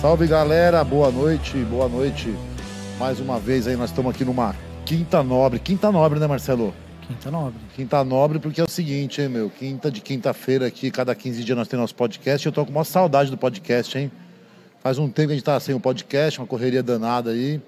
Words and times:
Salve 0.00 0.26
galera, 0.26 0.82
boa 0.82 1.10
noite, 1.10 1.58
boa 1.58 1.86
noite. 1.86 2.34
Mais 2.98 3.20
uma 3.20 3.38
vez 3.38 3.66
aí, 3.66 3.76
nós 3.76 3.90
estamos 3.90 4.14
aqui 4.14 4.24
numa 4.24 4.56
quinta 4.86 5.22
nobre. 5.22 5.58
Quinta 5.58 5.92
nobre, 5.92 6.18
né, 6.18 6.26
Marcelo? 6.26 6.72
Quinta 7.06 7.30
nobre. 7.30 7.60
Quinta 7.76 8.02
nobre, 8.02 8.38
porque 8.38 8.62
é 8.62 8.64
o 8.64 8.68
seguinte, 8.68 9.20
hein, 9.20 9.28
meu? 9.28 9.50
Quinta 9.50 9.90
de 9.90 10.00
quinta-feira 10.00 10.66
aqui, 10.66 10.90
cada 10.90 11.14
15 11.14 11.44
dias 11.44 11.58
nós 11.58 11.68
temos 11.68 11.82
nosso 11.82 11.94
podcast. 11.94 12.46
Eu 12.46 12.50
tô 12.50 12.64
com 12.64 12.70
uma 12.70 12.82
saudade 12.82 13.30
do 13.30 13.36
podcast, 13.36 13.98
hein? 13.98 14.10
Faz 14.82 14.96
um 14.96 15.06
tempo 15.06 15.28
que 15.28 15.32
a 15.34 15.36
gente 15.36 15.44
tá 15.44 15.60
sem 15.60 15.74
o 15.74 15.80
podcast, 15.80 16.40
uma 16.40 16.46
correria 16.46 16.82
danada 16.82 17.32
aí. 17.32 17.60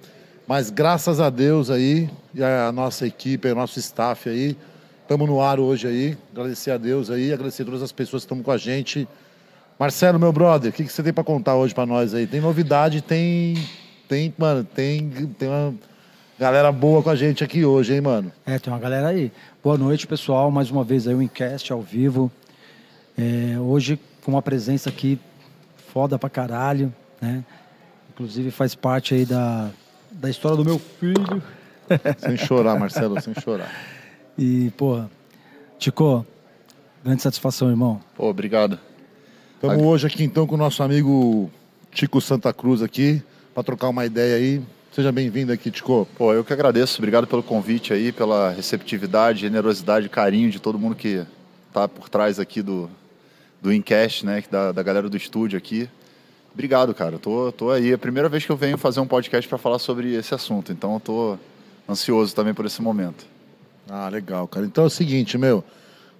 Mas 0.49 0.71
graças 0.71 1.21
a 1.21 1.29
Deus 1.29 1.69
aí, 1.69 2.09
e 2.35 2.43
a 2.43 2.73
nossa 2.73 3.07
equipe, 3.07 3.47
o 3.47 3.55
nosso 3.55 3.79
staff 3.79 4.31
aí, 4.31 4.57
estamos 5.03 5.29
no 5.29 5.43
ar 5.43 5.61
hoje 5.61 5.87
aí. 5.87 6.17
Agradecer 6.33 6.71
a 6.71 6.79
Deus 6.79 7.11
aí, 7.11 7.31
agradecer 7.31 7.61
a 7.61 7.67
todas 7.67 7.83
as 7.83 7.93
pessoas 7.93 8.23
que 8.23 8.33
estão 8.33 8.43
com 8.43 8.51
a 8.51 8.57
gente. 8.57 9.07
Marcelo, 9.83 10.17
meu 10.17 10.33
brother, 10.33 10.71
o 10.71 10.73
que, 10.73 10.85
que 10.85 10.93
você 10.93 11.03
tem 11.03 11.13
para 11.13 11.25
contar 11.25 11.57
hoje 11.57 11.75
para 11.75 11.85
nós 11.85 12.15
aí? 12.15 12.25
Tem 12.25 12.41
novidade, 12.41 13.03
tem. 13.03 13.57
Tem, 14.09 14.33
mano, 14.39 14.63
tem, 14.63 15.11
tem 15.37 15.49
uma 15.49 15.75
galera 16.39 16.71
boa 16.71 17.03
com 17.03 17.11
a 17.11 17.17
gente 17.17 17.43
aqui 17.43 17.65
hoje, 17.65 17.93
hein, 17.93 18.01
mano? 18.01 18.31
É, 18.47 18.61
tem 18.61 18.73
uma 18.73 18.79
galera 18.79 19.09
aí. 19.09 19.33
Boa 19.61 19.77
noite, 19.77 20.07
pessoal. 20.07 20.53
Mais 20.53 20.71
uma 20.71 20.85
vez 20.85 21.09
aí 21.09 21.15
o 21.17 21.21
Incast 21.21 21.73
ao 21.73 21.83
vivo. 21.83 22.31
É, 23.19 23.59
hoje 23.59 23.99
com 24.25 24.31
uma 24.31 24.41
presença 24.41 24.89
aqui 24.89 25.19
foda 25.93 26.17
pra 26.17 26.31
caralho, 26.31 26.95
né? 27.21 27.45
Inclusive 28.13 28.53
faz 28.53 28.77
parte 28.77 29.15
aí 29.15 29.25
da, 29.25 29.69
da 30.13 30.31
história 30.31 30.57
do 30.57 30.65
meu 30.65 30.79
filho. 30.79 31.43
Sem 32.19 32.37
chorar, 32.37 32.79
Marcelo, 32.79 33.21
sem 33.21 33.35
chorar. 33.35 33.69
E, 34.39 34.71
porra, 34.77 35.11
Tico, 35.77 36.25
grande 37.05 37.21
satisfação, 37.21 37.69
irmão. 37.69 38.01
Pô, 38.15 38.29
obrigado. 38.29 38.79
Estamos 39.63 39.87
hoje 39.87 40.09
aqui 40.09 40.25
então 40.25 40.45
com 40.45 40.57
o 40.57 40.59
nosso 40.59 40.83
amigo 40.83 41.49
Tico 41.93 42.21
Santa 42.21 42.53
Cruz 42.53 42.83
aqui, 42.83 43.23
para 43.55 43.63
trocar 43.63 43.91
uma 43.91 44.05
ideia 44.05 44.35
aí. 44.35 44.61
Seja 44.91 45.13
bem-vindo 45.13 45.53
aqui, 45.53 45.71
Tico. 45.71 46.05
Pô, 46.19 46.35
eu 46.35 46.43
que 46.43 46.53
agradeço. 46.53 46.99
Obrigado 46.99 47.29
pelo 47.29 47.45
convite 47.45 47.93
aí, 47.93 48.11
pela 48.11 48.51
receptividade, 48.51 49.39
generosidade, 49.39 50.09
carinho 50.09 50.51
de 50.51 50.59
todo 50.59 50.81
mundo 50.81 50.97
que 50.97 51.25
tá 51.73 51.87
por 51.87 52.09
trás 52.09 52.41
aqui 52.41 52.61
do, 52.61 52.91
do 53.63 53.73
Incast, 53.73 54.27
né? 54.27 54.43
Da, 54.51 54.73
da 54.73 54.83
galera 54.83 55.09
do 55.09 55.17
estúdio 55.17 55.57
aqui. 55.57 55.89
Obrigado, 56.53 56.93
cara. 56.93 57.17
Tô, 57.17 57.53
tô 57.53 57.71
aí. 57.71 57.93
É 57.93 57.95
a 57.95 57.99
primeira 57.99 58.29
vez 58.29 58.45
que 58.45 58.51
eu 58.51 58.57
venho 58.57 58.77
fazer 58.77 58.99
um 58.99 59.07
podcast 59.07 59.49
para 59.49 59.59
falar 59.59 59.79
sobre 59.79 60.13
esse 60.13 60.35
assunto. 60.35 60.73
Então 60.73 60.95
eu 60.95 61.01
tô 61.01 61.39
ansioso 61.89 62.35
também 62.35 62.53
por 62.53 62.67
esse 62.67 62.83
momento. 62.83 63.25
Ah, 63.89 64.09
legal, 64.09 64.49
cara. 64.49 64.67
Então 64.67 64.83
é 64.83 64.89
o 64.89 64.91
seguinte, 64.91 65.39
meu. 65.39 65.63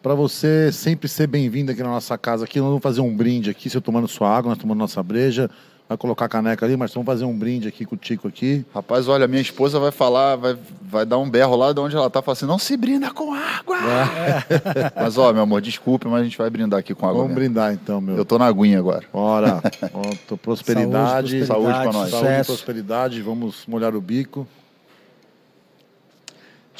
Para 0.03 0.15
você 0.15 0.73
sempre 0.73 1.07
ser 1.07 1.29
bem-vindo 1.29 1.71
aqui 1.71 1.81
na 1.81 1.91
nossa 1.91 2.19
casa 2.19 2.45
aqui, 2.45 2.59
nós 2.59 2.67
vamos 2.67 2.83
fazer 2.83 3.01
um 3.01 3.15
brinde 3.15 3.49
aqui, 3.51 3.71
você 3.71 3.81
tomando 3.81 4.09
sua 4.09 4.37
água, 4.37 4.49
nós 4.49 4.59
tomando 4.59 4.79
nossa 4.79 5.01
breja. 5.01 5.49
Vai 5.89 5.97
colocar 5.97 6.25
a 6.25 6.29
caneca 6.29 6.67
ali, 6.67 6.77
mas 6.77 6.93
vamos 6.93 7.07
fazer 7.07 7.25
um 7.25 7.39
brinde 7.39 7.69
aqui 7.69 7.85
com 7.85 7.95
o 7.95 7.99
Tico 7.99 8.27
aqui. 8.27 8.65
Rapaz, 8.75 9.07
olha, 9.07 9.29
minha 9.29 9.43
esposa 9.43 9.79
vai 9.79 9.93
falar, 9.93 10.35
vai, 10.37 10.57
vai 10.81 11.07
dar 11.07 11.19
um 11.19 11.31
berro 11.31 11.55
lá 11.55 11.73
de 11.73 11.79
onde 11.79 11.95
ela 11.95 12.11
tá, 12.11 12.21
falar 12.21 12.33
assim, 12.33 12.47
não 12.47 12.59
se 12.59 12.77
brinda 12.77 13.13
com 13.13 13.33
água! 13.33 13.77
É. 13.77 14.93
mas, 15.05 15.17
ó, 15.19 15.33
meu 15.33 15.43
amor, 15.43 15.61
desculpe, 15.61 16.09
mas 16.09 16.23
a 16.23 16.25
gente 16.25 16.39
vai 16.39 16.51
brindar 16.51 16.81
aqui 16.81 16.95
com 16.95 17.07
água 17.07 17.23
Vamos 17.23 17.37
mesmo. 17.37 17.41
brindar 17.41 17.73
então, 17.73 18.01
meu. 18.01 18.17
Eu 18.17 18.25
tô 18.25 18.39
na 18.39 18.47
aguinha 18.47 18.81
agora. 18.81 19.05
Bora. 19.13 19.63
Ó, 19.95 20.37
prosperidade, 20.37 21.47
saúde, 21.47 21.47
prosperidade, 21.47 21.47
saúde 21.47 21.81
pra 21.81 21.93
nós. 21.93 22.11
Saúde, 22.11 22.47
prosperidade, 22.47 23.23
vamos 23.23 23.65
molhar 23.69 23.95
o 23.95 24.01
bico. 24.01 24.49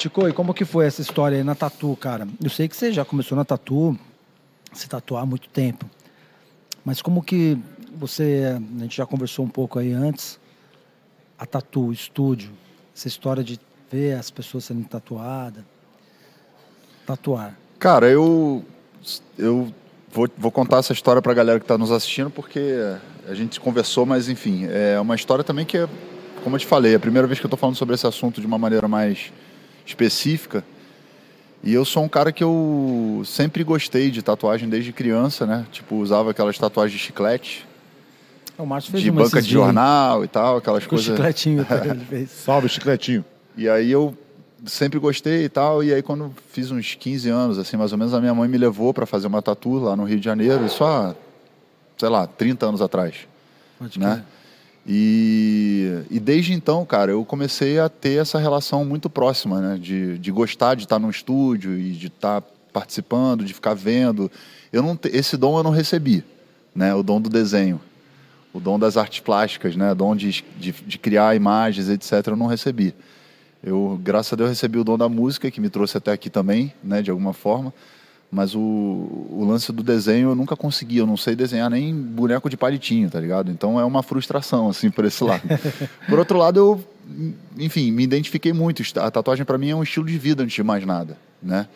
Tico, 0.03 0.27
e 0.27 0.33
como 0.33 0.53
que 0.53 0.65
foi 0.65 0.85
essa 0.85 1.01
história 1.01 1.37
aí 1.37 1.45
na 1.45 1.55
Tatu, 1.55 1.95
cara? 1.95 2.27
Eu 2.43 2.49
sei 2.49 2.67
que 2.67 2.75
você 2.75 2.91
já 2.91 3.05
começou 3.05 3.37
na 3.37 3.45
Tatu, 3.45 3.97
se 4.73 4.89
tatuar 4.89 5.23
há 5.23 5.25
muito 5.25 5.47
tempo. 5.47 5.89
Mas 6.83 7.01
como 7.01 7.23
que 7.23 7.57
você, 7.95 8.53
a 8.53 8.79
gente 8.81 8.97
já 8.97 9.05
conversou 9.05 9.45
um 9.45 9.47
pouco 9.47 9.79
aí 9.79 9.93
antes, 9.93 10.37
a 11.39 11.45
Tatu, 11.45 11.93
estúdio, 11.93 12.51
essa 12.93 13.07
história 13.07 13.41
de 13.41 13.57
ver 13.89 14.19
as 14.19 14.29
pessoas 14.29 14.65
sendo 14.65 14.85
tatuadas, 14.85 15.63
tatuar. 17.05 17.57
Cara, 17.79 18.09
eu 18.09 18.61
eu 19.37 19.73
vou, 20.11 20.27
vou 20.37 20.51
contar 20.51 20.79
essa 20.79 20.91
história 20.91 21.21
para 21.21 21.31
a 21.31 21.35
galera 21.35 21.59
que 21.61 21.63
está 21.63 21.77
nos 21.77 21.91
assistindo 21.91 22.29
porque 22.29 22.75
a 23.25 23.33
gente 23.33 23.57
conversou, 23.57 24.05
mas 24.05 24.27
enfim, 24.27 24.67
é 24.69 24.99
uma 24.99 25.15
história 25.15 25.45
também 25.45 25.65
que 25.65 25.77
é, 25.77 25.87
como 26.43 26.57
eu 26.57 26.59
te 26.59 26.65
falei, 26.67 26.91
é 26.91 26.95
a 26.95 26.99
primeira 26.99 27.25
vez 27.25 27.39
que 27.39 27.45
eu 27.45 27.47
estou 27.47 27.57
falando 27.57 27.77
sobre 27.77 27.95
esse 27.95 28.05
assunto 28.05 28.41
de 28.41 28.45
uma 28.45 28.57
maneira 28.57 28.85
mais 28.85 29.31
específica. 29.85 30.63
E 31.63 31.73
eu 31.73 31.85
sou 31.85 32.03
um 32.03 32.09
cara 32.09 32.31
que 32.31 32.43
eu 32.43 33.21
sempre 33.25 33.63
gostei 33.63 34.11
de 34.11 34.21
tatuagem 34.21 34.67
desde 34.67 34.91
criança, 34.91 35.45
né? 35.45 35.65
Tipo, 35.71 35.95
usava 35.95 36.31
aquelas 36.31 36.57
tatuagens 36.57 36.99
de 36.99 37.05
chiclete. 37.05 37.65
O 38.57 38.65
Márcio 38.65 38.91
fez 38.91 39.01
de 39.01 39.09
banca 39.09 39.41
de 39.41 39.49
jornal 39.49 40.23
e 40.23 40.27
tal, 40.27 40.57
aquelas 40.57 40.83
Com 40.83 40.91
coisas. 40.91 41.05
chicletinho 41.05 41.65
ele 41.69 42.05
fez. 42.05 42.29
Salve, 42.29 42.67
chicletinho. 42.67 43.23
E 43.55 43.69
aí 43.69 43.89
eu 43.89 44.15
sempre 44.65 44.99
gostei 44.99 45.45
e 45.45 45.49
tal. 45.49 45.83
E 45.83 45.93
aí 45.93 46.01
quando 46.01 46.33
fiz 46.51 46.69
uns 46.69 46.95
15 46.95 47.29
anos, 47.29 47.57
assim, 47.57 47.77
mais 47.77 47.91
ou 47.93 47.97
menos, 47.97 48.13
a 48.13 48.19
minha 48.19 48.33
mãe 48.33 48.47
me 48.49 48.57
levou 48.57 48.93
para 48.93 49.05
fazer 49.05 49.27
uma 49.27 49.41
tatu 49.41 49.79
lá 49.79 49.95
no 49.95 50.03
Rio 50.03 50.19
de 50.19 50.25
Janeiro, 50.25 50.65
isso 50.65 50.83
há, 50.83 51.15
sei 51.97 52.09
lá, 52.09 52.27
30 52.27 52.65
anos 52.65 52.81
atrás. 52.81 53.15
Pode 53.79 53.97
né? 53.99 54.15
crer. 54.15 54.23
E, 54.85 56.03
e 56.11 56.19
desde 56.19 56.53
então, 56.53 56.85
cara, 56.85 57.11
eu 57.11 57.23
comecei 57.23 57.79
a 57.79 57.87
ter 57.87 58.19
essa 58.21 58.37
relação 58.37 58.83
muito 58.83 59.09
próxima, 59.09 59.61
né? 59.61 59.77
De, 59.77 60.17
de 60.19 60.31
gostar 60.31 60.75
de 60.75 60.83
estar 60.83 60.99
no 60.99 61.09
estúdio 61.09 61.77
e 61.79 61.91
de 61.91 62.07
estar 62.07 62.41
participando, 62.73 63.45
de 63.45 63.53
ficar 63.53 63.73
vendo. 63.73 64.29
Eu 64.71 64.83
não, 64.83 64.99
esse 65.05 65.37
dom 65.37 65.57
eu 65.57 65.63
não 65.63 65.71
recebi, 65.71 66.23
né? 66.75 66.93
O 66.93 67.01
dom 67.01 67.21
do 67.21 67.29
desenho, 67.29 67.79
o 68.53 68.59
dom 68.59 68.77
das 68.77 68.97
artes 68.97 69.21
plásticas, 69.21 69.75
né? 69.75 69.93
O 69.93 69.95
dom 69.95 70.15
de, 70.15 70.43
de, 70.57 70.71
de 70.71 70.97
criar 70.97 71.33
imagens, 71.33 71.87
etc. 71.87 72.27
Eu 72.27 72.35
não 72.35 72.47
recebi. 72.47 72.93
Eu, 73.63 73.97
graças 74.03 74.33
a 74.33 74.35
Deus, 74.35 74.49
recebi 74.49 74.77
o 74.77 74.83
dom 74.83 74.97
da 74.97 75.07
música 75.07 75.49
que 75.49 75.61
me 75.61 75.69
trouxe 75.69 75.97
até 75.97 76.11
aqui 76.11 76.29
também, 76.29 76.73
né? 76.83 77.01
De 77.01 77.09
alguma 77.09 77.31
forma. 77.31 77.73
Mas 78.33 78.55
o, 78.55 78.59
o 78.59 79.45
lance 79.47 79.71
do 79.71 79.83
desenho 79.83 80.29
eu 80.29 80.35
nunca 80.35 80.55
consegui. 80.55 80.97
Eu 80.97 81.05
não 81.05 81.15
sei 81.15 81.35
desenhar 81.35 81.69
nem 81.69 81.93
boneco 81.93 82.49
de 82.49 82.57
palitinho, 82.57 83.07
tá 83.07 83.19
ligado? 83.19 83.51
Então 83.51 83.79
é 83.79 83.85
uma 83.85 84.01
frustração, 84.01 84.67
assim, 84.69 84.89
por 84.89 85.05
esse 85.05 85.23
lado. 85.23 85.43
por 86.09 86.17
outro 86.17 86.39
lado, 86.39 86.59
eu, 86.59 86.83
enfim, 87.59 87.91
me 87.91 88.03
identifiquei 88.03 88.51
muito. 88.51 88.81
A 88.99 89.11
tatuagem 89.11 89.45
para 89.45 89.59
mim 89.59 89.69
é 89.69 89.75
um 89.75 89.83
estilo 89.83 90.07
de 90.07 90.17
vida 90.17 90.41
antes 90.41 90.55
de 90.55 90.63
mais 90.63 90.83
nada, 90.83 91.15
né? 91.41 91.67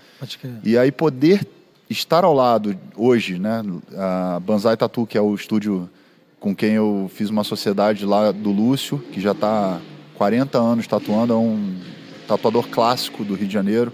Crer. 0.41 0.53
E 0.63 0.75
aí 0.75 0.91
poder 0.91 1.47
estar 1.88 2.23
ao 2.23 2.34
lado 2.34 2.75
hoje, 2.96 3.38
né? 3.38 3.63
A 3.96 4.40
Banzai 4.40 4.75
Tatu, 4.75 5.06
que 5.06 5.16
é 5.16 5.22
o 5.22 5.35
estúdio 5.35 5.88
com 6.40 6.56
quem 6.56 6.73
eu 6.73 7.09
fiz 7.13 7.29
uma 7.29 7.44
sociedade 7.44 8.03
lá 8.03 8.31
do 8.31 8.51
Lúcio, 8.51 8.97
que 9.12 9.22
já 9.22 9.34
está 9.34 9.79
40 10.16 10.57
anos 10.57 10.88
tatuando, 10.88 11.34
é 11.34 11.35
um 11.35 11.75
tatuador 12.28 12.67
clássico 12.67 13.23
do 13.23 13.35
Rio 13.35 13.47
de 13.47 13.53
Janeiro. 13.53 13.94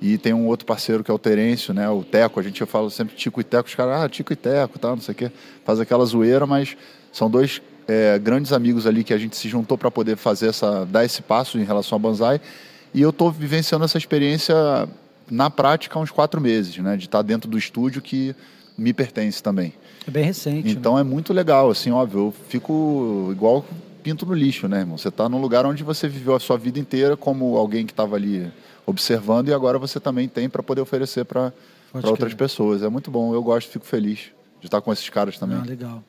E 0.00 0.16
tem 0.16 0.32
um 0.32 0.46
outro 0.46 0.64
parceiro 0.64 1.02
que 1.02 1.10
é 1.10 1.14
o 1.14 1.18
Terêncio, 1.18 1.74
né? 1.74 1.88
O 1.88 2.04
Teco, 2.04 2.38
a 2.38 2.42
gente 2.42 2.64
fala 2.66 2.88
sempre 2.90 3.16
Tico 3.16 3.40
e 3.40 3.44
Teco, 3.44 3.68
os 3.68 3.74
caras, 3.74 4.02
ah, 4.02 4.08
Tico 4.08 4.32
e 4.32 4.36
Teco, 4.36 4.78
tal, 4.78 4.94
não 4.94 5.02
sei 5.02 5.12
o 5.12 5.16
quê. 5.16 5.32
Faz 5.64 5.80
aquela 5.80 6.04
zoeira, 6.04 6.46
mas 6.46 6.76
são 7.12 7.28
dois 7.28 7.60
é, 7.88 8.18
grandes 8.18 8.52
amigos 8.52 8.86
ali 8.86 9.02
que 9.02 9.12
a 9.12 9.18
gente 9.18 9.36
se 9.36 9.48
juntou 9.48 9.76
para 9.76 9.90
poder 9.90 10.16
fazer 10.16 10.48
essa, 10.48 10.84
dar 10.84 11.04
esse 11.04 11.22
passo 11.22 11.58
em 11.58 11.64
relação 11.64 11.96
ao 11.96 12.00
Banzai. 12.00 12.40
E 12.94 13.02
eu 13.02 13.10
estou 13.10 13.30
vivenciando 13.32 13.84
essa 13.84 13.98
experiência 13.98 14.54
na 15.30 15.50
prática 15.50 15.98
há 15.98 16.02
uns 16.02 16.10
quatro 16.10 16.40
meses, 16.40 16.76
né? 16.78 16.96
De 16.96 17.06
estar 17.06 17.22
dentro 17.22 17.50
do 17.50 17.58
estúdio 17.58 18.00
que 18.00 18.34
me 18.76 18.92
pertence 18.92 19.42
também. 19.42 19.74
É 20.06 20.10
bem 20.10 20.24
recente. 20.24 20.70
Então 20.70 20.98
é 20.98 21.02
muito 21.02 21.32
legal, 21.32 21.70
assim, 21.70 21.90
óbvio, 21.90 22.28
eu 22.28 22.34
fico 22.48 23.28
igual 23.32 23.64
pinto 24.02 24.24
no 24.24 24.32
lixo, 24.32 24.68
né, 24.68 24.80
irmão? 24.80 24.96
Você 24.96 25.08
está 25.08 25.28
num 25.28 25.40
lugar 25.40 25.66
onde 25.66 25.82
você 25.82 26.08
viveu 26.08 26.34
a 26.34 26.40
sua 26.40 26.56
vida 26.56 26.78
inteira 26.78 27.16
como 27.16 27.56
alguém 27.56 27.84
que 27.84 27.92
estava 27.92 28.16
ali 28.16 28.50
observando 28.88 29.48
e 29.48 29.52
agora 29.54 29.78
você 29.78 30.00
também 30.00 30.26
tem 30.28 30.48
para 30.48 30.62
poder 30.62 30.80
oferecer 30.80 31.24
para 31.24 31.52
outras 32.04 32.32
pessoas. 32.34 32.82
É 32.82 32.88
muito 32.88 33.10
bom, 33.10 33.34
eu 33.34 33.42
gosto, 33.42 33.70
fico 33.70 33.84
feliz 33.84 34.30
de 34.60 34.66
estar 34.66 34.80
com 34.80 34.92
esses 34.92 35.08
caras 35.10 35.38
também. 35.38 35.58
Ah, 35.58 35.62
legal. 35.64 36.02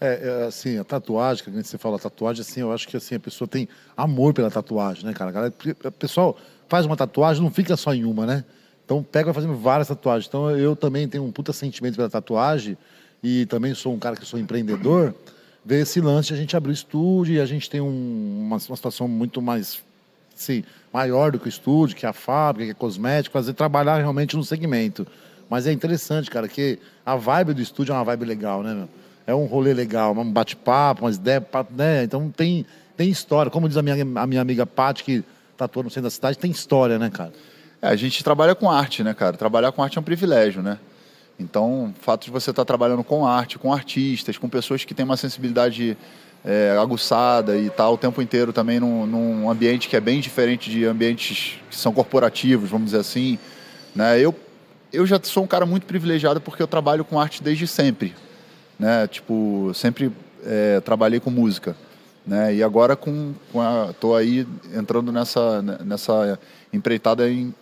É, 0.00 0.42
é, 0.42 0.46
assim, 0.46 0.78
a 0.78 0.84
tatuagem, 0.84 1.44
que 1.44 1.50
a 1.50 1.52
gente 1.52 1.68
você 1.68 1.76
fala 1.76 1.98
tatuagem, 1.98 2.40
assim, 2.40 2.60
eu 2.60 2.72
acho 2.72 2.88
que 2.88 2.96
assim, 2.96 3.16
a 3.16 3.20
pessoa 3.20 3.46
tem 3.46 3.68
amor 3.96 4.32
pela 4.32 4.50
tatuagem, 4.50 5.04
né, 5.04 5.12
cara? 5.12 5.52
O 5.84 5.90
pessoal 5.92 6.36
faz 6.68 6.86
uma 6.86 6.96
tatuagem, 6.96 7.42
não 7.42 7.50
fica 7.50 7.76
só 7.76 7.92
em 7.92 8.04
uma, 8.04 8.24
né? 8.24 8.44
Então 8.84 9.02
pega 9.02 9.26
vai 9.26 9.34
fazendo 9.34 9.54
várias 9.56 9.88
tatuagens. 9.88 10.26
Então 10.26 10.50
eu 10.56 10.74
também 10.74 11.06
tenho 11.06 11.24
um 11.24 11.30
puta 11.30 11.52
sentimento 11.52 11.96
pela 11.96 12.08
tatuagem 12.08 12.78
e 13.22 13.44
também 13.46 13.74
sou 13.74 13.92
um 13.92 13.98
cara 13.98 14.16
que 14.16 14.24
sou 14.24 14.38
empreendedor. 14.40 15.14
Ver 15.64 15.82
esse 15.82 16.00
lance 16.00 16.28
de 16.28 16.34
a 16.34 16.36
gente 16.38 16.56
abrir 16.56 16.70
o 16.70 16.72
estúdio 16.72 17.34
e 17.34 17.40
a 17.40 17.44
gente 17.44 17.68
tem 17.68 17.80
um- 17.82 18.40
uma, 18.46 18.56
uma 18.56 18.76
situação 18.76 19.06
muito 19.06 19.42
mais 19.42 19.82
assim, 20.40 20.64
maior 20.92 21.30
do 21.30 21.38
que 21.38 21.46
o 21.46 21.48
estúdio, 21.48 21.94
que 21.94 22.06
a 22.06 22.12
fábrica, 22.12 22.66
que 22.66 22.70
é 22.70 22.74
cosmético, 22.74 23.32
fazer 23.32 23.52
trabalhar 23.52 23.98
realmente 23.98 24.36
no 24.36 24.42
segmento. 24.42 25.06
Mas 25.48 25.66
é 25.66 25.72
interessante, 25.72 26.30
cara, 26.30 26.48
que 26.48 26.78
a 27.04 27.16
vibe 27.16 27.54
do 27.54 27.60
estúdio 27.60 27.92
é 27.92 27.96
uma 27.96 28.04
vibe 28.04 28.24
legal, 28.24 28.62
né, 28.62 28.72
meu? 28.74 28.88
É 29.26 29.34
um 29.34 29.44
rolê 29.44 29.74
legal, 29.74 30.12
um 30.12 30.32
bate-papo, 30.32 31.04
umas 31.04 31.16
ideias, 31.16 31.44
né? 31.70 32.04
Então 32.04 32.30
tem, 32.30 32.64
tem 32.96 33.10
história. 33.10 33.50
Como 33.50 33.68
diz 33.68 33.76
a 33.76 33.82
minha, 33.82 33.96
a 34.16 34.26
minha 34.26 34.40
amiga 34.40 34.66
Paty, 34.66 35.04
que 35.04 35.24
tatua 35.56 35.82
no 35.82 35.90
centro 35.90 36.04
da 36.04 36.10
cidade, 36.10 36.38
tem 36.38 36.50
história, 36.50 36.98
né, 36.98 37.10
cara? 37.10 37.32
É, 37.82 37.88
a 37.88 37.96
gente 37.96 38.24
trabalha 38.24 38.54
com 38.54 38.70
arte, 38.70 39.04
né, 39.04 39.14
cara? 39.14 39.36
Trabalhar 39.36 39.72
com 39.72 39.82
arte 39.82 39.98
é 39.98 40.00
um 40.00 40.04
privilégio, 40.04 40.62
né? 40.62 40.78
Então, 41.38 41.86
o 41.86 41.94
fato 42.02 42.24
de 42.24 42.30
você 42.30 42.50
estar 42.50 42.64
trabalhando 42.64 43.04
com 43.04 43.26
arte, 43.26 43.58
com 43.58 43.72
artistas, 43.72 44.36
com 44.36 44.48
pessoas 44.48 44.84
que 44.84 44.94
têm 44.94 45.04
uma 45.04 45.16
sensibilidade 45.16 45.96
é, 46.44 46.76
aguçada 46.80 47.56
e 47.56 47.68
tal, 47.70 47.94
o 47.94 47.98
tempo 47.98 48.20
inteiro 48.22 48.52
também 48.52 48.80
num, 48.80 49.06
num, 49.06 49.50
ambiente 49.50 49.88
que 49.88 49.96
é 49.96 50.00
bem 50.00 50.20
diferente 50.20 50.70
de 50.70 50.84
ambientes 50.84 51.58
que 51.68 51.76
são 51.76 51.92
corporativos, 51.92 52.70
vamos 52.70 52.86
dizer 52.86 52.98
assim. 52.98 53.38
Né? 53.94 54.18
Eu, 54.20 54.34
eu 54.92 55.06
já 55.06 55.20
sou 55.22 55.44
um 55.44 55.46
cara 55.46 55.66
muito 55.66 55.86
privilegiado 55.86 56.40
porque 56.40 56.62
eu 56.62 56.66
trabalho 56.66 57.04
com 57.04 57.20
arte 57.20 57.42
desde 57.42 57.66
sempre. 57.66 58.14
Né? 58.78 59.06
Tipo, 59.06 59.72
sempre 59.74 60.10
é, 60.44 60.80
trabalhei 60.80 61.20
com 61.20 61.30
música. 61.30 61.76
Né? 62.26 62.54
E 62.56 62.62
agora 62.62 62.96
com, 62.96 63.34
com 63.52 63.60
a, 63.60 63.92
tô 63.98 64.14
aí 64.14 64.46
entrando 64.74 65.12
nessa, 65.12 65.60
nessa 65.62 66.38
empreitada 66.72 67.30
em, 67.30 67.54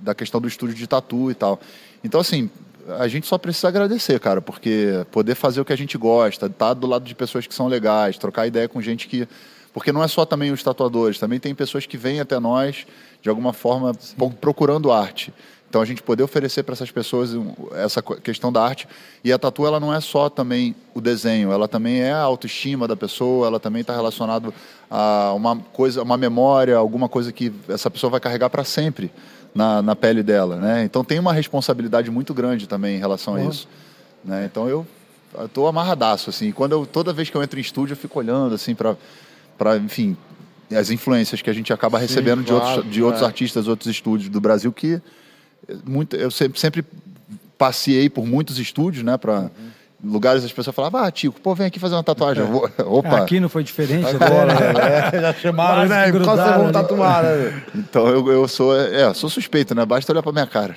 da 0.00 0.14
questão 0.14 0.40
do 0.40 0.48
estúdio 0.48 0.74
de 0.74 0.86
tatu 0.86 1.30
e 1.30 1.34
tal. 1.34 1.60
Então, 2.02 2.20
assim, 2.20 2.50
a 2.98 3.08
gente 3.08 3.26
só 3.26 3.38
precisa 3.38 3.68
agradecer, 3.68 4.18
cara, 4.18 4.40
porque 4.40 5.04
poder 5.10 5.34
fazer 5.34 5.60
o 5.60 5.64
que 5.64 5.72
a 5.72 5.76
gente 5.76 5.96
gosta, 5.96 6.46
estar 6.46 6.68
tá 6.68 6.74
do 6.74 6.86
lado 6.86 7.04
de 7.04 7.14
pessoas 7.14 7.46
que 7.46 7.54
são 7.54 7.68
legais, 7.68 8.18
trocar 8.18 8.46
ideia 8.46 8.68
com 8.68 8.80
gente 8.80 9.08
que. 9.08 9.28
Porque 9.72 9.92
não 9.92 10.02
é 10.02 10.08
só 10.08 10.24
também 10.24 10.50
os 10.50 10.62
tatuadores, 10.62 11.18
também 11.18 11.38
tem 11.38 11.54
pessoas 11.54 11.86
que 11.86 11.96
vêm 11.96 12.18
até 12.18 12.40
nós, 12.40 12.86
de 13.22 13.28
alguma 13.28 13.52
forma, 13.52 13.94
Sim. 13.98 14.16
procurando 14.40 14.90
arte. 14.90 15.32
Então 15.68 15.80
a 15.80 15.84
gente 15.84 16.02
poder 16.02 16.24
oferecer 16.24 16.64
para 16.64 16.72
essas 16.72 16.90
pessoas 16.90 17.30
essa 17.76 18.02
questão 18.02 18.52
da 18.52 18.60
arte 18.60 18.88
e 19.22 19.32
a 19.32 19.38
tatu 19.38 19.64
ela 19.64 19.78
não 19.78 19.94
é 19.94 20.00
só 20.00 20.28
também 20.28 20.74
o 20.92 21.00
desenho, 21.00 21.52
ela 21.52 21.68
também 21.68 22.00
é 22.00 22.10
a 22.10 22.22
autoestima 22.22 22.88
da 22.88 22.96
pessoa, 22.96 23.46
ela 23.46 23.60
também 23.60 23.82
está 23.82 23.94
relacionado 23.94 24.52
a 24.90 25.32
uma 25.32 25.56
coisa, 25.72 26.02
uma 26.02 26.16
memória, 26.16 26.76
alguma 26.76 27.08
coisa 27.08 27.30
que 27.30 27.52
essa 27.68 27.88
pessoa 27.88 28.10
vai 28.10 28.18
carregar 28.18 28.50
para 28.50 28.64
sempre 28.64 29.12
na, 29.54 29.82
na 29.82 29.96
pele 29.96 30.22
dela, 30.22 30.56
né? 30.56 30.84
Então 30.84 31.04
tem 31.04 31.18
uma 31.18 31.32
responsabilidade 31.32 32.10
muito 32.10 32.32
grande 32.32 32.66
também 32.66 32.96
em 32.96 32.98
relação 32.98 33.34
uhum. 33.34 33.46
a 33.46 33.50
isso, 33.50 33.68
né? 34.24 34.44
Então 34.44 34.68
eu 34.68 34.86
estou 35.44 35.66
amarradaço 35.66 36.30
assim. 36.30 36.52
Quando 36.52 36.72
eu 36.72 36.86
toda 36.86 37.12
vez 37.12 37.30
que 37.30 37.36
eu 37.36 37.42
entro 37.42 37.58
em 37.58 37.62
estúdio 37.62 37.92
eu 37.92 37.96
fico 37.96 38.18
olhando 38.18 38.54
assim 38.54 38.74
para 38.74 38.96
para 39.58 39.76
enfim 39.76 40.16
as 40.70 40.90
influências 40.90 41.42
que 41.42 41.50
a 41.50 41.52
gente 41.52 41.72
acaba 41.72 41.98
recebendo 41.98 42.40
Sim, 42.40 42.44
de 42.44 42.52
outros 42.52 42.90
de 42.90 43.02
outros 43.02 43.22
é. 43.22 43.26
artistas, 43.26 43.68
outros 43.68 43.90
estúdios 43.90 44.28
do 44.28 44.40
Brasil 44.40 44.72
que 44.72 45.00
muito 45.84 46.16
eu 46.16 46.30
sempre, 46.30 46.58
sempre 46.58 46.84
passei 47.58 48.08
por 48.08 48.26
muitos 48.26 48.58
estúdios, 48.58 49.02
né? 49.04 49.16
Para 49.16 49.40
uhum 49.40 49.50
lugares 50.02 50.44
as 50.44 50.52
pessoas 50.52 50.74
falavam, 50.74 51.02
ah, 51.02 51.10
Tico, 51.10 51.40
pô, 51.40 51.54
vem 51.54 51.66
aqui 51.66 51.78
fazer 51.78 51.94
uma 51.94 52.02
tatuagem. 52.02 52.44
Vou... 52.44 52.70
Opa. 52.86 53.18
Aqui 53.18 53.40
não 53.40 53.48
foi 53.48 53.62
diferente. 53.62 54.06
Agora, 54.16 54.54
né? 54.54 55.10
é, 55.12 55.20
já 55.20 55.32
chamaram, 55.34 55.88
né? 55.88 56.12
Qual 56.12 56.36
você 56.36 56.52
vão 56.52 56.72
tatuar, 56.72 57.22
né? 57.22 57.62
Então 57.74 58.06
eu, 58.08 58.26
eu 58.30 58.48
sou, 58.48 58.76
é, 58.76 59.12
sou 59.14 59.28
suspeito, 59.28 59.74
né? 59.74 59.84
Basta 59.84 60.12
olhar 60.12 60.22
pra 60.22 60.32
minha 60.32 60.46
cara. 60.46 60.74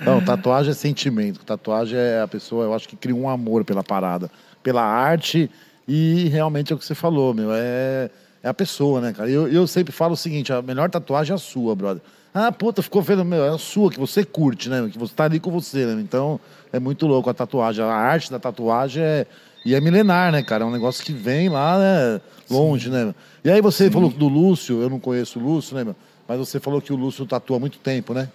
não, 0.00 0.20
tatuagem 0.20 0.70
é 0.70 0.74
sentimento. 0.74 1.44
Tatuagem 1.44 1.98
é 1.98 2.20
a 2.20 2.28
pessoa, 2.28 2.64
eu 2.64 2.74
acho 2.74 2.88
que 2.88 2.96
cria 2.96 3.14
um 3.14 3.28
amor 3.28 3.64
pela 3.64 3.82
parada, 3.82 4.30
pela 4.62 4.82
arte 4.82 5.50
e 5.88 6.28
realmente 6.28 6.72
é 6.72 6.76
o 6.76 6.78
que 6.78 6.84
você 6.84 6.94
falou, 6.94 7.32
meu, 7.32 7.50
é, 7.52 8.10
é 8.42 8.48
a 8.48 8.54
pessoa, 8.54 9.00
né, 9.00 9.12
cara? 9.12 9.30
Eu, 9.30 9.48
eu 9.48 9.66
sempre 9.66 9.92
falo 9.92 10.14
o 10.14 10.16
seguinte, 10.16 10.52
a 10.52 10.60
melhor 10.60 10.90
tatuagem 10.90 11.32
é 11.32 11.36
a 11.36 11.38
sua, 11.38 11.74
brother. 11.74 12.02
Ah, 12.34 12.52
puta, 12.52 12.82
ficou 12.82 13.00
vendo, 13.00 13.24
meu, 13.24 13.44
é 13.44 13.48
a 13.48 13.58
sua, 13.58 13.90
que 13.90 13.98
você 13.98 14.24
curte, 14.24 14.68
né? 14.68 14.88
Que 14.92 14.98
você 14.98 15.14
tá 15.14 15.24
ali 15.24 15.40
com 15.40 15.50
você, 15.50 15.86
né? 15.86 16.02
Então, 16.02 16.38
é 16.76 16.80
muito 16.80 17.06
louco 17.06 17.28
a 17.30 17.34
tatuagem. 17.34 17.84
A 17.84 17.88
arte 17.88 18.30
da 18.30 18.38
tatuagem 18.38 19.02
é. 19.02 19.26
E 19.64 19.74
é 19.74 19.80
milenar, 19.80 20.30
né, 20.30 20.42
cara? 20.44 20.62
É 20.62 20.66
um 20.66 20.70
negócio 20.70 21.04
que 21.04 21.12
vem 21.12 21.48
lá, 21.48 21.76
né? 21.76 22.20
Longe, 22.48 22.84
Sim. 22.84 22.90
né? 22.92 23.14
E 23.44 23.50
aí 23.50 23.60
você 23.60 23.86
Sim. 23.86 23.90
falou 23.90 24.08
do 24.08 24.28
Lúcio, 24.28 24.80
eu 24.80 24.88
não 24.88 25.00
conheço 25.00 25.40
o 25.40 25.42
Lúcio, 25.42 25.74
né, 25.74 25.82
meu? 25.82 25.96
Mas 26.28 26.38
você 26.38 26.60
falou 26.60 26.80
que 26.80 26.92
o 26.92 26.96
Lúcio 26.96 27.26
tatua 27.26 27.56
há 27.56 27.60
muito 27.60 27.78
tempo, 27.78 28.14
né? 28.14 28.28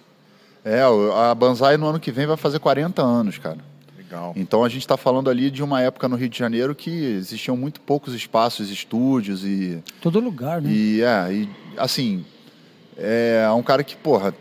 É, 0.64 0.82
a 0.82 1.34
Banzai 1.34 1.76
no 1.76 1.86
ano 1.86 1.98
que 1.98 2.12
vem 2.12 2.26
vai 2.26 2.36
fazer 2.36 2.58
40 2.58 3.02
anos, 3.02 3.38
cara. 3.38 3.58
Legal. 3.96 4.34
Então 4.36 4.62
a 4.62 4.68
gente 4.68 4.82
está 4.82 4.96
falando 4.96 5.30
ali 5.30 5.50
de 5.50 5.62
uma 5.62 5.80
época 5.80 6.06
no 6.06 6.16
Rio 6.16 6.28
de 6.28 6.38
Janeiro 6.38 6.74
que 6.74 6.90
existiam 6.90 7.56
muito 7.56 7.80
poucos 7.80 8.12
espaços, 8.14 8.70
estúdios 8.70 9.42
e. 9.42 9.82
Todo 10.02 10.20
lugar, 10.20 10.60
né? 10.60 10.70
E 10.70 11.02
é, 11.02 11.32
e 11.32 11.48
assim, 11.78 12.24
é 12.96 13.48
um 13.56 13.62
cara 13.62 13.82
que, 13.82 13.96
porra, 13.96 14.34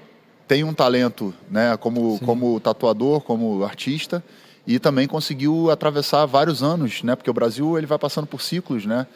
tem 0.52 0.66
um 0.66 0.74
talento, 0.74 1.34
né, 1.50 1.78
como, 1.78 2.20
como 2.26 2.60
tatuador, 2.60 3.22
como 3.22 3.64
artista, 3.64 4.22
e 4.68 4.80
também 4.80 5.08
conseguiu 5.08 5.72
atravessar 5.72 6.26
vários 6.26 6.62
anos, 6.62 7.04
né, 7.04 7.16
porque 7.16 7.30
o 7.30 7.34
Brasil 7.34 7.78
ele 7.78 7.88
vai 7.88 7.98
passando 7.98 8.28
por 8.28 8.42
ciclos, 8.42 8.86
né, 8.86 9.08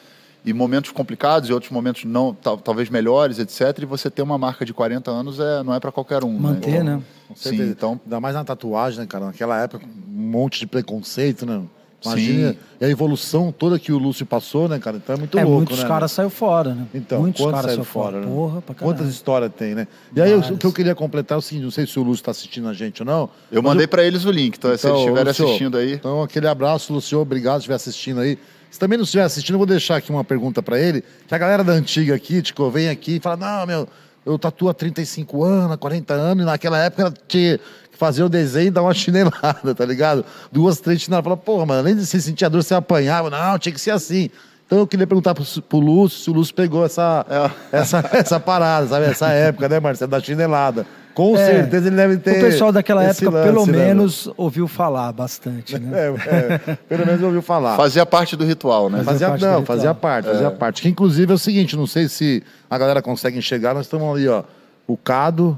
e 0.46 0.54
momentos 0.54 0.92
complicados 0.92 1.50
e 1.50 1.54
outros 1.54 1.74
momentos 1.74 2.06
não 2.06 2.34
talvez 2.34 2.90
melhores, 2.90 3.38
etc. 3.38 3.80
E 3.82 3.86
você 3.86 4.10
ter 4.10 4.22
uma 4.22 4.38
marca 4.38 4.64
de 4.64 4.74
40 4.74 5.12
anos 5.12 5.38
é, 5.38 5.62
não 5.62 5.74
é 5.74 5.80
para 5.80 5.92
qualquer 5.92 6.24
um. 6.24 6.32
Né? 6.32 6.40
Manter, 6.40 6.84
né? 6.86 6.96
né? 6.96 7.02
Sim, 7.36 7.64
então. 7.64 8.00
Ainda 8.06 8.22
mais 8.22 8.34
na 8.34 8.46
tatuagem, 8.46 9.00
né, 9.02 9.06
cara? 9.06 9.26
Naquela 9.26 9.62
época, 9.62 9.86
um 9.86 10.12
monte 10.12 10.60
de 10.60 10.68
preconceito, 10.68 11.46
né? 11.46 11.64
Imagina 12.06 12.52
Sim. 12.54 12.86
a 12.86 12.90
evolução 12.90 13.52
toda 13.52 13.80
que 13.80 13.92
o 13.92 13.98
Lúcio 13.98 14.26
passou, 14.26 14.70
né, 14.70 14.80
cara? 14.80 14.98
Então 14.98 15.16
é 15.16 15.20
muito 15.20 15.38
é, 15.38 15.44
louco, 15.44 15.58
muitos 15.58 15.78
né? 15.78 15.84
Muitos 15.84 15.94
caras 15.94 16.12
saíram 16.12 16.30
fora, 16.30 16.74
né? 16.74 16.86
Então, 16.94 17.22
muitos 17.22 17.46
caras 17.46 17.66
saíram 17.66 17.84
fora, 17.84 18.12
fora 18.14 18.26
né? 18.26 18.32
Porra, 18.32 18.62
pra 18.62 18.76
Quantas 18.76 19.08
histórias 19.08 19.52
tem, 19.58 19.76
né? 19.76 19.88
E 20.16 20.22
aí, 20.22 20.34
o 20.36 20.58
que 20.58 20.66
eu 20.66 20.74
queria 20.74 20.96
completar 20.96 21.38
é 21.38 21.40
o 21.40 21.42
seguinte, 21.42 21.64
não 21.64 21.72
sei 21.72 21.86
se 21.88 22.00
o 22.00 22.04
Lúcio 22.04 22.22
está 22.22 22.32
assistindo 22.32 22.68
a 22.68 22.74
gente 22.74 23.02
ou 23.02 23.06
não. 23.06 23.30
Eu 23.52 23.64
mandei 23.64 23.86
eu... 23.86 23.90
para 23.90 24.04
eles 24.04 24.26
o 24.26 24.32
link, 24.32 24.58
então, 24.58 24.74
então 24.74 24.78
se 24.78 24.88
eles 24.88 25.00
estiverem 25.00 25.32
assistindo 25.32 25.78
aí... 25.78 25.94
Então, 25.94 26.22
aquele 26.22 26.48
abraço, 26.48 26.94
Lúcio, 26.94 27.20
obrigado 27.20 27.56
se 27.56 27.60
estiver 27.60 27.76
assistindo 27.76 28.20
aí. 28.20 28.38
Se 28.70 28.80
também 28.80 28.98
não 28.98 29.06
estiver 29.06 29.24
assistindo, 29.24 29.56
eu 29.56 29.60
vou 29.60 29.68
deixar 29.68 29.96
aqui 29.96 30.12
uma 30.12 30.24
pergunta 30.24 30.62
para 30.62 30.80
ele, 30.80 31.04
que 31.28 31.34
a 31.34 31.38
galera 31.38 31.64
da 31.64 31.74
antiga 31.74 32.14
aqui, 32.14 32.42
tipo, 32.42 32.70
vem 32.70 32.90
aqui 32.90 33.16
e 33.16 33.20
fala, 33.20 33.38
não, 33.38 33.66
meu, 33.66 33.88
eu 34.26 34.40
tatuo 34.40 34.70
há 34.70 34.74
35 34.74 35.44
anos, 35.44 35.78
40 35.78 36.14
anos, 36.14 36.44
e 36.44 36.46
naquela 36.46 36.80
época 36.80 37.04
ela 37.04 37.14
tinha 37.28 37.60
fazer 37.98 38.24
o 38.24 38.30
desenho 38.30 38.68
e 38.68 38.72
dar 38.72 38.82
uma 38.82 38.94
chinelada, 38.94 39.74
tá 39.76 39.86
ligado? 39.86 40.26
Duas, 40.52 40.80
três 40.80 41.02
chineladas. 41.02 41.26
Fala, 41.26 41.38
porra, 41.38 41.66
mano, 41.66 41.80
além 41.80 41.96
de 41.96 42.06
você 42.06 42.20
sentir 42.20 42.46
a 42.46 42.50
dor, 42.50 42.64
você 42.64 42.74
apanhava. 42.74 43.30
Não, 43.30 43.58
tinha 43.58 43.74
que 43.74 43.82
ser 43.82 43.92
assim. 43.92 44.30
Então 44.66 44.80
eu 44.80 44.88
queria 44.88 45.06
perguntar 45.06 45.36
pro, 45.36 45.46
pro 45.62 45.80
Lúcio 45.80 46.20
se 46.20 46.30
o 46.30 46.34
Lúcio 46.34 46.54
pegou 46.54 46.86
essa, 46.86 47.26
é. 47.30 47.52
essa, 47.80 48.10
essa 48.12 48.40
parada, 48.40 48.88
sabe? 48.88 49.06
Essa 49.06 49.30
época, 49.30 49.70
né, 49.70 49.80
Marcelo? 49.80 50.10
Da 50.10 50.20
chinelada. 50.20 50.86
Com 51.14 51.38
é, 51.38 51.46
certeza 51.46 51.88
ele 51.88 51.96
deve 51.96 52.18
ter. 52.18 52.38
O 52.38 52.42
pessoal 52.42 52.72
daquela 52.74 53.02
época, 53.02 53.30
lance, 53.30 53.48
pelo 53.48 53.66
né, 53.66 53.72
menos, 53.72 54.30
ouviu 54.36 54.68
falar 54.68 55.14
bastante, 55.14 55.80
né? 55.80 55.96
É, 56.26 56.72
é, 56.72 56.76
pelo 56.90 57.06
menos 57.06 57.24
ouviu 57.24 57.42
falar. 57.42 57.78
Fazia 57.78 58.06
parte 58.06 58.36
do 58.36 58.44
ritual, 58.44 58.90
né? 58.90 59.02
Fazia, 59.02 59.30
fazia 59.30 59.52
não, 59.52 59.66
fazia 59.66 59.94
parte, 59.94 60.26
fazia 60.26 60.48
é. 60.48 60.52
parte. 60.52 60.82
Que 60.82 60.90
inclusive 60.90 61.32
é 61.32 61.36
o 61.36 61.38
seguinte, 61.38 61.78
não 61.78 61.88
sei 61.88 62.10
se 62.10 62.44
a 62.70 62.78
galera 62.78 63.02
consegue 63.02 63.38
enxergar, 63.38 63.74
nós 63.74 63.86
estamos 63.86 64.14
ali, 64.14 64.28
ó. 64.28 64.44
O 64.86 64.98
Cado 64.98 65.58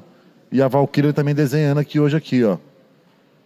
e 0.51 0.62
a 0.62 0.68
Valkyria 0.68 1.13
também 1.13 1.36
desenhando 1.36 1.80
aqui 1.80 2.00
hoje 2.00 2.16
aqui, 2.16 2.44
ó. 2.44 2.58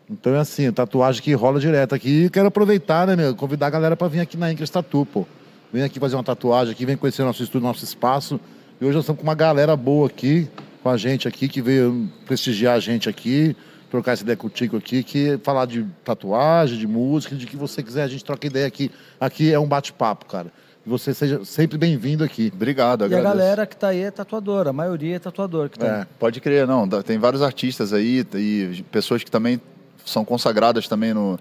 Então 0.10 0.36
é 0.36 0.39
assim, 0.39 0.70
tatuagem 0.72 1.22
que 1.22 1.34
rola 1.34 1.60
direto 1.60 1.96
aqui. 1.96 2.25
E 2.25 2.29
quero 2.29 2.48
aproveitar, 2.48 3.08
né, 3.08 3.15
meu? 3.15 3.34
Convidar 3.34 3.67
a 3.67 3.70
galera 3.70 3.96
para 3.96 4.08
vir 4.08 4.20
aqui 4.20 4.36
na 4.36 4.51
Incas 4.51 4.70
Tatu, 4.70 5.05
pô. 5.05 5.25
Vem 5.72 5.84
aqui 5.84 6.00
fazer 6.00 6.15
uma 6.15 6.24
tatuagem 6.24 6.74
aqui, 6.74 6.86
vem 6.86 6.98
conhecer 6.98 7.24
nosso 7.24 7.41
estúdio, 7.41 7.65
nosso 7.65 7.84
espaço. 7.84 8.39
E 8.79 8.84
hoje 8.84 8.96
nós 8.96 9.03
estamos 9.03 9.22
com 9.22 9.27
uma 9.27 9.36
galera 9.36 9.75
boa 9.75 10.08
aqui, 10.08 10.50
com 10.84 10.89
a 10.89 10.98
gente 10.98 11.27
aqui, 11.29 11.48
que 11.48 11.62
veio 11.62 12.10
prestigiar 12.25 12.75
a 12.75 12.79
gente 12.79 13.08
aqui, 13.08 13.55
trocar 13.89 14.12
essa 14.12 14.24
ideia 14.24 14.36
contigo 14.36 14.75
aqui, 14.75 15.01
que 15.01 15.39
falar 15.43 15.65
de 15.65 15.86
tatuagem, 16.03 16.77
de 16.77 16.88
música, 16.88 17.34
de 17.34 17.46
que 17.46 17.55
você 17.55 17.81
quiser, 17.81 18.03
a 18.03 18.08
gente 18.08 18.25
troca 18.25 18.46
ideia 18.46 18.67
aqui. 18.67 18.91
Aqui 19.17 19.53
é 19.53 19.60
um 19.60 19.67
bate-papo, 19.67 20.25
cara. 20.25 20.51
Você 20.85 21.13
seja 21.13 21.45
sempre 21.45 21.77
bem-vindo 21.77 22.23
aqui. 22.23 22.51
Obrigado, 22.53 23.03
agradeço. 23.03 23.27
E 23.27 23.31
a 23.31 23.35
galera 23.35 23.65
que 23.67 23.75
está 23.75 23.89
aí 23.89 24.01
é 24.01 24.09
tatuadora, 24.09 24.71
a 24.71 24.73
maioria 24.73 25.15
é 25.15 25.19
tatuador 25.19 25.69
que 25.69 25.77
tá 25.77 25.85
é, 25.85 26.07
Pode 26.19 26.41
crer, 26.41 26.65
não. 26.65 26.88
Tem 27.03 27.19
vários 27.19 27.43
artistas 27.43 27.93
aí 27.93 28.25
e 28.33 28.83
pessoas 28.91 29.23
que 29.23 29.29
também 29.29 29.61
são 30.03 30.25
consagradas 30.25 30.88
também 30.88 31.13
no. 31.13 31.39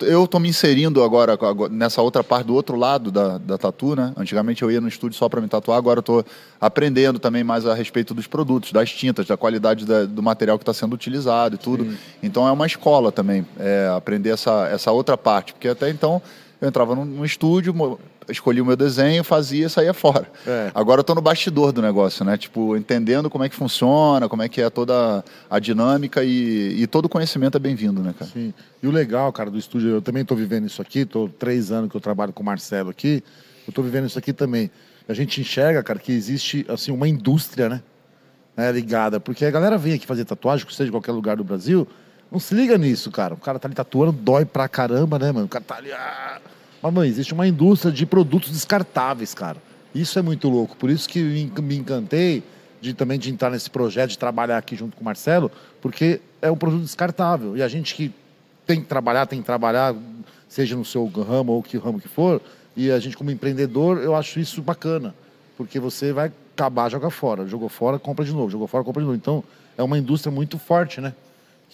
Eu 0.00 0.24
estou 0.24 0.40
me 0.40 0.48
inserindo 0.48 1.04
agora, 1.04 1.38
nessa 1.70 2.00
outra 2.00 2.24
parte 2.24 2.46
do 2.46 2.54
outro 2.54 2.74
lado 2.74 3.12
da, 3.12 3.36
da 3.36 3.58
tatu, 3.58 3.94
né? 3.94 4.14
Antigamente 4.16 4.62
eu 4.62 4.70
ia 4.70 4.80
no 4.80 4.88
estúdio 4.88 5.18
só 5.18 5.28
para 5.28 5.42
me 5.42 5.46
tatuar, 5.46 5.76
agora 5.76 6.00
estou 6.00 6.24
aprendendo 6.58 7.18
também 7.18 7.44
mais 7.44 7.66
a 7.66 7.74
respeito 7.74 8.14
dos 8.14 8.26
produtos, 8.26 8.72
das 8.72 8.90
tintas, 8.90 9.26
da 9.26 9.36
qualidade 9.36 9.84
da, 9.84 10.06
do 10.06 10.22
material 10.22 10.58
que 10.58 10.62
está 10.62 10.72
sendo 10.72 10.94
utilizado 10.94 11.56
e 11.56 11.58
tudo. 11.58 11.84
Sim. 11.84 11.98
Então 12.22 12.48
é 12.48 12.50
uma 12.50 12.66
escola 12.66 13.12
também, 13.12 13.46
é, 13.58 13.92
aprender 13.94 14.30
essa, 14.30 14.68
essa 14.68 14.90
outra 14.90 15.18
parte, 15.18 15.52
porque 15.52 15.68
até 15.68 15.90
então 15.90 16.22
eu 16.62 16.68
entrava 16.68 16.94
num, 16.94 17.04
num 17.04 17.24
estúdio, 17.24 17.98
escolhi 18.28 18.60
o 18.60 18.64
meu 18.64 18.76
desenho, 18.76 19.22
fazia 19.22 19.66
e 19.66 19.70
saía 19.70 19.92
fora. 19.92 20.26
É. 20.46 20.70
Agora 20.74 21.00
eu 21.00 21.02
estou 21.02 21.14
no 21.14 21.22
bastidor 21.22 21.72
do 21.72 21.82
negócio, 21.82 22.24
né? 22.24 22.36
Tipo, 22.36 22.76
entendendo 22.76 23.28
como 23.28 23.44
é 23.44 23.48
que 23.48 23.54
funciona, 23.54 24.28
como 24.28 24.42
é 24.42 24.48
que 24.48 24.60
é 24.60 24.70
toda 24.70 25.24
a 25.50 25.58
dinâmica 25.58 26.22
e, 26.24 26.82
e 26.82 26.86
todo 26.86 27.06
o 27.06 27.08
conhecimento 27.08 27.56
é 27.56 27.60
bem-vindo, 27.60 28.02
né, 28.02 28.14
cara? 28.18 28.30
Sim. 28.30 28.54
E 28.82 28.86
o 28.86 28.90
legal, 28.90 29.32
cara, 29.32 29.50
do 29.50 29.58
estúdio, 29.58 29.90
eu 29.90 30.02
também 30.02 30.22
estou 30.22 30.36
vivendo 30.36 30.66
isso 30.66 30.80
aqui, 30.80 31.00
estou 31.00 31.28
três 31.28 31.70
anos 31.70 31.90
que 31.90 31.96
eu 31.96 32.00
trabalho 32.00 32.32
com 32.32 32.42
o 32.42 32.46
Marcelo 32.46 32.90
aqui, 32.90 33.22
eu 33.66 33.70
estou 33.70 33.84
vivendo 33.84 34.06
isso 34.06 34.18
aqui 34.18 34.32
também. 34.32 34.70
A 35.08 35.14
gente 35.14 35.40
enxerga, 35.40 35.82
cara, 35.82 35.98
que 35.98 36.12
existe, 36.12 36.64
assim, 36.68 36.90
uma 36.90 37.06
indústria, 37.06 37.68
né? 37.68 37.82
né? 38.56 38.72
Ligada. 38.72 39.20
Porque 39.20 39.44
a 39.44 39.50
galera 39.50 39.76
vem 39.76 39.94
aqui 39.94 40.06
fazer 40.06 40.24
tatuagem, 40.24 40.66
seja 40.70 40.88
em 40.88 40.90
qualquer 40.90 41.12
lugar 41.12 41.36
do 41.36 41.44
Brasil, 41.44 41.86
não 42.32 42.40
se 42.40 42.54
liga 42.54 42.78
nisso, 42.78 43.10
cara. 43.10 43.34
O 43.34 43.36
cara 43.36 43.58
tá 43.58 43.68
ali 43.68 43.74
tatuando, 43.74 44.12
dói 44.12 44.44
pra 44.44 44.66
caramba, 44.66 45.18
né, 45.18 45.30
mano? 45.30 45.46
O 45.46 45.48
cara 45.48 45.64
tá 45.64 45.76
ali... 45.76 45.92
Ah 45.92 46.40
mas, 46.84 46.92
mãe, 46.92 47.08
existe 47.08 47.32
uma 47.32 47.48
indústria 47.48 47.90
de 47.90 48.04
produtos 48.04 48.50
descartáveis, 48.50 49.32
cara. 49.32 49.56
Isso 49.94 50.18
é 50.18 50.22
muito 50.22 50.50
louco. 50.50 50.76
Por 50.76 50.90
isso 50.90 51.08
que 51.08 51.18
me 51.62 51.76
encantei 51.76 52.42
de 52.78 52.92
também 52.92 53.18
de 53.18 53.30
entrar 53.30 53.48
nesse 53.48 53.70
projeto, 53.70 54.10
de 54.10 54.18
trabalhar 54.18 54.58
aqui 54.58 54.76
junto 54.76 54.94
com 54.94 55.00
o 55.00 55.04
Marcelo, 55.04 55.50
porque 55.80 56.20
é 56.42 56.50
um 56.50 56.56
produto 56.56 56.82
descartável. 56.82 57.56
E 57.56 57.62
a 57.62 57.68
gente 57.68 57.94
que 57.94 58.12
tem 58.66 58.82
que 58.82 58.86
trabalhar, 58.86 59.24
tem 59.24 59.40
que 59.40 59.46
trabalhar, 59.46 59.94
seja 60.46 60.76
no 60.76 60.84
seu 60.84 61.06
ramo 61.06 61.52
ou 61.52 61.62
que 61.62 61.78
ramo 61.78 61.98
que 61.98 62.08
for, 62.08 62.42
e 62.76 62.90
a 62.90 62.98
gente 62.98 63.16
como 63.16 63.30
empreendedor, 63.30 63.98
eu 64.02 64.14
acho 64.14 64.38
isso 64.38 64.60
bacana, 64.60 65.14
porque 65.56 65.80
você 65.80 66.12
vai 66.12 66.30
acabar, 66.52 66.90
joga 66.90 67.08
fora. 67.08 67.46
Jogou 67.46 67.70
fora, 67.70 67.98
compra 67.98 68.26
de 68.26 68.32
novo. 68.32 68.50
Jogou 68.50 68.66
fora, 68.66 68.84
compra 68.84 69.00
de 69.00 69.06
novo. 69.06 69.16
Então, 69.16 69.42
é 69.78 69.82
uma 69.82 69.96
indústria 69.96 70.30
muito 70.30 70.58
forte, 70.58 71.00
né? 71.00 71.14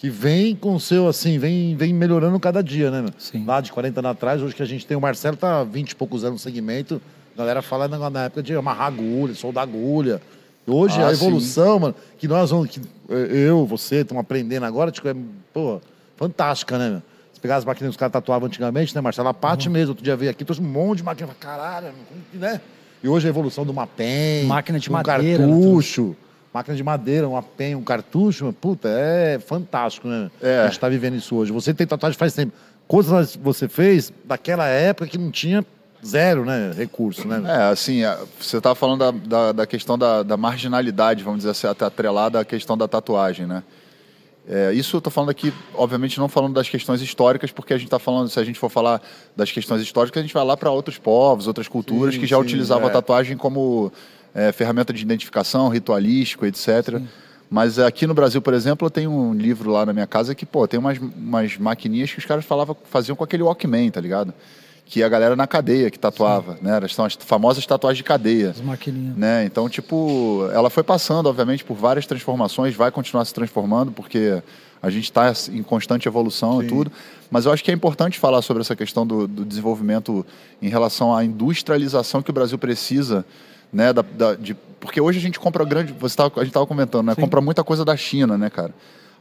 Que 0.01 0.09
vem 0.09 0.55
com 0.55 0.73
o 0.73 0.79
seu, 0.79 1.07
assim, 1.07 1.37
vem, 1.37 1.75
vem 1.75 1.93
melhorando 1.93 2.39
cada 2.39 2.63
dia, 2.63 2.89
né? 2.89 3.03
meu? 3.03 3.11
Sim. 3.19 3.45
Lá 3.45 3.61
de 3.61 3.71
40 3.71 3.99
anos 3.99 4.11
atrás, 4.13 4.41
hoje 4.41 4.55
que 4.55 4.63
a 4.63 4.65
gente 4.65 4.83
tem 4.83 4.97
o 4.97 4.99
Marcelo, 4.99 5.37
tá 5.37 5.59
há 5.59 5.63
20 5.63 5.91
e 5.91 5.95
poucos 5.95 6.23
anos 6.23 6.41
no 6.43 6.43
segmento. 6.43 6.99
A 7.35 7.37
galera 7.37 7.61
fala 7.61 7.87
na, 7.87 8.09
na 8.09 8.23
época 8.23 8.41
de 8.41 8.55
amarrar 8.55 8.87
agulha, 8.87 9.35
soldar 9.35 9.61
agulha. 9.61 10.19
Hoje 10.65 10.99
Ah, 10.99 11.09
a 11.09 11.11
evolução, 11.11 11.77
mano, 11.77 11.95
que 12.17 12.27
nós 12.27 12.49
vamos, 12.49 12.69
que 12.69 12.81
eu, 13.07 13.63
você, 13.67 13.97
estamos 13.97 14.21
aprendendo 14.21 14.63
agora, 14.65 14.89
tipo, 14.89 15.07
é, 15.07 15.15
pô, 15.53 15.79
fantástica, 16.17 16.79
né? 16.79 16.89
meu? 16.89 17.01
Se 17.31 17.39
pegar 17.39 17.57
as 17.57 17.65
máquinas 17.65 17.89
que 17.89 17.91
os 17.91 17.97
caras 17.97 18.13
tatuavam 18.13 18.47
antigamente, 18.47 18.95
né, 18.95 19.01
Marcelo? 19.01 19.27
A 19.27 19.35
Pati 19.35 19.67
Uhum. 19.67 19.73
mesmo, 19.73 19.89
outro 19.89 20.03
dia 20.03 20.15
veio 20.15 20.31
aqui, 20.31 20.43
trouxe 20.43 20.63
um 20.63 20.65
monte 20.65 20.97
de 20.97 21.03
máquina. 21.03 21.29
Caralho, 21.39 21.89
né? 22.33 22.59
E 23.03 23.07
hoje 23.07 23.27
a 23.27 23.29
evolução 23.29 23.63
do 23.63 23.71
uma 23.71 23.85
pen, 23.85 24.45
Máquina 24.45 24.79
de 24.79 24.89
um 24.89 24.93
madeira, 24.93 25.43
cartucho, 25.45 26.15
máquina 26.53 26.75
de 26.75 26.83
madeira, 26.83 27.27
uma 27.27 27.41
pen, 27.41 27.75
um 27.75 27.83
cartucho, 27.83 28.53
puta, 28.53 28.89
é 28.89 29.39
fantástico, 29.39 30.07
né? 30.07 30.29
É. 30.41 30.59
A 30.59 30.67
gente 30.67 30.79
tá 30.79 30.89
vivendo 30.89 31.15
isso 31.15 31.35
hoje. 31.35 31.51
Você 31.51 31.73
tem 31.73 31.87
tatuagem 31.87 32.17
faz 32.17 32.33
tempo. 32.33 32.53
Coisas 32.87 33.35
você 33.35 33.69
fez 33.69 34.11
daquela 34.25 34.67
época 34.67 35.07
que 35.07 35.17
não 35.17 35.31
tinha 35.31 35.65
zero, 36.05 36.43
né, 36.43 36.73
recurso, 36.75 37.27
né? 37.27 37.41
É, 37.45 37.71
assim, 37.71 38.01
você 38.39 38.57
estava 38.57 38.75
falando 38.75 38.99
da, 38.99 39.11
da, 39.11 39.51
da 39.51 39.67
questão 39.67 39.97
da, 39.97 40.23
da 40.23 40.35
marginalidade, 40.35 41.23
vamos 41.23 41.39
dizer 41.39 41.51
assim, 41.51 41.67
até 41.67 41.85
atrelada 41.85 42.39
à 42.39 42.45
questão 42.45 42.77
da 42.77 42.87
tatuagem, 42.87 43.45
né? 43.45 43.63
É, 44.49 44.73
isso 44.73 44.95
eu 44.95 44.97
estou 44.97 45.11
falando 45.11 45.29
aqui, 45.29 45.53
obviamente, 45.75 46.19
não 46.19 46.27
falando 46.27 46.55
das 46.55 46.67
questões 46.67 46.99
históricas, 47.01 47.51
porque 47.51 47.73
a 47.73 47.77
gente 47.77 47.85
está 47.85 47.99
falando, 47.99 48.27
se 48.27 48.39
a 48.39 48.43
gente 48.43 48.57
for 48.57 48.69
falar 48.69 48.99
das 49.35 49.51
questões 49.51 49.81
históricas, 49.81 50.19
a 50.19 50.23
gente 50.23 50.33
vai 50.33 50.43
lá 50.43 50.57
para 50.57 50.71
outros 50.71 50.97
povos, 50.97 51.47
outras 51.47 51.67
culturas 51.67 52.15
Sim, 52.15 52.19
que 52.19 52.25
já 52.25 52.37
sim, 52.37 52.41
utilizavam 52.41 52.87
é. 52.87 52.89
a 52.89 52.93
tatuagem 52.93 53.37
como 53.37 53.93
é, 54.33 54.51
ferramenta 54.51 54.93
de 54.93 55.01
identificação, 55.01 55.69
ritualístico, 55.69 56.45
etc. 56.45 57.01
Mas 57.49 57.77
aqui 57.77 58.07
no 58.07 58.13
Brasil, 58.13 58.41
por 58.41 58.53
exemplo, 58.53 58.85
eu 58.85 58.89
tenho 58.89 59.11
um 59.11 59.33
livro 59.33 59.69
lá 59.71 59.85
na 59.85 59.91
minha 59.91 60.07
casa 60.07 60.33
que, 60.33 60.45
pô, 60.45 60.65
tem 60.67 60.79
umas, 60.79 60.97
umas 60.97 61.57
maquininhas 61.57 62.11
que 62.11 62.19
os 62.19 62.25
caras 62.25 62.45
falavam, 62.45 62.75
faziam 62.85 63.15
com 63.15 63.23
aquele 63.25 63.43
Walkman, 63.43 63.91
tá 63.91 63.99
ligado? 63.99 64.33
Que 64.85 65.03
a 65.03 65.09
galera 65.09 65.35
na 65.35 65.45
cadeia 65.45 65.91
que 65.91 65.99
tatuava, 65.99 66.57
né? 66.61 66.77
Elas 66.77 66.95
São 66.95 67.03
as 67.03 67.13
famosas 67.15 67.65
tatuagens 67.65 67.97
de 67.97 68.03
cadeia 68.03 68.51
As 68.51 68.61
maquininhas. 68.61 69.17
né? 69.17 69.43
Então, 69.45 69.67
tipo, 69.67 70.49
ela 70.53 70.69
foi 70.69 70.83
passando, 70.83 71.27
obviamente, 71.27 71.63
por 71.63 71.75
várias 71.75 72.05
transformações, 72.05 72.73
vai 72.73 72.89
continuar 72.89 73.25
se 73.25 73.33
transformando, 73.33 73.91
porque 73.91 74.41
a 74.81 74.89
gente 74.89 75.03
está 75.03 75.31
em 75.51 75.61
constante 75.61 76.07
evolução 76.07 76.63
e 76.63 76.67
tudo. 76.67 76.91
Mas 77.29 77.45
eu 77.45 77.51
acho 77.51 77.63
que 77.63 77.69
é 77.69 77.73
importante 77.73 78.17
falar 78.17 78.41
sobre 78.41 78.61
essa 78.61 78.75
questão 78.75 79.05
do, 79.05 79.27
do 79.27 79.45
desenvolvimento 79.45 80.25
em 80.61 80.69
relação 80.69 81.15
à 81.15 81.23
industrialização 81.23 82.21
que 82.21 82.29
o 82.29 82.33
Brasil 82.33 82.57
precisa, 82.57 83.25
né? 83.71 83.91
Da, 83.93 84.01
da- 84.01 84.35
de, 84.35 84.55
porque 84.79 84.99
hoje 84.99 85.19
a 85.19 85.21
gente 85.21 85.39
compra 85.39 85.63
grande. 85.65 85.93
Você 85.99 86.15
tava, 86.15 86.31
a 86.35 86.39
gente 86.39 86.47
estava 86.49 86.65
comentando, 86.65 87.05
né? 87.07 87.15
Compra 87.15 87.39
muita 87.41 87.63
coisa 87.63 87.85
da 87.85 87.95
China, 87.95 88.37
né, 88.37 88.49
cara? 88.49 88.73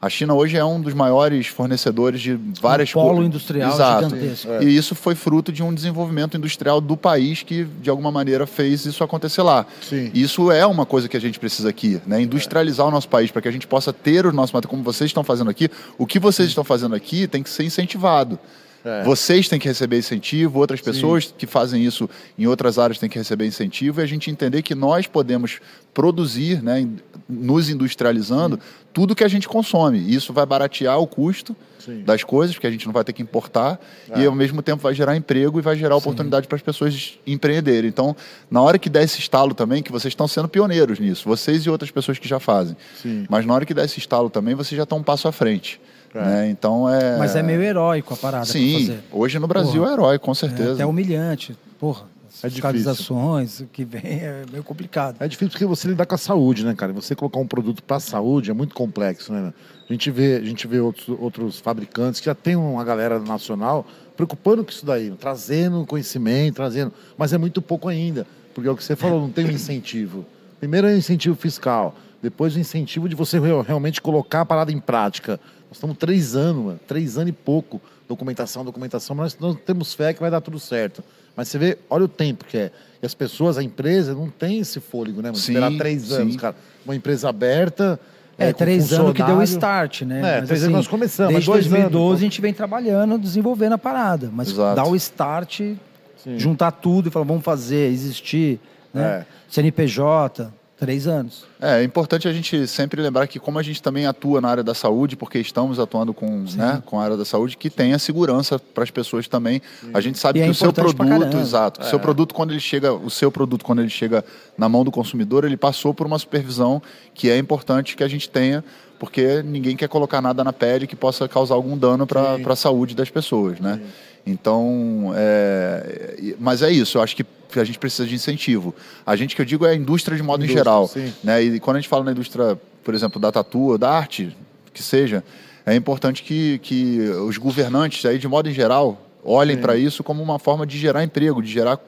A 0.02 0.08
China 0.08 0.32
hoje 0.32 0.56
é 0.56 0.64
um 0.64 0.80
dos 0.80 0.94
maiores 0.94 1.46
fornecedores 1.48 2.22
de 2.22 2.32
várias 2.58 2.90
polo 2.90 3.16
co- 3.18 3.22
industrial 3.22 3.70
Exato. 3.70 4.08
gigantesco. 4.08 4.48
E 4.62 4.74
isso 4.74 4.94
foi 4.94 5.14
fruto 5.14 5.52
de 5.52 5.62
um 5.62 5.74
desenvolvimento 5.74 6.38
industrial 6.38 6.80
do 6.80 6.96
país 6.96 7.42
que, 7.42 7.64
de 7.64 7.90
alguma 7.90 8.10
maneira, 8.10 8.46
fez 8.46 8.86
isso 8.86 9.04
acontecer 9.04 9.42
lá. 9.42 9.66
Sim. 9.82 10.10
E 10.14 10.22
Isso 10.22 10.50
é 10.50 10.64
uma 10.64 10.86
coisa 10.86 11.06
que 11.06 11.18
a 11.18 11.20
gente 11.20 11.38
precisa 11.38 11.68
aqui, 11.68 12.00
né? 12.06 12.22
Industrializar 12.22 12.86
o 12.86 12.90
nosso 12.90 13.10
país 13.10 13.30
para 13.30 13.42
que 13.42 13.48
a 13.48 13.50
gente 13.52 13.66
possa 13.66 13.92
ter 13.92 14.24
o 14.24 14.32
nosso 14.32 14.54
material, 14.54 14.70
como 14.70 14.82
vocês 14.82 15.10
estão 15.10 15.22
fazendo 15.22 15.50
aqui. 15.50 15.68
O 15.98 16.06
que 16.06 16.18
vocês 16.18 16.48
estão 16.48 16.64
fazendo 16.64 16.94
aqui 16.94 17.26
tem 17.28 17.42
que 17.42 17.50
ser 17.50 17.64
incentivado. 17.64 18.38
É. 18.84 19.02
Vocês 19.04 19.48
têm 19.48 19.58
que 19.58 19.68
receber 19.68 19.98
incentivo, 19.98 20.58
outras 20.58 20.80
pessoas 20.80 21.34
que 21.36 21.46
fazem 21.46 21.84
isso 21.84 22.08
em 22.38 22.46
outras 22.46 22.78
áreas 22.78 22.98
têm 22.98 23.08
que 23.08 23.18
receber 23.18 23.46
incentivo 23.46 24.00
e 24.00 24.02
a 24.02 24.06
gente 24.06 24.30
entender 24.30 24.62
que 24.62 24.74
nós 24.74 25.06
podemos 25.06 25.60
produzir, 25.92 26.62
né, 26.62 26.88
nos 27.28 27.68
industrializando, 27.68 28.58
tudo 28.92 29.14
que 29.14 29.24
a 29.24 29.28
gente 29.28 29.48
consome. 29.48 29.98
E 29.98 30.14
Isso 30.14 30.32
vai 30.32 30.46
baratear 30.46 30.98
o 30.98 31.06
custo 31.06 31.54
Sim. 31.78 32.02
das 32.02 32.24
coisas, 32.24 32.54
porque 32.54 32.66
a 32.66 32.70
gente 32.70 32.86
não 32.86 32.92
vai 32.92 33.04
ter 33.04 33.12
que 33.12 33.22
importar, 33.22 33.80
e 34.16 34.24
ao 34.24 34.34
mesmo 34.34 34.62
tempo 34.62 34.82
vai 34.82 34.94
gerar 34.94 35.16
emprego 35.16 35.58
e 35.58 35.62
vai 35.62 35.76
gerar 35.76 35.96
oportunidade 35.96 36.46
para 36.46 36.56
as 36.56 36.62
pessoas 36.62 37.18
empreenderem. 37.26 37.88
Então, 37.88 38.16
na 38.50 38.60
hora 38.62 38.78
que 38.78 38.88
der 38.88 39.04
esse 39.04 39.18
estalo 39.18 39.54
também, 39.54 39.82
que 39.82 39.92
vocês 39.92 40.12
estão 40.12 40.28
sendo 40.28 40.48
pioneiros 40.48 40.98
nisso, 40.98 41.28
vocês 41.28 41.62
e 41.62 41.70
outras 41.70 41.90
pessoas 41.90 42.18
que 42.18 42.28
já 42.28 42.40
fazem. 42.40 42.76
Sim. 43.00 43.26
Mas 43.28 43.44
na 43.44 43.54
hora 43.54 43.66
que 43.66 43.74
der 43.74 43.84
esse 43.84 43.98
estalo 43.98 44.30
também, 44.30 44.54
vocês 44.54 44.76
já 44.76 44.84
estão 44.84 44.98
um 44.98 45.02
passo 45.02 45.28
à 45.28 45.32
frente. 45.32 45.80
É. 46.14 46.20
Né? 46.24 46.50
Então 46.50 46.88
é. 46.88 47.16
Mas 47.18 47.36
é 47.36 47.42
meio 47.42 47.62
heróico 47.62 48.14
a 48.14 48.16
parada 48.16 48.44
Sim, 48.46 48.80
fazer. 48.86 49.00
hoje 49.12 49.38
no 49.38 49.46
Brasil 49.46 49.80
Porra. 49.82 49.90
é 49.90 49.92
herói, 49.94 50.18
com 50.18 50.32
É 50.32 50.34
certeza. 50.34 50.72
até 50.74 50.86
humilhante. 50.86 51.56
Porra, 51.78 52.02
as 52.28 52.44
É 52.44 52.50
fiscalizações, 52.50 53.60
o 53.60 53.66
que 53.66 53.84
vem 53.84 54.02
é 54.04 54.44
meio 54.50 54.64
complicado. 54.64 55.16
É 55.20 55.28
difícil 55.28 55.50
porque 55.52 55.66
você 55.66 55.88
lidar 55.88 56.06
com 56.06 56.14
a 56.14 56.18
saúde, 56.18 56.64
né, 56.64 56.74
cara? 56.74 56.92
Você 56.92 57.14
colocar 57.14 57.38
um 57.38 57.46
produto 57.46 57.82
para 57.82 57.96
a 57.98 58.00
saúde 58.00 58.50
é 58.50 58.54
muito 58.54 58.74
complexo, 58.74 59.32
né? 59.32 59.52
A 59.88 59.92
gente 59.92 60.10
vê, 60.10 60.36
a 60.36 60.44
gente 60.44 60.66
vê 60.66 60.78
outros, 60.80 61.08
outros 61.20 61.58
fabricantes 61.58 62.20
que 62.20 62.26
já 62.26 62.34
tem 62.34 62.54
uma 62.56 62.84
galera 62.84 63.18
nacional 63.18 63.86
preocupando 64.16 64.62
com 64.64 64.70
isso 64.70 64.84
daí, 64.84 65.10
trazendo 65.18 65.84
conhecimento, 65.86 66.56
trazendo, 66.56 66.92
mas 67.16 67.32
é 67.32 67.38
muito 67.38 67.62
pouco 67.62 67.88
ainda, 67.88 68.26
porque 68.54 68.68
é 68.68 68.72
o 68.72 68.76
que 68.76 68.84
você 68.84 68.94
falou, 68.94 69.20
não 69.20 69.30
tem 69.30 69.46
um 69.46 69.50
incentivo. 69.50 70.26
Primeiro 70.58 70.86
é 70.86 70.92
o 70.92 70.96
incentivo 70.96 71.34
fiscal, 71.34 71.94
depois 72.22 72.54
o 72.54 72.58
incentivo 72.60 73.08
de 73.08 73.14
você 73.16 73.40
real- 73.40 73.62
realmente 73.62 74.00
colocar 74.00 74.42
a 74.42 74.44
parada 74.44 74.70
em 74.70 74.78
prática. 74.78 75.40
Nós 75.70 75.76
estamos 75.76 75.96
três 75.96 76.34
anos, 76.34 76.64
mano, 76.64 76.80
três 76.84 77.16
anos 77.16 77.28
e 77.28 77.32
pouco, 77.32 77.80
documentação, 78.08 78.64
documentação, 78.64 79.14
mas 79.14 79.38
nós 79.38 79.56
temos 79.64 79.94
fé 79.94 80.12
que 80.12 80.18
vai 80.18 80.28
dar 80.28 80.40
tudo 80.40 80.58
certo. 80.58 81.02
Mas 81.36 81.46
você 81.46 81.58
vê, 81.58 81.78
olha 81.88 82.06
o 82.06 82.08
tempo 82.08 82.44
que 82.44 82.58
é. 82.58 82.72
E 83.00 83.06
as 83.06 83.14
pessoas, 83.14 83.56
a 83.56 83.62
empresa, 83.62 84.12
não 84.12 84.28
tem 84.28 84.58
esse 84.58 84.80
fôlego, 84.80 85.18
né? 85.22 85.28
mano? 85.28 85.36
Sim, 85.36 85.52
Esperar 85.52 85.70
três 85.78 86.02
sim. 86.02 86.14
anos, 86.14 86.36
cara. 86.36 86.56
Uma 86.84 86.96
empresa 86.96 87.28
aberta. 87.28 88.00
É, 88.36 88.52
com 88.52 88.58
três 88.58 88.92
anos 88.92 89.12
que 89.12 89.22
deu 89.22 89.36
o 89.36 89.42
start, 89.44 90.02
né? 90.02 90.18
É, 90.18 90.40
Mas, 90.40 90.48
três 90.48 90.62
anos 90.64 90.76
nós 90.76 90.88
começamos, 90.88 91.34
Desde 91.34 91.50
mas 91.50 91.60
dois 91.60 91.70
2012 91.70 92.06
anos. 92.08 92.18
a 92.18 92.22
gente 92.24 92.40
vem 92.40 92.52
trabalhando, 92.52 93.16
desenvolvendo 93.16 93.74
a 93.74 93.78
parada. 93.78 94.28
Mas 94.32 94.48
Exato. 94.48 94.74
dar 94.74 94.88
o 94.88 94.96
start, 94.96 95.60
Sim. 95.60 96.38
juntar 96.38 96.72
tudo 96.72 97.08
e 97.08 97.12
falar, 97.12 97.26
vamos 97.26 97.44
fazer, 97.44 97.92
existir, 97.92 98.58
né? 98.92 99.20
É. 99.20 99.26
CNPJ, 99.48 100.50
três 100.80 101.06
anos. 101.06 101.44
É, 101.60 101.80
é 101.80 101.84
importante 101.84 102.26
a 102.26 102.32
gente 102.32 102.66
sempre 102.66 103.02
lembrar 103.02 103.26
que 103.26 103.38
como 103.38 103.58
a 103.58 103.62
gente 103.62 103.82
também 103.82 104.06
atua 104.06 104.40
na 104.40 104.48
área 104.48 104.64
da 104.64 104.74
saúde, 104.74 105.14
porque 105.14 105.38
estamos 105.38 105.78
atuando 105.78 106.14
com, 106.14 106.46
né, 106.54 106.82
com 106.86 106.98
a 106.98 107.04
área 107.04 107.18
da 107.18 107.24
saúde, 107.24 107.58
que 107.58 107.68
tenha 107.68 107.98
segurança 107.98 108.58
para 108.58 108.82
as 108.82 108.90
pessoas 108.90 109.28
também. 109.28 109.60
A 109.92 110.00
gente 110.00 110.18
sabe 110.18 110.38
E 110.38 110.42
é 110.42 110.46
que 110.46 110.50
o 110.50 110.54
seu 110.54 110.72
produto, 110.72 111.36
exato, 111.36 111.82
o 111.82 111.84
seu 111.84 112.00
produto 112.00 112.34
quando 112.34 112.52
ele 112.52 112.60
chega, 112.60 112.94
o 112.94 113.10
seu 113.10 113.30
produto 113.30 113.62
quando 113.62 113.80
ele 113.80 113.90
chega 113.90 114.24
na 114.56 114.70
mão 114.70 114.82
do 114.82 114.90
consumidor, 114.90 115.44
ele 115.44 115.56
passou 115.56 115.92
por 115.92 116.06
uma 116.06 116.18
supervisão 116.18 116.82
que 117.12 117.28
é 117.28 117.36
importante 117.36 117.94
que 117.94 118.02
a 118.02 118.08
gente 118.08 118.30
tenha, 118.30 118.64
porque 118.98 119.42
ninguém 119.42 119.76
quer 119.76 119.88
colocar 119.88 120.22
nada 120.22 120.42
na 120.42 120.52
pele 120.52 120.86
que 120.86 120.96
possa 120.96 121.28
causar 121.28 121.56
algum 121.56 121.76
dano 121.76 122.06
para 122.06 122.36
a 122.42 122.56
saúde 122.56 122.94
das 122.94 123.10
pessoas, 123.10 123.60
né? 123.60 123.80
Então, 124.26 125.12
é, 125.16 126.34
mas 126.38 126.62
é 126.62 126.70
isso, 126.70 126.98
eu 126.98 127.02
acho 127.02 127.16
que 127.16 127.24
a 127.56 127.64
gente 127.64 127.78
precisa 127.78 128.06
de 128.06 128.14
incentivo. 128.14 128.74
A 129.04 129.16
gente 129.16 129.34
que 129.34 129.42
eu 129.42 129.46
digo 129.46 129.66
é 129.66 129.70
a 129.70 129.74
indústria 129.74 130.16
de 130.16 130.22
modo 130.22 130.42
em 130.42 130.44
Indústria, 130.44 130.64
geral. 130.64 130.86
sim. 130.86 131.12
Né? 131.24 131.42
E 131.42 131.60
quando 131.60 131.76
a 131.76 131.80
gente 131.80 131.88
fala 131.88 132.04
na 132.04 132.12
indústria, 132.12 132.58
por 132.84 132.94
exemplo, 132.94 133.20
da 133.20 133.32
tatu, 133.32 133.76
da 133.76 133.90
arte, 133.90 134.36
que 134.72 134.82
seja, 134.82 135.24
é 135.66 135.74
importante 135.74 136.22
que, 136.22 136.58
que 136.58 137.00
os 137.26 137.38
governantes, 137.38 138.04
aí, 138.04 138.18
de 138.18 138.28
modo 138.28 138.48
em 138.48 138.52
geral, 138.52 139.00
olhem 139.24 139.56
para 139.56 139.76
isso 139.76 140.02
como 140.02 140.22
uma 140.22 140.38
forma 140.38 140.66
de 140.66 140.78
gerar 140.78 141.04
emprego, 141.04 141.42
de 141.42 141.50
gerar 141.50 141.78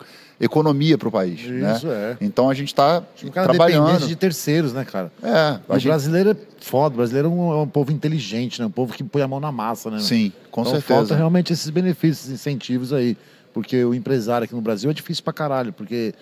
economia 0.41 0.99
para 0.99 1.09
o 1.09 1.13
país. 1.13 1.41
Isso, 1.41 1.87
né? 1.87 2.17
é. 2.21 2.25
Então 2.25 2.51
a 2.51 2.55
gente 2.55 2.69
está 2.69 3.01
dependência 3.01 3.43
trabalhando. 3.43 4.07
de 4.07 4.17
terceiros, 4.17 4.73
né, 4.73 4.85
cara? 4.85 5.13
É, 5.23 5.59
O 5.69 5.75
gente... 5.75 5.89
brasileiro 5.89 6.31
é 6.31 6.37
foda, 6.61 6.95
o 6.95 6.97
brasileiro 6.99 7.29
é 7.29 7.31
um, 7.31 7.53
é 7.53 7.57
um 7.63 7.69
povo 7.69 7.93
inteligente, 7.93 8.61
né? 8.61 8.67
Um 8.67 8.71
povo 8.71 8.93
que 8.93 9.05
põe 9.05 9.23
a 9.23 9.29
mão 9.29 9.41
na 9.41 9.53
massa, 9.53 9.91
né? 9.91 10.01
Sim, 10.01 10.33
com 10.51 10.63
então 10.63 10.73
certeza. 10.73 10.95
falta 10.99 11.15
realmente 11.15 11.53
esses 11.53 11.69
benefícios, 11.71 12.27
esses 12.27 12.41
incentivos 12.41 12.93
aí. 12.93 13.17
Porque 13.55 13.85
o 13.85 13.95
empresário 13.95 14.45
aqui 14.47 14.55
no 14.55 14.63
Brasil 14.63 14.91
é 14.91 14.95
difícil 14.95 15.23
pra 15.23 15.33
caralho, 15.33 15.73
porque 15.73 16.15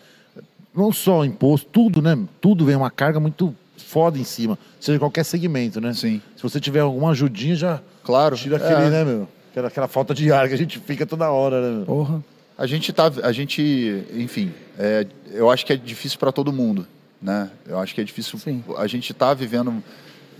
não 0.74 0.92
só 0.92 1.20
o 1.20 1.24
imposto, 1.24 1.68
tudo, 1.70 2.02
né? 2.02 2.18
Tudo 2.40 2.64
vem 2.64 2.74
uma 2.76 2.90
carga 2.90 3.20
muito 3.20 3.54
foda 3.76 4.18
em 4.18 4.24
cima, 4.24 4.58
seja 4.78 4.98
qualquer 4.98 5.24
segmento, 5.24 5.80
né? 5.80 5.92
Sim. 5.94 6.20
Se 6.36 6.42
você 6.42 6.60
tiver 6.60 6.80
alguma 6.80 7.10
ajudinha, 7.10 7.54
já 7.56 7.80
Claro. 8.04 8.36
tira 8.36 8.56
é. 8.56 8.58
aquele, 8.72 8.90
né, 8.90 9.04
meu? 9.04 9.28
Aquela, 9.50 9.68
aquela 9.68 9.88
falta 9.88 10.14
de 10.14 10.30
ar 10.32 10.48
que 10.48 10.54
a 10.54 10.58
gente 10.58 10.78
fica 10.78 11.04
toda 11.06 11.30
hora, 11.30 11.60
né? 11.60 11.76
meu? 11.78 11.86
Porra. 11.86 12.22
A 12.60 12.66
gente 12.66 12.92
tá, 12.92 13.10
a 13.22 13.32
gente, 13.32 14.04
enfim, 14.12 14.52
é, 14.78 15.06
eu 15.32 15.50
acho 15.50 15.64
que 15.64 15.72
é 15.72 15.76
difícil 15.76 16.18
para 16.18 16.30
todo 16.30 16.52
mundo, 16.52 16.86
né? 17.20 17.50
Eu 17.66 17.78
acho 17.78 17.94
que 17.94 18.02
é 18.02 18.04
difícil. 18.04 18.38
Sim. 18.38 18.62
A 18.76 18.86
gente 18.86 19.12
está 19.12 19.32
vivendo, 19.32 19.82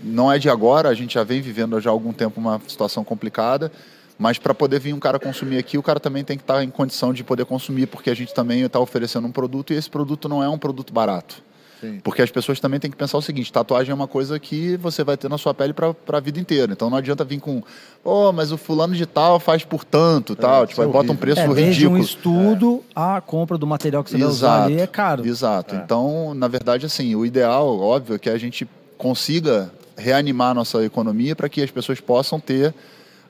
não 0.03 0.31
é 0.31 0.37
de 0.37 0.47
agora, 0.47 0.87
a 0.87 0.93
gente 0.93 1.15
já 1.15 1.23
vem 1.23 1.41
vivendo 1.41 1.81
já 1.81 1.89
há 1.89 1.93
algum 1.93 2.13
tempo 2.13 2.39
uma 2.39 2.61
situação 2.67 3.03
complicada, 3.03 3.71
mas 4.19 4.37
para 4.37 4.53
poder 4.53 4.79
vir 4.79 4.93
um 4.93 4.99
cara 4.99 5.17
consumir 5.17 5.57
aqui, 5.57 5.79
o 5.79 5.81
cara 5.81 5.99
também 5.99 6.23
tem 6.23 6.37
que 6.37 6.43
estar 6.43 6.63
em 6.63 6.69
condição 6.69 7.11
de 7.11 7.23
poder 7.23 7.45
consumir, 7.45 7.87
porque 7.87 8.11
a 8.11 8.15
gente 8.15 8.35
também 8.35 8.61
está 8.61 8.79
oferecendo 8.79 9.27
um 9.27 9.31
produto 9.31 9.73
e 9.73 9.75
esse 9.75 9.89
produto 9.89 10.29
não 10.29 10.43
é 10.43 10.47
um 10.47 10.59
produto 10.59 10.93
barato. 10.93 11.41
Sim. 11.81 11.99
Porque 12.03 12.21
as 12.21 12.29
pessoas 12.29 12.59
também 12.59 12.79
têm 12.79 12.91
que 12.91 12.95
pensar 12.95 13.17
o 13.17 13.21
seguinte: 13.21 13.51
tatuagem 13.51 13.91
é 13.91 13.95
uma 13.95 14.07
coisa 14.07 14.39
que 14.39 14.77
você 14.77 15.03
vai 15.03 15.17
ter 15.17 15.27
na 15.29 15.37
sua 15.37 15.53
pele 15.53 15.73
para 15.73 15.95
a 16.17 16.19
vida 16.19 16.39
inteira. 16.39 16.71
Então 16.71 16.89
não 16.89 16.97
adianta 16.97 17.23
vir 17.23 17.39
com, 17.39 17.63
oh, 18.03 18.31
mas 18.31 18.51
o 18.51 18.57
fulano 18.57 18.93
de 18.93 19.05
tal 19.07 19.39
faz 19.39 19.63
por 19.65 19.83
tanto, 19.83 20.35
tal. 20.35 20.67
Tipo, 20.67 20.83
é 20.83 20.85
aí 20.85 20.91
bota 20.91 21.11
um 21.11 21.15
preço 21.15 21.41
É, 21.41 21.47
desde 21.47 21.63
ridículo. 21.85 21.97
um 21.97 21.99
estudo 21.99 22.83
a 22.95 23.19
compra 23.19 23.57
do 23.57 23.65
material 23.65 24.03
que 24.03 24.11
você 24.11 24.17
vai 24.19 24.27
usar 24.27 24.65
ali 24.65 24.79
é 24.79 24.85
caro. 24.85 25.25
Exato. 25.25 25.75
Então, 25.75 26.33
na 26.35 26.47
verdade, 26.47 26.85
assim, 26.85 27.15
o 27.15 27.25
ideal, 27.25 27.79
óbvio, 27.79 28.15
é 28.15 28.19
que 28.19 28.29
a 28.29 28.37
gente 28.37 28.67
consiga 28.97 29.71
reanimar 29.97 30.51
a 30.51 30.53
nossa 30.53 30.83
economia 30.83 31.35
para 31.35 31.49
que 31.49 31.61
as 31.61 31.71
pessoas 31.71 31.99
possam 31.99 32.39
ter 32.39 32.73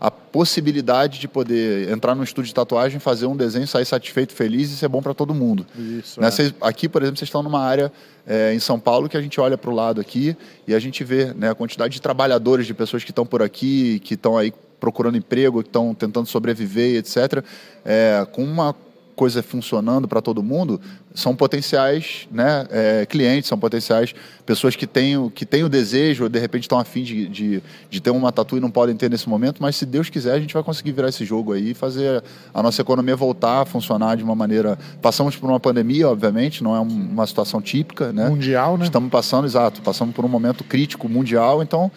a 0.01 0.10
possibilidade 0.10 1.20
de 1.20 1.27
poder 1.27 1.88
entrar 1.91 2.15
no 2.15 2.24
estúdio 2.24 2.48
de 2.48 2.55
tatuagem, 2.55 3.00
fazer 3.00 3.27
um 3.27 3.36
desenho, 3.38 3.67
sair 3.67 3.86
satisfeito, 3.86 4.34
feliz 4.34 4.72
e 4.72 4.75
ser 4.75 4.88
bom 4.88 5.00
para 5.00 5.13
todo 5.13 5.31
mundo. 5.31 5.63
Isso, 5.77 6.20
Né? 6.20 6.27
é. 6.27 6.31
Vocês- 6.31 6.53
aqui, 6.60 6.89
por 6.89 7.03
exemplo, 7.03 7.20
vocês 7.20 7.27
estão 7.27 7.43
numa 7.43 7.62
área 7.63 7.91
é, 8.25 8.51
em 8.51 8.60
São 8.60 8.79
Paulo 8.79 9.08
que 9.08 9.15
a 9.15 9.22
gente 9.22 9.39
olha 9.39 9.58
para 9.60 9.70
o 9.70 9.75
lado 9.75 10.01
aqui 10.01 10.36
e 10.67 10.74
a 10.74 10.79
gente 10.79 11.03
vê 11.03 11.34
né, 11.36 11.51
a 11.51 11.55
quantidade 11.55 11.93
de 11.93 12.01
trabalhadores, 12.01 12.65
de 12.65 12.74
pessoas 12.74 13.03
que 13.03 13.12
estão 13.12 13.25
por 13.27 13.43
aqui, 13.43 14.00
que 14.00 14.15
estão 14.15 14.36
aí 14.38 14.51
procurando 14.79 15.17
emprego, 15.17 15.62
que 15.62 15.70
estão 15.70 15.93
tentando 15.93 16.25
sobreviver, 16.27 16.96
etc. 16.98 17.43
É, 17.86 18.25
com 18.31 18.43
uma 18.43 18.75
coisa 19.15 19.44
funcionando 19.44 20.08
para 20.08 20.22
todo 20.22 20.41
mundo, 20.41 20.80
são 21.13 21.36
potenciais 21.36 22.27
né, 22.32 22.65
é, 22.72 23.06
clientes, 23.06 23.48
são 23.50 23.58
potenciais 23.60 24.13
pessoas 24.46 24.75
que 24.75 24.88
têm, 24.88 25.18
o- 25.18 25.30
que 25.30 25.46
têm 25.46 25.63
o 25.63 25.70
desejo, 25.70 26.24
ou 26.24 26.30
de 26.30 26.39
repente 26.39 26.63
estão 26.63 26.80
afim 26.80 27.03
de, 27.03 27.27
de, 27.27 27.63
de 27.89 28.01
ter 28.01 28.10
uma 28.12 28.32
tatu 28.32 28.58
e 28.58 28.60
não 28.60 28.72
podem 28.72 28.96
ter 28.96 29.10
nesse 29.10 29.27
momento, 29.27 29.62
mas 29.62 29.75
se 29.75 29.86
Deus 29.86 30.10
quiser, 30.10 30.34
a 30.34 30.39
gente 30.39 30.53
vai 30.53 30.63
conseguir 30.63 30.91
virar 30.94 31.10
esse 31.10 31.25
jogo 31.25 31.53
aí 31.53 31.72
e 31.72 31.74
fazer 31.74 32.24
a 32.53 32.63
nossa 32.63 32.82
economia 32.82 33.15
voltar 33.15 33.62
a 33.62 33.65
funcionar 33.65 34.15
de 34.18 34.24
uma 34.24 34.36
maneira. 34.36 34.77
Passamos 35.01 35.36
por 35.36 35.50
uma 35.50 35.60
pandemia, 35.60 36.08
obviamente, 36.10 36.63
não 36.63 36.75
é 36.75 36.80
um- 36.80 36.86
uma 37.12 37.27
situação 37.27 37.62
típica, 37.62 38.12
né? 38.13 38.30
Mundial, 38.30 38.77
né? 38.77 38.86
Estamos 38.86 39.10
passando, 39.12 39.46
exato, 39.46 39.82
passando 39.82 40.13
por 40.13 40.24
um 40.25 40.30
momento 40.30 40.63
crítico 40.63 41.08
mundial, 41.10 41.62
então 41.62 41.91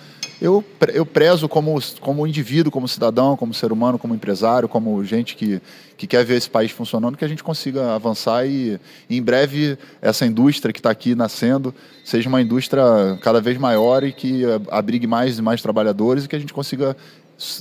eu, 0.45 0.63
eu 0.93 1.07
prezo 1.07 1.49
como, 1.49 1.81
como 2.01 2.27
indivíduo, 2.27 2.71
como 2.71 2.87
cidadão, 2.87 3.35
como 3.35 3.55
ser 3.55 3.73
humano, 3.73 3.99
como 3.99 4.15
empresário, 4.15 4.69
como 4.69 5.03
gente 5.03 5.35
que, 5.37 5.59
que 5.97 6.07
quer 6.07 6.23
ver 6.23 6.37
esse 6.37 6.51
país 6.51 6.71
funcionando, 6.71 7.17
que 7.17 7.25
a 7.25 7.29
gente 7.29 7.43
consiga 7.43 7.95
avançar 7.95 8.47
e, 8.47 8.79
e 9.09 9.17
em 9.17 9.23
breve 9.23 9.79
essa 10.03 10.27
indústria 10.27 10.71
que 10.71 10.81
está 10.81 10.91
aqui 10.91 11.15
nascendo 11.15 11.75
seja 12.05 12.29
uma 12.29 12.43
indústria 12.43 12.85
cada 13.23 13.41
vez 13.41 13.57
maior 13.57 14.05
e 14.05 14.13
que 14.13 14.43
abrigue 14.71 15.07
mais 15.07 15.39
e 15.39 15.43
mais 15.43 15.63
trabalhadores 15.63 16.25
e 16.27 16.29
que 16.29 16.37
a 16.37 16.39
gente 16.39 16.53
consiga 16.53 16.95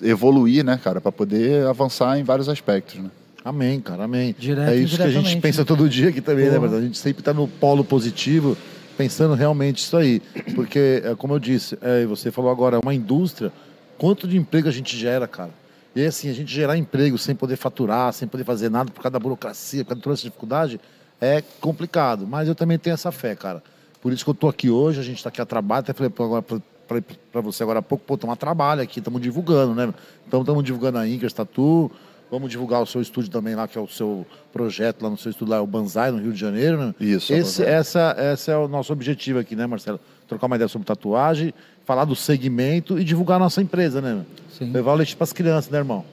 evoluir, 0.02 0.66
né, 0.66 0.78
cara, 0.84 1.00
para 1.00 1.12
poder 1.12 1.66
avançar 1.66 2.20
em 2.20 2.24
vários 2.24 2.50
aspectos, 2.50 3.00
né? 3.00 3.10
Amém, 3.46 3.80
cara, 3.80 4.04
amém. 4.04 4.36
Direto 4.38 4.72
é 4.72 4.76
isso 4.76 4.98
que 4.98 5.04
a 5.04 5.10
gente 5.10 5.38
pensa 5.38 5.62
né? 5.62 5.66
todo 5.66 5.88
dia 5.88 6.10
aqui 6.10 6.22
também, 6.22 6.50
né? 6.50 6.60
Mas 6.60 6.74
a 6.74 6.82
gente 6.82 6.98
sempre 6.98 7.22
está 7.22 7.34
no 7.34 7.48
polo 7.48 7.84
positivo, 7.84 8.58
pensando 8.98 9.34
realmente 9.34 9.80
isso 9.80 9.98
aí. 9.98 10.22
Porque, 10.56 11.02
é, 11.04 11.16
como 11.16 11.34
eu 11.34 11.40
disse, 11.40 11.78
é, 11.82 12.06
você 12.06 12.32
falou 12.32 12.52
agora, 12.52 12.80
uma 12.82 12.94
indústria, 12.94 13.52
quanto 13.98 14.28
de 14.28 14.38
emprego 14.38 14.68
a 14.68 14.72
gente 14.72 14.98
gera, 14.98 15.28
cara? 15.28 15.52
E 15.96 16.04
assim, 16.04 16.30
a 16.30 16.34
gente 16.34 16.52
gerar 16.52 16.78
emprego 16.78 17.18
sem 17.18 17.36
poder 17.36 17.56
faturar, 17.56 18.12
sem 18.14 18.28
poder 18.28 18.44
fazer 18.44 18.70
nada 18.70 18.92
por 18.92 19.02
causa 19.02 19.12
da 19.12 19.20
burocracia, 19.20 19.84
por 19.84 19.90
causa 19.90 20.00
de 20.00 20.04
toda 20.04 20.14
essa 20.16 20.24
dificuldade, 20.24 20.80
é 21.22 21.44
complicado. 21.62 22.26
Mas 22.26 22.48
eu 22.48 22.56
também 22.56 22.80
tenho 22.80 22.96
essa 22.96 23.12
fé, 23.12 23.36
cara. 23.36 23.62
Por 24.02 24.12
isso 24.12 24.24
que 24.24 24.30
eu 24.30 24.34
tô 24.34 24.50
aqui 24.50 24.70
hoje, 24.70 25.00
a 25.00 25.04
gente 25.04 25.18
está 25.18 25.30
aqui 25.30 25.42
a 25.42 25.46
trabalho, 25.46 25.82
até 25.82 25.94
falei 25.94 26.10
pra 26.10 27.42
você 27.42 27.64
agora 27.64 27.80
há 27.80 27.82
pouco, 27.82 28.04
pô, 28.06 28.16
estamos 28.16 28.34
a 28.34 28.36
trabalho 28.36 28.82
aqui, 28.82 29.00
estamos 29.00 29.22
divulgando, 29.22 29.74
né? 29.76 29.94
Então 30.28 30.42
estamos 30.42 30.64
divulgando 30.64 30.98
a 30.98 31.08
Inkers 31.08 31.32
Tatu, 31.32 31.92
vamos 32.34 32.50
divulgar 32.50 32.82
o 32.82 32.86
seu 32.88 33.00
estúdio 33.00 33.30
também 33.30 33.54
lá, 33.54 33.68
que 33.68 33.78
é 33.78 33.82
o 33.82 33.88
seu 33.88 34.26
projeto 34.52 35.04
lá 35.04 35.10
no 35.12 35.18
seu 35.18 35.30
estúdio 35.30 35.52
lá, 35.52 35.58
é 35.58 35.60
o 35.62 35.68
Banzai, 35.68 36.10
no 36.10 36.18
Rio 36.18 36.34
de 36.34 36.40
Janeiro, 36.40 36.80
né? 36.80 36.96
Isso, 37.00 37.32
é 37.32 37.38
Esse, 37.38 37.60
Banzai. 37.62 37.76
essa, 37.76 38.16
essa 38.18 38.52
é 38.52 38.58
o 38.58 38.68
nosso 38.68 38.92
objetivo 38.92 39.38
aqui, 39.38 39.56
né, 39.56 39.68
Marcelo? 39.68 40.00
Trocar 40.28 40.48
uma 40.48 40.56
ideia 40.56 40.68
sobre 40.68 40.88
tatuagem, 40.88 41.54
falar 41.86 42.06
do 42.06 42.16
segmento 42.16 42.98
e 42.98 43.04
divulgar 43.04 43.36
a 43.36 43.40
nossa 43.40 43.62
empresa, 43.62 44.02
né? 44.02 44.26
Sim. 44.58 44.72
Levar 44.72 44.94
o 44.94 44.96
leite 44.96 45.16
pras 45.16 45.32
crianças, 45.32 45.70
né, 45.70 45.78
irmão? 45.78 46.04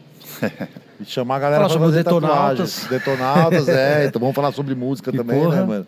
E 1.00 1.04
chamar 1.06 1.36
a 1.36 1.38
galera 1.38 1.66
sobre 1.70 1.86
fazer 1.88 2.04
Detonautas. 2.04 2.82
tatuagens. 2.82 2.86
Detonautas, 2.90 3.68
é. 3.70 4.04
Então 4.08 4.20
vamos 4.20 4.34
falar 4.34 4.52
sobre 4.52 4.74
música 4.74 5.10
Que 5.10 5.16
também, 5.16 5.40
porra. 5.40 5.56
né, 5.56 5.64
mano? 5.64 5.86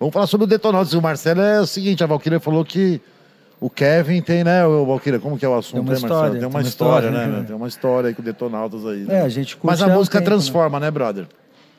Vamos 0.00 0.12
falar 0.12 0.26
sobre 0.26 0.44
o 0.44 0.46
Detonautas. 0.48 0.92
O 0.94 1.00
Marcelo 1.00 1.40
é 1.40 1.60
o 1.60 1.66
seguinte, 1.66 2.02
a 2.02 2.08
Valkyria 2.08 2.40
falou 2.40 2.64
que 2.64 3.00
o 3.60 3.68
Kevin 3.68 4.22
tem, 4.22 4.44
né, 4.44 4.64
o 4.66 4.86
Valkyria, 4.86 5.18
como 5.18 5.38
que 5.38 5.44
é 5.44 5.48
o 5.48 5.56
assunto, 5.56 5.72
Tem 5.72 5.80
uma 5.80 5.92
né, 5.92 6.00
Marcelo? 6.00 6.12
história, 6.14 6.38
Tem 6.40 6.48
uma 6.48 6.60
história, 6.62 7.10
né? 7.10 7.26
né? 7.26 7.36
meu? 7.36 7.44
Tem 7.44 7.56
uma 7.56 7.68
história 7.68 8.08
aí 8.08 8.14
com 8.14 8.22
o 8.22 8.24
Detonautas 8.24 8.86
aí. 8.86 9.02
É, 9.02 9.06
né? 9.06 9.22
a 9.22 9.28
gente 9.28 9.56
curte 9.56 9.66
Mas 9.66 9.82
a 9.82 9.94
música 9.94 10.18
tempo, 10.18 10.30
transforma, 10.30 10.78
né, 10.78 10.90
brother? 10.90 11.26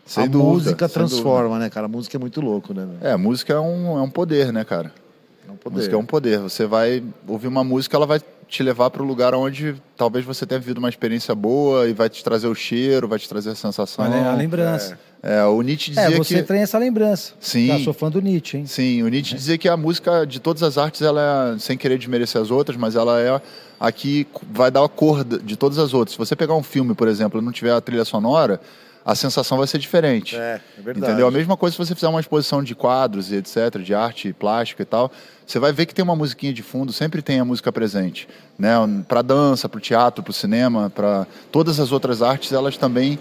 Sem 0.06 0.24
a 0.24 0.28
dúvida, 0.28 0.50
música 0.50 0.88
sem 0.88 0.94
transforma, 0.94 1.60
né, 1.60 1.70
cara? 1.70 1.86
A 1.86 1.90
música 1.90 2.18
é 2.18 2.20
muito 2.20 2.42
louco, 2.42 2.74
né? 2.74 2.88
É, 3.02 3.16
música 3.16 3.54
é 3.54 3.60
um, 3.60 3.98
é 3.98 4.02
um 4.02 4.10
poder, 4.10 4.52
né, 4.52 4.64
cara? 4.64 4.92
É 5.48 5.52
um 5.52 5.54
A 5.54 5.58
poder. 5.58 5.76
música 5.76 5.96
é 5.96 5.98
um 6.00 6.06
poder. 6.06 6.40
Você 6.40 6.66
vai 6.66 7.04
ouvir 7.28 7.48
uma 7.48 7.64
música, 7.64 7.96
ela 7.96 8.08
vai 8.08 8.20
te 8.48 8.64
levar 8.64 8.90
para 8.90 9.04
o 9.04 9.06
lugar 9.06 9.36
onde 9.36 9.76
talvez 9.96 10.26
você 10.26 10.46
tenha 10.46 10.60
vivido 10.60 10.80
uma 10.80 10.90
experiência 10.90 11.36
boa 11.36 11.88
e 11.88 11.94
vai 11.94 12.10
te 12.10 12.24
trazer 12.24 12.48
o 12.48 12.56
cheiro, 12.56 13.08
vai 13.08 13.20
te 13.20 13.30
trazer 13.30 13.52
a 13.52 13.56
sensação. 13.56 14.04
Olha 14.04 14.32
a 14.32 14.36
lembrança. 14.36 14.94
É, 14.96 15.09
o 15.52 15.62
Nietzsche 15.62 15.92
É, 15.92 16.04
dizia 16.06 16.18
você 16.18 16.36
que 16.36 16.44
tem 16.44 16.62
essa 16.62 16.78
lembrança. 16.78 17.34
Sim. 17.40 17.68
Tá, 17.68 17.80
sou 17.80 17.94
fã 17.94 18.10
do 18.10 18.22
Nietzsche, 18.22 18.58
hein? 18.58 18.66
sim, 18.66 19.04
o 19.04 19.08
Nietzsche 19.08 19.36
dizia 19.36 19.58
que 19.58 19.68
a 19.68 19.76
música 19.76 20.26
de 20.26 20.40
todas 20.40 20.64
as 20.64 20.78
artes 20.78 21.02
ela 21.02 21.56
é 21.56 21.60
sem 21.60 21.78
querer 21.78 21.98
desmerecer 21.98 22.42
as 22.42 22.52
outras, 22.52 22.78
mas 22.78 22.96
ela 22.96 23.20
é 23.20 23.42
a 23.80 23.92
que 23.92 24.28
vai 24.52 24.72
dar 24.72 24.84
a 24.84 24.90
cor 24.90 25.24
de 25.24 25.40
de 25.40 25.56
todas 25.58 25.78
as 25.78 25.94
outras. 25.94 26.14
Se 26.14 26.18
você 26.18 26.36
pegar 26.36 26.56
um 26.56 26.64
filme, 26.64 26.94
por 26.94 27.08
exemplo, 27.08 27.42
e 27.42 27.44
não 27.44 27.52
tiver 27.52 27.72
a 27.72 27.82
trilha 27.82 28.06
sonora, 28.06 28.60
a 29.06 29.16
sensação 29.16 29.58
vai 29.58 29.66
ser 29.66 29.80
diferente. 29.80 30.36
É, 30.36 30.62
é 30.78 30.82
verdade. 30.82 31.08
Entendeu? 31.08 31.28
A 31.28 31.32
mesma 31.32 31.58
coisa 31.58 31.74
se 31.74 31.78
você 31.78 31.96
fizer 31.96 32.08
uma 32.08 32.20
exposição 32.20 32.64
de 32.64 32.76
quadros 32.76 33.32
e 33.32 33.38
etc, 33.38 33.80
de 33.84 33.94
arte 33.94 34.34
plástica 34.34 34.84
e 34.84 34.86
tal, 34.86 35.12
você 35.46 35.58
vai 35.58 35.72
ver 35.72 35.86
que 35.86 35.96
tem 35.96 36.04
uma 36.04 36.16
musiquinha 36.16 36.54
de 36.54 36.62
fundo, 36.62 36.94
sempre 36.94 37.22
tem 37.22 37.40
a 37.40 37.46
música 37.46 37.72
presente, 37.72 38.28
né? 38.58 38.74
Para 39.08 39.22
dança, 39.22 39.68
para 39.68 39.78
o 39.78 39.82
teatro, 39.82 40.22
para 40.24 40.32
o 40.32 40.34
cinema, 40.34 40.92
para 40.94 41.26
todas 41.52 41.80
as 41.80 41.92
outras 41.92 42.22
artes, 42.22 42.52
elas 42.52 42.78
também 42.78 43.18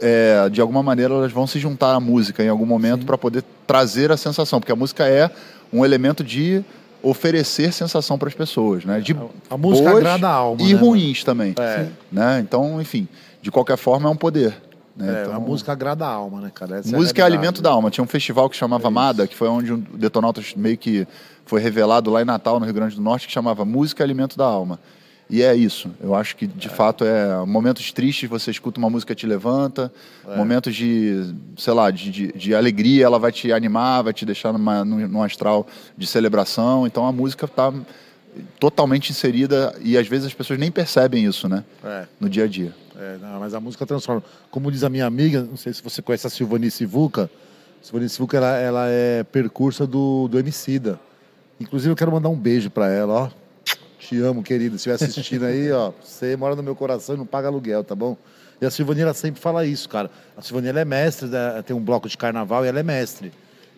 é, 0.00 0.48
de 0.50 0.60
alguma 0.60 0.82
maneira 0.82 1.14
elas 1.14 1.32
vão 1.32 1.46
se 1.46 1.58
juntar 1.58 1.94
à 1.94 2.00
música 2.00 2.42
em 2.42 2.48
algum 2.48 2.66
momento 2.66 3.06
para 3.06 3.16
poder 3.16 3.44
trazer 3.66 4.10
a 4.10 4.16
sensação, 4.16 4.60
porque 4.60 4.72
a 4.72 4.76
música 4.76 5.06
é 5.06 5.30
um 5.72 5.84
elemento 5.84 6.22
de 6.24 6.64
oferecer 7.02 7.72
sensação 7.72 8.18
para 8.18 8.28
as 8.28 8.34
pessoas, 8.34 8.84
né? 8.84 9.00
De 9.00 9.16
a 9.48 9.56
música 9.56 9.90
boas 9.90 9.98
agrada 10.04 10.28
a 10.28 10.32
alma, 10.32 10.62
e 10.62 10.74
né, 10.74 10.80
ruins 10.80 11.22
também, 11.22 11.54
É. 11.58 11.86
né? 12.10 12.40
Então, 12.40 12.80
enfim, 12.80 13.06
de 13.40 13.50
qualquer 13.50 13.76
forma 13.76 14.08
é 14.08 14.12
um 14.12 14.16
poder. 14.16 14.56
Né? 14.96 15.06
É, 15.18 15.22
Então- 15.24 15.36
a 15.36 15.38
música 15.40 15.72
agrada 15.72 16.06
a 16.06 16.08
alma, 16.10 16.40
né, 16.40 16.50
cara? 16.52 16.78
Essa 16.78 16.96
Música 16.96 17.20
é 17.20 17.22
realidade, 17.22 17.36
alimento 17.46 17.62
da 17.62 17.70
alma. 17.70 17.90
Tinha 17.90 18.02
um 18.02 18.08
festival 18.08 18.48
que 18.48 18.56
chamava 18.56 18.90
Mada, 18.90 19.26
que 19.26 19.36
foi 19.36 19.46
onde 19.46 19.72
o 19.72 19.76
Detonautas 19.76 20.54
meio 20.56 20.78
que 20.78 21.06
foi 21.44 21.60
revelado 21.60 22.10
lá 22.10 22.22
em 22.22 22.24
Natal, 22.24 22.58
no 22.58 22.64
Rio 22.64 22.74
Grande 22.74 22.96
do 22.96 23.02
Norte, 23.02 23.26
que 23.26 23.32
chamava 23.32 23.62
Música 23.64 24.02
é 24.02 24.04
Alimento 24.04 24.38
da 24.38 24.46
Alma. 24.46 24.80
E 25.28 25.42
é 25.42 25.54
isso. 25.54 25.90
Eu 26.00 26.14
acho 26.14 26.36
que, 26.36 26.46
de 26.46 26.68
fato, 26.68 27.04
é 27.04 27.44
momentos 27.44 27.92
tristes, 27.92 28.28
você 28.28 28.50
escuta 28.50 28.78
uma 28.78 28.88
música 28.88 29.14
te 29.14 29.26
levanta, 29.26 29.92
momentos 30.36 30.74
de, 30.74 31.34
sei 31.56 31.72
lá, 31.72 31.90
de, 31.90 32.10
de, 32.10 32.32
de 32.32 32.54
alegria, 32.54 33.04
ela 33.04 33.18
vai 33.18 33.32
te 33.32 33.52
animar, 33.52 34.02
vai 34.02 34.12
te 34.12 34.24
deixar 34.24 34.52
numa, 34.52 34.84
num, 34.84 35.22
astral 35.22 35.66
de 35.96 36.06
celebração. 36.06 36.86
Então 36.86 37.04
a 37.06 37.12
música 37.12 37.46
está 37.46 37.72
totalmente 38.60 39.10
inserida 39.10 39.74
e 39.82 39.98
às 39.98 40.06
vezes 40.06 40.26
as 40.26 40.34
pessoas 40.34 40.58
nem 40.60 40.70
percebem 40.70 41.24
isso, 41.24 41.48
né? 41.48 41.64
É. 41.84 42.04
No 42.20 42.28
dia 42.28 42.44
a 42.44 42.46
dia. 42.46 42.72
É, 42.98 43.18
não, 43.20 43.40
mas 43.40 43.52
a 43.52 43.60
música 43.60 43.84
transforma. 43.84 44.22
Como 44.50 44.70
diz 44.70 44.84
a 44.84 44.88
minha 44.88 45.06
amiga, 45.06 45.42
não 45.42 45.56
sei 45.56 45.72
se 45.72 45.82
você 45.82 46.00
conhece 46.00 46.26
a 46.26 46.30
Silvanice 46.30 46.86
Vuca. 46.86 47.28
Silvanice 47.82 48.18
Vuca, 48.18 48.36
ela, 48.36 48.56
ela 48.56 48.86
é 48.88 49.24
percursa 49.24 49.86
do, 49.86 50.28
do 50.28 50.38
Emicida. 50.38 51.00
Inclusive, 51.58 51.90
eu 51.90 51.96
quero 51.96 52.12
mandar 52.12 52.28
um 52.28 52.36
beijo 52.36 52.70
pra 52.70 52.88
ela, 52.88 53.12
ó. 53.12 53.45
Te 54.08 54.20
amo, 54.22 54.42
querida. 54.42 54.78
Se 54.78 54.88
estiver 54.88 54.94
assistindo 54.94 55.44
aí, 55.44 55.70
ó, 55.72 55.90
você 56.02 56.36
mora 56.36 56.54
no 56.54 56.62
meu 56.62 56.76
coração 56.76 57.14
e 57.16 57.18
não 57.18 57.26
paga 57.26 57.48
aluguel, 57.48 57.82
tá 57.82 57.94
bom? 57.94 58.16
E 58.60 58.64
a 58.64 58.70
Silvani, 58.70 59.00
ela 59.00 59.12
sempre 59.14 59.40
fala 59.40 59.66
isso, 59.66 59.88
cara. 59.88 60.10
A 60.36 60.42
Silvani, 60.42 60.68
ela 60.68 60.80
é 60.80 60.84
mestre, 60.84 61.28
né? 61.28 61.62
tem 61.66 61.74
um 61.74 61.80
bloco 61.80 62.08
de 62.08 62.16
carnaval 62.16 62.64
e 62.64 62.68
ela 62.68 62.78
é 62.78 62.82
mestre. 62.82 63.32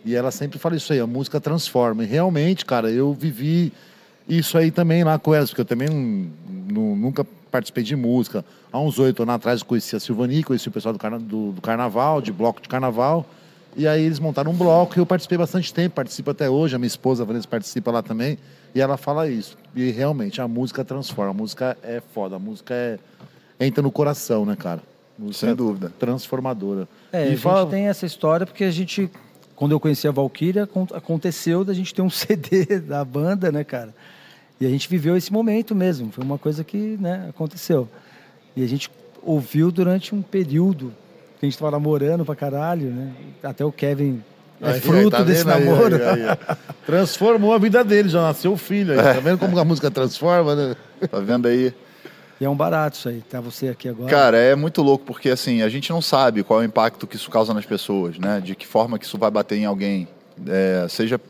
E 0.04 0.14
ela 0.14 0.30
sempre 0.30 0.58
fala 0.58 0.76
isso 0.76 0.92
aí, 0.92 1.00
a 1.00 1.06
música 1.06 1.40
transforma. 1.40 2.04
E 2.04 2.06
realmente, 2.06 2.64
cara, 2.64 2.90
eu 2.90 3.12
vivi 3.14 3.72
isso 4.28 4.58
aí 4.58 4.70
também 4.70 5.02
lá 5.02 5.18
com 5.18 5.34
elas, 5.34 5.48
porque 5.50 5.62
eu 5.62 5.64
também 5.64 5.88
não- 5.88 6.94
nunca 6.94 7.24
participei 7.50 7.82
de 7.82 7.96
música. 7.96 8.44
Há 8.70 8.78
uns 8.78 8.98
oito 8.98 9.22
anos 9.22 9.34
atrás 9.34 9.60
eu 9.60 9.66
conheci 9.66 9.96
a 9.96 10.00
Silvani, 10.00 10.44
conheci 10.44 10.68
o 10.68 10.70
pessoal 10.70 10.92
do, 10.92 10.98
carna- 10.98 11.18
do- 11.18 11.52
do 11.52 11.60
carnaval, 11.62 12.20
de 12.20 12.30
bloco 12.30 12.60
de 12.60 12.68
carnaval. 12.68 13.24
E 13.74 13.88
aí 13.88 14.02
eles 14.04 14.18
montaram 14.18 14.50
um 14.52 14.54
bloco 14.56 14.98
e 14.98 15.00
eu 15.00 15.06
participei 15.06 15.38
bastante 15.38 15.72
tempo, 15.72 15.94
participo 15.96 16.30
até 16.30 16.48
hoje, 16.50 16.74
a 16.76 16.78
minha 16.78 16.86
esposa 16.86 17.22
a 17.22 17.26
Vanessa 17.26 17.48
participa 17.48 17.90
lá 17.90 18.02
também. 18.02 18.38
E 18.78 18.80
ela 18.80 18.96
fala 18.96 19.28
isso. 19.28 19.58
E 19.74 19.90
realmente, 19.90 20.40
a 20.40 20.46
música 20.46 20.84
transforma, 20.84 21.32
a 21.32 21.34
música 21.34 21.76
é 21.82 22.00
foda, 22.14 22.36
a 22.36 22.38
música 22.38 22.72
é 22.72 22.96
entra 23.58 23.82
no 23.82 23.90
coração, 23.90 24.46
né, 24.46 24.54
cara? 24.54 24.80
Música 25.18 25.46
Sem 25.46 25.48
é 25.50 25.54
dúvida. 25.56 25.92
Transformadora. 25.98 26.86
É, 27.10 27.24
a 27.24 27.26
e 27.26 27.30
gente 27.30 27.40
fala, 27.40 27.68
tem 27.68 27.88
essa 27.88 28.06
história 28.06 28.46
porque 28.46 28.62
a 28.62 28.70
gente, 28.70 29.10
quando 29.56 29.72
eu 29.72 29.80
conheci 29.80 30.06
a 30.06 30.12
Valkyria, 30.12 30.62
acon- 30.62 30.86
aconteceu 30.94 31.64
da 31.64 31.74
gente 31.74 31.92
ter 31.92 32.02
um 32.02 32.08
CD 32.10 32.78
da 32.78 33.04
banda, 33.04 33.50
né, 33.50 33.64
cara? 33.64 33.92
E 34.60 34.66
a 34.66 34.68
gente 34.70 34.88
viveu 34.88 35.16
esse 35.16 35.32
momento 35.32 35.74
mesmo. 35.74 36.12
Foi 36.12 36.22
uma 36.22 36.38
coisa 36.38 36.62
que, 36.62 36.96
né, 37.00 37.26
aconteceu. 37.30 37.88
E 38.54 38.62
a 38.62 38.66
gente 38.68 38.88
ouviu 39.24 39.72
durante 39.72 40.14
um 40.14 40.22
período 40.22 40.94
que 41.40 41.46
a 41.46 41.46
gente 41.46 41.54
estava 41.54 41.72
namorando 41.72 42.24
pra 42.24 42.36
caralho, 42.36 42.90
né? 42.90 43.12
Até 43.42 43.64
o 43.64 43.72
Kevin 43.72 44.22
É 44.60 44.72
Aí, 44.72 44.80
fruto 44.80 45.10
tá 45.10 45.22
desse 45.22 45.48
aí, 45.48 45.64
namoro. 45.64 45.96
aí. 45.96 46.56
Transformou 46.84 47.52
a 47.52 47.58
vida 47.58 47.84
dele, 47.84 48.08
já 48.08 48.20
nasceu 48.22 48.52
o 48.52 48.56
filho 48.56 48.92
aí. 48.92 49.14
Tá 49.14 49.20
vendo 49.20 49.38
como 49.38 49.58
a 49.58 49.64
música 49.64 49.90
transforma, 49.90 50.54
né? 50.54 50.76
Tá 51.10 51.20
vendo 51.20 51.46
aí? 51.46 51.72
E 52.40 52.44
é 52.44 52.48
um 52.50 52.56
barato 52.56 52.96
isso 52.96 53.08
aí. 53.08 53.20
Tá 53.28 53.40
você 53.40 53.68
aqui 53.68 53.88
agora. 53.88 54.10
Cara, 54.10 54.36
é 54.36 54.54
muito 54.54 54.82
louco 54.82 55.04
porque 55.04 55.28
assim, 55.30 55.62
a 55.62 55.68
gente 55.68 55.90
não 55.90 56.00
sabe 56.02 56.42
qual 56.42 56.60
é 56.60 56.64
o 56.64 56.66
impacto 56.66 57.06
que 57.06 57.16
isso 57.16 57.30
causa 57.30 57.52
nas 57.54 57.66
pessoas, 57.66 58.18
né? 58.18 58.40
De 58.40 58.54
que 58.54 58.66
forma 58.66 58.98
que 58.98 59.04
isso 59.04 59.18
vai 59.18 59.30
bater 59.30 59.58
em 59.58 59.64
alguém. 59.64 60.08
É, 60.46 60.86
seja 60.88 61.20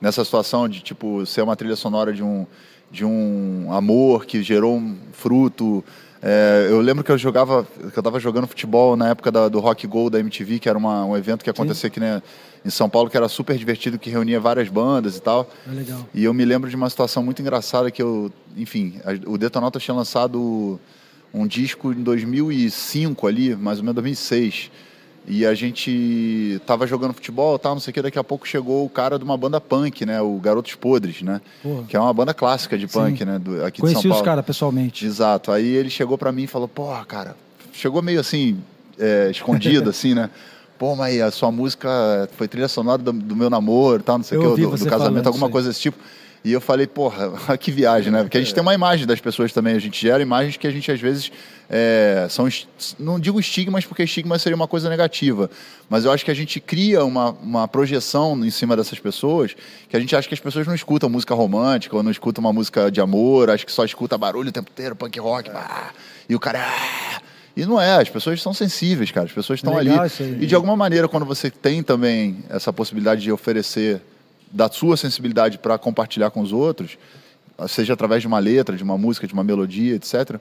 nessa 0.00 0.24
situação 0.24 0.68
de 0.68 0.80
tipo 0.80 1.24
ser 1.24 1.42
uma 1.42 1.56
trilha 1.56 1.76
sonora 1.76 2.12
de 2.12 2.22
um 2.22 2.46
de 2.90 3.04
um 3.04 3.66
amor 3.72 4.26
que 4.26 4.42
gerou 4.42 4.76
um 4.76 4.96
fruto. 5.12 5.84
É, 6.22 6.68
eu 6.70 6.80
lembro 6.80 7.02
que 7.04 7.10
eu 7.10 7.18
jogava, 7.18 7.66
que 7.92 7.98
eu 7.98 8.02
tava 8.02 8.18
jogando 8.20 8.46
futebol 8.46 8.96
na 8.96 9.10
época 9.10 9.30
da- 9.30 9.48
do 9.48 9.58
Rock 9.60 9.86
Go 9.86 10.08
da 10.08 10.18
MTV, 10.20 10.58
que 10.60 10.68
era 10.68 10.78
uma- 10.78 11.04
um 11.04 11.16
evento 11.16 11.42
que 11.44 11.50
acontecia 11.50 11.88
aqui 11.88 12.00
né, 12.00 12.22
em 12.66 12.70
São 12.70 12.88
Paulo, 12.88 13.08
que 13.08 13.16
era 13.16 13.28
super 13.28 13.56
divertido, 13.56 13.98
que 13.98 14.10
reunia 14.10 14.40
várias 14.40 14.68
bandas 14.68 15.16
e 15.16 15.22
tal. 15.22 15.48
É 15.66 15.70
legal. 15.72 16.06
E 16.12 16.24
eu 16.24 16.34
me 16.34 16.44
lembro 16.44 16.68
de 16.68 16.74
uma 16.74 16.90
situação 16.90 17.22
muito 17.22 17.40
engraçada 17.40 17.90
que 17.90 18.02
eu, 18.02 18.30
enfim, 18.56 18.94
a- 19.04 19.30
o 19.30 19.38
Detonautas 19.38 19.82
tinha 19.82 19.94
lançado 19.94 20.80
um 21.32 21.46
disco 21.46 21.92
em 21.92 22.02
2005 22.02 23.26
ali, 23.26 23.54
mais 23.54 23.78
ou 23.78 23.84
menos 23.84 23.94
2006. 23.94 24.70
E 25.28 25.44
a 25.44 25.54
gente 25.54 26.60
tava 26.66 26.86
jogando 26.86 27.12
futebol, 27.12 27.58
tal, 27.58 27.74
não 27.74 27.80
sei 27.80 27.90
o 27.90 27.94
que, 27.94 28.00
daqui 28.02 28.18
a 28.18 28.22
pouco 28.22 28.46
chegou 28.46 28.84
o 28.84 28.88
cara 28.88 29.18
de 29.18 29.24
uma 29.24 29.36
banda 29.36 29.60
punk, 29.60 30.06
né, 30.06 30.20
o 30.22 30.38
Garotos 30.38 30.74
Podres, 30.76 31.20
né? 31.22 31.40
Porra. 31.62 31.82
Que 31.88 31.96
é 31.96 32.00
uma 32.00 32.12
banda 32.14 32.32
clássica 32.32 32.78
de 32.78 32.86
punk, 32.86 33.18
Sim. 33.18 33.24
né, 33.24 33.38
do, 33.38 33.64
aqui 33.64 33.76
de 33.76 33.80
Conheci 33.82 34.02
São 34.02 34.10
os 34.10 34.16
Paulo. 34.16 34.24
caras 34.24 34.44
pessoalmente. 34.44 35.04
Exato. 35.04 35.50
Aí 35.50 35.66
ele 35.66 35.90
chegou 35.90 36.16
pra 36.16 36.30
mim 36.30 36.44
e 36.44 36.46
falou, 36.46 36.68
porra, 36.68 37.04
cara, 37.04 37.36
chegou 37.72 38.00
meio 38.02 38.20
assim, 38.20 38.58
é, 38.98 39.28
escondido, 39.30 39.90
assim, 39.90 40.14
né? 40.14 40.30
Pô, 40.78 40.94
mas 40.94 41.20
a 41.20 41.30
sua 41.30 41.50
música 41.50 42.28
foi 42.36 42.46
trilha 42.46 42.68
sonora 42.68 42.98
do, 43.02 43.12
do 43.12 43.34
meu 43.34 43.48
namoro, 43.48 44.02
tal, 44.02 44.18
não 44.18 44.24
sei 44.24 44.36
o 44.38 44.40
que, 44.54 44.60
do, 44.62 44.70
do 44.76 44.90
casamento, 44.90 45.26
alguma 45.26 45.48
coisa 45.52 45.68
desse 45.68 45.80
tipo. 45.80 45.98
E 46.44 46.52
eu 46.52 46.60
falei, 46.60 46.86
porra, 46.86 47.32
que 47.58 47.72
viagem, 47.72 48.12
né? 48.12 48.22
Porque 48.22 48.36
a 48.36 48.40
gente 48.40 48.54
tem 48.54 48.62
uma 48.62 48.74
imagem 48.74 49.04
das 49.06 49.20
pessoas 49.20 49.52
também, 49.52 49.74
a 49.74 49.78
gente 49.80 50.00
gera 50.00 50.22
imagens 50.22 50.56
que 50.56 50.66
a 50.66 50.70
gente 50.70 50.92
às 50.92 51.00
vezes 51.00 51.32
é, 51.68 52.26
são, 52.30 52.46
não 53.00 53.18
digo 53.18 53.40
estigmas, 53.40 53.84
porque 53.84 54.04
estigma 54.04 54.38
seria 54.38 54.54
uma 54.54 54.68
coisa 54.68 54.88
negativa, 54.88 55.50
mas 55.90 56.04
eu 56.04 56.12
acho 56.12 56.24
que 56.24 56.30
a 56.30 56.34
gente 56.34 56.60
cria 56.60 57.04
uma, 57.04 57.30
uma 57.42 57.66
projeção 57.66 58.44
em 58.44 58.50
cima 58.50 58.76
dessas 58.76 59.00
pessoas 59.00 59.56
que 59.88 59.96
a 59.96 59.98
gente 59.98 60.14
acha 60.14 60.28
que 60.28 60.34
as 60.34 60.40
pessoas 60.40 60.66
não 60.68 60.74
escutam 60.74 61.08
música 61.08 61.34
romântica 61.34 61.96
ou 61.96 62.02
não 62.02 62.12
escutam 62.12 62.44
uma 62.44 62.52
música 62.52 62.92
de 62.92 63.00
amor, 63.00 63.50
acho 63.50 63.66
que 63.66 63.72
só 63.72 63.84
escuta 63.84 64.16
barulho 64.16 64.50
o 64.50 64.52
tempo 64.52 64.70
inteiro, 64.70 64.94
punk 64.94 65.18
rock, 65.18 65.50
bah, 65.50 65.90
e 66.28 66.34
o 66.36 66.38
cara. 66.38 66.60
"Ah". 66.60 67.25
E 67.56 67.64
não 67.64 67.80
é, 67.80 68.02
as 68.02 68.10
pessoas 68.10 68.42
são 68.42 68.52
sensíveis, 68.52 69.10
cara, 69.10 69.26
as 69.26 69.32
pessoas 69.32 69.58
estão 69.58 69.76
ali. 69.78 69.90
aí. 69.90 70.38
E 70.40 70.46
de 70.46 70.54
alguma 70.54 70.76
maneira, 70.76 71.08
quando 71.08 71.24
você 71.24 71.50
tem 71.50 71.82
também 71.82 72.44
essa 72.50 72.70
possibilidade 72.72 73.22
de 73.22 73.32
oferecer 73.32 74.02
da 74.50 74.68
sua 74.68 74.96
sensibilidade 74.96 75.58
para 75.58 75.78
compartilhar 75.78 76.30
com 76.30 76.40
os 76.40 76.52
outros, 76.52 76.98
seja 77.66 77.94
através 77.94 78.20
de 78.20 78.28
uma 78.28 78.38
letra, 78.38 78.76
de 78.76 78.82
uma 78.82 78.98
música, 78.98 79.26
de 79.26 79.32
uma 79.32 79.42
melodia, 79.42 79.94
etc. 79.94 80.38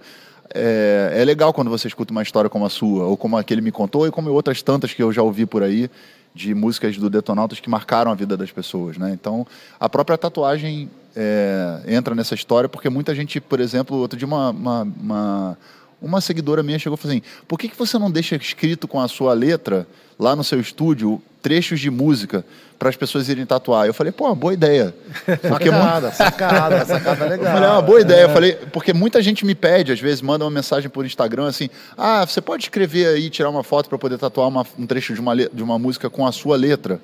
É, 0.54 1.13
é 1.15 1.25
legal 1.25 1.54
quando 1.54 1.69
você 1.69 1.88
escuta 1.88 2.12
uma 2.12 2.21
história 2.21 2.49
como 2.49 2.65
a 2.65 2.69
sua, 2.69 3.06
ou 3.06 3.15
como 3.15 3.38
a 3.38 3.43
que 3.43 3.54
ele 3.54 3.62
me 3.62 3.71
contou, 3.71 4.06
e 4.06 4.12
como 4.12 4.30
outras 4.32 4.62
tantas 4.62 4.93
que 4.93 5.01
eu 5.01 5.12
já 5.12 5.21
ouvi 5.21 5.45
por 5.45 5.63
aí, 5.63 5.89
de 6.34 6.54
músicas 6.54 6.97
do 6.97 7.10
Detonautas 7.10 7.62
que 7.62 7.69
marcaram 7.69 8.12
a 8.12 8.15
vida 8.15 8.36
das 8.36 8.51
pessoas. 8.51 8.97
Né? 8.97 9.12
Então, 9.13 9.47
a 9.80 9.88
própria 9.88 10.17
tatuagem 10.17 10.89
é, 11.15 11.82
entra 11.88 12.13
nessa 12.13 12.36
história, 12.36 12.67
porque 12.67 12.89
muita 12.89 13.15
gente, 13.15 13.39
por 13.39 13.62
exemplo, 13.62 13.95
outro 13.97 14.19
dia 14.19 14.28
uma, 14.28 14.49
uma, 14.49 14.82
uma, 14.82 15.58
uma 16.01 16.21
seguidora 16.21 16.62
minha 16.63 16.77
chegou 16.79 16.97
e 16.97 17.01
falou 17.01 17.15
assim: 17.17 17.23
por 17.47 17.58
que, 17.60 17.69
que 17.69 17.77
você 17.77 17.97
não 17.97 18.10
deixa 18.12 18.36
escrito 18.36 18.88
com 18.88 18.99
a 18.99 19.08
sua 19.08 19.34
letra, 19.34 19.88
lá 20.19 20.36
no 20.36 20.43
seu 20.43 20.60
estúdio, 20.60 21.21
trechos 21.41 21.79
de 21.79 21.89
música 21.89 22.45
para 22.77 22.89
as 22.89 22.95
pessoas 22.95 23.29
irem 23.29 23.45
tatuar? 23.45 23.88
Eu 23.88 23.93
falei, 23.93 24.12
pô, 24.12 24.25
uma 24.25 24.36
boa 24.36 24.53
ideia. 24.53 24.93
Porque 25.47 25.71
mu- 25.71 25.77
Sacada, 25.77 26.12
sacada, 26.12 26.86
sacada 26.86 27.25
eu 27.25 27.29
legal. 27.31 27.53
falei, 27.53 27.69
é 27.69 27.71
uma 27.71 27.81
boa 27.81 28.01
ideia. 28.01 28.21
Eu 28.23 28.29
falei, 28.29 28.53
porque 28.71 28.93
muita 28.93 29.21
gente 29.21 29.45
me 29.45 29.55
pede, 29.55 29.91
às 29.91 29.99
vezes, 29.99 30.21
manda 30.21 30.43
uma 30.43 30.51
mensagem 30.51 30.89
por 30.89 31.05
Instagram 31.05 31.47
assim: 31.47 31.69
ah, 31.97 32.25
você 32.25 32.41
pode 32.41 32.63
escrever 32.63 33.08
aí, 33.08 33.29
tirar 33.29 33.49
uma 33.49 33.63
foto 33.63 33.88
para 33.89 33.97
poder 33.97 34.17
tatuar 34.17 34.47
uma- 34.47 34.65
um 34.77 34.86
trecho 34.86 35.13
de 35.13 35.19
uma, 35.21 35.36
de 35.36 35.63
uma 35.63 35.79
música 35.79 36.10
com 36.10 36.25
a 36.27 36.31
sua 36.31 36.55
letra. 36.58 36.99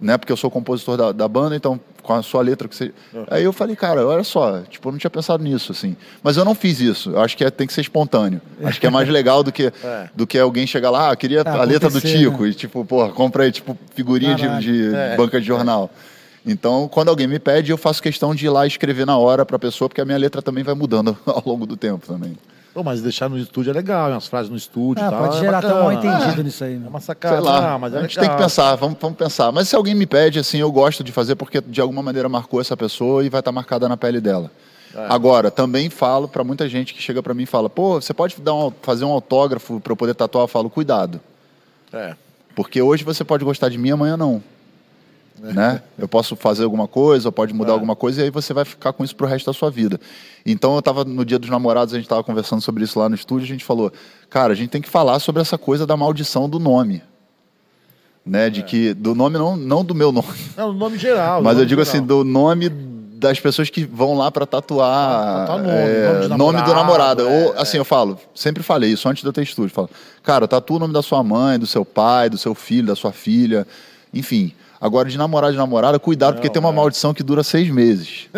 Né? 0.00 0.16
Porque 0.16 0.32
eu 0.32 0.36
sou 0.36 0.50
compositor 0.50 0.96
da, 0.96 1.12
da 1.12 1.26
banda, 1.26 1.56
então 1.56 1.78
com 2.02 2.12
a 2.14 2.22
sua 2.22 2.40
letra 2.40 2.66
que 2.68 2.74
você. 2.76 2.92
Aí 3.28 3.42
eu 3.44 3.52
falei, 3.52 3.74
cara, 3.76 4.06
olha 4.06 4.22
só, 4.24 4.60
tipo, 4.62 4.88
eu 4.88 4.92
não 4.92 4.98
tinha 4.98 5.10
pensado 5.10 5.42
nisso, 5.42 5.72
assim. 5.72 5.96
Mas 6.22 6.36
eu 6.36 6.44
não 6.44 6.54
fiz 6.54 6.80
isso. 6.80 7.10
Eu 7.10 7.20
acho 7.20 7.36
que 7.36 7.44
é- 7.44 7.50
tem 7.50 7.66
que 7.66 7.72
ser 7.72 7.80
espontâneo. 7.82 8.40
Acho 8.62 8.80
que 8.80 8.86
é 8.86 8.90
mais 8.90 9.08
legal 9.08 9.42
do 9.42 9.50
que, 9.52 9.64
É. 9.84 10.08
do 10.14 10.26
que 10.26 10.38
alguém 10.38 10.66
chegar 10.66 10.90
lá, 10.90 11.08
ah, 11.08 11.12
eu 11.12 11.16
queria 11.16 11.42
Ah, 11.44 11.60
a 11.60 11.64
letra 11.64 11.90
do 11.90 12.00
Tico. 12.00 12.44
né? 12.44 12.48
E 12.50 12.54
tipo, 12.54 12.84
porra, 12.84 13.10
compra 13.10 13.42
aí, 13.44 13.52
tipo, 13.52 13.76
figurinha 13.94 14.34
de, 14.36 14.42
Caralho. 14.42 14.62
de 14.62 14.94
É. 14.94 15.16
banca 15.16 15.40
de 15.40 15.46
jornal. 15.46 15.90
Então, 16.46 16.88
quando 16.88 17.08
alguém 17.08 17.26
me 17.26 17.38
pede, 17.38 17.70
eu 17.72 17.76
faço 17.76 18.02
questão 18.02 18.34
de 18.34 18.46
ir 18.46 18.48
lá 18.50 18.66
escrever 18.66 19.04
na 19.04 19.18
hora 19.18 19.44
para 19.44 19.56
a 19.56 19.58
pessoa, 19.58 19.88
porque 19.88 20.00
a 20.00 20.04
minha 20.04 20.16
letra 20.16 20.40
também 20.40 20.64
vai 20.64 20.74
mudando 20.74 21.18
ao 21.26 21.42
longo 21.44 21.66
do 21.66 21.76
tempo 21.76 22.06
também. 22.06 22.38
Pô, 22.78 22.84
mas 22.84 23.02
deixar 23.02 23.28
no 23.28 23.36
estúdio 23.36 23.70
é 23.70 23.72
legal, 23.74 24.08
umas 24.08 24.28
frases 24.28 24.48
no 24.48 24.56
estúdio 24.56 25.04
Ah, 25.04 25.10
tal. 25.10 25.18
pode 25.24 25.38
é 25.38 25.40
gerar 25.40 25.58
até 25.58 25.74
um 25.74 25.82
mal 25.82 25.92
entendido 25.92 26.40
É. 26.40 26.44
nisso 26.44 26.62
aí, 26.62 26.74
É 26.74 26.76
né? 26.76 26.86
uma 26.88 27.00
sacada, 27.00 27.34
Sei 27.34 27.44
lá, 27.44 27.72
ah, 27.74 27.78
mas 27.80 27.92
é 27.92 27.98
a 27.98 28.02
gente 28.02 28.16
legal. 28.16 28.30
tem 28.30 28.36
que 28.38 28.42
pensar, 28.44 28.76
vamos, 28.76 28.96
vamos 29.00 29.18
pensar. 29.18 29.50
Mas 29.50 29.68
se 29.68 29.74
alguém 29.74 29.96
me 29.96 30.06
pede, 30.06 30.38
assim, 30.38 30.58
eu 30.58 30.70
gosto 30.70 31.02
de 31.02 31.10
fazer 31.10 31.34
porque 31.34 31.60
de 31.60 31.80
alguma 31.80 32.04
maneira 32.04 32.28
marcou 32.28 32.60
essa 32.60 32.76
pessoa 32.76 33.24
e 33.24 33.28
vai 33.28 33.40
estar 33.40 33.50
marcada 33.50 33.88
na 33.88 33.96
pele 33.96 34.20
dela. 34.20 34.48
É. 34.94 35.06
Agora, 35.08 35.50
também 35.50 35.90
falo 35.90 36.28
para 36.28 36.44
muita 36.44 36.68
gente 36.68 36.94
que 36.94 37.02
chega 37.02 37.20
para 37.20 37.34
mim 37.34 37.42
e 37.42 37.46
fala, 37.46 37.68
pô, 37.68 38.00
você 38.00 38.14
pode 38.14 38.40
dar 38.40 38.54
um, 38.54 38.72
fazer 38.80 39.04
um 39.04 39.10
autógrafo 39.10 39.80
para 39.80 39.90
eu 39.92 39.96
poder 39.96 40.14
tatuar? 40.14 40.44
Eu 40.44 40.48
falo, 40.48 40.70
cuidado. 40.70 41.20
É. 41.92 42.14
Porque 42.54 42.80
hoje 42.80 43.02
você 43.02 43.24
pode 43.24 43.44
gostar 43.44 43.70
de 43.70 43.76
mim, 43.76 43.90
amanhã 43.90 44.16
não. 44.16 44.40
Né? 45.54 45.80
Eu 45.98 46.08
posso 46.08 46.34
fazer 46.36 46.64
alguma 46.64 46.88
coisa, 46.88 47.30
pode 47.30 47.54
mudar 47.54 47.70
É. 47.70 47.74
alguma 47.74 47.94
coisa, 47.96 48.20
e 48.20 48.24
aí 48.24 48.30
você 48.30 48.52
vai 48.52 48.64
ficar 48.64 48.92
com 48.92 49.04
isso 49.04 49.14
pro 49.14 49.26
resto 49.26 49.46
da 49.46 49.52
sua 49.52 49.70
vida. 49.70 50.00
Então 50.44 50.74
eu 50.74 50.82
tava 50.82 51.04
no 51.04 51.24
dia 51.24 51.38
dos 51.38 51.48
namorados, 51.48 51.94
a 51.94 51.96
gente 51.96 52.08
tava 52.08 52.24
conversando 52.24 52.60
sobre 52.60 52.82
isso 52.84 52.98
lá 52.98 53.08
no 53.08 53.14
estúdio, 53.14 53.44
a 53.44 53.48
gente 53.48 53.64
falou, 53.64 53.92
cara, 54.28 54.52
a 54.52 54.56
gente 54.56 54.70
tem 54.70 54.82
que 54.82 54.88
falar 54.88 55.18
sobre 55.20 55.40
essa 55.40 55.56
coisa 55.56 55.86
da 55.86 55.96
maldição 55.96 56.48
do 56.48 56.58
nome. 56.58 57.02
Né? 58.26 58.46
É. 58.46 58.50
De 58.50 58.62
que. 58.62 58.92
Do 58.94 59.14
nome, 59.14 59.38
não, 59.38 59.56
não 59.56 59.84
do 59.84 59.94
meu 59.94 60.12
nome. 60.12 60.28
Não, 60.56 60.70
o 60.70 60.72
nome 60.72 60.98
geral. 60.98 61.42
Mas 61.42 61.52
o 61.52 61.54
eu 61.54 61.58
nome 61.60 61.66
digo 61.68 61.84
geral. 61.84 61.96
assim, 61.98 62.06
do 62.06 62.24
nome 62.24 62.68
das 62.68 63.40
pessoas 63.40 63.68
que 63.70 63.84
vão 63.84 64.16
lá 64.16 64.30
para 64.30 64.46
tatuar, 64.46 65.46
Tatuar 65.46 65.58
nome, 65.58 65.70
é, 65.70 66.06
nome 66.08 66.22
de 66.22 66.28
nome 66.28 66.62
do 66.62 66.74
namorado, 66.74 66.74
namorado. 66.74 67.22
é, 67.22 67.46
Ou, 67.46 67.54
assim, 67.60 67.76
eu 67.76 67.84
falo, 67.84 68.16
sempre 68.34 68.62
falei 68.62 68.90
isso 68.92 69.08
antes 69.08 69.22
de 69.22 69.28
eu 69.28 69.32
ter 69.32 69.42
estúdio. 69.42 69.74
Falo, 69.74 69.90
cara, 70.22 70.46
tatua 70.46 70.76
o 70.76 70.80
nome 70.80 70.92
da 70.92 71.02
sua 71.02 71.22
mãe, 71.22 71.58
do 71.58 71.66
seu 71.66 71.84
pai, 71.84 72.28
do 72.30 72.38
seu 72.38 72.54
filho, 72.54 72.86
da 72.88 72.94
sua 72.94 73.10
filha, 73.12 73.66
enfim. 74.14 74.52
Agora, 74.80 75.08
de 75.08 75.18
namorado 75.18 75.52
de 75.52 75.58
namorada, 75.58 75.98
cuidado, 75.98 76.34
porque 76.34 76.46
Não, 76.48 76.52
tem 76.52 76.60
uma 76.60 76.68
é. 76.70 76.72
maldição 76.72 77.12
que 77.12 77.22
dura 77.22 77.42
seis 77.42 77.68
meses. 77.70 78.28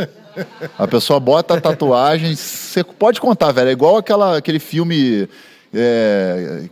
A 0.79 0.87
pessoa 0.89 1.21
bota 1.21 1.55
a 1.55 1.61
tatuagem, 1.61 2.35
você 2.35 2.83
pode 2.85 3.21
contar, 3.21 3.53
velho. 3.53 3.69
É 3.69 3.73
igual 3.73 3.97
aquela, 3.97 4.37
aquele 4.39 4.59
filme. 4.59 5.29
é, 5.73 6.65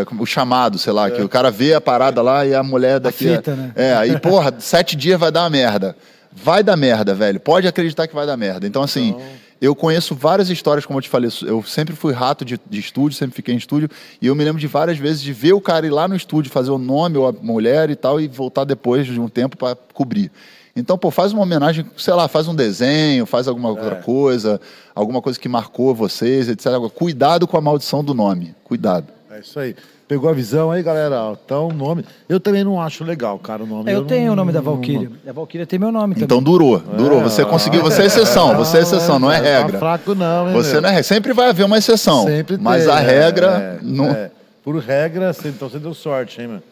é, 0.00 0.04
como- 0.04 0.22
o 0.22 0.26
chamado, 0.26 0.78
sei 0.78 0.92
lá, 0.92 1.10
que 1.10 1.20
o 1.22 1.28
cara 1.28 1.50
vê 1.50 1.74
a 1.74 1.80
parada 1.80 2.20
lá 2.22 2.44
e 2.46 2.54
a 2.54 2.62
mulher 2.62 3.00
daqui. 3.00 3.28
fita, 3.36 3.54
né? 3.56 3.72
É, 3.74 3.94
aí, 3.94 4.18
porra, 4.20 4.54
sete 4.58 4.94
dias 4.94 5.18
vai 5.18 5.32
dar 5.32 5.42
uma 5.44 5.50
merda. 5.50 5.96
Vai 6.32 6.62
dar 6.62 6.76
merda, 6.76 7.14
velho. 7.14 7.40
Pode 7.40 7.66
acreditar 7.66 8.06
que 8.06 8.14
vai 8.14 8.26
dar 8.26 8.36
merda. 8.36 8.66
Então, 8.66 8.82
assim, 8.82 9.16
eu 9.60 9.74
conheço 9.74 10.14
várias 10.14 10.50
histórias, 10.50 10.84
como 10.84 10.98
eu 10.98 11.02
te 11.02 11.08
falei, 11.08 11.30
eu 11.42 11.62
sempre 11.62 11.94
fui 11.94 12.12
rato 12.12 12.44
de, 12.44 12.60
de 12.68 12.78
estúdio, 12.78 13.16
sempre 13.16 13.34
fiquei 13.34 13.54
em 13.54 13.58
estúdio, 13.58 13.88
e 14.20 14.26
eu 14.26 14.34
me 14.34 14.44
lembro 14.44 14.60
de 14.60 14.66
várias 14.66 14.98
vezes 14.98 15.22
de 15.22 15.32
ver 15.32 15.52
o 15.52 15.60
cara 15.60 15.86
ir 15.86 15.90
lá 15.90 16.06
no 16.06 16.14
estúdio 16.14 16.52
fazer 16.52 16.70
o 16.70 16.78
nome 16.78 17.16
ou 17.16 17.26
a 17.26 17.32
mulher 17.32 17.90
e 17.90 17.96
tal, 17.96 18.20
e 18.20 18.28
voltar 18.28 18.64
depois 18.64 19.06
de 19.06 19.18
um 19.18 19.28
tempo 19.28 19.56
para 19.56 19.76
cobrir. 19.94 20.30
Então, 20.76 20.98
pô, 20.98 21.10
faz 21.10 21.32
uma 21.32 21.42
homenagem, 21.42 21.86
sei 21.96 22.12
lá, 22.12 22.28
faz 22.28 22.46
um 22.46 22.54
desenho, 22.54 23.24
faz 23.24 23.48
alguma 23.48 23.70
outra 23.70 23.96
coisa, 23.96 24.60
alguma 24.94 25.22
coisa 25.22 25.40
que 25.40 25.48
marcou 25.48 25.94
vocês, 25.94 26.50
etc. 26.50 26.66
Cuidado 26.94 27.46
com 27.46 27.56
a 27.56 27.60
maldição 27.62 28.04
do 28.04 28.12
nome. 28.12 28.54
Cuidado. 28.62 29.06
É 29.30 29.40
isso 29.40 29.58
aí. 29.58 29.74
Pegou 30.08 30.30
a 30.30 30.32
visão 30.32 30.70
aí, 30.70 30.84
galera? 30.84 31.36
Então, 31.44 31.66
o 31.66 31.72
nome. 31.72 32.04
Eu 32.28 32.38
também 32.38 32.62
não 32.62 32.80
acho 32.80 33.02
legal, 33.02 33.38
cara, 33.40 33.64
o 33.64 33.66
nome. 33.66 33.90
É, 33.90 33.94
eu 33.96 34.00
não- 34.02 34.06
tenho 34.06 34.32
o 34.32 34.36
nome 34.36 34.52
da 34.52 34.60
não- 34.62 34.72
Valkyria. 34.72 35.10
A 35.28 35.32
Valkyria 35.32 35.66
tem 35.66 35.80
meu 35.80 35.90
nome 35.90 36.14
também. 36.14 36.24
Então 36.24 36.40
durou, 36.40 36.78
durou. 36.78 37.20
Você 37.22 37.44
conseguiu, 37.44 37.82
você 37.82 38.02
é 38.02 38.06
exceção, 38.06 38.54
você 38.56 38.78
é 38.78 38.80
exceção, 38.82 39.18
não 39.18 39.32
é 39.32 39.38
Tá 39.40 39.44
regra. 39.62 39.78
fraco, 39.80 40.14
não, 40.14 40.46
hein, 40.48 40.54
Você 40.54 40.74
meu? 40.74 40.82
não 40.82 40.88
é 40.90 40.92
regra. 40.92 41.02
Sempre 41.02 41.32
vai 41.32 41.48
haver 41.48 41.64
uma 41.66 41.76
exceção. 41.78 42.24
Sempre 42.24 42.56
mas 42.56 42.84
tem, 42.84 42.92
a 42.94 43.00
é, 43.00 43.04
regra 43.24 43.46
é, 43.48 43.78
não. 43.82 44.04
é. 44.06 44.30
Por 44.62 44.76
regra, 44.78 45.32
você- 45.32 45.48
então 45.48 45.68
você 45.68 45.78
deu 45.80 45.92
sorte, 45.92 46.40
hein, 46.40 46.46
meu? 46.48 46.62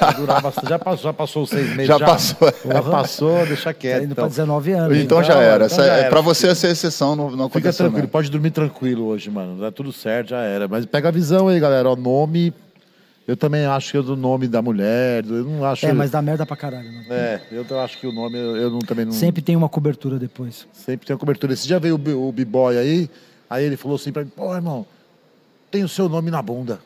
Vai 0.00 0.14
durar 0.14 0.40
bastante. 0.42 0.68
Já 0.68 0.78
passou, 0.78 1.04
já 1.04 1.12
passou 1.12 1.42
os 1.44 1.50
seis 1.50 1.68
meses. 1.76 1.86
Já 1.86 2.00
passou. 2.00 2.52
Já 2.66 2.82
passou, 2.82 3.46
deixa 3.46 3.64
Tá 3.64 3.74
quieto. 3.74 3.98
indo 4.04 4.12
Então. 4.12 4.24
pra 4.24 4.28
19 4.28 4.72
anos. 4.72 4.96
Então 4.96 5.22
já 5.22 5.34
Então, 5.34 5.42
era. 5.42 5.66
então 5.66 5.76
já 5.76 5.84
é, 5.96 6.00
era. 6.00 6.08
pra 6.08 6.20
você 6.22 6.52
ser 6.54 6.68
exceção, 6.70 7.14
não, 7.14 7.24
não 7.30 7.46
Fica 7.48 7.58
aconteceu. 7.58 7.84
tranquilo, 7.84 8.02
não. 8.04 8.10
pode 8.10 8.30
dormir 8.30 8.50
tranquilo 8.50 9.04
hoje, 9.06 9.30
mano. 9.30 9.60
Dá 9.60 9.70
tudo 9.70 9.92
certo, 9.92 10.30
já 10.30 10.38
era. 10.40 10.66
Mas 10.66 10.86
pega 10.86 11.08
a 11.08 11.12
visão 11.12 11.46
aí, 11.46 11.60
galera. 11.60 11.88
O 11.90 11.94
nome. 11.94 12.52
Eu 13.28 13.36
também 13.36 13.64
acho 13.64 13.92
que 13.92 13.98
é 13.98 14.02
do 14.02 14.16
nome 14.16 14.48
da 14.48 14.60
mulher. 14.60 15.24
Eu 15.24 15.44
não 15.44 15.64
acho. 15.64 15.86
É, 15.86 15.92
mas 15.92 16.10
dá 16.10 16.20
merda 16.20 16.44
pra 16.44 16.56
caralho. 16.56 16.90
Né? 16.90 17.04
É, 17.10 17.40
eu 17.52 17.80
acho 17.80 17.98
que 17.98 18.06
o 18.06 18.12
nome 18.12 18.36
eu, 18.36 18.56
eu 18.56 18.70
não, 18.70 18.80
também 18.80 19.04
não. 19.04 19.12
Sempre 19.12 19.40
tem 19.42 19.54
uma 19.54 19.68
cobertura 19.68 20.18
depois. 20.18 20.66
Sempre 20.72 21.06
tem 21.06 21.14
a 21.14 21.18
cobertura. 21.18 21.52
Esse 21.52 21.66
dia 21.66 21.78
veio 21.78 21.94
o 21.94 22.32
B-Boy 22.32 22.76
aí, 22.76 23.10
aí 23.48 23.64
ele 23.64 23.76
falou 23.76 23.96
assim 23.96 24.10
pra 24.10 24.24
mim, 24.24 24.32
pô, 24.34 24.54
irmão, 24.54 24.84
tem 25.70 25.84
o 25.84 25.88
seu 25.88 26.08
nome 26.08 26.30
na 26.30 26.42
bunda. 26.42 26.80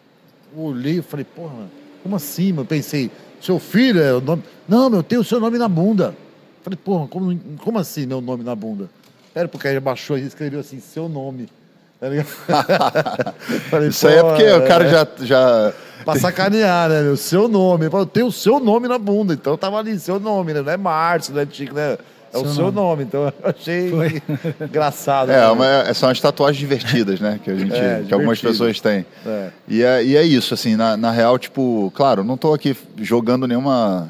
Eu 0.54 0.62
olhei 0.64 0.98
e 0.98 1.02
falei, 1.02 1.24
porra, 1.24 1.54
mano, 1.54 1.70
Como 2.02 2.16
assim? 2.16 2.54
Eu 2.54 2.64
pensei, 2.64 3.10
seu 3.40 3.58
filho 3.58 4.00
é 4.02 4.12
o 4.12 4.20
nome. 4.20 4.42
Não, 4.68 4.90
meu, 4.90 5.02
tem 5.02 5.18
o 5.18 5.24
seu 5.24 5.40
nome 5.40 5.56
na 5.56 5.68
bunda. 5.68 6.14
Falei, 6.62 6.78
porra, 6.82 7.08
como, 7.08 7.38
como 7.58 7.78
assim 7.78 8.06
meu 8.06 8.20
nome 8.20 8.44
na 8.44 8.54
bunda? 8.54 8.90
Era 9.34 9.48
porque 9.48 9.68
aí 9.68 9.80
baixou 9.80 10.18
e 10.18 10.22
escreveu 10.22 10.60
assim, 10.60 10.80
seu 10.80 11.08
nome. 11.08 11.48
Tá 12.04 12.08
ligado? 12.10 12.26
Falei, 13.70 13.88
Isso 13.88 14.06
aí 14.06 14.16
é 14.16 14.20
"Pô, 14.20 14.28
porque 14.28 14.50
o 14.50 14.66
cara 14.66 14.88
já, 14.88 15.08
já 15.24 15.72
Pra 16.04 16.16
sacanear, 16.18 16.88
né, 16.88 17.02
meu? 17.02 17.16
Seu 17.16 17.48
nome. 17.48 17.86
Eu 17.86 18.06
tenho 18.06 18.26
o 18.26 18.32
seu 18.32 18.60
nome 18.60 18.86
na 18.88 18.98
bunda, 18.98 19.34
então 19.34 19.56
tava 19.56 19.78
ali, 19.78 19.98
seu 19.98 20.20
nome, 20.20 20.52
né? 20.52 20.62
Não 20.62 20.72
é 20.72 20.76
Márcio, 20.76 21.34
não 21.34 21.40
é 21.40 21.46
Tico, 21.46 21.74
né? 21.74 21.96
É 22.32 22.38
o 22.38 22.52
Seu 22.52 22.72
nome. 22.72 23.04
então 23.04 23.22
eu 23.22 23.32
achei 23.48 23.90
Foi. 23.90 24.20
engraçado. 24.68 25.30
É, 25.30 25.36
né? 25.36 25.48
uma- 25.48 25.94
são 25.94 26.08
as 26.08 26.18
tatuagens 26.20 26.58
divertidas, 26.58 27.20
né? 27.20 27.38
Que, 27.42 27.48
a 27.48 27.54
gente, 27.54 27.72
É, 27.78 28.02
que 28.08 28.12
algumas 28.12 28.40
pessoas 28.40 28.80
têm. 28.80 29.06
É. 29.24 29.50
E, 29.68 29.82
é, 29.84 30.04
e 30.04 30.16
é 30.16 30.22
isso, 30.24 30.52
assim, 30.52 30.74
na, 30.74 30.96
na 30.96 31.12
real, 31.12 31.38
tipo, 31.38 31.92
claro, 31.94 32.24
não 32.24 32.36
tô 32.36 32.52
aqui 32.52 32.76
jogando 33.00 33.46
nenhuma 33.46 34.08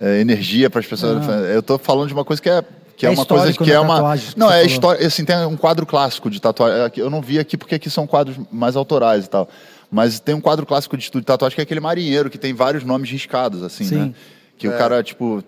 é, 0.00 0.18
energia 0.20 0.70
para 0.70 0.80
as 0.80 0.86
pessoas. 0.86 1.22
Eu 1.54 1.62
tô 1.62 1.76
falando 1.76 2.08
de 2.08 2.14
uma 2.14 2.24
coisa 2.24 2.40
que 2.40 2.48
é. 2.48 2.64
Que 2.96 3.06
é, 3.06 3.10
É 3.10 3.12
uma 3.12 3.26
coisa 3.26 3.52
que 3.52 3.66
na 3.68 3.74
é 3.74 3.80
uma. 3.80 3.94
tatuagem, 3.96 4.28
não, 4.34 4.50
é 4.50 4.64
história. 4.64 5.06
Assim, 5.06 5.22
tem 5.24 5.36
um 5.44 5.56
quadro 5.56 5.84
clássico 5.84 6.30
de 6.30 6.40
tatuagem. 6.40 6.90
Eu 6.96 7.10
não 7.10 7.20
vi 7.20 7.38
aqui 7.38 7.58
porque 7.58 7.74
aqui 7.74 7.90
são 7.90 8.06
quadros 8.06 8.36
mais 8.50 8.76
autorais 8.76 9.26
e 9.26 9.28
tal. 9.28 9.46
Mas 9.92 10.18
tem 10.18 10.34
um 10.34 10.40
quadro 10.40 10.64
clássico 10.64 10.96
de 10.96 11.02
estúdio 11.02 11.20
de 11.20 11.26
tatuagem 11.26 11.54
que 11.54 11.60
é 11.60 11.64
aquele 11.64 11.78
marinheiro 11.80 12.30
que 12.30 12.38
tem 12.38 12.54
vários 12.54 12.82
nomes 12.82 13.10
riscados, 13.10 13.62
assim, 13.62 13.84
Sim. 13.84 13.96
né? 13.96 14.14
Que 14.56 14.66
o 14.66 14.72
cara, 14.72 15.02
tipo, 15.02 15.44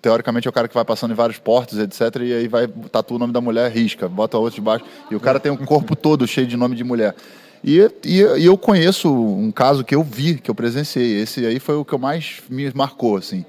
teoricamente 0.00 0.48
é 0.48 0.50
o 0.50 0.52
cara 0.52 0.66
que 0.66 0.74
vai 0.74 0.84
passando 0.84 1.10
em 1.10 1.14
vários 1.14 1.38
portos, 1.38 1.78
etc. 1.78 2.00
E 2.22 2.32
aí 2.32 2.48
vai 2.48 2.66
tatua 2.90 3.16
o 3.16 3.18
nome 3.18 3.32
da 3.34 3.40
mulher, 3.40 3.70
risca, 3.70 4.08
bota 4.08 4.38
outro 4.38 4.54
debaixo. 4.56 4.84
E 5.10 5.14
o 5.14 5.20
cara 5.20 5.38
tem 5.38 5.52
o 5.52 5.58
corpo 5.58 5.94
todo 5.96 6.26
cheio 6.26 6.46
de 6.46 6.56
nome 6.56 6.74
de 6.74 6.82
mulher. 6.84 7.14
E, 7.62 7.80
e, 8.04 8.20
e 8.20 8.44
eu 8.46 8.56
conheço 8.56 9.12
um 9.12 9.50
caso 9.50 9.84
que 9.84 9.94
eu 9.94 10.02
vi, 10.02 10.36
que 10.36 10.50
eu 10.50 10.54
presenciei. 10.54 11.20
Esse 11.20 11.44
aí 11.44 11.58
foi 11.58 11.74
o 11.74 11.84
que 11.84 11.92
eu 11.92 11.98
mais 11.98 12.36
me 12.48 12.70
marcou, 12.74 13.16
assim. 13.16 13.44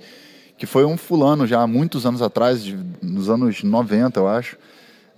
Que 0.58 0.66
foi 0.66 0.84
um 0.84 0.98
fulano 0.98 1.46
já 1.48 1.62
há 1.62 1.68
muitos 1.68 2.06
anos 2.06 2.22
atrás, 2.22 2.64
de- 2.64 2.78
nos 3.02 3.30
anos 3.30 3.64
90, 3.64 4.20
eu 4.20 4.28
acho. 4.28 4.58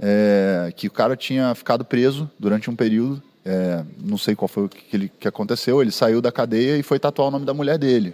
é, 0.02 0.72
que 0.76 0.88
o 0.88 0.92
cara 0.92 1.16
tinha 1.16 1.54
ficado 1.56 1.84
preso 1.84 2.30
durante 2.40 2.70
um 2.70 2.76
período. 2.76 3.22
É, 3.46 3.84
não 4.04 4.18
sei 4.18 4.36
qual 4.36 4.48
foi 4.48 4.66
o 4.66 4.70
que, 4.70 4.96
ele, 4.96 5.12
que 5.20 5.28
aconteceu. 5.28 5.82
Ele 5.82 5.92
saiu 5.92 6.22
da 6.22 6.32
cadeia 6.32 6.78
e 6.78 6.84
foi 6.84 7.00
tatuar 7.00 7.28
o 7.28 7.32
nome 7.32 7.46
da 7.46 7.54
mulher 7.54 7.78
dele. 7.78 8.14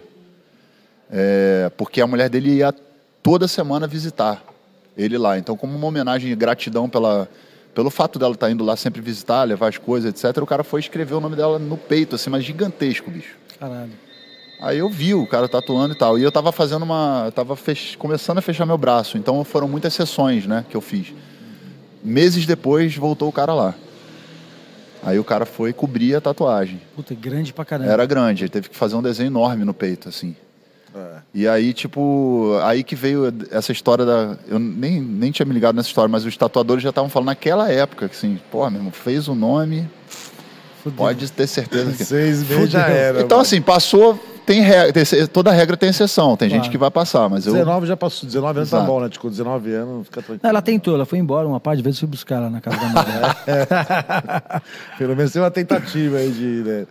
É, 1.10 1.70
porque 1.76 2.00
a 2.00 2.06
mulher 2.06 2.28
dele 2.28 2.56
ia 2.56 2.74
toda 3.22 3.46
semana 3.46 3.86
visitar 3.86 4.42
ele 4.96 5.18
lá. 5.18 5.38
Então, 5.38 5.56
como 5.56 5.76
uma 5.76 5.86
homenagem 5.86 6.30
e 6.30 6.34
gratidão 6.34 6.88
pela, 6.88 7.28
pelo 7.74 7.90
fato 7.90 8.18
dela 8.18 8.34
estar 8.34 8.50
indo 8.50 8.64
lá 8.64 8.76
sempre 8.76 9.00
visitar, 9.00 9.44
levar 9.44 9.68
as 9.68 9.78
coisas, 9.78 10.10
etc., 10.10 10.42
o 10.42 10.46
cara 10.46 10.64
foi 10.64 10.80
escrever 10.80 11.14
o 11.14 11.20
nome 11.20 11.36
dela 11.36 11.58
no 11.58 11.76
peito, 11.76 12.16
assim, 12.16 12.30
mas 12.30 12.44
gigantesco, 12.44 13.10
bicho. 13.10 13.36
Caralho. 13.58 13.92
Aí 14.60 14.78
eu 14.78 14.88
vi 14.88 15.12
o 15.14 15.26
cara 15.26 15.46
tatuando 15.48 15.94
e 15.94 15.98
tal. 15.98 16.18
E 16.18 16.22
eu 16.22 16.32
tava 16.32 16.50
fazendo 16.50 16.82
uma. 16.82 17.24
Eu 17.26 17.32
tava 17.32 17.54
fech- 17.56 17.96
começando 17.98 18.38
a 18.38 18.40
fechar 18.42 18.64
meu 18.64 18.78
braço. 18.78 19.18
Então 19.18 19.44
foram 19.44 19.68
muitas 19.68 19.92
sessões, 19.92 20.46
né, 20.46 20.64
que 20.68 20.74
eu 20.74 20.80
fiz. 20.80 21.12
Meses 22.02 22.46
depois 22.46 22.96
voltou 22.96 23.28
o 23.28 23.32
cara 23.32 23.52
lá. 23.52 23.74
Aí 25.06 25.20
o 25.20 25.24
cara 25.24 25.46
foi 25.46 25.72
cobrir 25.72 26.16
a 26.16 26.20
tatuagem. 26.20 26.82
Puta, 26.96 27.14
é 27.14 27.16
grande 27.16 27.52
pra 27.52 27.64
caramba. 27.64 27.92
Era 27.92 28.04
grande, 28.04 28.42
ele 28.42 28.50
teve 28.50 28.68
que 28.68 28.76
fazer 28.76 28.96
um 28.96 29.02
desenho 29.02 29.28
enorme 29.28 29.64
no 29.64 29.72
peito, 29.72 30.08
assim. 30.08 30.34
É. 30.92 31.18
E 31.32 31.46
aí, 31.46 31.72
tipo, 31.72 32.58
aí 32.64 32.82
que 32.82 32.96
veio 32.96 33.32
essa 33.52 33.70
história 33.70 34.04
da. 34.04 34.36
Eu 34.48 34.58
nem, 34.58 35.00
nem 35.00 35.30
tinha 35.30 35.46
me 35.46 35.54
ligado 35.54 35.76
nessa 35.76 35.88
história, 35.88 36.08
mas 36.08 36.24
os 36.24 36.36
tatuadores 36.36 36.82
já 36.82 36.88
estavam 36.88 37.08
falando 37.08 37.26
naquela 37.26 37.70
época, 37.70 38.08
que 38.08 38.16
assim, 38.16 38.40
pô, 38.50 38.68
meu 38.68 38.80
irmão, 38.80 38.90
fez 38.90 39.28
o 39.28 39.34
nome, 39.34 39.88
Fudeu. 40.82 40.96
pode 40.96 41.30
ter 41.30 41.46
certeza 41.46 41.92
que. 41.92 42.04
Seis 42.04 42.48
meses 42.48 42.70
já 42.70 42.88
era. 42.88 43.20
Então, 43.20 43.38
mano. 43.38 43.46
assim, 43.46 43.62
passou. 43.62 44.18
Tem 44.46 44.60
regra, 44.60 44.92
tem- 44.92 45.26
toda 45.26 45.50
regra 45.50 45.76
tem 45.76 45.88
exceção, 45.88 46.36
tem 46.36 46.48
gente 46.48 46.58
Claro. 46.60 46.70
que 46.70 46.78
vai 46.78 46.90
passar, 46.90 47.28
mas 47.28 47.44
eu. 47.46 47.52
19 47.52 47.86
já 47.86 47.96
passou, 47.96 48.26
19 48.26 48.58
anos 48.60 48.70
tá 48.70 48.76
Exato. 48.76 48.92
bom, 48.92 49.00
né? 49.00 49.08
Tipo, 49.08 49.28
19 49.28 49.72
anos, 49.74 50.04
fica 50.06 50.20
tranquilo. 50.22 50.40
Não, 50.42 50.50
ela 50.50 50.62
tentou, 50.62 50.94
ela 50.94 51.04
foi 51.04 51.18
embora 51.18 51.48
uma 51.48 51.58
parte 51.58 51.78
de 51.78 51.82
vezes 51.82 51.98
fui 51.98 52.08
buscar 52.08 52.36
ela 52.36 52.48
na 52.48 52.60
casa 52.60 52.76
da 52.78 52.86
mulher. 52.88 54.62
Pelo 54.98 55.16
menos 55.16 55.32
tem 55.32 55.42
uma 55.42 55.50
tentativa 55.50 56.18
aí 56.18 56.30
de. 56.30 56.62
Né? 56.64 56.86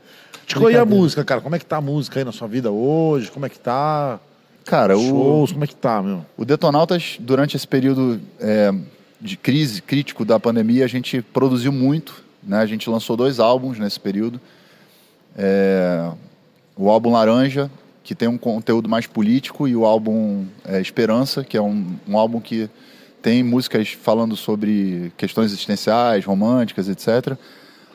Tipo, 0.46 0.70
e 0.70 0.78
a 0.78 0.86
música, 0.86 1.24
cara? 1.24 1.39
Como 1.41 1.56
é 1.56 1.60
que 1.60 1.65
tá 1.65 1.78
a 1.78 1.82
música 1.82 2.20
aí 2.20 2.26
na 2.26 2.32
sua 2.32 2.48
vida 2.48 2.70
hoje? 2.72 3.32
Como 3.32 3.46
é 3.46 3.50
que 3.50 3.58
tá? 3.58 4.20
Cara, 4.65 4.98
o, 4.98 5.02
Shows, 5.02 5.52
como 5.54 5.63
é 5.63 5.68
que 5.68 5.76
tá, 5.76 6.02
meu? 6.02 6.26
o 6.38 6.44
Detonautas, 6.44 7.18
durante 7.20 7.56
esse 7.56 7.68
período 7.68 8.20
é, 8.39 8.74
de 9.22 9.38
crise 9.38 9.82
crítico 9.82 10.26
da 10.26 10.39
pandemia, 10.39 10.84
a 10.86 10.88
gente 10.88 11.22
produziu 11.22 11.72
muito. 11.72 12.24
Né? 12.44 12.58
A 12.60 12.65
gente 12.65 12.89
lançou 12.89 13.15
dois 13.15 13.39
álbuns 13.39 13.80
nesse 13.80 14.00
período. 14.00 14.41
É, 15.38 16.10
o 16.76 16.90
álbum 16.90 17.12
Laranja, 17.12 17.70
que 18.04 18.14
tem 18.14 18.28
um 18.28 18.38
conteúdo 18.38 18.88
mais 18.88 19.08
político, 19.08 19.68
e 19.68 19.76
o 19.76 19.86
álbum 19.86 20.46
é, 20.64 20.80
Esperança, 20.80 21.44
que 21.44 21.58
é 21.58 21.62
um, 21.62 21.96
um 22.08 22.18
álbum 22.18 22.40
que 22.40 22.70
tem 23.22 23.42
músicas 23.44 23.90
falando 23.90 24.36
sobre 24.36 25.12
questões 25.18 25.52
existenciais, 25.52 26.24
românticas, 26.26 26.88
etc. 26.88 27.36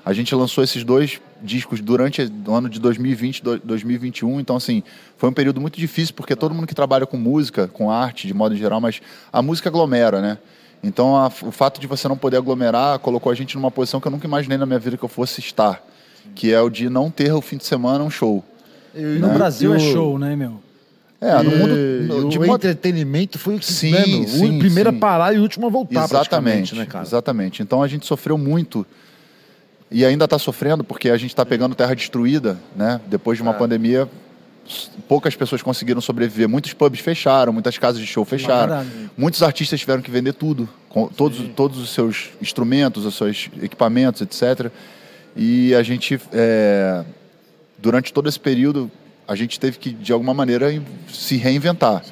A 0.04 0.12
gente 0.12 0.34
lançou 0.34 0.64
esses 0.64 0.82
dois 0.82 1.20
discos 1.42 1.80
durante 1.80 2.22
o 2.46 2.52
ano 2.52 2.68
de 2.68 2.80
2020 2.80 3.42
do- 3.42 3.58
2021, 3.60 4.40
então 4.40 4.56
assim, 4.56 4.82
foi 5.16 5.28
um 5.28 5.32
período 5.32 5.60
muito 5.60 5.78
difícil 5.78 6.14
porque 6.14 6.34
todo 6.34 6.54
mundo 6.54 6.66
que 6.66 6.74
trabalha 6.74 7.06
com 7.06 7.16
música, 7.16 7.68
com 7.68 7.90
arte 7.90 8.26
de 8.26 8.34
modo 8.34 8.56
geral, 8.56 8.80
mas 8.80 9.00
a 9.32 9.40
música 9.40 9.68
aglomera, 9.68 10.20
né? 10.20 10.38
Então 10.82 11.16
a- 11.16 11.28
o 11.28 11.52
fato 11.52 11.80
de 11.80 11.86
você 11.86 12.08
não 12.08 12.16
poder 12.16 12.38
aglomerar 12.38 12.98
colocou 12.98 13.30
a 13.30 13.34
gente 13.34 13.54
numa 13.56 13.70
posição 13.70 14.00
que 14.00 14.08
eu 14.08 14.10
nunca 14.12 14.26
imaginei 14.26 14.58
na 14.58 14.66
minha 14.66 14.78
vida 14.78 14.96
que 14.96 15.04
eu 15.04 15.08
fosse 15.08 15.40
estar, 15.40 15.80
que 16.34 16.52
é 16.52 16.60
o 16.60 16.68
de 16.68 16.88
não 16.90 17.10
ter 17.10 17.32
o 17.32 17.40
fim 17.40 17.56
de 17.58 17.64
semana 17.66 18.02
um 18.02 18.10
show. 18.10 18.44
E 18.94 19.00
no 19.18 19.28
Brasil 19.30 19.74
é 19.74 19.78
show, 19.78 20.18
né, 20.18 20.34
meu? 20.36 20.60
É, 21.20 21.42
no 21.42 21.50
mundo 21.50 21.74
e 21.76 22.28
de 22.30 22.38
o 22.38 22.46
modo 22.46 22.66
entretenimento 22.66 23.38
foi 23.38 23.56
o 23.56 23.58
que 23.58 23.66
Sim, 23.66 23.90
né, 23.92 24.06
meu? 24.06 24.26
sim, 24.26 24.56
o 24.56 24.58
primeiro 24.58 24.90
sim. 24.90 24.96
a 24.96 25.00
parar 25.00 25.34
e 25.34 25.38
o 25.38 25.42
último 25.42 25.66
a 25.66 25.70
voltar, 25.70 26.04
Exatamente, 26.04 26.74
né, 26.74 26.86
cara? 26.86 27.04
exatamente. 27.04 27.62
Então 27.62 27.82
a 27.82 27.86
gente 27.88 28.06
sofreu 28.06 28.38
muito 28.38 28.86
e 29.90 30.02
ainda 30.02 30.24
está 30.24 30.38
sofrendo 30.38 30.82
porque 30.82 31.10
a 31.10 31.16
gente 31.18 31.28
está 31.30 31.44
pegando 31.44 31.74
terra 31.74 31.94
destruída, 31.94 32.58
né? 32.74 33.00
Depois 33.06 33.36
de 33.36 33.42
uma 33.42 33.50
É. 33.52 33.54
pandemia, 33.54 34.08
poucas 35.06 35.34
pessoas 35.36 35.60
conseguiram 35.60 36.00
sobreviver. 36.00 36.48
Muitos 36.48 36.72
pubs 36.72 37.00
fecharam, 37.00 37.52
muitas 37.52 37.76
casas 37.76 38.00
de 38.00 38.06
show 38.06 38.24
fecharam. 38.24 38.68
caralho. 38.68 39.10
Muitos 39.14 39.42
artistas 39.42 39.78
tiveram 39.78 40.00
que 40.00 40.10
vender 40.10 40.32
tudo, 40.32 40.66
com 40.88 41.06
todos, 41.08 41.38
todos 41.54 41.76
os 41.78 41.90
seus 41.90 42.30
instrumentos, 42.40 43.04
os 43.04 43.14
seus 43.14 43.50
equipamentos, 43.62 44.22
etc. 44.22 44.70
E 45.36 45.74
a 45.74 45.82
gente, 45.82 46.18
é, 46.32 47.04
durante 47.80 48.12
todo 48.12 48.28
esse 48.28 48.38
período, 48.38 48.90
a 49.26 49.34
gente 49.34 49.60
teve 49.60 49.78
que 49.78 49.90
de 49.90 50.12
alguma 50.12 50.34
maneira 50.34 50.70
se 51.08 51.36
reinventar 51.36 52.02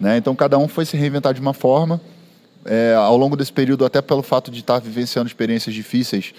né? 0.00 0.16
Então 0.16 0.34
cada 0.34 0.58
um 0.58 0.66
foi 0.66 0.84
se 0.84 0.96
reinventar 0.96 1.34
de 1.34 1.40
uma 1.40 1.52
forma. 1.52 2.00
É, 2.64 2.94
ao 2.94 3.16
longo 3.16 3.36
desse 3.36 3.52
período, 3.52 3.84
até 3.84 4.00
pelo 4.00 4.22
fato 4.22 4.50
de 4.50 4.60
estar 4.60 4.78
vivenciando 4.78 5.26
experiências 5.26 5.74
difíceis, 5.74 6.32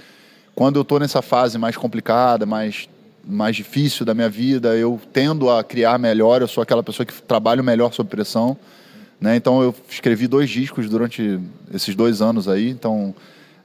quando 0.56 0.78
eu 0.78 0.82
estou 0.82 1.00
nessa 1.00 1.22
fase 1.22 1.58
mais 1.58 1.76
complicada, 1.78 2.46
mais 2.46 2.88
mais 3.26 3.56
difícil 3.56 4.06
da 4.06 4.14
minha 4.14 4.28
vida, 4.28 4.76
eu 4.76 5.00
tendo 5.14 5.50
a 5.50 5.64
criar 5.64 5.98
melhor. 5.98 6.42
Eu 6.42 6.48
sou 6.48 6.62
aquela 6.62 6.84
pessoa 6.84 7.06
que 7.06 7.14
trabalha 7.22 7.64
melhor 7.64 7.94
sob 7.94 8.10
pressão, 8.10 8.58
né? 9.20 9.36
Então 9.36 9.62
eu 9.64 9.74
escrevi 9.90 10.28
dois 10.28 10.50
discos 10.50 10.90
durante 10.90 11.40
esses 11.74 11.96
dois 11.96 12.22
anos 12.22 12.50
aí. 12.50 12.70
Então 12.70 13.16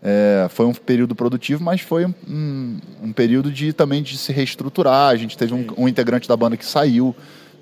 é, 0.02 0.46
foi 0.50 0.66
um 0.66 0.72
período 0.72 1.14
produtivo, 1.14 1.62
mas 1.62 1.80
foi 1.80 2.06
um, 2.06 2.78
um, 3.02 3.12
período 3.12 3.50
de 3.50 3.72
também 3.72 4.02
de 4.02 4.16
se 4.16 4.32
reestruturar. 4.32 5.11
A 5.11 5.16
gente 5.16 5.37
teve 5.37 5.52
um, 5.52 5.66
um 5.76 5.88
integrante 5.88 6.28
da 6.28 6.37
banda 6.37 6.56
que 6.56 6.64
saiu 6.64 7.14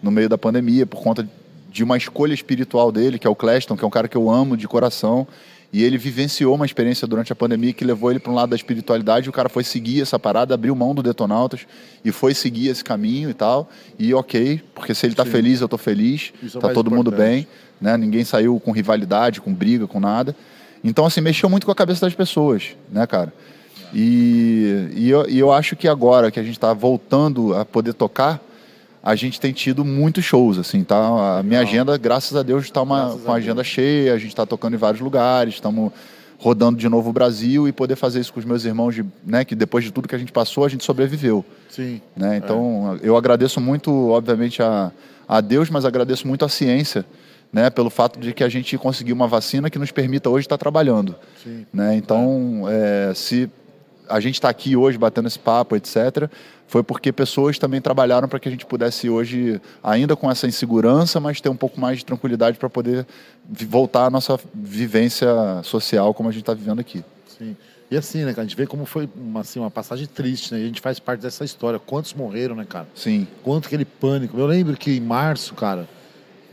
no 0.02 0.10
meio 0.10 0.28
da 0.28 0.36
pandemia 0.36 0.86
por 0.86 1.02
conta 1.02 1.26
de 1.70 1.82
uma 1.82 1.96
escolha 1.96 2.34
espiritual 2.34 2.92
dele, 2.92 3.18
que 3.18 3.26
é 3.26 3.30
o 3.30 3.34
Cleston, 3.34 3.76
que 3.76 3.84
é 3.84 3.86
um 3.86 3.90
cara 3.90 4.08
que 4.08 4.16
eu 4.16 4.30
amo 4.30 4.56
de 4.56 4.68
coração. 4.68 5.26
E 5.72 5.82
ele 5.82 5.98
vivenciou 5.98 6.54
uma 6.54 6.64
experiência 6.64 7.06
durante 7.06 7.32
a 7.32 7.36
pandemia 7.36 7.72
que 7.72 7.84
levou 7.84 8.10
ele 8.10 8.20
para 8.20 8.30
um 8.30 8.34
lado 8.34 8.50
da 8.50 8.56
espiritualidade. 8.56 9.28
O 9.28 9.32
cara 9.32 9.48
foi 9.48 9.64
seguir 9.64 10.00
essa 10.00 10.18
parada, 10.18 10.54
abriu 10.54 10.74
mão 10.76 10.94
do 10.94 11.02
Detonautas 11.02 11.66
e 12.04 12.12
foi 12.12 12.34
seguir 12.34 12.68
esse 12.68 12.84
caminho 12.84 13.28
e 13.28 13.34
tal. 13.34 13.68
E 13.98 14.14
ok, 14.14 14.62
porque 14.74 14.94
se 14.94 15.04
ele 15.04 15.14
está 15.14 15.24
feliz, 15.24 15.60
eu 15.60 15.66
estou 15.66 15.78
feliz. 15.78 16.32
Isso 16.42 16.58
é 16.58 16.60
Tá 16.60 16.68
todo 16.68 16.90
mundo 16.90 17.10
importante. 17.10 17.28
bem, 17.28 17.46
né? 17.80 17.96
Ninguém 17.96 18.24
saiu 18.24 18.58
com 18.60 18.70
rivalidade, 18.70 19.40
com 19.40 19.52
briga, 19.52 19.86
com 19.86 19.98
nada. 19.98 20.36
Então, 20.86 21.04
assim, 21.04 21.20
mexeu 21.20 21.50
muito 21.50 21.66
com 21.66 21.72
a 21.72 21.74
cabeça 21.74 22.06
das 22.06 22.14
pessoas, 22.14 22.76
né, 22.92 23.06
cara? 23.08 23.32
E, 23.92 24.88
e, 24.94 25.10
eu, 25.10 25.28
e 25.28 25.36
eu 25.36 25.50
acho 25.52 25.74
que 25.74 25.88
agora 25.88 26.30
que 26.30 26.38
a 26.38 26.42
gente 26.44 26.52
está 26.52 26.72
voltando 26.72 27.54
a 27.54 27.64
poder 27.64 27.92
tocar, 27.92 28.40
a 29.02 29.16
gente 29.16 29.40
tem 29.40 29.52
tido 29.52 29.84
muitos 29.84 30.24
shows, 30.24 30.58
assim, 30.58 30.84
tá? 30.84 31.38
A 31.38 31.42
minha 31.42 31.60
agenda, 31.60 31.96
graças 31.96 32.36
a 32.36 32.42
Deus, 32.42 32.64
está 32.64 32.82
uma, 32.82 33.00
Graças 33.00 33.22
com 33.22 33.30
a 33.32 33.34
a 33.34 33.38
agenda 33.38 33.64
cheia, 33.64 34.14
a 34.14 34.18
gente 34.18 34.28
está 34.28 34.46
tocando 34.46 34.74
em 34.74 34.76
vários 34.76 35.00
lugares, 35.00 35.54
estamos 35.54 35.92
rodando 36.38 36.78
de 36.78 36.88
novo 36.88 37.10
o 37.10 37.12
Brasil 37.12 37.66
e 37.66 37.72
poder 37.72 37.96
fazer 37.96 38.20
isso 38.20 38.32
com 38.32 38.38
os 38.38 38.46
meus 38.46 38.64
irmãos, 38.64 38.94
de, 38.94 39.04
né? 39.24 39.44
Que 39.44 39.56
depois 39.56 39.84
de 39.84 39.90
tudo 39.90 40.06
que 40.06 40.14
a 40.14 40.18
gente 40.18 40.30
passou, 40.30 40.64
a 40.64 40.68
gente 40.68 40.84
sobreviveu. 40.84 41.44
Sim. 41.68 42.00
Né? 42.16 42.36
Então, 42.36 42.96
eu 43.02 43.16
agradeço 43.16 43.60
muito, 43.60 44.10
obviamente, 44.10 44.62
a, 44.62 44.92
a 45.28 45.40
Deus, 45.40 45.68
mas 45.68 45.84
agradeço 45.84 46.28
muito 46.28 46.44
a 46.44 46.48
ciência, 46.48 47.04
né? 47.52 47.70
Pelo 47.70 47.90
fato 47.90 48.18
de 48.18 48.32
que 48.32 48.44
a 48.44 48.48
gente 48.48 48.76
conseguiu 48.78 49.14
uma 49.14 49.26
vacina 49.26 49.70
que 49.70 49.78
nos 49.78 49.90
permita 49.90 50.28
hoje 50.28 50.46
estar 50.46 50.58
trabalhando. 50.58 51.14
Sim. 51.42 51.66
Né? 51.72 51.96
Então, 51.96 52.64
é, 52.68 53.12
se 53.14 53.50
a 54.08 54.20
gente 54.20 54.34
está 54.34 54.48
aqui 54.48 54.76
hoje 54.76 54.98
batendo 54.98 55.26
esse 55.26 55.38
papo, 55.38 55.76
etc., 55.76 56.30
foi 56.68 56.82
porque 56.82 57.12
pessoas 57.12 57.58
também 57.58 57.80
trabalharam 57.80 58.28
para 58.28 58.40
que 58.40 58.48
a 58.48 58.50
gente 58.50 58.66
pudesse 58.66 59.08
hoje, 59.08 59.60
ainda 59.82 60.16
com 60.16 60.30
essa 60.30 60.46
insegurança, 60.46 61.20
mas 61.20 61.40
ter 61.40 61.48
um 61.48 61.56
pouco 61.56 61.80
mais 61.80 61.98
de 61.98 62.04
tranquilidade 62.04 62.58
para 62.58 62.68
poder 62.68 63.06
voltar 63.48 64.06
à 64.06 64.10
nossa 64.10 64.38
vivência 64.52 65.28
social 65.62 66.12
como 66.12 66.28
a 66.28 66.32
gente 66.32 66.42
está 66.42 66.54
vivendo 66.54 66.80
aqui. 66.80 67.04
Sim. 67.38 67.56
E 67.88 67.96
assim, 67.96 68.24
né, 68.24 68.32
cara, 68.32 68.40
a 68.42 68.44
gente 68.44 68.56
vê 68.56 68.66
como 68.66 68.84
foi 68.84 69.08
uma, 69.14 69.40
assim, 69.40 69.60
uma 69.60 69.70
passagem 69.70 70.06
triste, 70.06 70.52
né? 70.52 70.60
A 70.60 70.66
gente 70.66 70.80
faz 70.80 70.98
parte 70.98 71.20
dessa 71.20 71.44
história. 71.44 71.78
Quantos 71.78 72.12
morreram, 72.14 72.56
né, 72.56 72.66
cara? 72.68 72.88
Sim. 72.96 73.28
Quanto 73.44 73.66
aquele 73.66 73.84
pânico. 73.84 74.36
Eu 74.36 74.46
lembro 74.46 74.76
que 74.76 74.96
em 74.96 75.00
março, 75.00 75.54
cara, 75.54 75.88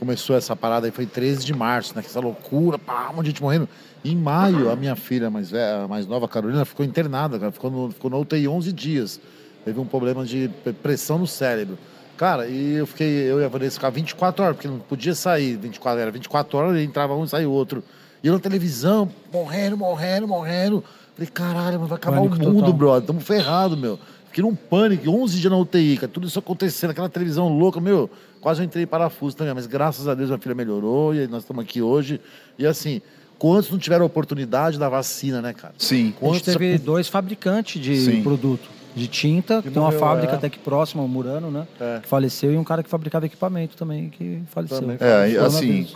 começou 0.04 0.36
essa 0.36 0.54
parada 0.54 0.86
aí, 0.86 0.92
foi 0.92 1.06
13 1.06 1.46
de 1.46 1.54
março, 1.54 1.96
né? 1.96 2.04
Essa 2.06 2.20
loucura, 2.20 2.78
pá, 2.78 3.10
um 3.10 3.16
monte 3.16 3.26
de 3.26 3.30
gente 3.30 3.42
morrendo. 3.42 3.70
Em 4.04 4.18
maio, 4.18 4.70
a 4.70 4.76
minha 4.76 4.98
filha 4.98 5.30
mais, 5.30 5.50
velha, 5.50 5.88
mais 5.88 6.06
nova, 6.06 6.28
Carolina, 6.28 6.66
ficou 6.66 6.86
internada, 6.86 7.39
cara. 7.39 7.52
Ficou 7.54 7.72
no, 7.72 7.92
ficou 7.92 8.12
no 8.12 8.20
UTI 8.20 8.48
11 8.48 8.74
dias. 8.74 9.22
Teve 9.63 9.80
um 9.80 9.86
problema 9.86 10.26
de 10.26 10.50
pressão 10.82 11.18
no 11.18 11.26
cérebro. 11.26 11.78
Cara, 12.18 12.48
e 12.48 12.74
eu 12.74 12.86
fiquei, 12.86 13.08
eu 13.08 13.39
e 13.39 13.46
a 13.46 13.48
Vanessa 13.48 13.76
ficar 13.76 13.89
24 13.89 14.44
horas, 14.44 14.56
porque 14.58 14.68
não 14.68 14.80
podia 14.80 15.16
sair 15.16 15.56
24, 15.56 16.02
era 16.02 16.12
24 16.12 16.58
horas, 16.58 16.82
e 16.82 16.84
entrava 16.84 17.16
um 17.16 17.24
e 17.24 17.28
saía 17.30 17.50
outro. 17.50 17.82
E 18.22 18.28
eu 18.28 18.34
na 18.34 18.39
televisão, 18.39 19.10
morrendo, 19.32 19.78
morrendo, 19.78 20.28
morrendo. 20.28 20.84
Falei, 21.16 21.30
caralho, 21.34 21.80
mas 21.80 21.89
vai 21.89 21.98
acabar 21.98 22.18
pânico 22.18 22.36
o 22.36 22.39
mundo, 22.39 22.60
total. 22.60 22.74
brother. 22.74 23.02
Estamos 23.02 23.24
ferrados, 23.24 23.80
meu. 23.80 23.98
Fiquei 24.28 24.44
num 24.44 24.56
pânico, 24.56 25.10
11 25.10 25.39
dias 25.39 25.52
na 25.52 25.58
UTI, 25.58 25.96
cara. 25.96 26.08
Tudo 26.10 26.28
isso 26.28 26.39
acontecendo, 26.39 26.92
aquela 26.92 27.08
televisão 27.08 27.48
louca, 27.48 27.80
meu. 27.80 28.10
Quase 28.43 28.60
eu 28.60 28.65
entrei 28.65 28.84
em 28.84 28.88
parafuso 28.88 29.38
também, 29.38 29.53
mas 29.53 29.65
graças 29.65 30.06
a 30.06 30.13
Deus 30.13 30.27
minha 30.27 30.38
filha 30.38 30.53
melhorou 30.53 31.15
e 31.15 31.25
nós 31.29 31.43
estamos 31.43 31.63
aqui 31.63 31.82
hoje. 31.82 32.19
E 32.60 32.67
assim, 32.67 33.01
quantos 33.39 33.71
não 33.71 33.79
tiveram 33.79 34.06
oportunidade 34.06 34.77
da 34.77 34.89
vacina, 34.89 35.41
né, 35.41 35.53
cara? 35.53 35.73
Sim. 35.77 36.13
Quantos... 36.19 36.41
A 36.49 36.51
gente 36.51 36.60
teve 36.60 36.77
dois 36.77 37.08
fabricantes 37.08 37.82
de 37.82 37.95
Sim. 37.95 38.21
produto. 38.21 38.69
De 38.93 39.08
tinta, 39.08 39.62
que 39.62 39.71
tem 39.71 39.82
uma 39.82 39.93
fábrica 39.93 40.34
é. 40.34 40.36
até 40.36 40.47
aqui 40.47 40.60
próxima, 40.60 41.01
o 41.01 41.08
Murano, 41.08 41.49
né? 41.49 41.65
É. 41.79 42.01
Que 42.01 42.08
faleceu, 42.08 42.53
e 42.53 42.58
um 42.58 42.65
cara 42.65 42.84
que 42.84 42.89
fabricava 42.89 43.25
equipamento 43.25 43.77
também, 43.77 44.10
que 44.10 44.43
faleceu. 44.47 44.82
Também. 44.82 44.97
É, 44.99 45.38
assim, 45.39 45.88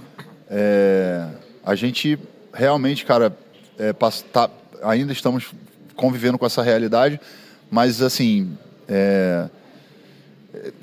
é, 0.49 1.27
a 1.65 1.75
gente 1.75 2.17
realmente, 2.53 3.05
cara, 3.05 3.37
é, 3.77 3.93
tá, 4.31 4.49
ainda 4.81 5.11
estamos 5.11 5.51
convivendo 5.97 6.39
com 6.39 6.45
essa 6.45 6.63
realidade, 6.63 7.19
mas 7.69 8.01
assim 8.01 8.57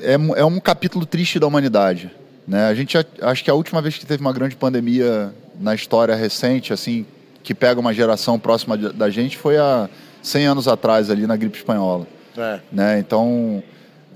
é, 0.01 0.13
é, 0.13 0.15
é, 0.15 0.45
um 0.45 0.61
capítulo 0.61 1.05
triste 1.07 1.39
da 1.39 1.47
humanidade. 1.47 2.11
Né? 2.47 2.67
A 2.67 2.75
gente 2.75 2.97
acho 3.23 3.45
que 3.45 3.51
a 3.51 3.55
última 3.55 3.81
vez 3.81 3.97
que 3.97 4.07
teve 4.07 4.21
uma 4.21 4.33
grande 4.33 4.57
pandemia 4.57 5.35
na 5.59 5.75
história 5.75 6.15
recente, 6.15 6.73
assim, 6.73 7.07
que 7.43 7.55
pega 7.55 7.81
uma 7.81 7.93
geração 7.95 8.39
próxima 8.39 8.77
da 8.77 9.11
gente, 9.11 9.37
foi 9.37 9.57
há 9.57 9.89
100 10.23 10.47
anos 10.47 10.69
atrás 10.69 11.11
ali 11.11 11.27
na 11.27 11.37
gripe 11.37 11.59
espanhola. 11.59 12.07
É. 12.37 12.61
Né? 12.73 12.99
Então, 12.99 13.63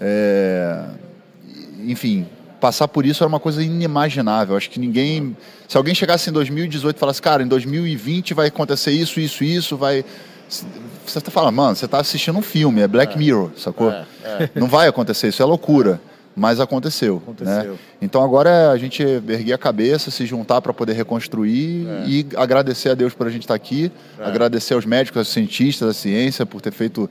é, 0.00 0.84
enfim, 1.86 2.26
passar 2.60 2.88
por 2.88 3.06
isso 3.06 3.22
era 3.22 3.28
uma 3.28 3.40
coisa 3.40 3.62
inimaginável. 3.62 4.56
Acho 4.56 4.70
que 4.70 4.80
ninguém. 4.80 5.36
Se 5.68 5.76
alguém 5.76 5.94
chegasse 5.94 6.30
em 6.30 6.32
2018 6.32 6.96
e 6.96 6.98
falasse, 6.98 7.22
cara, 7.22 7.42
em 7.42 7.46
2020 7.46 8.34
vai 8.34 8.48
acontecer 8.48 8.90
isso, 8.90 9.20
isso, 9.20 9.44
isso, 9.44 9.76
vai. 9.76 10.04
Você 10.48 11.18
está 11.18 11.30
falando, 11.30 11.54
mano, 11.54 11.76
você 11.76 11.84
está 11.84 12.00
assistindo 12.00 12.38
um 12.38 12.42
filme, 12.42 12.80
é 12.80 12.88
Black 12.88 13.14
é. 13.14 13.18
Mirror, 13.18 13.50
sacou? 13.56 13.90
É, 13.90 14.06
é. 14.24 14.50
Não 14.54 14.66
vai 14.66 14.88
acontecer, 14.88 15.28
isso 15.28 15.42
é 15.42 15.44
loucura. 15.44 16.00
Mas 16.34 16.60
aconteceu. 16.60 17.16
Né? 17.16 17.20
aconteceu. 17.22 17.72
Né? 17.72 17.78
Então 18.00 18.22
agora 18.22 18.48
é 18.48 18.66
a 18.68 18.76
gente 18.76 19.02
erguer 19.02 19.52
a 19.52 19.58
cabeça, 19.58 20.08
se 20.08 20.24
juntar 20.24 20.60
para 20.60 20.72
poder 20.72 20.92
reconstruir 20.92 21.86
é. 21.88 22.04
e 22.06 22.26
agradecer 22.36 22.90
a 22.90 22.94
Deus 22.94 23.12
por 23.12 23.26
a 23.26 23.30
gente 23.30 23.42
estar 23.42 23.54
tá 23.54 23.56
aqui, 23.56 23.90
é. 24.18 24.24
agradecer 24.24 24.74
aos 24.74 24.86
médicos, 24.86 25.18
aos 25.18 25.28
cientistas, 25.28 25.88
à 25.88 25.92
ciência 25.92 26.46
por 26.46 26.60
ter 26.60 26.70
feito 26.70 27.10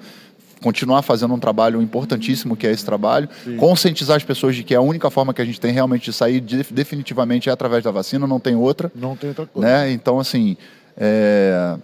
continuar 0.61 1.01
fazendo 1.01 1.33
um 1.33 1.39
trabalho 1.39 1.81
importantíssimo 1.81 2.55
que 2.55 2.65
é 2.65 2.71
esse 2.71 2.83
trabalho, 2.83 3.29
Sim. 3.43 3.57
conscientizar 3.57 4.17
as 4.17 4.23
pessoas 4.23 4.55
de 4.55 4.63
que 4.63 4.73
a 4.73 4.81
única 4.81 5.09
forma 5.11 5.33
que 5.33 5.41
a 5.41 5.45
gente 5.45 5.59
tem 5.59 5.71
realmente 5.71 6.05
de 6.05 6.13
sair 6.13 6.39
de, 6.39 6.63
definitivamente 6.71 7.49
é 7.49 7.51
através 7.51 7.83
da 7.83 7.91
vacina, 7.91 8.25
não 8.25 8.39
tem 8.39 8.55
outra. 8.55 8.91
Não 8.95 9.15
tem 9.15 9.29
outra 9.29 9.45
coisa. 9.45 9.67
Né? 9.67 9.91
Então, 9.91 10.19
assim, 10.19 10.57
é, 10.95 11.77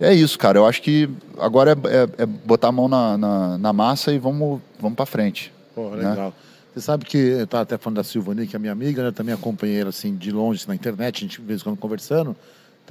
é 0.00 0.14
isso, 0.14 0.38
cara. 0.38 0.58
Eu 0.58 0.66
acho 0.66 0.82
que 0.82 1.08
agora 1.38 1.72
é, 1.72 1.74
é, 1.74 2.08
é 2.22 2.26
botar 2.26 2.68
a 2.68 2.72
mão 2.72 2.88
na, 2.88 3.18
na, 3.18 3.58
na, 3.58 3.72
massa 3.72 4.12
e 4.12 4.18
vamos, 4.18 4.60
vamos 4.80 4.96
para 4.96 5.06
frente. 5.06 5.52
Porra, 5.74 5.96
né? 5.96 6.10
legal. 6.10 6.34
Você 6.72 6.80
sabe 6.80 7.04
que 7.04 7.16
eu 7.16 7.44
estava 7.44 7.62
até 7.62 7.76
falando 7.76 7.96
da 7.96 8.04
Silvani, 8.04 8.46
que 8.46 8.54
é 8.54 8.58
minha 8.58 8.72
amiga, 8.72 9.02
né? 9.02 9.10
também 9.10 9.34
a 9.34 9.38
companheira 9.38 9.88
assim, 9.88 10.14
de 10.14 10.30
longe 10.30 10.66
na 10.68 10.74
internet, 10.74 11.16
a 11.16 11.20
gente 11.20 11.40
de 11.40 11.46
vez 11.46 11.60
em 11.60 11.64
quando 11.64 11.76
conversando 11.76 12.36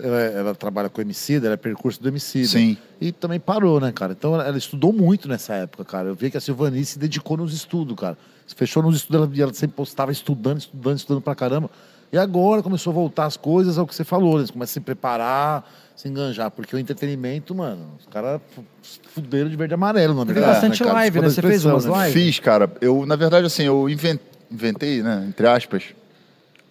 ela, 0.03 0.19
ela, 0.19 0.55
trabalha 0.55 0.89
com 0.89 1.01
Emicida, 1.01 1.47
ela 1.47 1.53
é 1.53 1.57
percurso 1.57 2.01
do 2.01 2.07
Emicida. 2.07 2.47
Sim. 2.47 2.77
E 2.99 3.11
também 3.11 3.39
parou, 3.39 3.79
né, 3.79 3.91
cara? 3.91 4.13
Então 4.13 4.35
ela, 4.35 4.47
ela, 4.47 4.57
estudou 4.57 4.93
muito 4.93 5.27
nessa 5.27 5.53
época, 5.53 5.83
cara. 5.83 6.09
Eu 6.09 6.15
vi 6.15 6.29
que 6.29 6.37
a 6.37 6.41
Silvani 6.41 6.83
se 6.85 6.99
dedicou 6.99 7.37
nos 7.37 7.53
estudos, 7.53 7.95
cara. 7.95 8.17
Se 8.45 8.55
fechou 8.55 8.83
nos 8.83 8.97
estudos, 8.97 9.27
ela, 9.27 9.43
ela 9.43 9.53
sempre 9.53 9.75
postava 9.75 10.11
estudando, 10.11 10.59
estudando, 10.59 10.97
estudando 10.97 11.21
pra 11.21 11.35
caramba. 11.35 11.69
E 12.11 12.17
agora 12.17 12.63
começou 12.63 12.91
a 12.91 12.93
voltar 12.93 13.25
as 13.25 13.35
coisas 13.35 13.77
ao 13.77 13.85
que 13.85 13.93
você 13.93 14.03
falou, 14.03 14.35
né? 14.35 14.41
Eles 14.41 14.51
começam 14.51 14.71
a 14.71 14.75
se 14.75 14.79
preparar, 14.79 15.69
se 15.97 16.07
enganjar, 16.07 16.51
porque 16.51 16.75
o 16.75 16.79
entretenimento, 16.79 17.55
mano, 17.55 17.87
os 17.99 18.05
caras 18.05 18.39
fuderam 19.15 19.49
de 19.49 19.55
verde 19.55 19.73
e 19.73 19.75
amarelo, 19.75 20.13
na 20.13 20.23
verdade. 20.23 20.45
Teve 20.45 20.53
bastante 20.53 20.83
né, 20.85 20.93
live, 20.93 21.21
né? 21.21 21.29
Você 21.29 21.41
fez 21.41 21.65
umas 21.65 21.85
né? 21.85 21.91
lives? 21.91 22.13
Fiz, 22.13 22.39
cara. 22.39 22.71
Eu, 22.79 23.03
na 23.07 23.15
verdade, 23.15 23.47
assim, 23.47 23.63
eu 23.63 23.89
inventei, 23.89 25.01
né, 25.01 25.25
entre 25.27 25.47
aspas, 25.47 25.85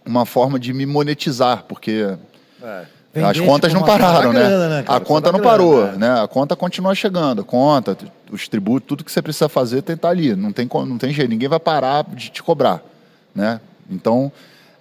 uma 0.06 0.24
forma 0.24 0.60
de 0.60 0.72
me 0.72 0.86
monetizar, 0.86 1.64
porque. 1.64 2.16
É 2.62 3.24
As 3.24 3.40
contas 3.40 3.72
tipo, 3.72 3.80
não 3.80 3.86
pararam, 3.86 4.30
né? 4.32 4.40
Grana, 4.40 4.68
né 4.68 4.84
a 4.86 5.00
conta 5.00 5.32
não 5.32 5.40
grana, 5.40 5.50
parou, 5.50 5.86
né? 5.86 5.96
né? 5.96 6.20
A 6.20 6.28
conta 6.28 6.54
continua 6.54 6.94
chegando, 6.94 7.40
a 7.40 7.44
conta, 7.44 7.96
os 8.30 8.46
tributos, 8.46 8.86
tudo 8.86 9.02
que 9.02 9.10
você 9.10 9.22
precisa 9.22 9.48
fazer 9.48 9.80
tem 9.80 9.94
estar 9.94 10.08
tá 10.08 10.12
ali. 10.12 10.36
Não 10.36 10.52
tem, 10.52 10.68
não 10.86 10.98
tem 10.98 11.14
jeito, 11.14 11.30
ninguém 11.30 11.48
vai 11.48 11.58
parar 11.58 12.04
de 12.14 12.28
te 12.28 12.42
cobrar, 12.42 12.82
né? 13.34 13.58
Então, 13.90 14.30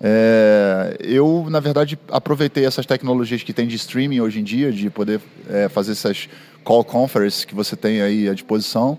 é, 0.01 0.97
eu, 0.99 1.47
na 1.49 1.59
verdade, 1.59 1.97
aproveitei 2.09 2.65
essas 2.65 2.85
tecnologias 2.85 3.43
que 3.43 3.53
tem 3.53 3.67
de 3.67 3.75
streaming 3.75 4.19
hoje 4.19 4.39
em 4.39 4.43
dia, 4.43 4.71
de 4.71 4.89
poder 4.89 5.21
é, 5.49 5.69
fazer 5.69 5.93
essas 5.93 6.29
call 6.63 6.83
conferences 6.83 7.45
que 7.45 7.55
você 7.55 7.75
tem 7.75 8.01
aí 8.01 8.27
à 8.27 8.33
disposição, 8.33 8.97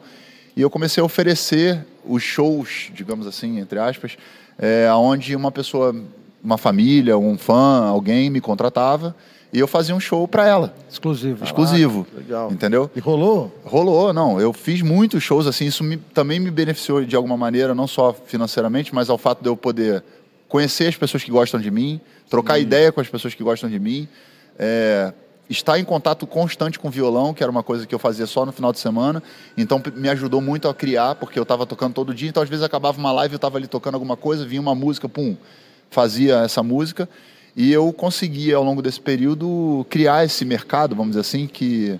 e 0.56 0.62
eu 0.62 0.70
comecei 0.70 1.02
a 1.02 1.04
oferecer 1.04 1.84
os 2.04 2.22
shows, 2.22 2.90
digamos 2.94 3.26
assim, 3.26 3.58
entre 3.58 3.78
aspas, 3.78 4.16
é, 4.58 4.90
onde 4.92 5.36
uma 5.36 5.50
pessoa 5.50 5.94
uma 6.42 6.56
família, 6.56 7.18
um 7.18 7.36
fã, 7.36 7.86
alguém 7.86 8.30
me 8.30 8.40
contratava 8.40 9.16
e 9.52 9.58
eu 9.58 9.66
fazia 9.66 9.94
um 9.94 10.00
show 10.00 10.28
para 10.28 10.46
ela. 10.46 10.74
Exclusivo. 10.88 11.44
Exclusivo. 11.44 12.06
Ah, 12.12 12.18
legal. 12.18 12.52
Entendeu? 12.52 12.90
E 12.94 13.00
rolou? 13.00 13.52
Rolou, 13.64 14.12
não. 14.12 14.40
Eu 14.40 14.52
fiz 14.52 14.82
muitos 14.82 15.22
shows 15.22 15.46
assim, 15.46 15.66
isso 15.66 15.82
me, 15.82 15.96
também 15.96 16.38
me 16.38 16.50
beneficiou 16.50 17.04
de 17.04 17.16
alguma 17.16 17.36
maneira, 17.36 17.74
não 17.74 17.86
só 17.86 18.12
financeiramente, 18.12 18.94
mas 18.94 19.10
ao 19.10 19.18
fato 19.18 19.42
de 19.42 19.48
eu 19.48 19.56
poder 19.56 20.04
conhecer 20.48 20.86
as 20.86 20.96
pessoas 20.96 21.24
que 21.24 21.30
gostam 21.30 21.60
de 21.60 21.70
mim, 21.70 22.00
trocar 22.28 22.56
Sim. 22.56 22.62
ideia 22.62 22.92
com 22.92 23.00
as 23.00 23.08
pessoas 23.08 23.34
que 23.34 23.42
gostam 23.42 23.68
de 23.68 23.78
mim, 23.78 24.08
é, 24.58 25.12
estar 25.48 25.78
em 25.78 25.84
contato 25.84 26.26
constante 26.26 26.78
com 26.78 26.88
o 26.88 26.90
violão, 26.90 27.32
que 27.32 27.42
era 27.42 27.50
uma 27.50 27.62
coisa 27.62 27.86
que 27.86 27.94
eu 27.94 27.98
fazia 27.98 28.26
só 28.26 28.44
no 28.44 28.52
final 28.52 28.72
de 28.72 28.78
semana. 28.78 29.22
Então 29.56 29.82
me 29.94 30.08
ajudou 30.08 30.40
muito 30.40 30.68
a 30.68 30.74
criar, 30.74 31.14
porque 31.16 31.38
eu 31.38 31.44
estava 31.44 31.66
tocando 31.66 31.94
todo 31.94 32.14
dia, 32.14 32.28
então 32.28 32.42
às 32.42 32.48
vezes 32.48 32.64
acabava 32.64 32.98
uma 32.98 33.12
live, 33.12 33.34
eu 33.34 33.36
estava 33.36 33.58
ali 33.58 33.66
tocando 33.66 33.94
alguma 33.94 34.16
coisa, 34.16 34.44
vinha 34.44 34.60
uma 34.60 34.74
música, 34.74 35.08
pum, 35.08 35.36
fazia 35.90 36.36
essa 36.38 36.62
música 36.62 37.08
e 37.56 37.72
eu 37.72 37.90
consegui 37.90 38.52
ao 38.52 38.62
longo 38.62 38.82
desse 38.82 39.00
período 39.00 39.86
criar 39.88 40.24
esse 40.24 40.44
mercado, 40.44 40.94
vamos 40.94 41.12
dizer 41.12 41.20
assim, 41.20 41.46
que 41.46 41.98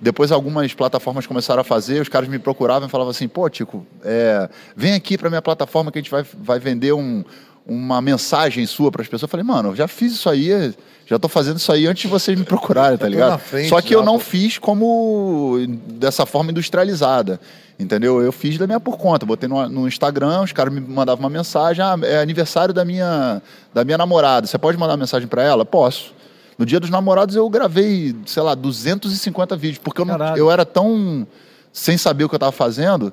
depois 0.00 0.30
algumas 0.30 0.72
plataformas 0.72 1.26
começaram 1.26 1.62
a 1.62 1.64
fazer, 1.64 2.00
os 2.00 2.08
caras 2.08 2.28
me 2.28 2.38
procuravam 2.38 2.86
e 2.86 2.90
falavam 2.90 3.10
assim, 3.10 3.26
pô, 3.26 3.48
Tico, 3.50 3.84
é, 4.04 4.48
vem 4.76 4.94
aqui 4.94 5.18
para 5.18 5.28
minha 5.28 5.42
plataforma 5.42 5.90
que 5.90 5.98
a 5.98 6.02
gente 6.02 6.10
vai, 6.10 6.22
vai 6.22 6.60
vender 6.60 6.92
um, 6.92 7.24
uma 7.66 8.00
mensagem 8.00 8.66
sua 8.66 8.90
para 8.90 9.02
as 9.02 9.08
pessoas. 9.08 9.22
Eu 9.22 9.28
falei, 9.28 9.44
mano, 9.44 9.70
eu 9.70 9.76
já 9.76 9.88
fiz 9.88 10.12
isso 10.12 10.28
aí, 10.28 10.74
já 11.06 11.16
estou 11.16 11.28
fazendo 11.28 11.58
isso 11.58 11.72
aí 11.72 11.86
antes 11.86 12.02
de 12.02 12.08
vocês 12.08 12.38
me 12.38 12.44
procurarem, 12.44 12.98
tá 12.98 13.08
ligado? 13.08 13.40
Só 13.68 13.80
que 13.80 13.94
eu 13.94 14.02
não 14.02 14.14
pô. 14.14 14.20
fiz 14.20 14.58
como 14.58 15.56
dessa 15.88 16.26
forma 16.26 16.50
industrializada. 16.50 17.40
Entendeu? 17.78 18.22
Eu 18.22 18.30
fiz 18.30 18.56
da 18.56 18.68
minha 18.68 18.78
por 18.78 18.96
conta. 18.96 19.26
Botei 19.26 19.48
no, 19.48 19.68
no 19.68 19.88
Instagram, 19.88 20.42
os 20.42 20.52
caras 20.52 20.72
me 20.72 20.80
mandavam 20.80 21.24
uma 21.24 21.30
mensagem: 21.30 21.84
ah, 21.84 21.98
é 22.04 22.20
aniversário 22.20 22.72
da 22.72 22.84
minha, 22.84 23.42
da 23.72 23.84
minha 23.84 23.98
namorada. 23.98 24.46
Você 24.46 24.56
pode 24.56 24.78
mandar 24.78 24.92
uma 24.92 24.98
mensagem 24.98 25.26
para 25.26 25.42
ela? 25.42 25.64
Posso. 25.64 26.14
No 26.56 26.64
dia 26.64 26.78
dos 26.78 26.88
namorados 26.88 27.34
eu 27.34 27.48
gravei, 27.50 28.14
sei 28.26 28.42
lá, 28.44 28.54
250 28.54 29.56
vídeos, 29.56 29.78
porque 29.82 30.00
eu, 30.00 30.04
não, 30.04 30.36
eu 30.36 30.52
era 30.52 30.64
tão 30.64 31.26
sem 31.72 31.98
saber 31.98 32.22
o 32.22 32.28
que 32.28 32.36
eu 32.36 32.38
estava 32.38 32.52
fazendo, 32.52 33.12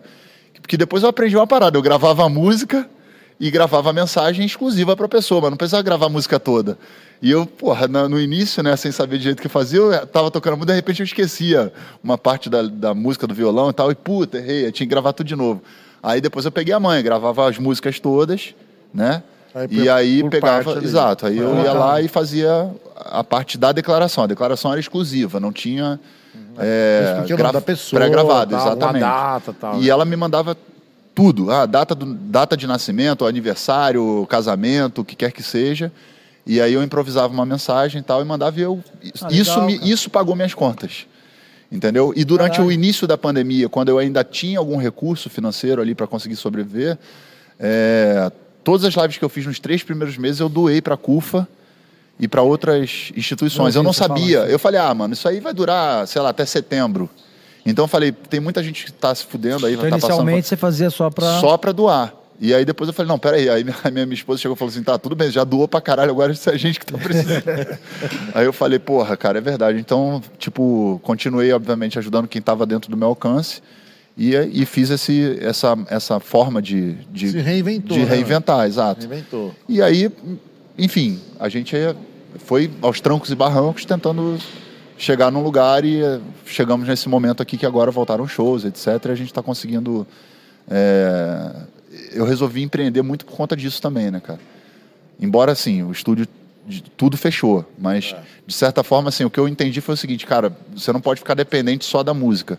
que 0.68 0.78
depois 0.78 1.02
eu 1.02 1.10
aprendi 1.10 1.36
uma 1.36 1.48
parada. 1.48 1.76
Eu 1.76 1.82
gravava 1.82 2.24
a 2.24 2.30
música 2.30 2.88
e 3.42 3.50
gravava 3.50 3.90
a 3.90 3.94
mensagem 3.94 4.46
exclusiva 4.46 4.96
para 4.96 5.08
a 5.08 5.10
pessoa, 5.10 5.42
mas 5.42 5.50
não 5.50 5.58
precisava 5.58 5.82
gravar 5.82 6.06
a 6.06 6.10
música 6.10 6.40
toda. 6.40 6.78
E 7.20 7.32
eu, 7.32 7.44
porra, 7.44 7.88
no 7.88 8.20
início, 8.20 8.62
né, 8.62 8.76
sem 8.76 8.92
saber 8.92 9.18
de 9.18 9.24
jeito 9.24 9.42
que 9.42 9.50
fazia, 9.50 9.80
eu 9.80 10.06
tava 10.06 10.30
tocando 10.30 10.58
música, 10.58 10.74
de 10.74 10.76
repente 10.76 11.00
eu 11.00 11.04
esquecia 11.04 11.74
uma 12.04 12.20
parte 12.20 12.52
da, 12.52 12.62
da 12.62 12.94
música 12.94 13.26
do 13.26 13.34
violão 13.34 13.72
e 13.72 13.74
tal, 13.74 13.92
e 13.92 13.96
puta, 13.96 14.38
errei, 14.38 14.68
eu 14.68 14.72
tinha 14.72 14.86
que 14.86 14.92
gravar 14.92 15.12
tudo 15.14 15.26
de 15.26 15.36
novo. 15.36 15.60
Aí 16.04 16.22
depois 16.22 16.46
eu 16.46 16.52
peguei 16.52 16.72
a 16.72 16.80
mãe, 16.80 17.02
gravava 17.02 17.50
as 17.50 17.58
músicas 17.58 18.00
todas, 18.00 18.54
né? 18.94 19.24
Aí, 19.56 19.68
e 19.72 19.90
aí 19.90 20.30
pegava, 20.30 20.78
exato, 20.84 21.26
aí 21.26 21.40
eu 21.40 21.64
ia 21.64 21.74
lá 21.74 22.00
e 22.00 22.08
fazia 22.08 22.70
a 22.96 23.24
parte 23.24 23.58
da 23.58 23.72
declaração. 23.72 24.24
A 24.24 24.28
declaração 24.28 24.72
era 24.72 24.80
exclusiva, 24.80 25.40
não 25.40 25.52
tinha, 25.52 26.00
uhum. 26.36 26.42
é, 26.60 27.26
o 27.28 27.52
da 27.52 27.60
pessoa, 27.60 28.00
pré-gravado, 28.00 28.56
exatamente. 28.56 29.02
Data, 29.02 29.56
tal. 29.60 29.82
E 29.82 29.90
ela 29.90 30.06
me 30.06 30.16
mandava 30.16 30.56
tudo, 31.14 31.52
a 31.52 31.66
data, 31.66 31.94
do, 31.94 32.06
data 32.06 32.56
de 32.56 32.66
nascimento, 32.66 33.26
aniversário, 33.26 34.26
casamento, 34.30 35.02
o 35.02 35.06
que 35.06 35.16
quer 35.16 35.32
que 35.32 35.44
seja. 35.44 35.92
E 36.46 36.60
aí 36.60 36.74
eu 36.74 36.82
improvisava 36.82 37.32
uma 37.32 37.46
mensagem 37.46 38.02
e 38.02 38.04
tal 38.04 38.22
e 38.22 38.26
mandava 38.26 38.60
e 38.60 38.64
eu 38.64 38.84
Ah, 39.22 39.28
isso 39.30 39.52
legal, 39.52 39.66
me, 39.66 39.78
cara. 39.78 39.90
isso 39.90 40.10
pagou 40.10 40.36
minhas 40.36 40.54
contas. 40.54 41.06
Entendeu? 41.72 42.12
E 42.16 42.26
durante 42.26 42.60
o 42.60 42.70
início 42.70 43.08
da 43.08 43.18
pandemia, 43.18 43.70
quando 43.70 43.88
eu 43.88 43.98
ainda 43.98 44.26
tinha 44.26 44.60
algum 44.60 44.76
recurso 44.76 45.30
financeiro 45.30 45.82
ali 45.82 45.96
para 45.96 46.06
conseguir 46.06 46.36
sobreviver, 46.36 46.98
é, 47.58 48.30
todas 48.62 48.84
as 48.84 48.94
lives 48.94 49.18
que 49.18 49.24
eu 49.24 49.30
fiz 49.30 49.46
nos 49.46 49.58
três 49.58 49.82
primeiros 49.82 50.18
meses 50.18 50.42
eu 50.42 50.50
doei 50.50 50.82
para 50.82 50.96
a 50.96 50.98
CUFA 50.98 51.48
e 52.20 52.28
para 52.28 52.42
outras 52.42 53.14
instituições. 53.16 53.76
Eu 53.76 53.80
Eu 53.80 53.84
não 53.84 53.94
sabia. 53.94 54.40
Eu 54.40 54.60
falei, 54.60 54.82
ah, 54.82 54.94
mano, 54.94 55.14
isso 55.14 55.28
aí 55.30 55.40
vai 55.40 55.54
durar, 55.54 56.06
sei 56.08 56.22
lá, 56.22 56.30
até 56.30 56.46
setembro. 56.46 57.10
Então 57.66 57.86
eu 57.86 57.88
falei, 57.88 58.12
tem 58.12 58.40
muita 58.40 58.64
gente 58.64 58.86
que 58.86 58.90
está 58.92 59.14
se 59.14 59.26
fudendo 59.26 59.66
aí, 59.66 59.74
Então, 59.74 59.86
tá 59.86 59.92
passando 59.92 60.10
inicialmente 60.10 60.48
você 60.48 60.58
fazia 60.58 60.90
só 60.90 61.10
pra. 61.10 61.40
só 61.40 61.58
para 61.58 61.72
doar. 61.72 62.14
E 62.40 62.56
aí 62.56 62.66
depois 62.66 62.88
eu 62.88 62.94
falei, 62.94 63.08
não, 63.08 63.20
peraí. 63.20 63.48
Aí 63.48 63.64
minha, 63.64 63.78
minha, 63.92 64.06
minha 64.06 64.16
esposa 64.16 64.42
chegou 64.42 64.56
e 64.56 64.58
falou 64.58 64.72
assim, 64.72 64.82
tá, 64.82 64.98
tudo 64.98 65.16
bem, 65.16 65.30
já 65.30 65.44
doou 65.44 65.68
pra 65.68 65.80
caralho, 65.80 66.10
agora 66.10 66.32
isso 66.32 66.50
é 66.50 66.54
a 66.54 66.58
gente 66.58 66.80
que 66.80 66.86
tá 66.88 66.98
precisando. 66.98 67.44
aí 68.34 68.46
eu 68.46 68.52
falei, 68.52 68.80
porra, 68.80 69.16
cara, 69.16 69.38
é 69.38 69.42
verdade. 69.42 69.78
Então, 69.78 70.22
tipo, 70.40 71.00
continuei, 71.04 71.54
obviamente, 71.54 72.00
ajudando 72.00 72.28
quem 72.28 72.42
tava 72.42 72.66
dentro 72.66 72.90
do 72.90 72.98
meu 72.98 73.10
alcance. 73.10 73.62
E, 74.18 74.36
e 74.36 74.66
fiz 74.66 74.90
esse, 74.90 75.38
essa, 75.40 75.78
essa 75.88 76.20
forma 76.20 76.62
de, 76.62 76.94
de, 77.12 77.32
Se 77.32 77.40
reinventou, 77.40 77.96
de 77.96 78.04
né, 78.04 78.10
reinventar, 78.10 78.68
exato. 78.68 79.06
Inventou. 79.06 79.56
E 79.70 79.82
aí, 79.82 80.12
enfim, 80.78 81.22
a 81.40 81.48
gente 81.48 81.76
foi 82.40 82.70
aos 82.82 83.00
trancos 83.00 83.32
e 83.32 83.36
barrancos 83.36 83.86
tentando 83.86 84.38
chegar 85.02 85.32
num 85.32 85.42
lugar 85.44 85.84
e 85.84 86.02
eh, 86.02 86.20
chegamos 86.46 86.88
nesse 86.88 87.10
momento 87.10 87.42
aqui 87.42 87.58
que 87.58 87.66
agora 87.66 87.90
voltaram 87.90 88.28
shows, 88.28 88.64
etc. 88.66 88.88
E 89.06 89.12
a 89.12 89.16
gente 89.16 89.28
está 89.32 89.42
conseguindo. 89.42 90.06
é, 90.70 91.52
Eu 92.14 92.26
resolvi 92.26 92.62
empreender 92.62 93.02
muito 93.02 93.26
por 93.26 93.36
conta 93.36 93.56
disso 93.56 93.82
também, 93.82 94.12
né, 94.12 94.20
cara? 94.20 94.40
Embora, 95.20 95.52
assim, 95.52 95.84
o 95.84 95.92
estúdio 95.92 96.28
de- 96.68 96.84
tudo 96.96 97.18
fechou, 97.18 97.66
mas 97.78 98.16
de 98.46 98.54
certa 98.54 98.84
forma, 98.84 99.10
assim, 99.10 99.26
o 99.26 99.30
que 99.30 99.40
eu 99.40 99.48
entendi 99.48 99.82
foi 99.82 99.96
o 99.96 99.98
seguinte, 99.98 100.26
cara, 100.26 100.56
você 100.76 100.94
não 100.94 101.02
pode 101.02 101.20
ficar 101.20 101.34
dependente 101.34 101.84
só 101.86 102.04
da 102.04 102.14
música. 102.14 102.58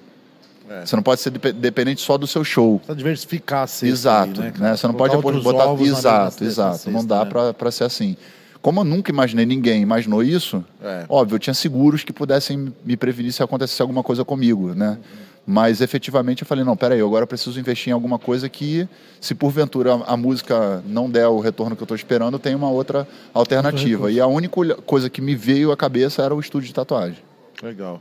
É. 0.68 0.84
Você 0.86 0.96
não 0.96 1.02
pode 1.02 1.20
ser 1.20 1.30
depe- 1.30 1.52
dependente 1.52 2.00
só 2.00 2.16
do 2.18 2.26
seu 2.26 2.42
show. 2.44 2.78
Precisa 2.78 2.96
diversificar 2.96 3.62
a 3.62 3.66
cesta 3.66 3.86
Exato, 3.86 4.40
aí, 4.40 4.46
né? 4.48 4.52
cara? 4.58 4.76
Você 4.76 4.86
não 4.86 4.94
pode 4.94 5.16
botar. 5.16 5.64
ovos 5.66 5.82
mesma 5.82 5.98
Exato, 5.98 6.44
exato. 6.44 6.90
não 6.90 7.04
dá 7.04 7.24
né? 7.24 7.52
para 7.52 7.70
ser 7.70 7.84
assim. 7.84 8.16
Como 8.62 8.80
eu 8.80 8.84
nunca 8.84 9.10
imaginei, 9.10 9.44
ninguém 9.44 9.82
imaginou 9.82 10.22
isso, 10.22 10.64
É. 10.80 11.04
óbvio, 11.08 11.34
eu 11.34 11.38
tinha 11.40 11.52
seguros 11.52 12.04
que 12.04 12.12
pudessem 12.12 12.72
me 12.84 12.96
prevenir 12.96 13.32
se 13.32 13.42
acontecesse 13.42 13.82
alguma 13.82 14.02
coisa 14.04 14.24
comigo, 14.24 14.72
né? 14.72 14.98
Mas 15.44 15.80
efetivamente 15.80 16.42
eu 16.42 16.46
falei, 16.46 16.64
não, 16.64 16.76
peraí, 16.76 17.00
eu 17.00 17.06
agora 17.08 17.26
preciso 17.26 17.58
investir 17.58 17.90
em 17.90 17.92
alguma 17.92 18.16
coisa 18.16 18.48
que, 18.48 18.88
se 19.20 19.34
porventura 19.34 19.94
a, 19.94 20.12
a 20.12 20.16
música 20.16 20.80
não 20.86 21.10
der 21.10 21.26
o 21.26 21.40
retorno 21.40 21.74
que 21.74 21.82
eu 21.82 21.84
estou 21.84 21.96
esperando, 21.96 22.38
tem 22.38 22.54
uma 22.54 22.70
outra 22.70 23.08
alternativa. 23.34 24.10
E 24.12 24.20
a 24.20 24.26
única 24.28 24.76
coisa 24.86 25.10
que 25.10 25.20
me 25.20 25.34
veio 25.34 25.72
à 25.72 25.76
cabeça 25.76 26.22
era 26.22 26.32
o 26.32 26.38
estúdio 26.38 26.68
de 26.68 26.74
tatuagem. 26.74 27.18
Legal. 27.60 28.00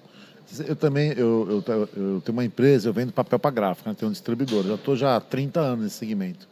Eu 0.68 0.76
também, 0.76 1.14
eu, 1.18 1.64
eu, 1.66 1.90
eu 1.96 2.22
tenho 2.24 2.34
uma 2.38 2.46
empresa, 2.46 2.90
eu 2.90 2.94
vendo 2.94 3.12
papel 3.12 3.40
para 3.40 3.50
gráfica, 3.50 3.90
né? 3.90 3.96
tenho 3.98 4.10
um 4.10 4.12
distribuidor. 4.12 4.64
Já 4.64 4.76
estou 4.76 4.96
já 4.96 5.16
há 5.16 5.20
30 5.20 5.60
anos 5.60 5.84
nesse 5.86 5.96
segmento. 5.96 6.48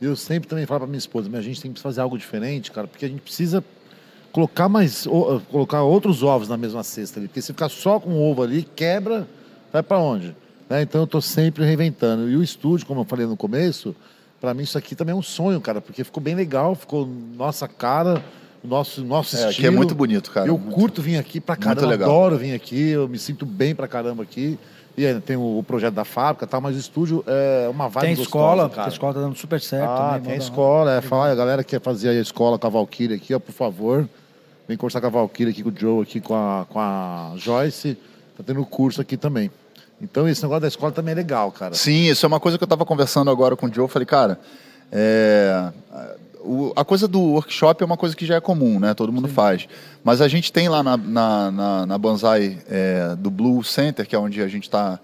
Eu 0.00 0.14
sempre 0.14 0.48
também 0.48 0.64
falo 0.66 0.80
para 0.80 0.86
minha 0.88 0.98
esposa, 0.98 1.28
minha 1.28 1.42
gente 1.42 1.60
tem 1.60 1.72
que 1.72 1.80
fazer 1.80 2.00
algo 2.00 2.16
diferente, 2.16 2.70
cara, 2.70 2.86
porque 2.86 3.04
a 3.04 3.08
gente 3.08 3.20
precisa 3.20 3.64
colocar 4.30 4.68
mais, 4.68 5.06
o- 5.06 5.40
colocar 5.50 5.82
outros 5.82 6.22
ovos 6.22 6.48
na 6.48 6.56
mesma 6.56 6.82
cesta 6.84 7.18
ali. 7.18 7.26
Porque 7.28 7.42
se 7.42 7.48
ficar 7.52 7.68
só 7.68 7.98
com 7.98 8.10
o 8.10 8.30
ovo 8.30 8.42
ali, 8.42 8.62
quebra, 8.76 9.26
vai 9.72 9.82
para 9.82 9.98
onde? 9.98 10.36
Né? 10.70 10.82
Então 10.82 11.00
eu 11.00 11.04
estou 11.04 11.20
sempre 11.20 11.64
reinventando. 11.64 12.28
E 12.30 12.36
o 12.36 12.42
estúdio, 12.42 12.86
como 12.86 13.00
eu 13.00 13.04
falei 13.04 13.26
no 13.26 13.36
começo, 13.36 13.96
para 14.40 14.54
mim 14.54 14.62
isso 14.62 14.78
aqui 14.78 14.94
também 14.94 15.12
é 15.12 15.16
um 15.16 15.22
sonho, 15.22 15.60
cara, 15.60 15.80
porque 15.80 16.04
ficou 16.04 16.22
bem 16.22 16.34
legal, 16.36 16.74
ficou 16.76 17.04
nossa 17.36 17.66
cara, 17.66 18.22
nosso, 18.62 19.02
nosso 19.02 19.36
É, 19.36 19.40
aqui 19.40 19.50
estilo. 19.50 19.66
é 19.68 19.70
muito 19.70 19.94
bonito, 19.96 20.30
cara. 20.30 20.46
Eu 20.46 20.58
Muito- 20.58 20.74
curto 20.74 21.02
vir 21.02 21.16
aqui 21.16 21.40
pra 21.40 21.56
caramba, 21.56 21.88
legal. 21.88 22.08
adoro 22.10 22.36
vir 22.38 22.52
aqui, 22.54 22.90
eu 22.90 23.08
me 23.08 23.18
sinto 23.18 23.44
bem 23.44 23.74
pra 23.74 23.88
caramba 23.88 24.22
aqui. 24.22 24.56
E 24.98 25.06
ainda 25.06 25.20
tem 25.20 25.36
o, 25.36 25.58
o 25.58 25.62
projeto 25.62 25.94
da 25.94 26.04
fábrica 26.04 26.44
e 26.44 26.48
tal, 26.48 26.60
mas 26.60 26.74
o 26.74 26.78
estúdio 26.80 27.22
é 27.24 27.68
uma 27.68 27.88
vibe 27.88 28.06
Tem 28.06 28.16
gostosa, 28.16 28.24
escola, 28.24 28.68
cara. 28.68 28.88
a 28.88 28.90
escola 28.90 29.14
tá 29.14 29.20
dando 29.20 29.36
super 29.36 29.60
certo. 29.60 29.88
Ah, 29.88 30.08
também, 30.14 30.22
tem 30.22 30.32
a 30.32 30.36
escola, 30.36 30.92
é, 30.96 31.00
fala, 31.00 31.30
a 31.30 31.34
galera 31.36 31.62
que 31.62 31.70
quer 31.70 31.80
fazer 31.80 32.08
a 32.08 32.14
escola 32.14 32.58
com 32.58 32.66
a 32.66 32.70
Valkyrie 32.70 33.14
aqui, 33.14 33.32
ó, 33.32 33.38
por 33.38 33.52
favor, 33.52 34.08
vem 34.66 34.76
conversar 34.76 35.00
com 35.00 35.06
a 35.06 35.10
Valkyrie 35.10 35.52
aqui, 35.52 35.62
com 35.62 35.70
o 35.70 35.72
Joe 35.72 36.02
aqui, 36.02 36.20
com 36.20 36.34
a, 36.34 36.66
com 36.68 36.80
a 36.80 37.32
Joyce, 37.36 37.96
tá 38.36 38.42
tendo 38.44 38.66
curso 38.66 39.00
aqui 39.00 39.16
também. 39.16 39.52
Então 40.02 40.28
esse 40.28 40.42
negócio 40.42 40.62
da 40.62 40.68
escola 40.68 40.90
também 40.90 41.12
é 41.12 41.14
legal, 41.14 41.52
cara. 41.52 41.74
Sim, 41.74 42.08
isso 42.08 42.26
é 42.26 42.28
uma 42.28 42.40
coisa 42.40 42.58
que 42.58 42.64
eu 42.64 42.66
estava 42.66 42.84
conversando 42.84 43.30
agora 43.30 43.54
com 43.54 43.66
o 43.66 43.72
Joe. 43.72 43.84
Eu 43.84 43.88
falei, 43.88 44.06
cara, 44.06 44.40
é, 44.90 45.72
o- 46.48 46.72
a 46.74 46.84
coisa 46.84 47.06
do 47.06 47.20
workshop 47.20 47.82
é 47.82 47.86
uma 47.86 47.96
coisa 47.96 48.16
que 48.16 48.24
já 48.26 48.36
é 48.36 48.40
comum, 48.40 48.80
né? 48.80 48.94
Todo 48.94 49.12
mundo 49.12 49.28
faz. 49.28 49.68
Mas 50.02 50.20
a 50.20 50.28
gente 50.28 50.52
tem 50.52 50.68
lá 50.68 50.82
na, 50.82 50.96
na, 50.96 51.50
na, 51.50 51.86
na 51.86 51.98
Banzai 51.98 52.58
é, 52.68 53.14
do 53.16 53.30
Blue 53.30 53.62
Center, 53.62 54.06
que 54.06 54.16
é 54.16 54.18
onde 54.18 54.40
a 54.42 54.48
gente 54.48 54.64
está 54.64 54.98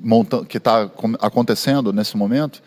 montando, 0.00 0.44
que 0.44 0.58
está 0.58 0.90
acontecendo 1.20 1.92
nesse 1.92 2.16
momento, 2.16 2.62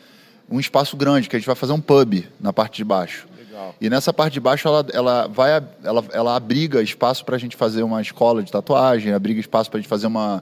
um 0.50 0.60
espaço 0.60 0.98
grande 0.98 1.30
que 1.30 1.36
a 1.36 1.40
gente 1.40 1.46
vai 1.48 1.56
fazer 1.56 1.74
um 1.74 1.82
pub 1.82 2.24
na 2.40 2.52
parte 2.52 2.78
de 2.78 2.84
baixo. 2.84 3.28
Legal. 3.38 3.76
E 3.80 3.90
nessa 3.90 4.12
parte 4.12 4.34
de 4.34 4.40
baixo 4.40 4.68
ela, 4.68 4.86
ela 4.94 5.28
vai 5.28 5.52
ela, 5.84 6.04
ela 6.12 6.36
abriga 6.36 6.82
espaço 6.82 7.24
para 7.24 7.36
a 7.36 7.40
gente 7.40 7.56
fazer 7.56 7.84
uma 7.84 8.02
escola 8.02 8.42
de 8.42 8.52
tatuagem, 8.52 9.14
abriga 9.14 9.40
espaço 9.40 9.70
para 9.70 9.78
a 9.78 9.82
gente 9.82 9.90
fazer 9.90 10.08
uma 10.08 10.42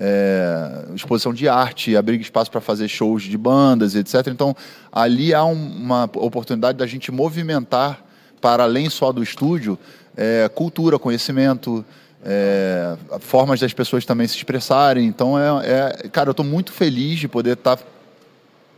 é, 0.00 0.84
exposição 0.94 1.32
de 1.34 1.48
arte, 1.48 1.96
abriga 1.96 2.22
espaço 2.22 2.50
para 2.50 2.60
fazer 2.60 2.88
shows 2.88 3.22
de 3.24 3.36
bandas, 3.36 3.94
etc. 3.94 4.28
Então 4.28 4.54
ali 4.92 5.34
há 5.34 5.44
um- 5.44 5.52
uma 5.76 6.04
oportunidade 6.14 6.78
da 6.78 6.86
gente 6.86 7.10
movimentar 7.10 8.04
para 8.40 8.62
além 8.64 8.88
só 8.88 9.12
do 9.12 9.22
estúdio 9.22 9.78
é, 10.16 10.48
cultura, 10.54 10.98
conhecimento. 10.98 11.84
é, 12.24 12.96
formas 13.20 13.60
das 13.60 13.72
pessoas 13.72 14.04
também 14.04 14.26
se 14.26 14.34
expressarem. 14.36 15.06
Então, 15.06 15.38
é, 15.38 16.02
é- 16.04 16.08
cara, 16.08 16.28
eu 16.28 16.32
estou 16.32 16.44
muito 16.44 16.72
feliz 16.72 17.20
de 17.20 17.28
poder 17.28 17.52
estar 17.52 17.78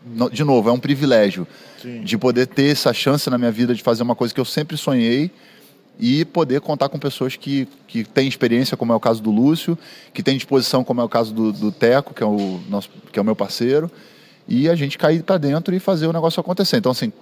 no- 0.05 0.29
de 0.31 0.45
novo, 0.45 0.69
é 0.69 0.73
um 0.73 0.79
privilégio 0.79 1.47
Sim. 1.81 2.03
de 2.03 2.19
poder 2.19 2.47
ter 2.47 2.71
essa 2.73 2.93
chance 2.93 3.31
na 3.31 3.39
minha 3.39 3.51
vida 3.51 3.75
de 3.75 3.83
fazer 3.83 4.03
uma 4.03 4.15
coisa 4.15 4.33
que 4.35 4.39
eu 4.41 4.45
sempre 4.45 4.77
sonhei 4.77 5.31
e 6.01 6.25
poder 6.25 6.61
contar 6.63 6.89
com 6.89 6.99
pessoas 6.99 7.37
que, 7.37 7.69
que 7.87 8.03
têm 8.03 8.27
experiência, 8.27 8.77
como 8.77 8.93
é 8.93 8.97
o 8.97 9.01
caso 9.01 9.23
do 9.23 9.31
Lúcio, 9.31 9.79
que 10.15 10.23
têm 10.23 10.37
disposição, 10.37 10.83
como 10.83 11.01
é 11.01 11.05
o 11.05 11.09
caso 11.09 11.35
do, 11.35 11.53
do 11.53 11.71
Teco, 11.71 12.15
que 12.15 12.23
é 12.23 12.27
o, 12.27 12.59
nosso, 12.71 12.89
que 13.13 13.19
é 13.19 13.23
o 13.23 13.25
meu 13.25 13.37
parceiro, 13.37 13.91
e 14.49 14.69
a 14.69 14.75
gente 14.75 14.97
cair 14.97 15.23
para 15.23 15.37
dentro 15.37 15.75
e 15.75 15.79
fazer 15.79 16.07
o 16.07 16.13
negócio 16.13 16.41
acontecer. 16.41 16.79
Então, 16.79 16.91
assim, 16.91 17.13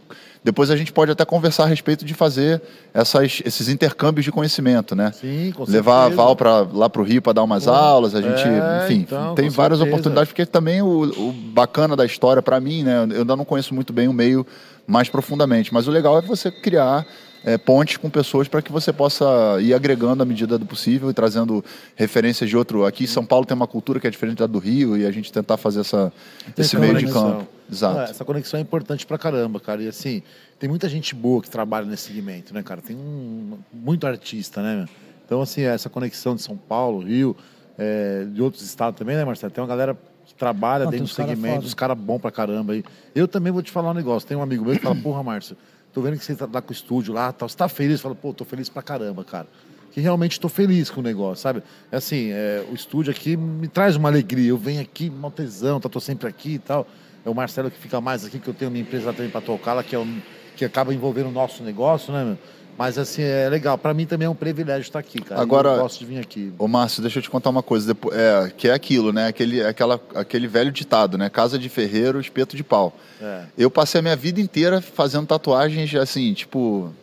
depois 0.43 0.71
a 0.71 0.77
gente 0.77 0.93
pode 0.93 1.11
até 1.11 1.25
conversar 1.25 1.65
a 1.65 1.67
respeito 1.67 2.05
de 2.05 2.15
fazer 2.15 2.63
essas, 2.95 3.43
esses 3.45 3.69
intercâmbios 3.69 4.25
de 4.25 4.31
conhecimento, 4.31 4.95
né? 4.95 5.13
Sim, 5.13 5.53
com 5.55 5.65
Levar 5.69 6.07
a. 6.07 6.09
Val 6.09 6.37
pra, 6.37 6.61
lá 6.61 6.89
para 6.89 7.03
o 7.03 7.05
Rio 7.05 7.21
para 7.21 7.33
dar 7.33 7.43
umas 7.43 7.65
Pô, 7.65 7.71
aulas, 7.73 8.15
a 8.15 8.23
gente, 8.23 8.43
é, 8.47 8.85
enfim, 8.85 9.01
então, 9.01 9.35
tem 9.35 9.49
várias 9.49 9.79
certeza. 9.79 9.97
oportunidades, 9.97 10.33
porque 10.33 10.47
também 10.47 10.81
o, 10.81 11.03
o 11.03 11.33
bacana 11.33 11.97
da 11.97 12.07
história 12.07 12.41
para 12.41 12.61
mim, 12.61 12.85
né, 12.85 13.07
eu 13.11 13.21
ainda 13.21 13.37
não 13.37 13.45
conheço 13.45 13.75
muito 13.75 13.93
bem 13.93 14.07
o 14.07 14.13
meio 14.13 14.47
mais 14.87 15.09
profundamente, 15.09 15.75
mas 15.75 15.87
o 15.89 15.91
legal 15.91 16.17
é 16.17 16.23
você 16.23 16.51
criar 16.51 17.05
é, 17.45 17.57
pontes 17.57 17.97
com 17.97 18.11
pessoas 18.11 18.49
para 18.49 18.61
que 18.61 18.73
você 18.73 18.93
possa 18.93 19.25
ir 19.61 19.73
agregando 19.75 20.23
à 20.23 20.27
medida 20.27 20.59
do 20.59 20.67
possível 20.67 21.11
e 21.11 21.15
trazendo 21.15 21.65
referências 21.95 22.49
de 22.49 22.57
outro. 22.57 22.85
Aqui 22.85 23.05
em 23.05 23.07
São 23.07 23.25
Paulo 23.25 23.47
tem 23.47 23.55
uma 23.55 23.67
cultura 23.67 24.01
que 24.01 24.07
é 24.07 24.11
diferente 24.11 24.39
da 24.39 24.47
do 24.47 24.59
Rio 24.59 24.97
e 24.97 25.07
a 25.07 25.11
gente 25.11 25.33
tentar 25.33 25.57
fazer 25.57 25.81
essa, 25.81 26.13
esse 26.57 26.77
meio 26.77 26.95
de 26.95 27.07
Conexão. 27.07 27.31
campo. 27.39 27.49
Exato. 27.71 28.01
É, 28.01 28.05
essa 28.05 28.25
conexão 28.25 28.59
é 28.59 28.63
importante 28.63 29.07
pra 29.07 29.19
caramba, 29.19 29.61
cara. 29.61 29.83
E 29.83 29.89
assim, 29.89 30.23
tem 30.59 30.69
muita 30.69 30.89
gente 30.89 31.15
boa 31.15 31.43
que 31.43 31.51
trabalha 31.51 31.87
nesse 31.87 32.05
segmento, 32.05 32.55
né, 32.55 32.63
cara? 32.63 32.81
Tem 32.81 32.97
um, 32.97 33.59
muito 33.73 34.07
artista, 34.07 34.63
né? 34.63 34.77
meu? 34.77 34.89
Então, 35.25 35.43
assim, 35.43 35.63
essa 35.63 35.91
conexão 35.91 36.35
de 36.35 36.41
São 36.41 36.57
Paulo, 36.57 37.01
Rio, 37.01 37.37
é, 37.77 38.25
de 38.25 38.41
outros 38.41 38.63
estados 38.63 38.99
também, 38.99 39.15
né, 39.15 39.25
Marcelo? 39.25 39.53
Tem 39.53 39.63
uma 39.63 39.69
galera 39.69 39.97
que 40.25 40.35
trabalha 40.35 40.85
Não, 40.85 40.91
tem 40.91 41.01
dentro 41.01 41.13
do 41.13 41.17
cara 41.17 41.29
segmento, 41.29 41.55
foda. 41.57 41.67
os 41.67 41.75
caras 41.75 41.99
bons 41.99 42.19
pra 42.19 42.31
caramba 42.31 42.73
aí. 42.73 42.83
Eu 43.15 43.29
também 43.29 43.53
vou 43.53 43.63
te 43.63 43.71
falar 43.71 43.91
um 43.91 43.95
negócio. 43.95 44.27
Tem 44.27 44.37
um 44.37 44.43
amigo 44.43 44.65
meu 44.65 44.75
que 44.75 44.81
fala, 44.81 44.97
porra, 45.03 45.23
Márcio, 45.23 45.57
tô 45.99 46.03
vendo 46.03 46.17
que 46.17 46.25
você 46.25 46.37
tá 46.37 46.49
lá 46.53 46.63
com 46.63 46.71
o 46.71 46.73
estúdio 46.73 47.13
lá, 47.13 47.33
tal. 47.33 47.49
Você 47.49 47.57
tá 47.57 47.69
feliz? 47.69 48.01
Fala, 48.01 48.15
pô, 48.15 48.33
tô 48.33 48.45
feliz 48.45 48.69
pra 48.69 48.83
caramba, 48.83 49.25
cara. 49.25 49.49
Que 49.91 50.01
realmente 50.01 50.39
tô 50.39 50.49
feliz 50.49 50.91
com 50.91 51.01
o 51.01 51.03
negócio, 51.03 51.43
sabe? 51.43 51.63
É 51.91 51.97
assim, 51.97 52.31
é, 52.31 52.65
o 52.71 52.75
estúdio 52.75 53.11
aqui 53.11 53.37
me 53.37 53.67
traz 53.67 53.97
uma 53.97 54.09
alegria. 54.09 54.51
Eu 54.51 54.59
venho 54.59 54.81
aqui, 54.81 55.11
mal 55.11 55.31
tesão, 55.31 55.81
tá, 55.81 55.89
tô 55.89 55.99
sempre 55.99 56.29
aqui 56.29 56.55
e 56.55 56.59
tal. 56.59 56.87
É 57.25 57.29
o 57.29 57.35
Marcelo 57.35 57.69
que 57.69 57.79
fica 57.79 58.01
mais 58.01 58.25
aqui, 58.25 58.39
que 58.39 58.47
eu 58.47 58.55
tenho 58.55 58.71
minha 58.71 58.83
empresa 58.83 59.13
também 59.13 59.31
para 59.31 59.41
tocar, 59.41 59.75
lá, 59.75 59.83
que, 59.83 59.97
é 59.97 59.99
um, 59.99 60.21
que 60.57 60.65
acaba 60.65 60.95
envolvendo 60.95 61.31
o 61.31 61.33
nosso 61.33 61.65
negócio, 61.65 62.13
né, 62.13 62.25
meu? 62.25 62.39
Mas 62.79 62.97
assim, 62.97 63.23
é 63.23 63.49
legal. 63.49 63.77
Para 63.77 63.93
mim 63.93 64.07
também 64.07 64.27
é 64.27 64.31
um 64.31 64.35
privilégio 64.37 64.83
estar 64.83 65.01
aqui, 65.01 65.21
cara. 65.21 65.41
Agora- 65.43 65.71
Eu 65.71 65.79
gosto 65.83 65.99
de 65.99 66.07
vir 66.07 66.19
aqui. 66.21 66.53
Ô 66.59 66.69
Márcio, 66.69 67.03
deixa 67.03 67.19
eu 67.19 67.23
te 67.23 67.29
contar 67.29 67.51
uma 67.51 67.63
coisa, 67.63 67.89
depo- 67.89 68.13
é, 68.15 68.53
que 68.57 68.69
é 68.69 68.73
aquilo, 68.73 69.13
né? 69.13 69.27
Aquele, 69.27 69.63
aquela, 69.65 70.01
aquele 70.15 70.47
velho 70.47 70.71
ditado, 70.71 71.19
né? 71.19 71.29
Casa 71.29 71.59
de 71.59 71.69
ferreiro, 71.69 72.21
espeto 72.21 72.57
de 72.57 72.63
pau. 72.63 72.97
É. 73.21 73.43
Eu 73.59 73.69
passei 73.69 73.99
a 73.99 74.03
minha 74.03 74.15
vida 74.15 74.41
inteira 74.41 74.81
fazendo 74.81 75.27
tatuagens, 75.27 75.93
assim, 75.97 76.33
tipo. 76.33 76.95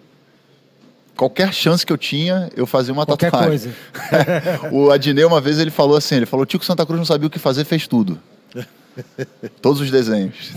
qualquer 1.17 1.53
chance 1.53 1.85
que 1.85 1.91
eu 1.91 1.97
tinha, 1.97 2.49
eu 2.55 2.65
fazia 2.65 2.93
uma 2.93 3.05
Qualquer 3.05 3.29
tatuagem. 3.31 3.73
coisa. 3.73 4.69
o 4.71 4.91
Adnei, 4.91 5.25
uma 5.25 5.41
vez, 5.41 5.59
ele 5.59 5.71
falou 5.71 5.97
assim: 5.97 6.15
ele 6.15 6.25
falou, 6.25 6.45
Tico 6.45 6.63
Santa 6.63 6.85
Cruz 6.85 6.97
não 6.99 7.05
sabia 7.05 7.27
o 7.27 7.29
que 7.29 7.37
fazer, 7.39 7.65
fez 7.65 7.85
tudo. 7.85 8.17
Todos 9.61 9.81
os 9.81 9.91
desenhos. 9.91 10.51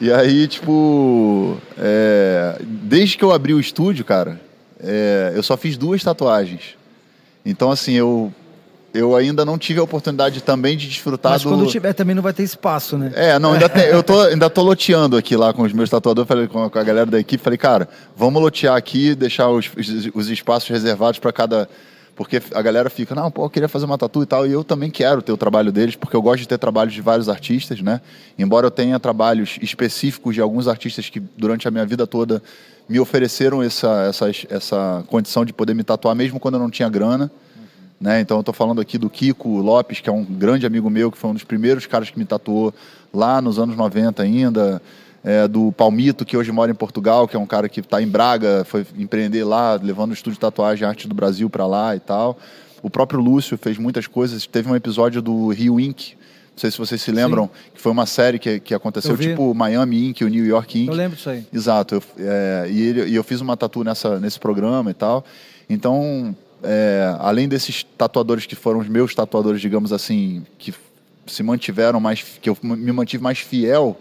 E 0.00 0.12
aí, 0.12 0.48
tipo, 0.48 1.56
é, 1.78 2.58
desde 2.62 3.16
que 3.18 3.24
eu 3.24 3.32
abri 3.32 3.52
o 3.54 3.60
estúdio, 3.60 4.04
cara, 4.04 4.40
é, 4.82 5.32
eu 5.34 5.42
só 5.42 5.56
fiz 5.56 5.76
duas 5.76 6.02
tatuagens. 6.02 6.76
Então, 7.44 7.70
assim, 7.70 7.92
eu, 7.94 8.32
eu 8.92 9.14
ainda 9.14 9.44
não 9.44 9.56
tive 9.58 9.78
a 9.78 9.82
oportunidade 9.82 10.42
também 10.42 10.76
de 10.76 10.88
desfrutar 10.88 11.32
Mas 11.32 11.42
do. 11.42 11.48
quando 11.50 11.66
tiver 11.66 11.92
também 11.92 12.14
não 12.14 12.22
vai 12.22 12.32
ter 12.32 12.42
espaço, 12.42 12.96
né? 12.98 13.12
É, 13.14 13.38
não, 13.38 13.52
ainda 13.52 13.68
tem- 13.68 13.84
eu 13.86 14.02
tô, 14.02 14.20
ainda 14.28 14.48
tô 14.50 14.62
loteando 14.62 15.16
aqui 15.16 15.36
lá 15.36 15.52
com 15.52 15.62
os 15.62 15.72
meus 15.72 15.88
tatuadores, 15.90 16.26
falei 16.28 16.46
com 16.48 16.62
a, 16.64 16.82
galera 16.82 17.06
da 17.06 17.20
equipe, 17.20 17.42
falei, 17.42 17.58
cara, 17.58 17.88
vamos 18.16 18.40
lotear 18.42 18.74
aqui, 18.76 19.14
deixar 19.14 19.48
os- 19.50 19.70
os 20.14 20.28
espaços 20.30 20.68
reservados 20.70 21.18
para 21.18 21.32
cada. 21.32 21.68
Porque 22.20 22.38
a 22.54 22.60
galera 22.60 22.90
fica, 22.90 23.14
não, 23.14 23.30
pô, 23.30 23.46
eu 23.46 23.48
queria 23.48 23.66
fazer 23.66 23.86
uma 23.86 23.96
tatu 23.96 24.22
e 24.22 24.26
tal, 24.26 24.46
e 24.46 24.52
eu 24.52 24.62
também 24.62 24.90
quero 24.90 25.22
ter 25.22 25.32
o 25.32 25.38
trabalho 25.38 25.72
deles, 25.72 25.96
porque 25.96 26.14
eu 26.14 26.20
gosto 26.20 26.40
de 26.40 26.48
ter 26.48 26.58
trabalhos 26.58 26.92
de 26.92 27.00
vários 27.00 27.30
artistas, 27.30 27.80
né? 27.80 27.98
Embora 28.38 28.66
eu 28.66 28.70
tenha 28.70 29.00
trabalhos 29.00 29.58
específicos 29.62 30.34
de 30.34 30.40
alguns 30.42 30.68
artistas 30.68 31.08
que 31.08 31.18
durante 31.18 31.66
a 31.66 31.70
minha 31.70 31.86
vida 31.86 32.06
toda 32.06 32.42
me 32.86 33.00
ofereceram 33.00 33.62
essa, 33.62 34.02
essa, 34.02 34.30
essa 34.50 35.04
condição 35.06 35.46
de 35.46 35.54
poder 35.54 35.72
me 35.72 35.82
tatuar, 35.82 36.14
mesmo 36.14 36.38
quando 36.38 36.56
eu 36.56 36.60
não 36.60 36.68
tinha 36.68 36.90
grana. 36.90 37.32
Né? 37.98 38.20
Então 38.20 38.36
eu 38.36 38.42
tô 38.42 38.52
falando 38.52 38.82
aqui 38.82 38.98
do 38.98 39.08
Kiko 39.08 39.56
Lopes, 39.56 40.00
que 40.00 40.10
é 40.10 40.12
um 40.12 40.22
grande 40.22 40.66
amigo 40.66 40.90
meu, 40.90 41.10
que 41.10 41.16
foi 41.16 41.30
um 41.30 41.34
dos 41.34 41.44
primeiros 41.44 41.86
caras 41.86 42.10
que 42.10 42.18
me 42.18 42.26
tatuou 42.26 42.74
lá 43.14 43.40
nos 43.40 43.58
anos 43.58 43.74
90 43.78 44.22
ainda. 44.22 44.82
É, 45.22 45.46
do 45.46 45.70
Palmito, 45.72 46.24
que 46.24 46.34
hoje 46.36 46.50
mora 46.50 46.70
em 46.72 46.74
Portugal, 46.74 47.28
que 47.28 47.36
é 47.36 47.38
um 47.38 47.44
cara 47.46 47.68
que 47.68 47.80
está 47.80 48.00
em 48.00 48.08
Braga, 48.08 48.64
foi 48.64 48.86
empreender 48.96 49.44
lá, 49.44 49.78
levando 49.82 50.10
o 50.10 50.14
estúdio 50.14 50.34
de 50.34 50.40
tatuagem 50.40 50.88
Arte 50.88 51.06
do 51.06 51.14
Brasil 51.14 51.50
para 51.50 51.66
lá 51.66 51.94
e 51.94 52.00
tal. 52.00 52.38
O 52.82 52.88
próprio 52.88 53.20
Lúcio 53.20 53.58
fez 53.58 53.76
muitas 53.76 54.06
coisas. 54.06 54.46
Teve 54.46 54.70
um 54.70 54.74
episódio 54.76 55.20
do 55.20 55.48
Rio 55.48 55.78
Inc., 55.78 56.12
não 56.52 56.58
sei 56.62 56.70
se 56.70 56.78
vocês 56.78 57.00
se 57.02 57.10
lembram, 57.12 57.50
que 57.74 57.80
foi 57.80 57.92
uma 57.92 58.06
série 58.06 58.38
que, 58.38 58.60
que 58.60 58.74
aconteceu 58.74 59.10
tipo 59.30 59.54
Miami 59.54 60.08
Inc., 60.08 60.22
o 60.22 60.28
New 60.28 60.44
York 60.46 60.78
Inc. 60.80 60.88
Eu 60.88 60.94
lembro 60.94 61.16
disso 61.16 61.28
aí. 61.30 61.44
Exato. 61.52 61.94
Eu, 61.96 62.02
é, 62.18 62.66
e, 62.70 62.80
ele- 62.82 63.04
e 63.10 63.14
eu 63.14 63.22
fiz 63.24 63.40
uma 63.42 63.56
tatu 63.58 63.84
nessa, 63.84 64.18
nesse 64.18 64.38
programa 64.40 64.90
e 64.90 64.94
tal. 64.94 65.22
Então, 65.68 66.34
é, 66.62 67.14
além 67.18 67.46
desses 67.48 67.82
tatuadores 67.96 68.46
que 68.46 68.54
foram 68.56 68.80
os 68.80 68.88
meus 68.88 69.14
tatuadores, 69.14 69.60
digamos 69.60 69.92
assim, 69.92 70.44
que 70.58 70.72
se 71.26 71.42
mantiveram 71.42 72.00
mais, 72.00 72.22
que 72.40 72.48
eu 72.50 72.56
me 72.62 72.90
mantive 72.92 73.22
mais 73.22 73.38
fiel, 73.38 73.98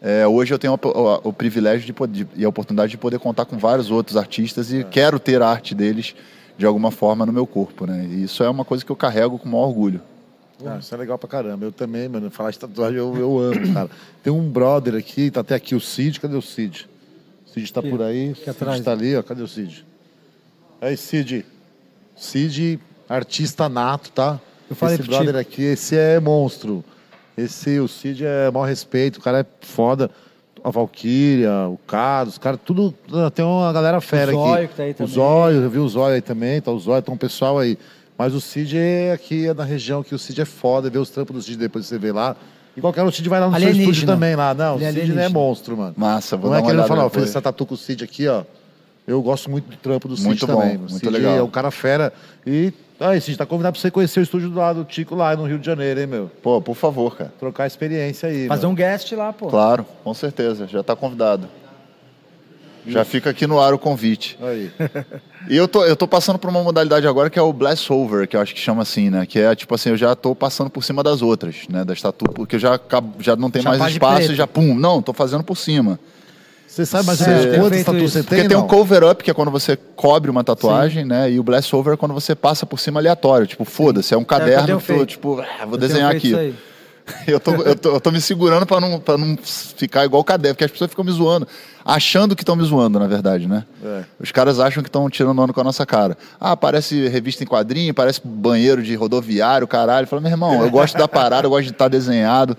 é, 0.00 0.26
hoje 0.26 0.52
eu 0.54 0.58
tenho 0.58 0.74
o, 0.74 0.88
o- 0.88 1.28
o 1.28 1.32
privilégio 1.32 1.84
de 1.86 1.92
poder, 1.92 2.26
e 2.36 2.44
a 2.44 2.48
oportunidade 2.48 2.90
de 2.90 2.98
poder 2.98 3.18
contar 3.18 3.44
com 3.44 3.58
vários 3.58 3.90
outros 3.90 4.16
artistas 4.16 4.72
e 4.72 4.84
quero 4.84 5.18
ter 5.18 5.42
a 5.42 5.48
arte 5.48 5.74
deles 5.74 6.14
de 6.56 6.66
alguma 6.66 6.90
forma 6.90 7.24
no 7.26 7.32
meu 7.32 7.46
corpo, 7.46 7.86
né? 7.86 8.04
E 8.10 8.24
isso 8.24 8.42
é 8.42 8.48
uma 8.50 8.64
coisa 8.64 8.84
que 8.84 8.90
eu 8.90 8.96
carrego 8.96 9.38
com 9.38 9.48
o 9.48 9.52
maior 9.52 9.66
orgulho. 9.68 10.00
Ah, 10.66 10.78
isso 10.80 10.92
é 10.92 10.98
legal 10.98 11.16
pra 11.16 11.28
caramba. 11.28 11.64
Eu 11.66 11.70
também, 11.70 12.08
mano. 12.08 12.30
Falar 12.32 12.50
de 12.50 12.58
tatuagem 12.58 12.98
eu, 12.98 13.16
eu 13.16 13.38
amo, 13.38 13.72
cara. 13.72 13.88
Tem 14.24 14.32
um 14.32 14.48
brother 14.50 14.96
aqui, 14.96 15.30
tá 15.30 15.40
até 15.40 15.54
aqui 15.54 15.74
o 15.76 15.80
Cid. 15.80 16.18
Cadê 16.18 16.34
o 16.36 16.42
Cid? 16.42 16.88
O 17.46 17.50
Cid 17.50 17.72
tá 17.72 17.78
Aqui, 17.78 17.88
por 17.90 18.02
aí. 18.02 18.30
aqui 18.30 18.38
Cid 18.40 18.50
atrás. 18.50 18.80
tá 18.80 18.90
ali, 18.90 19.16
ó. 19.16 19.22
Cadê 19.22 19.40
o 19.40 19.46
Cid? 19.46 19.86
Aí, 20.80 20.96
Cid. 20.96 21.46
Cid, 22.16 22.80
artista 23.08 23.68
nato, 23.68 24.10
tá? 24.10 24.40
Eu 24.68 24.74
falei 24.74 24.96
esse 24.96 25.04
brother 25.04 25.26
Tico. 25.28 25.38
aqui, 25.38 25.62
esse 25.62 25.94
é 25.96 26.18
monstro. 26.18 26.84
Esse, 27.38 27.78
o 27.78 27.86
Cid 27.88 28.24
é 28.24 28.50
maior 28.50 28.66
respeito, 28.66 29.18
o 29.18 29.22
cara 29.22 29.40
é 29.40 29.46
foda. 29.60 30.10
A 30.64 30.70
Valkyria, 30.70 31.68
o 31.68 31.78
Carlos, 31.86 32.34
os 32.34 32.38
caras, 32.38 32.58
tudo. 32.64 32.92
Tem 33.32 33.44
uma 33.44 33.72
galera 33.72 34.00
fera 34.00 34.32
O 34.36 34.40
Zóio 34.40 34.54
aqui. 34.64 34.68
que 34.68 34.74
tá 34.74 34.82
aí 34.82 34.90
o 34.90 34.94
também. 34.94 35.12
Zóio, 35.14 35.62
eu 35.62 35.70
vi 35.70 35.78
o 35.78 35.88
Zóio 35.88 36.14
aí 36.16 36.20
também, 36.20 36.60
tá 36.60 36.72
o 36.72 36.78
Zóio, 36.80 37.00
tá 37.00 37.12
um 37.12 37.16
pessoal 37.16 37.58
aí. 37.60 37.78
Mas 38.18 38.34
o 38.34 38.40
Cid 38.40 38.76
é 38.76 39.12
aqui, 39.12 39.46
é 39.46 39.54
da 39.54 39.62
região 39.62 40.02
que 40.02 40.12
o 40.14 40.18
Cid 40.18 40.40
é 40.40 40.44
foda, 40.44 40.90
ver 40.90 40.98
os 40.98 41.10
trampos 41.10 41.36
do 41.36 41.40
Cid 41.42 41.56
depois 41.58 41.84
que 41.84 41.88
você 41.90 41.98
vê 41.98 42.10
lá. 42.10 42.34
E 42.76 42.80
qualquer 42.80 43.04
um, 43.04 43.06
o 43.06 43.12
Cid 43.12 43.28
vai 43.28 43.38
lá 43.38 43.48
no 43.48 43.56
seu 43.58 43.70
estúdio 43.70 44.04
também 44.06 44.34
lá. 44.34 44.52
Não, 44.52 44.74
Ele 44.74 44.84
é 44.86 44.90
o 44.90 44.92
Cid 44.94 45.12
não 45.12 45.22
é 45.22 45.28
monstro, 45.28 45.76
mano. 45.76 45.94
Massa, 45.96 46.36
vou 46.36 46.50
Não 46.50 46.56
dar 46.56 46.62
é 46.64 46.66
que 46.66 46.76
ele 46.76 46.88
falar, 46.88 47.06
ó, 47.06 47.08
fez 47.08 47.28
essa 47.28 47.40
tatu 47.40 47.64
com 47.64 47.74
o 47.74 47.76
Cid 47.78 48.02
aqui, 48.02 48.26
ó. 48.26 48.42
Eu 49.06 49.22
gosto 49.22 49.48
muito 49.48 49.70
do 49.70 49.76
trampo 49.76 50.08
do 50.08 50.16
Cid 50.16 50.26
Muito 50.26 50.46
bom, 50.46 50.60
também. 50.60 50.76
O 50.76 50.80
muito 50.80 50.98
Cid 50.98 51.08
legal. 51.08 51.36
é 51.36 51.42
um 51.42 51.48
cara 51.48 51.70
fera. 51.70 52.12
E 52.44 52.72
aí, 53.00 53.20
Cid, 53.20 53.38
tá 53.38 53.46
convidado 53.46 53.74
pra 53.74 53.80
você 53.80 53.90
conhecer 53.90 54.20
o 54.20 54.22
estúdio 54.22 54.50
do 54.50 54.58
lado 54.58 54.82
do 54.82 54.84
Tico 54.84 55.14
lá 55.14 55.36
no 55.36 55.44
Rio 55.44 55.58
de 55.58 55.66
Janeiro, 55.66 56.00
hein, 56.00 56.06
meu? 56.06 56.30
Pô, 56.42 56.60
por 56.60 56.74
favor, 56.74 57.16
cara. 57.16 57.32
Trocar 57.38 57.66
experiência 57.66 58.28
aí. 58.28 58.48
Fazer 58.48 58.62
meu. 58.62 58.70
um 58.70 58.74
guest 58.74 59.12
lá, 59.12 59.32
pô. 59.32 59.48
Claro, 59.48 59.86
com 60.02 60.12
certeza. 60.14 60.66
Já 60.66 60.80
está 60.80 60.96
convidado. 60.96 61.48
Já 62.86 63.04
fica 63.04 63.30
aqui 63.30 63.46
no 63.46 63.60
ar 63.60 63.74
o 63.74 63.78
convite. 63.78 64.38
Aí. 64.40 64.72
E 65.48 65.56
eu 65.56 65.68
tô, 65.68 65.84
eu 65.84 65.96
tô 65.96 66.06
passando 66.06 66.38
por 66.38 66.50
uma 66.50 66.62
modalidade 66.62 67.06
agora 67.06 67.30
que 67.30 67.38
é 67.38 67.42
o 67.42 67.52
blast 67.52 67.90
over, 67.92 68.26
que 68.26 68.36
eu 68.36 68.40
acho 68.40 68.54
que 68.54 68.60
chama 68.60 68.82
assim, 68.82 69.08
né? 69.10 69.24
Que 69.24 69.38
é 69.38 69.54
tipo 69.54 69.74
assim, 69.74 69.90
eu 69.90 69.96
já 69.96 70.14
tô 70.14 70.34
passando 70.34 70.68
por 70.68 70.82
cima 70.82 71.02
das 71.02 71.22
outras, 71.22 71.66
né? 71.68 71.84
Das 71.84 72.02
tatu, 72.02 72.26
porque 72.32 72.56
eu 72.56 72.60
já, 72.60 72.78
já 73.20 73.36
não 73.36 73.50
tem 73.50 73.62
mais 73.62 73.92
espaço 73.92 74.32
e 74.32 74.34
já 74.34 74.46
pum. 74.46 74.74
Não, 74.74 75.00
tô 75.00 75.12
fazendo 75.12 75.44
por 75.44 75.56
cima. 75.56 75.98
Você 76.78 76.86
sabe 76.86 77.06
mais 77.06 77.20
ou 77.20 77.26
menos 77.26 77.44
tem 77.44 77.84
quantas 77.84 78.02
isso? 78.02 78.12
você 78.12 78.22
tem? 78.22 78.38
Porque 78.38 78.48
tem 78.48 78.56
não? 78.56 78.64
um 78.64 78.68
cover 78.68 79.02
up, 79.02 79.24
que 79.24 79.30
é 79.30 79.34
quando 79.34 79.50
você 79.50 79.76
cobre 79.96 80.30
uma 80.30 80.44
tatuagem, 80.44 81.04
né? 81.04 81.28
E 81.28 81.40
o 81.40 81.42
blast 81.42 81.74
over 81.74 81.94
é 81.94 81.96
quando 81.96 82.14
você 82.14 82.36
passa 82.36 82.64
por 82.64 82.78
cima 82.78 83.00
aleatório. 83.00 83.48
Tipo, 83.48 83.64
foda-se, 83.64 84.14
é 84.14 84.16
um 84.16 84.20
eu 84.20 84.26
caderno 84.26 84.66
tenho 84.66 84.80
que 84.80 84.94
tu, 84.94 85.06
tipo, 85.06 85.40
ah, 85.40 85.64
vou 85.64 85.74
Eu 85.74 85.78
desenhar 85.78 86.14
aqui. 86.14 86.28
isso 86.28 86.36
aí. 86.36 86.54
Eu 87.26 87.40
tô, 87.40 87.54
eu, 87.54 87.74
tô, 87.74 87.94
eu 87.94 88.00
tô 88.02 88.10
me 88.10 88.20
segurando 88.20 88.66
pra 88.66 88.78
não, 88.82 89.00
pra 89.00 89.16
não 89.16 89.34
ficar 89.42 90.04
igual 90.04 90.20
o 90.20 90.24
caderno, 90.24 90.54
porque 90.54 90.64
as 90.64 90.70
pessoas 90.70 90.90
ficam 90.90 91.02
me 91.02 91.10
zoando, 91.10 91.48
achando 91.82 92.36
que 92.36 92.42
estão 92.42 92.54
me 92.54 92.62
zoando, 92.62 92.98
na 92.98 93.06
verdade, 93.06 93.48
né? 93.48 93.64
É. 93.82 94.02
Os 94.20 94.30
caras 94.30 94.60
acham 94.60 94.82
que 94.82 94.90
estão 94.90 95.08
tirando 95.08 95.40
onda 95.40 95.50
com 95.50 95.60
a 95.62 95.64
nossa 95.64 95.86
cara. 95.86 96.18
Ah, 96.38 96.54
parece 96.54 97.08
revista 97.08 97.42
em 97.42 97.46
quadrinho, 97.46 97.94
parece 97.94 98.20
banheiro 98.22 98.82
de 98.82 98.94
rodoviário, 98.94 99.66
caralho. 99.66 100.06
Fala, 100.06 100.20
meu 100.20 100.30
irmão, 100.30 100.62
eu 100.62 100.70
gosto 100.70 100.98
da 100.98 101.08
parada, 101.08 101.46
eu 101.46 101.50
gosto 101.50 101.64
de 101.64 101.70
estar 101.70 101.88
desenhado. 101.88 102.54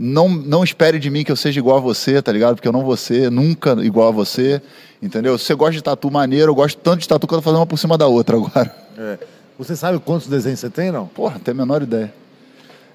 Não, 0.00 0.28
não 0.28 0.62
espere 0.62 0.96
de 1.00 1.10
mim 1.10 1.24
que 1.24 1.32
eu 1.32 1.36
seja 1.36 1.58
igual 1.58 1.78
a 1.78 1.80
você, 1.80 2.22
tá 2.22 2.30
ligado? 2.30 2.54
Porque 2.54 2.68
eu 2.68 2.72
não 2.72 2.84
vou 2.84 2.96
ser 2.96 3.32
nunca 3.32 3.72
igual 3.82 4.08
a 4.08 4.12
você, 4.12 4.62
entendeu? 5.02 5.36
Se 5.36 5.44
você 5.46 5.54
gosta 5.54 5.72
de 5.72 5.82
tatu 5.82 6.08
maneiro, 6.08 6.52
eu 6.52 6.54
gosto 6.54 6.78
tanto 6.78 7.00
de 7.00 7.08
tatu 7.08 7.26
que 7.26 7.34
eu 7.34 7.38
tô 7.38 7.42
fazendo 7.42 7.58
uma 7.58 7.66
por 7.66 7.78
cima 7.78 7.98
da 7.98 8.06
outra 8.06 8.36
agora. 8.36 8.72
É. 8.96 9.18
Você 9.58 9.74
sabe 9.74 9.98
quantos 9.98 10.28
desenhos 10.28 10.60
você 10.60 10.70
tem, 10.70 10.92
não? 10.92 11.06
Porra, 11.08 11.34
não 11.34 11.40
tenho 11.40 11.56
a 11.56 11.60
menor 11.66 11.82
ideia. 11.82 12.14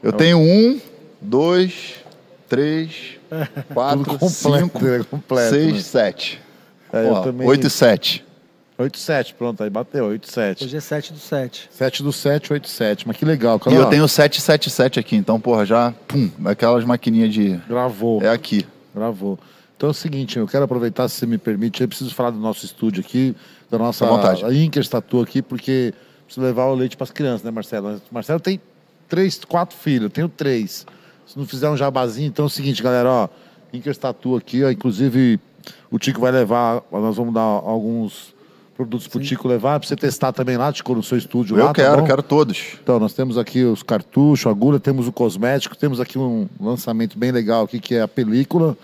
Eu 0.01 0.13
tenho 0.13 0.37
um, 0.37 0.79
dois, 1.21 1.95
três, 2.47 3.17
quatro, 3.73 4.05
completo, 4.05 4.29
cinco, 4.29 4.79
né? 4.85 5.05
Completo, 5.09 5.49
seis, 5.49 5.73
né? 5.73 5.79
sete. 5.81 6.41
É, 6.93 7.09
Ó, 7.09 7.21
também- 7.21 7.47
Oito 7.47 7.67
e 7.67 7.69
sete. 7.69 8.23
8-7, 8.85 9.33
pronto, 9.35 9.63
aí 9.63 9.69
bateu, 9.69 10.05
8-7. 10.09 10.63
Hoje 10.63 10.77
é 10.77 10.79
7 10.79 11.13
do 11.13 11.19
7. 11.19 11.69
7 11.71 12.03
do 12.03 12.11
7, 12.11 12.49
8-7. 12.53 13.03
Mas 13.05 13.17
que 13.17 13.25
legal, 13.25 13.57
E 13.57 13.59
cara. 13.59 13.75
eu 13.75 13.83
ó, 13.83 13.85
tenho 13.89 14.07
777 14.07 14.99
aqui, 14.99 15.15
então, 15.15 15.39
porra, 15.39 15.65
já, 15.65 15.93
pum, 16.07 16.29
aquelas 16.45 16.83
maquininhas 16.85 17.33
de... 17.33 17.57
Gravou. 17.67 18.21
É 18.21 18.29
aqui. 18.29 18.65
Gravou. 18.95 19.39
Então 19.75 19.89
é 19.89 19.91
o 19.91 19.93
seguinte, 19.93 20.37
eu 20.37 20.47
quero 20.47 20.63
aproveitar, 20.63 21.07
se 21.09 21.15
você 21.15 21.25
me 21.25 21.37
permite, 21.37 21.81
eu 21.81 21.87
preciso 21.87 22.13
falar 22.13 22.29
do 22.29 22.39
nosso 22.39 22.65
estúdio 22.65 23.01
aqui, 23.01 23.35
da 23.69 23.77
nossa 23.77 24.05
À 24.05 24.07
vontade. 24.07 24.45
a 24.45 24.53
Inkers 24.53 24.87
Tatu 24.87 25.19
aqui, 25.21 25.41
porque 25.41 25.93
preciso 26.25 26.45
levar 26.45 26.65
o 26.67 26.75
leite 26.75 26.95
para 26.95 27.03
as 27.05 27.11
crianças, 27.11 27.43
né, 27.43 27.51
Marcelo? 27.51 28.01
Marcelo 28.11 28.39
tem 28.39 28.61
três, 29.09 29.39
quatro 29.43 29.75
filhos, 29.77 30.03
eu 30.03 30.09
tenho 30.09 30.29
três. 30.29 30.85
Se 31.25 31.37
não 31.37 31.45
fizer 31.45 31.69
um 31.69 31.75
jabazinho, 31.77 32.27
então 32.27 32.45
é 32.45 32.47
o 32.47 32.49
seguinte, 32.49 32.81
galera, 32.83 33.09
ó, 33.09 33.29
Inkers 33.73 33.97
Tatu 33.97 34.35
aqui, 34.35 34.63
ó, 34.63 34.69
inclusive 34.69 35.39
o 35.89 35.97
Tico 35.97 36.21
vai 36.21 36.31
levar, 36.31 36.81
nós 36.91 37.15
vamos 37.15 37.33
dar 37.33 37.41
alguns 37.41 38.32
produtos 38.75 39.07
pro 39.07 39.19
Tico 39.19 39.47
levar, 39.47 39.79
para 39.79 39.87
você 39.87 39.95
testar 39.95 40.31
também 40.31 40.57
lá, 40.57 40.71
Tico, 40.73 40.95
no 40.95 41.03
seu 41.03 41.17
estúdio 41.17 41.55
Eu 41.57 41.65
lá, 41.65 41.73
tá 41.73 41.81
quero, 41.83 42.01
bom? 42.01 42.07
quero 42.07 42.23
todos. 42.23 42.77
Então, 42.81 42.99
nós 42.99 43.13
temos 43.13 43.37
aqui 43.37 43.63
os 43.63 43.83
cartuchos, 43.83 44.45
a 44.47 44.49
agulha, 44.49 44.79
temos 44.79 45.07
o 45.07 45.11
cosmético, 45.11 45.75
temos 45.77 45.99
aqui 45.99 46.17
um 46.17 46.47
lançamento 46.59 47.17
bem 47.17 47.31
legal 47.31 47.63
aqui, 47.65 47.79
que 47.79 47.95
é 47.95 48.01
a 48.01 48.07
película. 48.07 48.75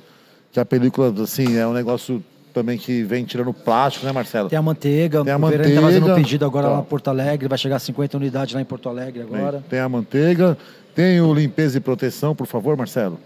Que 0.51 0.59
a 0.59 0.65
película, 0.65 1.13
assim, 1.23 1.57
é 1.57 1.65
um 1.67 1.73
negócio 1.73 2.23
também 2.53 2.77
que 2.77 3.03
vem 3.03 3.23
tirando 3.23 3.53
plástico, 3.53 4.05
né, 4.05 4.11
Marcelo? 4.11 4.49
Tem 4.49 4.57
a 4.57 4.61
manteiga. 4.61 5.23
Tem 5.23 5.33
a 5.33 5.37
o 5.37 5.47
Verano 5.47 5.75
tá 5.75 5.81
fazendo 5.81 6.03
um 6.03 6.07
manteiga. 6.07 6.15
pedido 6.27 6.45
agora 6.45 6.67
lá 6.67 6.75
Tá. 6.77 6.81
em 6.81 6.85
Porto 6.85 7.07
Alegre. 7.09 7.47
Vai 7.47 7.57
chegar 7.57 7.75
a 7.75 7.79
50 7.79 8.17
unidades 8.17 8.53
lá 8.55 8.61
em 8.61 8.65
Porto 8.65 8.89
Alegre 8.89 9.21
agora. 9.21 9.59
Tem, 9.59 9.69
tem 9.71 9.79
a 9.79 9.87
manteiga, 9.89 10.57
tem 10.95 11.21
o 11.21 11.33
limpeza 11.33 11.77
e 11.77 11.81
proteção, 11.81 12.35
por 12.35 12.47
favor, 12.47 12.75
Marcelo. 12.75 13.19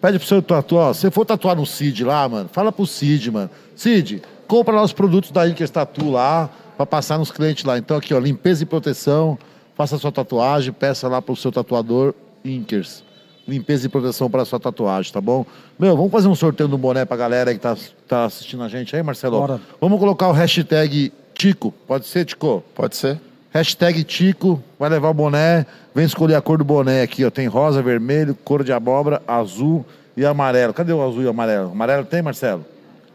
Pede 0.00 0.18
pro 0.18 0.26
seu 0.26 0.42
tatuar, 0.42 0.88
ó, 0.90 0.92
se 0.92 1.08
for 1.12 1.24
tatuar 1.24 1.54
no 1.54 1.64
Cid 1.64 2.02
lá, 2.04 2.28
mano, 2.28 2.48
fala 2.52 2.72
pro 2.72 2.84
Cid, 2.84 3.30
mano. 3.30 3.48
Cid, 3.76 4.20
compra 4.52 4.74
lá 4.74 4.82
os 4.82 4.92
produtos 4.92 5.30
da 5.30 5.48
Inkers 5.48 5.70
Tatu 5.70 6.10
lá, 6.10 6.50
pra 6.76 6.84
passar 6.84 7.16
nos 7.16 7.32
clientes 7.32 7.64
lá. 7.64 7.78
Então 7.78 7.96
aqui, 7.96 8.12
ó, 8.12 8.18
limpeza 8.18 8.62
e 8.62 8.66
proteção, 8.66 9.38
faça 9.74 9.96
sua 9.96 10.12
tatuagem, 10.12 10.74
peça 10.74 11.08
lá 11.08 11.22
pro 11.22 11.34
seu 11.34 11.50
tatuador 11.50 12.12
Inkers. 12.44 13.02
Limpeza 13.48 13.86
e 13.86 13.88
proteção 13.88 14.28
para 14.30 14.44
sua 14.44 14.60
tatuagem, 14.60 15.10
tá 15.10 15.22
bom? 15.22 15.46
Meu, 15.78 15.96
vamos 15.96 16.12
fazer 16.12 16.28
um 16.28 16.34
sorteio 16.34 16.68
do 16.68 16.76
boné 16.76 17.06
pra 17.06 17.16
galera 17.16 17.50
aí 17.50 17.56
que 17.56 17.62
tá, 17.62 17.74
tá 18.06 18.26
assistindo 18.26 18.62
a 18.62 18.68
gente 18.68 18.94
aí, 18.94 19.02
Marcelo? 19.02 19.40
Bora. 19.40 19.58
Vamos 19.80 19.98
colocar 19.98 20.28
o 20.28 20.32
hashtag 20.32 21.10
Tico, 21.32 21.72
pode 21.88 22.06
ser, 22.06 22.26
Tico? 22.26 22.62
Pode 22.74 22.94
ser? 22.94 23.18
Hashtag 23.54 24.04
Tico, 24.04 24.62
vai 24.78 24.90
levar 24.90 25.08
o 25.08 25.14
boné. 25.14 25.64
Vem 25.94 26.04
escolher 26.04 26.34
a 26.34 26.42
cor 26.42 26.58
do 26.58 26.64
boné 26.64 27.00
aqui, 27.00 27.24
ó. 27.24 27.30
Tem 27.30 27.46
rosa, 27.46 27.80
vermelho, 27.80 28.34
cor 28.44 28.62
de 28.62 28.70
abóbora, 28.70 29.22
azul 29.26 29.82
e 30.14 30.26
amarelo. 30.26 30.74
Cadê 30.74 30.92
o 30.92 31.02
azul 31.02 31.22
e 31.22 31.26
o 31.26 31.30
amarelo? 31.30 31.70
Amarelo 31.70 32.04
tem, 32.04 32.20
Marcelo? 32.20 32.66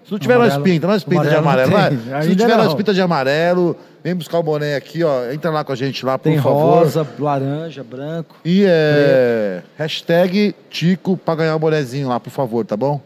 Se 0.07 0.13
não 0.13 0.19
tiver, 0.19 0.35
nós 0.35 0.53
Amarelo. 0.53 0.63
pinta, 0.63 0.87
nós 0.87 1.03
pinta 1.03 1.27
de 1.27 1.35
Amarelo 1.35 1.71
vai. 1.71 1.89
Se 1.91 2.29
não 2.29 2.35
tiver, 2.35 2.55
nós 2.55 2.67
não. 2.67 2.75
pinta 2.77 2.93
de 2.93 3.01
amarelo. 3.01 3.75
Vem 4.01 4.15
buscar 4.15 4.39
o 4.39 4.43
boné 4.43 4.77
aqui, 4.77 5.03
ó. 5.03 5.29
Entra 5.29 5.51
lá 5.51 5.65
com 5.65 5.73
a 5.73 5.75
gente 5.75 6.05
lá, 6.05 6.17
por 6.17 6.29
Tem 6.29 6.37
favor. 6.37 6.79
rosa, 6.79 7.05
laranja, 7.19 7.83
branco. 7.83 8.37
E 8.45 8.63
é. 8.65 9.63
Hashtag 9.77 10.55
Tico 10.69 11.17
pra 11.17 11.35
ganhar 11.35 11.57
o 11.57 11.59
bonezinho 11.59 12.07
lá, 12.07 12.21
por 12.21 12.29
favor, 12.29 12.65
tá 12.65 12.77
bom? 12.77 13.01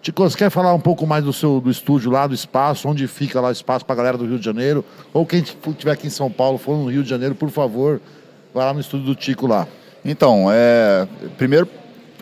Tico, 0.00 0.22
você 0.22 0.38
quer 0.38 0.48
falar 0.48 0.72
um 0.72 0.78
pouco 0.78 1.04
mais 1.08 1.24
do 1.24 1.32
seu 1.32 1.60
do 1.60 1.68
estúdio 1.68 2.08
lá, 2.12 2.24
do 2.28 2.34
espaço, 2.34 2.88
onde 2.88 3.08
fica 3.08 3.40
lá 3.40 3.48
o 3.48 3.52
espaço 3.52 3.84
pra 3.84 3.96
galera 3.96 4.16
do 4.16 4.24
Rio 4.24 4.38
de 4.38 4.44
Janeiro? 4.44 4.84
Ou 5.12 5.26
quem 5.26 5.40
estiver 5.40 5.90
aqui 5.90 6.06
em 6.06 6.10
São 6.10 6.30
Paulo, 6.30 6.56
for 6.56 6.76
no 6.76 6.88
Rio 6.88 7.02
de 7.02 7.10
Janeiro, 7.10 7.34
por 7.34 7.50
favor, 7.50 8.00
vai 8.54 8.64
lá 8.64 8.72
no 8.72 8.78
estúdio 8.78 9.06
do 9.06 9.16
Tico 9.16 9.48
lá. 9.48 9.66
Então, 10.04 10.46
é, 10.52 11.08
primeiro, 11.36 11.68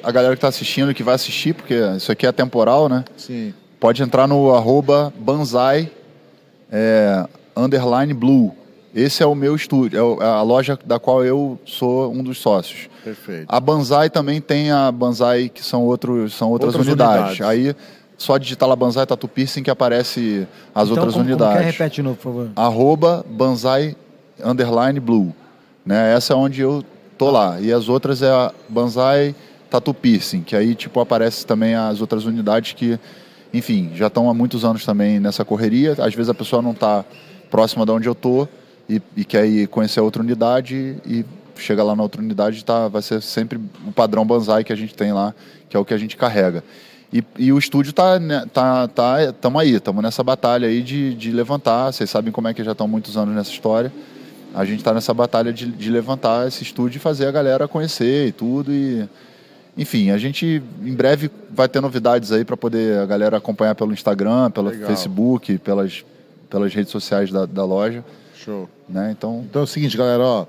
a 0.03 0.11
galera 0.11 0.33
que 0.35 0.39
está 0.39 0.49
assistindo 0.49 0.91
e 0.91 0.95
que 0.95 1.03
vai 1.03 1.17
assistir, 1.17 1.55
porque 1.55 1.75
isso 1.99 2.11
aqui 2.11 2.27
é 2.27 2.33
temporal, 2.33 2.89
né? 2.89 3.05
Sim. 3.15 3.53
Pode 3.83 4.01
entrar 4.01 4.29
no 4.29 4.55
arroba 4.55 5.13
banzai 5.19 5.91
é, 6.71 7.27
underline 7.57 8.15
blue. 8.15 8.53
Esse 8.95 9.25
é 9.25 9.27
o 9.27 9.35
meu 9.35 9.57
estúdio, 9.57 10.21
é 10.21 10.25
é 10.25 10.29
a 10.29 10.41
loja 10.41 10.79
da 10.87 11.01
qual 11.01 11.25
eu 11.25 11.59
sou 11.65 12.13
um 12.13 12.23
dos 12.23 12.39
sócios. 12.39 12.89
Perfeito. 13.03 13.47
A 13.49 13.59
Banzai 13.59 14.09
também 14.09 14.41
tem 14.41 14.71
a 14.71 14.93
Banzai, 14.93 15.49
que 15.53 15.65
são, 15.65 15.83
outros, 15.83 16.33
são 16.33 16.49
outras, 16.49 16.77
Outras 16.77 16.87
unidades. 16.87 17.41
unidades. 17.41 17.41
Aí, 17.41 17.75
só 18.17 18.39
digitar 18.39 18.69
lá 18.69 18.77
Banzai 18.77 19.05
Tatu 19.05 19.27
Piercing 19.27 19.65
que 19.65 19.71
aparece 19.71 20.47
as 20.73 20.89
então, 20.89 20.99
outras 20.99 21.15
como, 21.15 21.25
é? 21.25 21.33
unidades. 21.33 21.65
Repete 21.65 21.97
de 21.97 22.03
novo, 22.03 22.15
por 22.15 22.23
favor. 22.23 22.51
Arroba 22.55 23.27
Banzai 23.29 23.97
underline 24.45 25.01
blue. 25.01 25.35
Né? 25.85 26.15
Essa 26.15 26.35
é 26.35 26.37
onde 26.37 26.61
eu 26.61 26.85
tô 27.19 27.33
lá. 27.33 27.61
E 27.61 27.73
as 27.73 27.89
outras 27.89 28.23
é 28.23 28.31
a 28.31 28.53
Banzai 28.69 29.35
Tatu 29.69 29.93
Piercing, 29.93 30.43
que 30.43 30.55
aí 30.55 30.77
tipo 30.77 31.01
aparece 31.01 31.45
também 31.45 31.75
as 31.75 32.01
outras 32.01 32.25
unidades 32.27 32.75
que, 32.75 32.97
enfim, 33.53 33.91
já 33.95 34.07
estão 34.07 34.31
há 34.31 34.35
muitos 34.35 34.65
anos 34.65 34.85
também 34.85 35.21
nessa 35.21 35.45
correria. 35.45 35.93
Às 35.99 36.15
vezes 36.15 36.29
a 36.29 36.35
pessoa 36.35 36.63
não 36.63 36.73
está 36.73 37.05
próxima 37.51 37.85
de 37.85 37.93
onde 37.93 38.09
eu 38.09 38.15
tô 38.15 38.49
e, 38.89 39.01
e 39.17 39.25
quer 39.25 39.47
ir 39.47 39.69
conhecer 39.69 40.01
outra 40.01 40.23
unidade 40.23 40.97
e 41.07 41.25
chega 41.57 41.83
lá 41.83 41.95
na 41.95 42.03
outra 42.03 42.21
unidade 42.21 42.65
tá, 42.65 42.89
vai 42.89 43.03
ser 43.03 43.23
sempre 43.23 43.61
o 43.87 43.93
padrão 43.93 44.27
Banzai 44.27 44.65
que 44.65 44.73
a 44.73 44.77
gente 44.77 44.95
tem 44.95 45.13
lá, 45.13 45.35
que 45.69 45.77
é 45.77 45.81
o 45.81 45.85
que 45.85 45.95
a 45.95 45.99
gente 45.99 46.17
carrega. 46.17 46.65
E, 47.13 47.23
e 47.39 47.53
o 47.53 47.59
estúdio 47.59 47.93
tá, 47.93 48.19
né, 48.19 48.47
tá, 48.53 48.89
tá, 48.89 49.19
aí, 49.59 49.75
estamos 49.75 50.03
nessa 50.03 50.23
batalha 50.23 50.67
aí 50.67 50.83
de, 50.83 51.15
de 51.15 51.31
levantar. 51.31 51.93
Vocês 51.93 52.09
sabem 52.09 52.33
como 52.33 52.49
é 52.49 52.55
que 52.55 52.65
já 52.65 52.73
estão 52.73 52.89
muitos 52.89 53.19
anos 53.19 53.35
nessa 53.35 53.51
história. 53.51 53.93
A 54.55 54.65
gente 54.65 54.79
está 54.79 54.95
nessa 54.95 55.13
batalha 55.13 55.53
de, 55.53 55.67
de 55.67 55.91
levantar 55.91 56.49
esse 56.49 56.63
estúdio 56.63 56.97
e 56.97 57.01
fazer 57.01 57.27
a 57.27 57.31
galera 57.31 57.69
conhecer 57.69 58.29
e 58.29 58.33
tudo. 58.33 58.73
E, 58.73 59.07
enfim, 59.77 60.11
a 60.11 60.19
gente 60.19 60.63
em 60.83 60.95
breve 60.95 61.31
vai 61.51 61.69
ter 61.69 61.81
novidades 61.81 62.31
aí 62.33 62.45
para 62.45 62.57
poder 62.57 62.99
a 62.99 63.07
galera 63.07 63.37
acompanhar 63.39 63.75
pelo 63.75 63.93
Instagram, 63.93 64.51
pelo 64.51 64.69
Legal. 64.69 64.89
Facebook, 64.89 65.59
pelas, 65.59 66.05
pelas 66.51 66.75
redes 66.75 66.93
sociais 66.93 67.31
da, 67.31 67.47
da 67.47 67.65
loja. 67.65 68.05
Show. 68.37 68.69
Né? 68.89 69.11
Então, 69.17 69.45
Então 69.49 69.63
é 69.63 69.65
o 69.65 69.69
seguinte, 69.69 69.97
galera, 69.97 70.23
ó. 70.23 70.47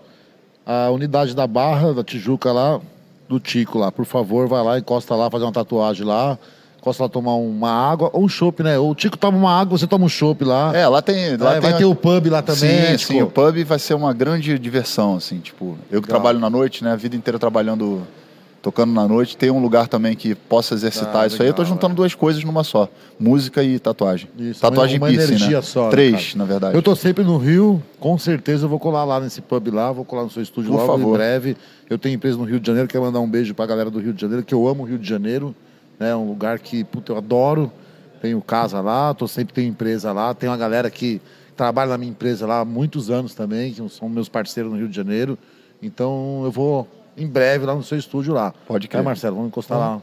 A 0.66 0.90
unidade 0.90 1.36
da 1.36 1.46
Barra, 1.46 1.94
da 1.94 2.04
Tijuca 2.04 2.52
lá, 2.52 2.80
do 3.28 3.40
Tico 3.40 3.78
lá, 3.78 3.92
por 3.92 4.06
favor, 4.06 4.48
vai 4.48 4.64
lá, 4.64 4.80
encosta 4.80 5.14
lá, 5.16 5.30
fazer 5.30 5.46
uma 5.46 5.52
tatuagem 5.52 6.06
lá. 6.06 6.38
Encosta 6.80 7.04
lá 7.04 7.10
tomar 7.10 7.36
uma 7.36 7.72
água 7.72 8.10
ou 8.12 8.24
um 8.26 8.28
chopp, 8.28 8.62
né? 8.62 8.78
O 8.78 8.94
Tico 8.94 9.18
toma 9.18 9.38
uma 9.38 9.58
água, 9.58 9.78
você 9.78 9.88
toma 9.88 10.04
um 10.06 10.10
chopp 10.10 10.44
lá. 10.44 10.76
é, 10.76 10.86
lá 10.86 11.02
tem. 11.02 11.38
Lá 11.38 11.52
É, 11.52 11.54
tem 11.54 11.62
vai 11.62 11.78
ter 11.78 11.86
o 11.86 11.96
pub 11.96 12.28
lá 12.30 12.42
também, 12.42 12.60
Sim, 12.60 12.92
né, 12.92 12.98
sim, 12.98 13.22
o 13.22 13.30
pub 13.30 13.64
vai 13.64 13.80
ser 13.80 13.94
uma 13.94 14.12
grande 14.14 14.60
diversão, 14.60 15.16
assim, 15.16 15.40
tipo, 15.40 15.78
eu 15.90 16.02
que 16.02 16.08
Legal. 16.08 16.20
trabalho 16.20 16.40
na 16.40 16.50
noite, 16.50 16.84
né, 16.84 16.92
a 16.92 16.96
vida 16.98 17.16
inteira 17.16 17.40
trabalhando, 17.40 18.02
tocando 18.64 18.94
na 18.94 19.06
noite, 19.06 19.36
tem 19.36 19.52
um 19.52 19.62
lugar 19.62 19.90
também 19.90 20.16
que 20.16 20.34
possa 20.34 20.74
exercitar 20.74 21.18
Ah, 21.24 21.28
isso 21.28 21.42
aí, 21.42 21.50
eu 21.50 21.54
tô 21.54 21.62
legal, 21.64 21.76
juntando 21.76 21.92
é. 21.92 21.96
duas 21.98 22.16
coisas 22.16 22.42
numa 22.46 22.64
só, 22.64 22.88
música 23.20 23.62
e 23.62 23.78
tatuagem. 23.78 24.30
Isso, 24.40 24.62
tatuagem 24.62 24.98
uma 24.98 25.12
e 25.12 25.16
piercing, 25.18 25.34
energia 25.34 25.58
né? 25.58 25.62
só, 25.62 25.84
né, 25.84 25.92
Três, 25.92 26.28
cara? 26.28 26.38
na 26.38 26.46
verdade. 26.46 26.76
Eu 26.76 26.82
tô 26.82 26.96
sempre 26.96 27.26
no 27.26 27.38
Rio, 27.38 27.84
com 28.00 28.18
certeza 28.18 28.64
eu 28.64 28.70
vou 28.70 28.80
colar 28.80 29.04
lá 29.04 29.20
nesse 29.20 29.42
pub 29.42 29.68
lá, 29.68 29.92
vou 29.92 30.06
colar 30.06 30.24
no 30.24 30.30
seu 30.30 30.42
estúdio 30.42 30.72
Por 30.72 30.78
logo 30.78 30.94
favor. 30.94 31.10
em 31.10 31.12
breve. 31.12 31.58
Eu 31.90 31.98
tenho 32.00 32.16
empresa 32.16 32.38
no 32.38 32.46
Rio 32.46 32.58
de 32.58 32.66
Janeiro, 32.66 32.88
quero 32.88 33.04
mandar 33.04 33.20
um 33.20 33.30
beijo 33.30 33.54
pra 33.54 33.66
galera 33.66 33.92
do 33.92 34.00
Rio 34.00 34.14
de 34.14 34.22
Janeiro, 34.22 34.46
que 34.46 34.54
eu 34.56 34.66
amo 34.66 34.84
o 34.84 34.86
Rio 34.86 34.98
de 34.98 35.08
Janeiro, 35.10 35.54
né? 36.00 36.12
É 36.12 36.16
um 36.16 36.26
lugar 36.26 36.58
que, 36.60 36.86
puta, 36.86 37.12
eu 37.12 37.18
adoro. 37.18 37.70
Tenho 38.22 38.42
casa 38.42 38.80
lá, 38.80 39.14
tô 39.14 39.28
sempre 39.28 39.54
tenho 39.54 39.68
empresa 39.68 40.14
lá, 40.14 40.34
tem 40.34 40.48
uma 40.50 40.56
galera 40.56 40.90
que 40.90 41.22
trabalha 41.58 41.90
na 41.92 41.98
minha 41.98 42.12
empresa 42.12 42.48
lá 42.48 42.62
há 42.62 42.66
muitos 42.66 43.12
anos 43.12 43.36
também, 43.36 43.74
que 43.74 43.90
são 43.90 44.08
meus 44.08 44.30
parceiros 44.30 44.72
no 44.72 44.78
Rio 44.78 44.88
de 44.88 44.96
Janeiro. 44.96 45.38
Então 45.82 46.42
eu 46.46 46.50
vou 46.50 46.88
em 47.18 47.28
breve 47.28 47.66
lá 47.66 47.76
no 47.76 47.84
seu 47.84 47.98
estúdio 47.98 48.34
lá. 48.34 48.54
Pode 48.68 48.86
É, 48.86 48.90
crer. 48.90 49.04
Marcelo, 49.04 49.36
vamos 49.36 49.50
encostar 49.50 49.78
lá 49.78 49.96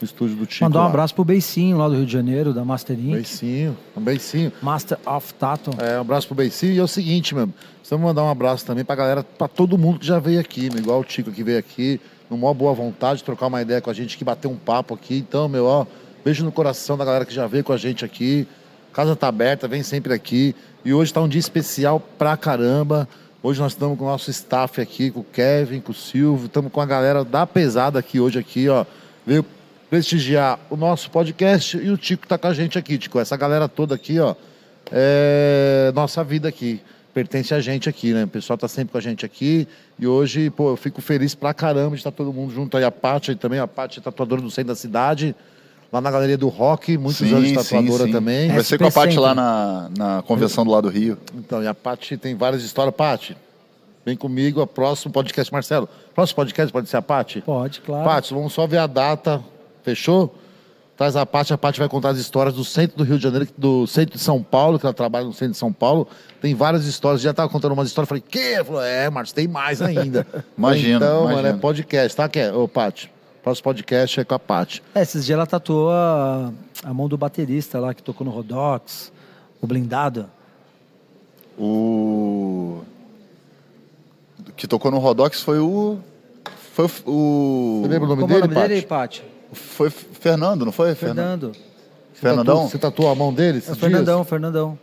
no 0.00 0.04
estúdio 0.04 0.36
do 0.36 0.46
Tico. 0.46 0.64
Mandar 0.64 0.80
um 0.80 0.82
lá. 0.82 0.88
abraço 0.88 1.14
pro 1.14 1.24
Beicinho 1.24 1.78
lá 1.78 1.88
do 1.88 1.94
Rio 1.94 2.06
de 2.06 2.12
Janeiro, 2.12 2.52
da 2.52 2.64
Master 2.64 2.98
Inc. 2.98 3.12
beicinho, 3.12 3.76
um 3.96 4.00
beicinho. 4.00 4.52
Master 4.60 4.98
of 5.06 5.32
Tattoo. 5.34 5.74
É, 5.78 5.96
um 5.96 6.02
abraço 6.02 6.26
pro 6.26 6.36
Beicinho. 6.36 6.72
E 6.72 6.78
é 6.78 6.82
o 6.82 6.88
seguinte, 6.88 7.34
meu, 7.34 7.48
precisamos 7.78 8.04
mandar 8.04 8.22
um 8.24 8.30
abraço 8.30 8.64
também 8.66 8.84
pra 8.84 8.94
galera, 8.94 9.22
pra 9.24 9.48
todo 9.48 9.78
mundo 9.78 9.98
que 10.00 10.06
já 10.06 10.18
veio 10.18 10.38
aqui, 10.40 10.68
meu, 10.70 10.80
igual 10.80 11.00
o 11.00 11.04
Tico 11.04 11.30
que 11.30 11.42
veio 11.42 11.58
aqui, 11.58 12.00
numa 12.30 12.52
boa 12.52 12.74
vontade, 12.74 13.22
trocar 13.24 13.46
uma 13.46 13.62
ideia 13.62 13.80
com 13.80 13.88
a 13.88 13.94
gente, 13.94 14.18
que 14.18 14.24
bater 14.24 14.48
um 14.48 14.56
papo 14.56 14.92
aqui. 14.94 15.16
Então, 15.16 15.48
meu, 15.48 15.64
ó, 15.64 15.86
beijo 16.24 16.44
no 16.44 16.52
coração 16.52 16.98
da 16.98 17.04
galera 17.04 17.24
que 17.24 17.32
já 17.32 17.46
veio 17.46 17.64
com 17.64 17.72
a 17.72 17.76
gente 17.76 18.04
aqui. 18.04 18.46
Casa 18.92 19.14
tá 19.14 19.28
aberta, 19.28 19.68
vem 19.68 19.82
sempre 19.82 20.12
aqui. 20.12 20.54
E 20.84 20.92
hoje 20.92 21.12
tá 21.12 21.20
um 21.20 21.28
dia 21.28 21.38
especial 21.38 22.00
pra 22.18 22.36
caramba. 22.36 23.08
Hoje 23.42 23.60
nós 23.60 23.72
estamos 23.72 23.98
com 23.98 24.04
o 24.04 24.08
nosso 24.08 24.30
staff 24.30 24.80
aqui, 24.80 25.10
com 25.10 25.20
o 25.20 25.24
Kevin, 25.24 25.80
com 25.80 25.92
o 25.92 25.94
Silvio, 25.94 26.46
estamos 26.46 26.72
com 26.72 26.80
a 26.80 26.86
galera 26.86 27.22
da 27.22 27.46
pesada 27.46 27.98
aqui 27.98 28.18
hoje 28.18 28.38
aqui, 28.38 28.66
ó. 28.68 28.84
Veio 29.26 29.44
prestigiar 29.90 30.58
o 30.70 30.76
nosso 30.76 31.10
podcast 31.10 31.76
e 31.76 31.90
o 31.90 31.98
Tico 31.98 32.26
tá 32.26 32.38
com 32.38 32.46
a 32.46 32.54
gente 32.54 32.78
aqui, 32.78 32.96
Tico. 32.96 33.20
Essa 33.20 33.36
galera 33.36 33.68
toda 33.68 33.94
aqui, 33.94 34.18
ó, 34.18 34.34
é 34.90 35.92
nossa 35.94 36.24
vida 36.24 36.48
aqui. 36.48 36.80
Pertence 37.12 37.52
a 37.52 37.60
gente 37.60 37.88
aqui, 37.88 38.12
né? 38.12 38.24
O 38.24 38.28
pessoal 38.28 38.56
tá 38.56 38.68
sempre 38.68 38.92
com 38.92 38.98
a 38.98 39.02
gente 39.02 39.24
aqui. 39.24 39.68
E 39.98 40.06
hoje, 40.06 40.50
pô, 40.50 40.70
eu 40.70 40.76
fico 40.76 41.00
feliz 41.00 41.34
pra 41.34 41.54
caramba 41.54 41.90
de 41.90 41.96
estar 41.96 42.10
todo 42.10 42.32
mundo 42.32 42.52
junto 42.54 42.76
aí. 42.76 42.84
A 42.84 42.90
Paty 42.90 43.30
aí 43.30 43.36
também, 43.36 43.58
a 43.58 43.64
é 43.64 44.00
tatuadora 44.00 44.40
do 44.40 44.50
centro 44.50 44.68
da 44.68 44.74
cidade. 44.74 45.34
Lá 45.92 46.00
na 46.00 46.10
Galeria 46.10 46.36
do 46.36 46.48
Rock, 46.48 46.98
muitos 46.98 47.22
anos 47.32 47.48
de 47.48 47.54
tatuadora 47.54 48.10
também. 48.10 48.50
Vai 48.50 48.62
ser 48.64 48.76
com 48.78 48.86
a 48.86 48.90
Paty 48.90 49.18
lá 49.18 49.34
na, 49.34 49.90
na 49.96 50.22
convenção 50.22 50.64
do 50.64 50.70
lado 50.70 50.90
do 50.90 50.94
Rio. 50.96 51.16
Então, 51.34 51.62
e 51.62 51.66
a 51.66 51.74
Paty 51.74 52.16
tem 52.16 52.34
várias 52.34 52.62
histórias. 52.62 52.94
Paty, 52.94 53.36
vem 54.04 54.16
comigo, 54.16 54.60
a 54.60 54.66
próximo 54.66 55.12
podcast, 55.12 55.52
Marcelo. 55.52 55.88
Próximo 56.14 56.36
podcast 56.36 56.72
pode 56.72 56.88
ser 56.88 56.96
a 56.96 57.02
Paty? 57.02 57.40
Pode, 57.40 57.80
claro. 57.80 58.04
Paty, 58.04 58.34
vamos 58.34 58.52
só 58.52 58.66
ver 58.66 58.78
a 58.78 58.86
data, 58.86 59.42
fechou? 59.84 60.34
Traz 60.96 61.14
a 61.14 61.24
Paty, 61.26 61.52
a 61.52 61.58
Paty 61.58 61.78
vai 61.78 61.88
contar 61.90 62.08
as 62.08 62.18
histórias 62.18 62.54
do 62.54 62.64
centro 62.64 62.96
do 62.96 63.04
Rio 63.04 63.18
de 63.18 63.22
Janeiro, 63.22 63.46
do 63.56 63.86
centro 63.86 64.16
de 64.16 64.22
São 64.22 64.42
Paulo, 64.42 64.78
que 64.78 64.86
ela 64.86 64.94
trabalha 64.94 65.26
no 65.26 65.32
centro 65.32 65.52
de 65.52 65.58
São 65.58 65.70
Paulo. 65.72 66.08
Tem 66.40 66.54
várias 66.54 66.86
histórias, 66.86 67.20
já 67.20 67.30
estava 67.32 67.48
contando 67.50 67.72
umas 67.72 67.86
histórias, 67.88 68.08
falei, 68.08 68.24
que? 68.26 68.64
Falou, 68.64 68.82
é, 68.82 69.08
Marcos, 69.10 69.30
tem 69.32 69.46
mais 69.46 69.80
ainda. 69.82 70.26
Imagina, 70.56 70.96
Então, 70.96 71.24
mano, 71.24 71.32
imagina. 71.34 71.48
é 71.56 71.60
podcast, 71.60 72.16
tá? 72.16 72.28
Que 72.30 72.38
é? 72.40 72.52
Ô, 72.52 72.66
Paty, 72.66 73.10
próximo 73.46 73.62
podcast 73.62 74.18
é 74.18 74.24
com 74.24 74.34
a 74.34 74.40
Paty. 74.40 74.82
É, 74.92 75.02
esses 75.02 75.24
dias 75.24 75.36
ela 75.36 75.46
tatuou 75.46 75.88
a, 75.92 76.52
a 76.82 76.92
mão 76.92 77.06
do 77.08 77.16
baterista 77.16 77.78
lá 77.78 77.94
que 77.94 78.02
tocou 78.02 78.24
no 78.24 78.30
Rodox, 78.32 79.12
o 79.62 79.66
blindado. 79.68 80.28
O 81.56 82.82
que 84.56 84.66
tocou 84.66 84.90
no 84.90 84.98
Rodox 84.98 85.42
foi 85.42 85.60
o 85.60 85.96
foi 86.72 86.86
o 87.06 87.82
Você 87.84 87.88
lembra 87.88 88.06
o 88.06 88.08
nome 88.08 88.22
Como 88.22 88.34
é 88.34 88.38
o 88.38 88.40
dele, 88.42 88.54
nome 88.54 88.68
dele, 88.68 88.82
Paty? 88.82 89.22
Foi 89.52 89.90
Fernando, 89.90 90.64
não 90.64 90.72
foi? 90.72 90.96
Fernando. 90.96 91.52
Você 91.52 92.20
Fernandão? 92.20 92.44
tatuou- 92.56 92.68
Você 92.70 92.78
tatuou 92.78 93.10
a 93.12 93.14
mão 93.14 93.32
dele? 93.32 93.62
É 93.64 93.70
o 93.70 93.76
Fernandão, 93.76 94.16
dias? 94.16 94.24
Fernandão. 94.24 94.78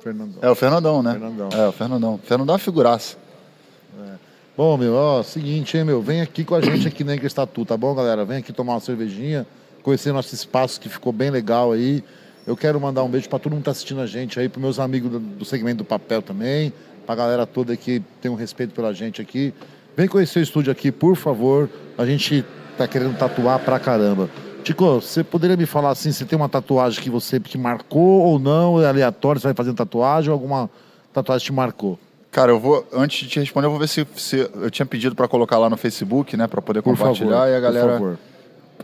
Fernandão. 0.00 0.38
É 0.42 0.48
o 0.50 0.54
Fernandão, 0.54 1.02
né? 1.02 1.10
Fernandão. 1.12 1.48
É 1.52 1.66
o 1.68 1.72
Fernandão. 1.72 2.18
Fernandão 2.22 2.52
é 2.52 2.56
uma 2.56 2.58
figuraça. 2.64 3.16
Bom, 4.54 4.76
meu, 4.76 4.92
ó, 4.92 5.22
seguinte, 5.22 5.78
hein, 5.78 5.84
meu, 5.84 6.02
vem 6.02 6.20
aqui 6.20 6.44
com 6.44 6.54
a 6.54 6.60
gente 6.60 6.86
aqui 6.86 7.02
na 7.02 7.16
Tatu, 7.16 7.64
tá 7.64 7.74
bom, 7.74 7.94
galera? 7.94 8.22
Vem 8.22 8.36
aqui 8.36 8.52
tomar 8.52 8.74
uma 8.74 8.80
cervejinha, 8.80 9.46
conhecer 9.82 10.12
nosso 10.12 10.34
espaço 10.34 10.78
que 10.78 10.90
ficou 10.90 11.10
bem 11.10 11.30
legal 11.30 11.72
aí. 11.72 12.04
Eu 12.46 12.54
quero 12.54 12.78
mandar 12.78 13.02
um 13.02 13.08
beijo 13.08 13.30
para 13.30 13.38
todo 13.38 13.52
mundo 13.52 13.60
que 13.60 13.64
tá 13.64 13.70
assistindo 13.70 14.02
a 14.02 14.06
gente 14.06 14.38
aí, 14.38 14.50
pros 14.50 14.62
meus 14.62 14.78
amigos 14.78 15.10
do, 15.10 15.18
do 15.18 15.44
segmento 15.46 15.78
do 15.78 15.84
papel 15.86 16.20
também, 16.20 16.70
pra 17.06 17.14
galera 17.14 17.46
toda 17.46 17.74
que 17.78 18.02
tem 18.20 18.30
um 18.30 18.34
respeito 18.34 18.74
pela 18.74 18.92
gente 18.92 19.22
aqui. 19.22 19.54
Vem 19.96 20.06
conhecer 20.06 20.40
o 20.40 20.42
estúdio 20.42 20.70
aqui, 20.70 20.92
por 20.92 21.16
favor. 21.16 21.70
A 21.96 22.04
gente 22.04 22.44
tá 22.76 22.86
querendo 22.86 23.16
tatuar 23.16 23.58
pra 23.58 23.80
caramba. 23.80 24.28
Tico, 24.62 25.00
você 25.00 25.24
poderia 25.24 25.56
me 25.56 25.64
falar 25.64 25.92
assim, 25.92 26.12
se 26.12 26.26
tem 26.26 26.36
uma 26.36 26.48
tatuagem 26.48 27.02
que 27.02 27.08
você 27.08 27.40
que 27.40 27.56
marcou 27.56 28.20
ou 28.20 28.38
não, 28.38 28.82
é 28.82 28.86
aleatório, 28.86 29.40
você 29.40 29.46
vai 29.46 29.54
fazendo 29.54 29.76
tatuagem 29.76 30.28
ou 30.28 30.34
alguma 30.34 30.68
tatuagem 31.10 31.46
te 31.46 31.52
marcou? 31.54 31.98
Cara, 32.32 32.50
eu 32.50 32.58
vou 32.58 32.88
antes 32.94 33.20
de 33.20 33.28
te 33.28 33.38
responder, 33.38 33.66
eu 33.66 33.70
vou 33.70 33.78
ver 33.78 33.88
se, 33.88 34.06
se 34.16 34.38
eu 34.54 34.70
tinha 34.70 34.86
pedido 34.86 35.14
para 35.14 35.28
colocar 35.28 35.58
lá 35.58 35.68
no 35.68 35.76
Facebook, 35.76 36.34
né, 36.34 36.46
para 36.46 36.62
poder 36.62 36.80
Por 36.80 36.96
compartilhar 36.96 37.30
favor, 37.30 37.48
e 37.48 37.52
a 37.52 37.54
por 37.56 37.62
galera 37.62 37.92
favor. 37.92 38.18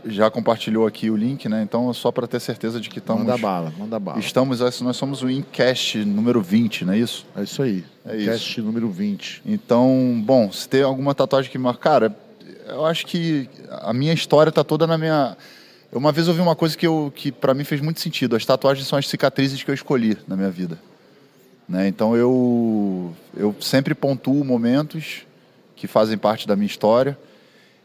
já 0.05 0.29
compartilhou 0.29 0.85
aqui 0.85 1.09
o 1.09 1.17
link, 1.17 1.49
né? 1.49 1.63
Então 1.63 1.91
só 1.91 2.11
para 2.11 2.27
ter 2.27 2.39
certeza 2.39 2.79
de 2.79 2.87
que 2.89 2.99
estamos 2.99 3.23
Manda 3.23 3.37
bala, 3.39 3.73
manda 3.75 3.99
bala. 3.99 4.19
estamos 4.19 4.59
nós 4.81 4.95
somos 4.95 5.23
o 5.23 5.29
Incast 5.31 5.97
número 6.05 6.43
20, 6.43 6.85
não 6.85 6.93
é 6.93 6.99
isso? 6.99 7.25
É 7.35 7.41
isso 7.41 7.63
aí. 7.63 7.83
É 8.05 8.17
isso. 8.17 8.29
Cast 8.29 8.61
número 8.61 8.87
20. 8.87 9.41
Então, 9.43 10.21
bom, 10.23 10.51
se 10.51 10.69
tem 10.69 10.83
alguma 10.83 11.15
tatuagem 11.15 11.49
que 11.49 11.57
marca, 11.57 11.79
cara, 11.79 12.15
eu 12.67 12.85
acho 12.85 13.03
que 13.07 13.49
a 13.81 13.91
minha 13.91 14.13
história 14.13 14.51
tá 14.51 14.63
toda 14.63 14.85
na 14.85 14.95
minha 14.95 15.35
Uma 15.91 16.11
vez 16.11 16.27
eu 16.27 16.33
ouvi 16.33 16.41
uma 16.43 16.55
coisa 16.55 16.77
que, 16.77 16.85
eu, 16.85 17.11
que 17.15 17.31
para 17.31 17.55
mim 17.55 17.63
fez 17.63 17.81
muito 17.81 17.99
sentido. 17.99 18.35
As 18.35 18.45
tatuagens 18.45 18.87
são 18.87 18.99
as 18.99 19.07
cicatrizes 19.07 19.63
que 19.63 19.71
eu 19.71 19.75
escolhi 19.75 20.15
na 20.27 20.35
minha 20.35 20.51
vida. 20.51 20.77
Né? 21.69 21.87
Então 21.87 22.17
eu, 22.17 23.13
eu 23.37 23.55
sempre 23.61 23.93
pontuo 23.93 24.43
momentos 24.43 25.21
que 25.75 25.85
fazem 25.85 26.17
parte 26.17 26.47
da 26.47 26.55
minha 26.55 26.65
história. 26.65 27.17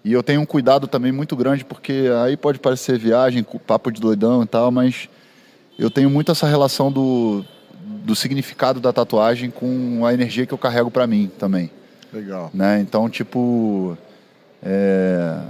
E 0.03 0.13
eu 0.13 0.23
tenho 0.23 0.41
um 0.41 0.47
cuidado 0.47 0.87
também 0.87 1.13
muito 1.13 1.37
grande, 1.37 1.65
porque 1.65 2.11
aí 2.25 2.37
pode 2.37 2.59
parecer 2.59 2.99
viagem, 2.99 3.45
papo 3.67 3.91
de 3.91 4.01
doidão 4.01 4.43
e 4.43 4.47
tal, 4.47 4.71
mas 4.71 5.09
eu 5.79 5.91
tenho 5.91 6.11
muito 6.11 6.33
essa 6.33 6.47
relação 6.47 6.91
do, 6.91 7.45
do 8.05 8.15
significado 8.15 8.81
da 8.81 8.93
tatuagem 8.93 9.51
com 9.51 10.05
a 10.05 10.13
energia 10.13 10.47
que 10.47 10.53
eu 10.53 10.59
carrego 10.59 10.91
para 10.91 11.07
mim 11.07 11.31
também. 11.39 11.71
Legal. 12.13 12.51
Né? 12.55 12.81
Então, 12.81 13.09
tipo. 13.09 13.97
É... 14.63 15.41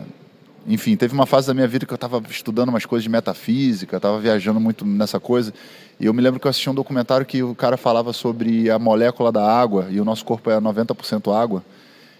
Enfim, 0.66 0.96
teve 0.96 1.12
uma 1.12 1.26
fase 1.26 1.46
da 1.46 1.52
minha 1.52 1.68
vida 1.68 1.84
que 1.84 1.92
eu 1.92 1.96
estava 1.96 2.22
estudando 2.30 2.70
umas 2.70 2.86
coisas 2.86 3.02
de 3.02 3.10
metafísica, 3.10 3.98
estava 3.98 4.18
viajando 4.18 4.58
muito 4.58 4.86
nessa 4.86 5.20
coisa. 5.20 5.52
E 5.98 6.06
eu 6.06 6.14
me 6.14 6.20
lembro 6.20 6.40
que 6.40 6.46
eu 6.46 6.50
assisti 6.50 6.68
um 6.68 6.74
documentário 6.74 7.24
que 7.24 7.42
o 7.42 7.54
cara 7.54 7.76
falava 7.76 8.12
sobre 8.12 8.70
a 8.70 8.78
molécula 8.78 9.30
da 9.30 9.44
água, 9.44 9.86
e 9.90 10.00
o 10.00 10.04
nosso 10.04 10.24
corpo 10.24 10.50
é 10.50 10.60
90% 10.60 11.34
água. 11.34 11.62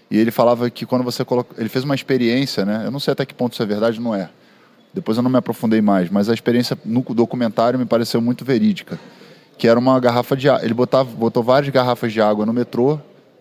E 0.09 0.17
ele 0.17 0.31
falava 0.31 0.69
que 0.69 0.85
quando 0.85 1.03
você 1.03 1.25
coloca. 1.25 1.55
Ele 1.59 1.69
fez 1.69 1.83
uma 1.83 1.95
experiência, 1.95 2.63
né? 2.63 2.83
Eu 2.85 2.91
não 2.91 2.99
sei 2.99 3.11
até 3.11 3.25
que 3.25 3.33
ponto 3.33 3.53
isso 3.53 3.63
é 3.63 3.65
verdade, 3.65 3.99
não 3.99 4.13
é. 4.13 4.29
Depois 4.93 5.17
eu 5.17 5.23
não 5.23 5.29
me 5.29 5.37
aprofundei 5.37 5.81
mais, 5.81 6.09
mas 6.09 6.29
a 6.29 6.33
experiência 6.33 6.77
no 6.85 7.01
documentário 7.01 7.77
me 7.77 7.85
pareceu 7.85 8.21
muito 8.21 8.45
verídica. 8.45 8.97
Que 9.57 9.67
era 9.67 9.77
uma 9.79 9.99
garrafa 9.99 10.37
de 10.37 10.47
água. 10.47 10.63
Ele 10.63 10.73
botava, 10.73 11.09
botou 11.09 11.43
várias 11.43 11.71
garrafas 11.73 12.13
de 12.13 12.21
água 12.21 12.45
no 12.45 12.53
metrô 12.53 12.99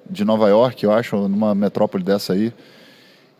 de 0.09 0.25
Nova 0.25 0.49
York, 0.49 0.83
eu 0.85 0.93
acho, 0.93 1.17
numa 1.29 1.55
metrópole 1.55 2.03
dessa 2.03 2.33
aí, 2.33 2.53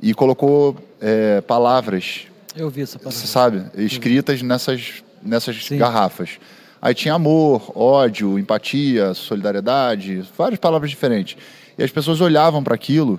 e 0.01 0.15
colocou 0.15 0.77
é, 1.01 1.41
palavras. 1.41 2.27
Eu 2.57 2.71
vi 2.71 2.83
essa 2.83 2.99
palavra. 2.99 3.19
Você 3.19 3.27
sabe? 3.27 3.65
Escritas 3.75 4.43
nessas, 4.43 5.03
nessas 5.23 5.69
garrafas. 5.71 6.39
Aí 6.85 6.93
tinha 6.93 7.15
amor, 7.15 7.73
ódio, 7.75 8.39
empatia, 8.39 9.15
solidariedade, 9.15 10.23
várias 10.37 10.61
palavras 10.61 10.91
diferentes. 10.91 11.35
E 11.79 11.83
as 11.83 11.91
pessoas 11.91 12.21
olhavam 12.21 12.63
para 12.63 12.75
aquilo 12.75 13.19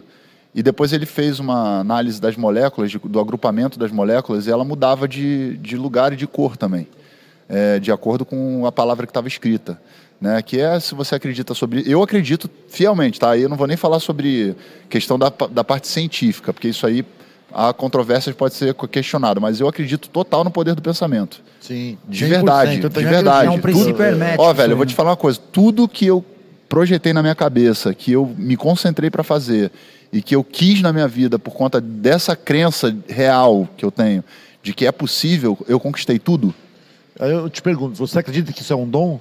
e 0.53 0.61
depois 0.61 0.93
ele 0.93 1.07
fez 1.07 1.39
uma 1.39 1.80
análise 1.80 2.22
das 2.22 2.38
moléculas, 2.38 2.91
de, 2.91 2.99
do 2.99 3.20
agrupamento 3.20 3.80
das 3.80 3.91
moléculas, 3.91 4.45
e 4.45 4.51
ela 4.51 4.63
mudava 4.63 5.07
de, 5.07 5.57
de 5.57 5.76
lugar 5.78 6.13
e 6.13 6.16
de 6.16 6.28
cor 6.28 6.55
também, 6.55 6.88
é, 7.49 7.80
de 7.80 7.91
acordo 7.91 8.24
com 8.24 8.68
a 8.68 8.72
palavra 8.72 9.07
que 9.07 9.09
estava 9.09 9.28
escrita. 9.28 9.82
Né, 10.22 10.41
que 10.43 10.61
é 10.61 10.80
se 10.80 10.93
você 10.93 11.16
acredita 11.16 11.55
sobre. 11.55 11.84
Eu 11.86 12.01
acredito 12.01 12.49
fielmente, 12.70 13.20
tá? 13.20 13.36
Eu 13.36 13.49
não 13.49 13.57
vou 13.57 13.68
nem 13.68 13.76
falar 13.76 13.99
sobre 13.99 14.55
questão 14.89 15.20
da, 15.20 15.30
da 15.49 15.63
parte 15.63 15.88
científica, 15.88 16.53
porque 16.53 16.70
isso 16.70 16.86
aí 16.88 17.03
há 17.56 17.74
controvérsias 17.74 18.36
pode 18.36 18.53
ser 18.53 18.74
questionado, 18.91 19.39
mas 19.39 19.62
eu 19.62 19.68
acredito 19.68 20.10
total 20.10 20.43
no 20.43 20.51
poder 20.51 20.76
do 20.76 20.82
pensamento. 20.82 21.41
Sim. 21.62 21.97
De 22.08 22.26
verdade, 22.26 22.80
de 22.80 22.89
verdade. 22.89 23.47
É 23.47 23.51
um 23.51 23.60
princípio 23.60 23.93
tudo, 23.93 24.03
hermético. 24.03 24.43
Ó, 24.43 24.53
velho, 24.53 24.74
eu 24.74 24.78
vou 24.78 24.86
te 24.86 24.93
falar 24.93 25.12
uma 25.12 25.18
coisa. 25.18 25.39
Tudo 25.51 25.88
que 25.88 26.06
eu 26.06 26.24
projetei 26.68 27.14
na 27.14 27.22
minha 27.22 27.34
cabeça, 27.36 27.93
que 27.93 28.12
eu 28.12 28.26
me 28.38 28.58
concentrei 28.58 29.10
para 29.10 29.24
fazer 29.24 29.72
e 30.12 30.22
que 30.22 30.36
eu 30.36 30.43
quis 30.43 30.82
na 30.82 30.91
minha 30.91 31.08
vida 31.08 31.39
por 31.39 31.53
conta 31.53 31.80
dessa 31.80 32.36
crença 32.36 32.95
real 33.08 33.68
que 33.78 33.86
eu 33.86 33.91
tenho 33.91 34.24
de 34.62 34.74
que 34.74 34.86
é 34.86 34.91
possível, 34.91 35.58
eu 35.68 35.80
conquistei 35.80 36.18
tudo. 36.20 36.53
Aí 37.20 37.32
eu 37.32 37.49
te 37.49 37.62
pergunto, 37.62 37.95
você 37.95 38.20
acredita 38.20 38.51
que 38.51 38.62
isso 38.62 38.74
é 38.74 38.76
um 38.76 38.88
dom? 38.88 39.20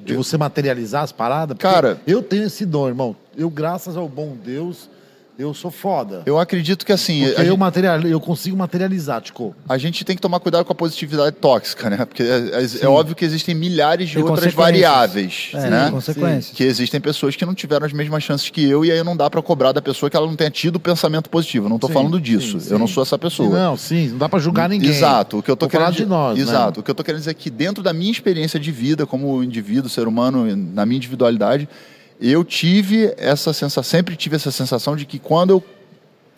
De 0.00 0.14
você 0.14 0.36
materializar 0.36 1.04
as 1.04 1.12
paradas? 1.12 1.56
Porque 1.56 1.72
Cara- 1.72 2.00
Eu 2.06 2.22
tenho 2.22 2.44
esse 2.44 2.66
dom, 2.66 2.88
irmão. 2.88 3.14
Eu, 3.36 3.48
graças 3.48 3.96
ao 3.96 4.08
bom 4.08 4.34
Deus, 4.44 4.90
eu 5.42 5.54
sou 5.54 5.70
foda. 5.70 6.22
Eu 6.26 6.38
acredito 6.38 6.84
que 6.86 6.92
assim, 6.92 7.24
Porque 7.26 7.40
eu, 7.40 7.46
gente, 7.46 7.58
material, 7.58 8.00
eu 8.02 8.20
consigo 8.20 8.56
materializar, 8.56 9.20
Tico. 9.20 9.54
a 9.68 9.76
gente 9.78 10.04
tem 10.04 10.16
que 10.16 10.22
tomar 10.22 10.40
cuidado 10.40 10.64
com 10.64 10.72
a 10.72 10.74
positividade 10.76 11.36
tóxica, 11.36 11.90
né? 11.90 12.04
Porque 12.04 12.22
é, 12.22 12.84
é 12.84 12.88
óbvio 12.88 13.14
que 13.14 13.24
existem 13.24 13.54
milhares 13.54 14.08
de 14.08 14.16
Tem 14.16 14.24
outras 14.24 14.52
variáveis, 14.54 15.50
É, 15.54 15.70
né? 15.70 15.90
consequências. 15.90 16.56
que 16.56 16.64
existem 16.64 17.00
pessoas 17.00 17.36
que 17.36 17.44
não 17.44 17.54
tiveram 17.54 17.86
as 17.86 17.92
mesmas 17.92 18.22
chances 18.22 18.48
que 18.50 18.64
eu 18.68 18.84
e 18.84 18.90
aí 18.92 19.02
não 19.02 19.16
dá 19.16 19.28
para 19.28 19.42
cobrar 19.42 19.72
da 19.72 19.82
pessoa 19.82 20.08
que 20.10 20.16
ela 20.16 20.26
não 20.26 20.36
tenha 20.36 20.50
tido 20.50 20.78
pensamento 20.80 21.28
positivo. 21.30 21.66
Eu 21.66 21.68
não 21.70 21.76
estou 21.76 21.88
Sim, 21.88 21.94
falando 21.94 22.20
disso. 22.20 22.60
sim, 22.60 22.72
eu 22.72 22.78
não 22.78 22.86
sou 22.86 23.02
essa 23.02 23.18
pessoa. 23.18 23.48
Não, 23.50 23.76
sim, 23.76 24.08
não 24.08 24.18
dá 24.18 24.28
pra 24.28 24.38
julgar 24.38 24.68
ninguém. 24.68 24.90
Exato. 24.90 25.38
O 25.38 25.42
que 25.42 25.50
eu 25.50 25.56
tô 25.56 25.66
Vou 25.66 25.70
falar 25.70 25.86
querendo 25.92 26.04
de 26.04 26.06
nós, 26.06 26.36
né? 26.36 26.42
Exato. 26.42 26.80
O 26.80 26.82
que 26.82 26.90
eu 26.90 26.94
tô 26.94 27.02
querendo 27.04 27.18
dizer 27.20 27.30
é 27.30 27.34
que 27.34 27.50
dentro 27.50 27.82
da 27.82 27.92
minha 27.92 28.10
experiência 28.10 28.58
de 28.60 28.70
vida 28.72 29.06
como 29.06 29.42
indivíduo, 29.42 29.88
ser 29.88 30.06
humano, 30.06 30.44
na 30.56 30.84
minha 30.86 30.96
individualidade, 30.96 31.68
eu 32.30 32.44
tive 32.44 33.12
essa 33.16 33.52
sensação, 33.52 33.82
sempre 33.82 34.16
tive 34.16 34.36
essa 34.36 34.50
sensação 34.50 34.94
de 34.94 35.04
que 35.04 35.18
quando 35.18 35.50
eu 35.50 35.64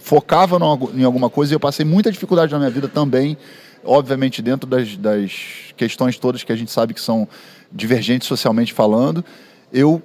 focava 0.03 0.59
no- 0.59 0.91
em 0.95 1.05
alguma 1.05 1.29
coisa, 1.31 1.55
eu 1.55 1.61
passei 1.61 1.85
muita 1.85 2.11
dificuldade 2.11 2.53
na 2.53 2.59
minha 2.59 2.71
vida 2.71 2.89
também, 2.89 3.37
obviamente 3.85 4.41
dentro 4.41 4.69
das, 4.69 4.97
das 4.97 5.33
questões 5.77 6.19
todas 6.19 6.43
que 6.43 6.53
a 6.53 6.57
gente 6.57 6.71
sabe 6.71 6.95
que 6.95 7.01
são 7.01 7.29
divergentes 7.71 8.27
socialmente 8.29 8.73
falando, 8.73 9.25
eu 9.73 10.01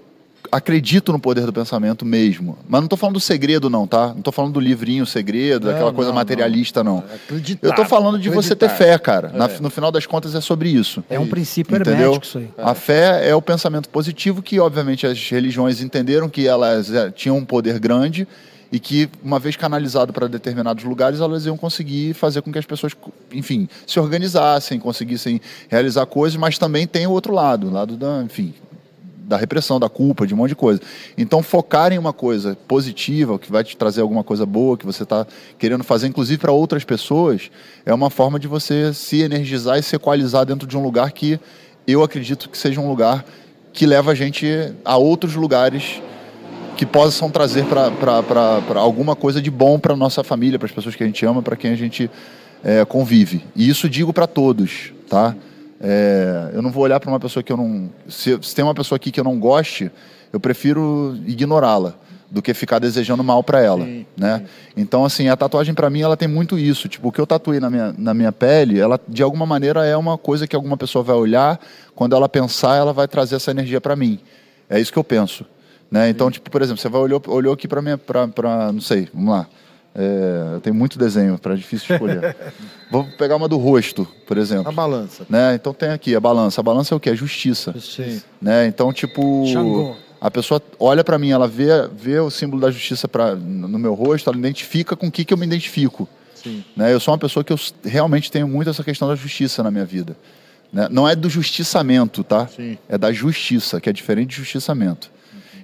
acredito 0.51 1.11
no 1.11 1.19
poder 1.19 1.45
do 1.45 1.53
pensamento 1.53 2.05
mesmo. 2.05 2.57
Mas 2.67 2.81
não 2.81 2.85
estou 2.85 2.97
falando 2.97 3.13
do 3.15 3.19
segredo 3.19 3.69
não, 3.69 3.85
tá? 3.85 4.07
Não 4.09 4.17
estou 4.19 4.33
falando 4.33 4.53
do 4.53 4.59
livrinho 4.59 5.05
segredo, 5.05 5.65
Não, 5.67 5.73
daquela 5.73 5.93
coisa 5.93 6.09
não, 6.09 6.15
materialista 6.15 6.83
não. 6.83 7.03
É 7.09 7.15
acreditar, 7.15 7.67
Eu 7.67 7.69
estou 7.71 7.85
falando 7.85 8.17
de 8.19 8.29
você 8.29 8.55
ter 8.55 8.65
acreditar. 8.65 8.91
fé, 8.91 8.97
cara. 8.99 9.31
Na- 9.33 9.45
É. 9.45 9.59
no 9.59 9.69
final 9.69 9.91
das 9.91 10.05
contas 10.05 10.33
é 10.35 10.41
sobre 10.41 10.69
isso. 10.69 11.03
É 11.09 11.19
um 11.19 11.27
princípio 11.27 11.75
Entendeu? 11.75 11.93
hermético 12.13 12.25
isso 12.25 12.37
aí. 12.39 12.49
A 12.57 12.73
fé 12.73 13.27
é 13.29 13.35
o 13.35 13.41
pensamento 13.41 13.89
positivo 13.89 14.41
que, 14.41 14.59
obviamente, 14.59 15.05
as 15.05 15.29
religiões 15.29 15.81
entenderam 15.81 16.27
que 16.29 16.47
elas 16.47 16.91
eh, 16.93 17.11
tinham 17.11 17.37
um 17.37 17.45
poder 17.45 17.79
grande 17.79 18.27
e 18.71 18.79
que, 18.79 19.09
uma 19.23 19.39
vez 19.39 19.55
canalizado 19.55 20.13
para 20.13 20.27
determinados 20.27 20.83
lugares, 20.83 21.19
elas 21.19 21.45
iam 21.45 21.57
conseguir 21.57 22.13
fazer 22.13 22.41
com 22.43 22.51
que 22.51 22.59
as 22.59 22.65
pessoas, 22.65 22.93
enfim, 23.33 23.67
se 23.87 23.99
organizassem, 23.99 24.79
conseguissem 24.79 25.41
realizar 25.69 26.05
coisas, 26.05 26.37
mas 26.37 26.57
também 26.57 26.85
tem 26.85 27.07
o 27.07 27.11
outro 27.11 27.33
lado, 27.33 27.67
o 27.67 27.71
lado 27.71 27.97
da, 27.97 28.21
enfim, 28.23 28.53
da 29.29 29.37
repressão, 29.37 29.79
da 29.79 29.87
culpa, 29.87 30.25
de 30.25 30.33
um 30.33 30.37
monte 30.37 30.49
de 30.49 30.55
coisa. 30.55 30.81
Então, 31.15 31.43
focar 31.43 31.93
em 31.93 31.99
uma 31.99 32.11
coisa 32.11 32.57
positiva, 32.67 33.37
que 33.37 33.51
vai 33.51 33.63
te 33.63 33.77
trazer 33.77 34.01
alguma 34.01 34.23
coisa 34.23 34.43
boa, 34.43 34.75
que 34.75 34.87
você 34.87 35.03
está 35.03 35.25
querendo 35.59 35.83
fazer, 35.83 36.07
inclusive 36.07 36.39
para 36.39 36.51
outras 36.51 36.83
pessoas, 36.83 37.51
é 37.85 37.93
uma 37.93 38.09
forma 38.09 38.39
de 38.39 38.47
você 38.47 38.91
se 38.91 39.21
energizar 39.21 39.77
e 39.77 39.83
se 39.83 39.95
equalizar 39.95 40.47
dentro 40.47 40.67
de 40.67 40.75
um 40.75 40.81
lugar 40.81 41.11
que 41.11 41.39
eu 41.87 42.01
acredito 42.01 42.49
que 42.49 42.57
seja 42.57 42.81
um 42.81 42.89
lugar 42.89 43.23
que 43.71 43.85
leva 43.85 44.13
a 44.13 44.15
gente 44.15 44.47
a 44.83 44.97
outros 44.97 45.35
lugares 45.35 46.01
que 46.75 46.85
possam 46.85 47.29
trazer 47.29 47.65
para 47.65 48.79
alguma 48.79 49.15
coisa 49.15 49.39
de 49.39 49.51
bom 49.51 49.77
para 49.77 49.95
nossa 49.95 50.23
família, 50.23 50.57
para 50.57 50.65
as 50.65 50.71
pessoas 50.71 50.95
que 50.95 51.03
a 51.03 51.05
gente 51.05 51.23
ama, 51.23 51.43
para 51.43 51.55
quem 51.55 51.71
a 51.71 51.75
gente 51.75 52.09
é, 52.63 52.83
convive. 52.83 53.43
E 53.55 53.69
isso 53.69 53.87
digo 53.87 54.11
para 54.11 54.25
todos, 54.25 54.91
tá? 55.07 55.35
É, 55.81 56.51
eu 56.53 56.61
não 56.61 56.71
vou 56.71 56.83
olhar 56.83 56.99
para 56.99 57.09
uma 57.09 57.19
pessoa 57.19 57.41
que 57.41 57.51
eu 57.51 57.57
não. 57.57 57.89
Se, 58.07 58.37
se 58.41 58.53
tem 58.53 58.63
uma 58.63 58.75
pessoa 58.75 58.97
aqui 58.97 59.11
que 59.11 59.19
eu 59.19 59.23
não 59.23 59.39
goste, 59.39 59.91
eu 60.31 60.39
prefiro 60.39 61.17
ignorá-la 61.25 61.95
do 62.29 62.41
que 62.41 62.53
ficar 62.53 62.77
desejando 62.79 63.23
mal 63.23 63.43
para 63.43 63.59
ela, 63.59 63.83
Sim, 63.85 64.05
né? 64.15 64.45
Então 64.77 65.03
assim, 65.03 65.29
a 65.29 65.35
tatuagem 65.35 65.73
para 65.73 65.89
mim 65.89 66.01
ela 66.01 66.15
tem 66.15 66.27
muito 66.27 66.59
isso, 66.59 66.87
tipo, 66.87 67.07
o 67.07 67.11
que 67.11 67.19
eu 67.19 67.25
tatuei 67.25 67.59
na 67.59 67.69
minha, 67.69 67.95
na 67.97 68.13
minha 68.13 68.31
pele, 68.31 68.79
ela 68.79 68.99
de 69.07 69.23
alguma 69.23 69.45
maneira 69.47 69.83
é 69.85 69.97
uma 69.97 70.17
coisa 70.17 70.47
que 70.47 70.55
alguma 70.55 70.77
pessoa 70.77 71.03
vai 71.03 71.15
olhar, 71.15 71.59
quando 71.95 72.15
ela 72.15 72.29
pensar, 72.29 72.75
ela 72.75 72.93
vai 72.93 73.07
trazer 73.07 73.35
essa 73.35 73.49
energia 73.49 73.81
para 73.81 73.95
mim. 73.95 74.19
É 74.69 74.79
isso 74.79 74.93
que 74.93 74.99
eu 74.99 75.03
penso, 75.03 75.43
né? 75.89 76.07
Então, 76.09 76.29
tipo, 76.29 76.51
por 76.51 76.61
exemplo, 76.61 76.79
você 76.79 76.87
vai 76.87 77.01
olhou, 77.01 77.21
olhou 77.27 77.53
aqui 77.53 77.67
para 77.67 77.81
minha 77.81 77.97
para 77.97 78.71
não 78.71 78.81
sei, 78.81 79.09
vamos 79.11 79.31
lá. 79.31 79.47
É, 79.93 80.53
eu 80.53 80.61
tenho 80.61 80.75
muito 80.75 80.99
desenho, 80.99 81.37
para 81.37 81.55
difícil 81.55 81.95
escolher. 81.95 82.35
Vou 82.91 83.03
pegar 83.17 83.35
uma 83.35 83.47
do 83.47 83.57
rosto, 83.57 84.07
por 84.27 84.37
exemplo. 84.37 84.69
A 84.69 84.71
balança. 84.71 85.25
Né? 85.29 85.55
Então 85.55 85.73
tem 85.73 85.89
aqui 85.89 86.15
a 86.15 86.19
balança. 86.19 86.61
A 86.61 86.63
balança 86.63 86.93
é 86.93 86.97
o 86.97 86.99
que? 86.99 87.09
É 87.09 87.15
justiça. 87.15 87.73
Sim. 87.79 88.21
Né? 88.41 88.67
Então, 88.67 88.93
tipo, 88.93 89.45
Xangô. 89.47 89.95
a 90.21 90.31
pessoa 90.31 90.61
olha 90.79 91.03
pra 91.03 91.17
mim, 91.17 91.31
ela 91.31 91.47
vê, 91.47 91.87
vê 91.91 92.19
o 92.19 92.29
símbolo 92.29 92.61
da 92.61 92.71
justiça 92.71 93.07
pra, 93.07 93.35
no 93.35 93.79
meu 93.79 93.93
rosto, 93.93 94.29
ela 94.29 94.37
identifica 94.37 94.95
com 94.95 95.07
o 95.07 95.11
que, 95.11 95.25
que 95.25 95.33
eu 95.33 95.37
me 95.37 95.45
identifico. 95.45 96.07
Sim. 96.35 96.63
Né? 96.75 96.93
Eu 96.93 96.99
sou 96.99 97.13
uma 97.13 97.17
pessoa 97.17 97.43
que 97.43 97.51
eu 97.51 97.59
realmente 97.83 98.31
tenho 98.31 98.47
muito 98.47 98.69
essa 98.69 98.83
questão 98.83 99.07
da 99.07 99.15
justiça 99.15 99.61
na 99.63 99.71
minha 99.71 99.85
vida. 99.85 100.15
Né? 100.71 100.87
Não 100.89 101.07
é 101.07 101.15
do 101.15 101.29
justiçamento, 101.29 102.23
tá? 102.23 102.47
Sim. 102.47 102.77
É 102.87 102.97
da 102.97 103.11
justiça, 103.11 103.81
que 103.81 103.89
é 103.89 103.93
diferente 103.93 104.29
de 104.29 104.35
justiçamento. 104.35 105.11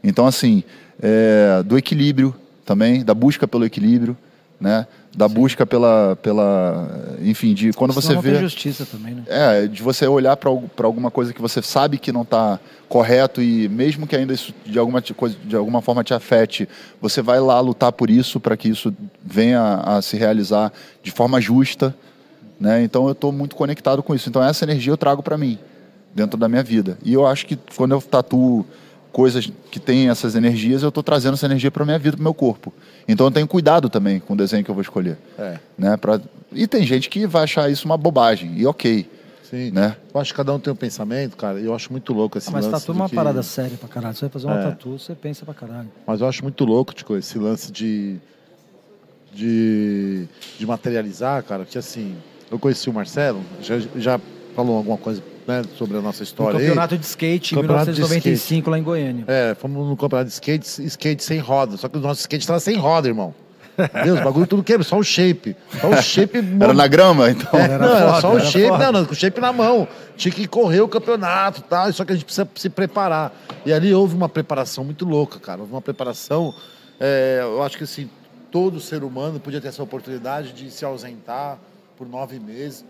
Então, 0.03 0.27
assim, 0.27 0.63
é, 1.01 1.63
do 1.63 1.77
equilíbrio 1.77 2.35
também, 2.65 3.03
da 3.03 3.13
busca 3.13 3.47
pelo 3.47 3.63
equilíbrio, 3.63 4.17
né? 4.59 4.87
Da 5.15 5.27
busca 5.27 5.65
pela, 5.65 6.17
pela, 6.21 7.15
enfim, 7.21 7.53
de 7.53 7.71
quando 7.71 7.93
Senão 8.01 8.21
você 8.21 8.31
vê... 8.31 8.39
justiça 8.39 8.85
também, 8.85 9.15
né? 9.15 9.23
É, 9.27 9.67
de 9.67 9.81
você 9.81 10.07
olhar 10.07 10.35
para 10.35 10.49
alguma 10.83 11.11
coisa 11.11 11.33
que 11.33 11.41
você 11.41 11.61
sabe 11.61 11.97
que 11.97 12.11
não 12.11 12.23
está 12.23 12.59
correto 12.89 13.41
e 13.41 13.69
mesmo 13.69 14.07
que 14.07 14.15
ainda 14.15 14.33
isso 14.33 14.53
de 14.65 14.77
alguma, 14.77 15.01
coisa, 15.01 15.37
de 15.43 15.55
alguma 15.55 15.81
forma 15.81 16.03
te 16.03 16.13
afete, 16.13 16.67
você 17.01 17.21
vai 17.21 17.39
lá 17.39 17.59
lutar 17.59 17.91
por 17.91 18.09
isso, 18.09 18.39
para 18.39 18.57
que 18.57 18.67
isso 18.67 18.93
venha 19.23 19.81
a, 19.83 20.01
se 20.01 20.17
realizar 20.17 20.71
de 21.01 21.11
forma 21.11 21.39
justa. 21.39 21.95
Né? 22.59 22.83
Então 22.83 23.05
eu 23.05 23.11
estou 23.11 23.31
muito 23.31 23.55
conectado 23.55 24.01
com 24.01 24.15
isso. 24.15 24.27
Então 24.29 24.43
essa 24.43 24.65
energia 24.65 24.91
eu 24.91 24.97
trago 24.97 25.21
para 25.21 25.37
mim, 25.37 25.57
dentro 26.13 26.37
da 26.37 26.47
minha 26.49 26.63
vida. 26.63 26.97
E 27.03 27.13
eu 27.13 27.25
acho 27.25 27.45
que 27.45 27.57
quando 27.75 27.91
eu 27.91 28.01
tatuo 28.01 28.65
coisas 29.15 29.49
que 29.71 29.79
têm 29.79 30.09
essas 30.09 30.35
energias, 30.35 30.83
eu 30.83 30.89
estou 30.89 31.01
trazendo 31.01 31.35
essa 31.35 31.45
energia 31.45 31.71
para 31.71 31.85
minha 31.85 31.97
vida, 31.97 32.17
para 32.17 32.23
meu 32.23 32.33
corpo. 32.33 32.73
Então 33.07 33.25
eu 33.27 33.31
tenho 33.31 33.47
cuidado 33.47 33.87
também 33.89 34.19
com 34.19 34.33
o 34.33 34.35
desenho 34.35 34.61
que 34.61 34.69
eu 34.69 34.75
vou 34.75 34.81
escolher. 34.81 35.17
É. 35.39 35.57
Né? 35.77 35.95
Pra... 35.95 36.19
E 36.51 36.67
tem 36.67 36.83
gente 36.85 37.09
que 37.09 37.25
vai 37.25 37.43
achar 37.43 37.71
isso 37.71 37.85
uma 37.85 37.95
bobagem, 37.95 38.57
e 38.57 38.65
ok. 38.67 39.09
Sim. 39.49 39.71
Né? 39.71 39.95
Eu 40.13 40.19
acho 40.19 40.33
que 40.33 40.37
cada 40.37 40.53
um 40.53 40.59
tem 40.59 40.73
um 40.73 40.75
pensamento, 40.75 41.37
cara. 41.37 41.61
e 41.61 41.65
Eu 41.65 41.73
acho 41.73 41.93
muito 41.93 42.11
louco 42.11 42.37
esse 42.37 42.49
Ah, 42.49 42.51
mas 42.51 42.65
lance. 42.65 42.81
tatu 42.85 42.91
é 42.91 42.95
uma 42.95 43.07
que- 43.09 43.15
parada 43.15 43.41
séria 43.41 43.77
pra 43.77 43.87
caralho. 43.87 44.13
Você 44.15 44.21
vai 44.25 44.29
fazer 44.29 44.47
uma 44.47 44.59
É. 44.59 44.63
tatu, 44.63 44.99
você 44.99 45.15
pensa 45.15 45.45
pra 45.45 45.53
caralho. 45.53 45.87
Mas 46.05 46.19
eu 46.19 46.27
acho 46.27 46.43
muito 46.43 46.65
louco, 46.65 46.93
tipo, 46.93 47.15
esse 47.15 47.39
lance 47.39 47.71
de, 47.71 48.17
de, 49.33 50.27
de 50.59 50.65
materializar, 50.65 51.41
cara, 51.43 51.63
que 51.63 51.77
assim, 51.77 52.17
eu 52.51 52.59
conheci 52.59 52.89
o 52.89 52.93
Marcelo, 52.93 53.41
já, 53.61 53.79
já 53.95 54.19
falou 54.53 54.75
alguma 54.75 54.97
coisa 54.97 55.23
né, 55.47 55.63
sobre 55.77 55.97
a 55.97 56.01
nossa 56.01 56.19
No 56.19 56.23
história 56.23 56.59
aí. 56.59 56.65
campeonato 56.65 56.97
de 56.97 57.05
skate 57.05 57.53
em 57.53 57.57
Campeonato 57.61 57.91
de 57.91 57.99
1995 58.01 58.69
lá 58.69 58.79
em 58.79 58.83
Goiânia. 58.83 59.23
É, 59.27 59.55
fomos 59.55 59.87
no 59.87 59.95
campeonato 59.97 60.27
de 60.27 60.33
skate, 60.33 60.83
skate 60.85 61.23
sem 61.23 61.39
roda, 61.39 61.77
só 61.77 61.87
que 61.87 61.97
o 61.97 62.01
nosso 62.01 62.21
skate 62.21 62.45
tava 62.47 62.59
sem 62.59 62.77
roda, 62.77 63.07
irmão. 63.07 63.33
Deus, 64.05 64.21
o 64.21 64.23
bagulho 64.23 64.47
tudo 64.47 64.63
quebra, 64.63 64.85
só 64.85 64.97
o 64.97 65.03
shape. 65.03 65.53
Só 65.81 65.89
o 65.89 66.01
shape. 66.01 66.37
Era 66.61 66.73
na 66.73 66.87
grama, 66.87 67.29
então. 67.29 67.59
É, 67.59 67.63
Era 67.63 67.77
não, 67.77 67.93
era 67.95 68.07
foda, 68.07 68.21
só 68.21 68.33
o 68.33 68.37
era 68.39 68.45
shape, 68.45 68.67
foda. 68.69 68.85
não, 68.85 68.91
não, 69.01 69.05
com 69.05 69.11
o 69.11 69.15
shape 69.15 69.41
na 69.41 69.51
mão. 69.51 69.85
Tinha 70.15 70.31
que 70.33 70.47
correr 70.47 70.79
o 70.79 70.87
campeonato 70.87 71.59
e 71.59 71.63
tal, 71.63 71.91
só 71.91 72.05
que 72.05 72.13
a 72.13 72.15
gente 72.15 72.23
precisa 72.23 72.47
se 72.55 72.69
preparar. 72.69 73.33
E 73.65 73.73
ali 73.73 73.93
houve 73.93 74.15
uma 74.15 74.29
preparação 74.29 74.85
muito 74.85 75.03
louca, 75.03 75.39
cara. 75.39 75.59
Houve 75.59 75.73
uma 75.73 75.81
preparação. 75.81 76.53
é, 77.01 77.39
eu 77.43 77.61
acho 77.63 77.77
que 77.77 77.83
assim, 77.83 78.09
todo 78.49 78.79
ser 78.79 79.03
humano 79.03 79.41
podia 79.41 79.59
ter 79.59 79.67
essa 79.67 79.83
oportunidade 79.83 80.53
de 80.53 80.71
se 80.71 80.85
ausentar 80.85 81.57
por 81.97 82.07
nove 82.07 82.39
meses, 82.39 82.85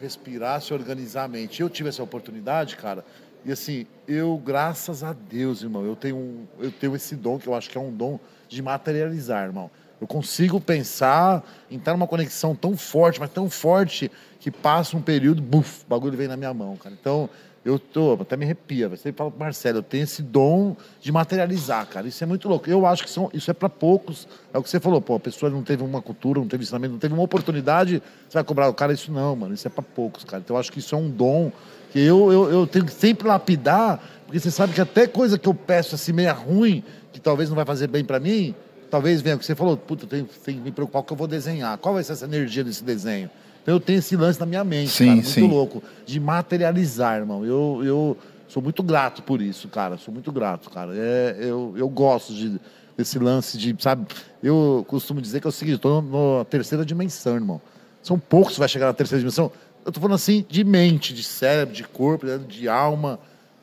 respirar, 0.00 0.60
se 0.60 0.72
organizar 0.72 1.24
a 1.24 1.28
mente. 1.28 1.60
Eu 1.60 1.68
tive 1.68 1.88
essa 1.88 2.02
oportunidade, 2.02 2.76
cara. 2.76 3.04
E 3.44 3.52
assim, 3.52 3.86
eu, 4.06 4.36
graças 4.44 5.02
a 5.02 5.12
Deus, 5.12 5.62
irmão, 5.62 5.84
eu 5.84 5.96
tenho, 5.96 6.48
eu 6.58 6.70
tenho 6.70 6.94
esse 6.94 7.16
dom, 7.16 7.38
que 7.38 7.46
eu 7.46 7.54
acho 7.54 7.70
que 7.70 7.78
é 7.78 7.80
um 7.80 7.92
dom 7.92 8.18
de 8.48 8.60
materializar, 8.60 9.44
irmão. 9.44 9.70
Eu 10.00 10.06
consigo 10.06 10.60
pensar 10.60 11.44
estar 11.70 11.92
numa 11.92 12.06
conexão 12.06 12.54
tão 12.54 12.76
forte, 12.76 13.20
mas 13.20 13.30
tão 13.30 13.50
forte, 13.50 14.10
que 14.38 14.50
passa 14.50 14.96
um 14.96 15.02
período, 15.02 15.42
buf, 15.42 15.84
o 15.84 15.88
bagulho 15.88 16.16
vem 16.16 16.26
na 16.26 16.36
minha 16.36 16.52
mão, 16.54 16.76
cara. 16.76 16.94
Então, 16.98 17.28
eu 17.64 17.78
tô, 17.78 18.14
até 18.14 18.36
me 18.36 18.44
arrepia. 18.44 18.88
Você 18.88 19.12
fala 19.12 19.32
Marcelo, 19.38 19.78
eu 19.78 19.82
tenho 19.82 20.04
esse 20.04 20.22
dom 20.22 20.74
de 21.00 21.12
materializar, 21.12 21.86
cara. 21.86 22.08
Isso 22.08 22.22
é 22.24 22.26
muito 22.26 22.48
louco. 22.48 22.70
Eu 22.70 22.86
acho 22.86 23.04
que 23.04 23.10
são, 23.10 23.30
isso 23.34 23.50
é 23.50 23.54
para 23.54 23.68
poucos. 23.68 24.26
É 24.52 24.58
o 24.58 24.62
que 24.62 24.70
você 24.70 24.80
falou, 24.80 25.00
pô, 25.00 25.16
a 25.16 25.20
pessoa 25.20 25.50
não 25.50 25.62
teve 25.62 25.82
uma 25.82 26.00
cultura, 26.00 26.40
não 26.40 26.48
teve 26.48 26.62
ensinamento, 26.62 26.92
não 26.92 26.98
teve 26.98 27.12
uma 27.12 27.22
oportunidade, 27.22 28.02
você 28.28 28.34
vai 28.34 28.44
cobrar 28.44 28.68
o 28.68 28.74
cara 28.74 28.92
isso 28.92 29.12
não, 29.12 29.36
mano. 29.36 29.52
Isso 29.52 29.66
é 29.66 29.70
para 29.70 29.82
poucos, 29.82 30.24
cara. 30.24 30.42
Então, 30.42 30.56
eu 30.56 30.60
acho 30.60 30.72
que 30.72 30.78
isso 30.78 30.94
é 30.94 30.98
um 30.98 31.10
dom 31.10 31.52
que 31.92 31.98
eu, 31.98 32.32
eu, 32.32 32.50
eu 32.50 32.66
tenho 32.66 32.86
que 32.86 32.92
sempre 32.92 33.28
lapidar, 33.28 34.00
porque 34.24 34.40
você 34.40 34.50
sabe 34.50 34.72
que 34.72 34.80
até 34.80 35.06
coisa 35.06 35.38
que 35.38 35.48
eu 35.48 35.54
peço 35.54 35.94
assim, 35.94 36.12
meia 36.12 36.32
ruim, 36.32 36.82
que 37.12 37.20
talvez 37.20 37.50
não 37.50 37.56
vai 37.56 37.64
fazer 37.64 37.88
bem 37.88 38.04
para 38.04 38.18
mim, 38.18 38.54
talvez 38.90 39.20
venha 39.20 39.36
o 39.36 39.38
que 39.38 39.44
você 39.44 39.54
falou, 39.54 39.76
puta, 39.76 40.06
tenho, 40.06 40.26
tenho 40.44 40.58
que 40.58 40.64
me 40.64 40.72
preocupar 40.72 41.02
com 41.02 41.04
o 41.04 41.06
que 41.08 41.12
eu 41.12 41.16
vou 41.16 41.26
desenhar. 41.26 41.76
Qual 41.78 41.94
vai 41.94 42.02
ser 42.02 42.12
essa 42.12 42.24
energia 42.24 42.64
desse 42.64 42.82
desenho? 42.82 43.28
Então 43.62 43.74
eu 43.74 43.80
tenho 43.80 43.98
esse 43.98 44.16
lance 44.16 44.40
na 44.40 44.46
minha 44.46 44.64
mente, 44.64 44.90
Sim, 44.90 45.04
cara, 45.04 45.14
muito 45.16 45.28
sim. 45.28 45.48
louco, 45.48 45.82
de 46.06 46.18
materializar, 46.18 47.18
irmão. 47.18 47.44
Eu, 47.44 47.82
eu 47.84 48.16
sou 48.48 48.62
muito 48.62 48.82
grato 48.82 49.22
por 49.22 49.40
isso, 49.40 49.68
cara. 49.68 49.96
Sou 49.98 50.12
muito 50.12 50.32
grato, 50.32 50.70
cara. 50.70 50.92
É, 50.94 51.36
eu, 51.40 51.74
eu 51.76 51.88
gosto 51.88 52.32
de, 52.32 52.60
desse 52.96 53.18
lance 53.18 53.58
de, 53.58 53.76
sabe, 53.78 54.06
eu 54.42 54.84
costumo 54.88 55.20
dizer 55.20 55.40
que 55.40 55.46
é 55.46 55.50
o 55.50 55.52
seguinte, 55.52 55.78
tô 55.78 56.00
na 56.00 56.44
terceira 56.44 56.84
dimensão, 56.84 57.34
irmão. 57.34 57.60
São 58.02 58.18
poucos 58.18 58.54
que 58.54 58.58
vai 58.58 58.68
chegar 58.68 58.86
na 58.86 58.94
terceira 58.94 59.20
dimensão. 59.20 59.52
Eu 59.84 59.92
tô 59.92 60.00
falando 60.00 60.14
assim 60.14 60.44
de 60.48 60.64
mente, 60.64 61.14
de 61.14 61.22
cérebro, 61.22 61.74
de 61.74 61.84
corpo, 61.84 62.26
né, 62.26 62.38
de 62.38 62.68
alma. 62.68 63.18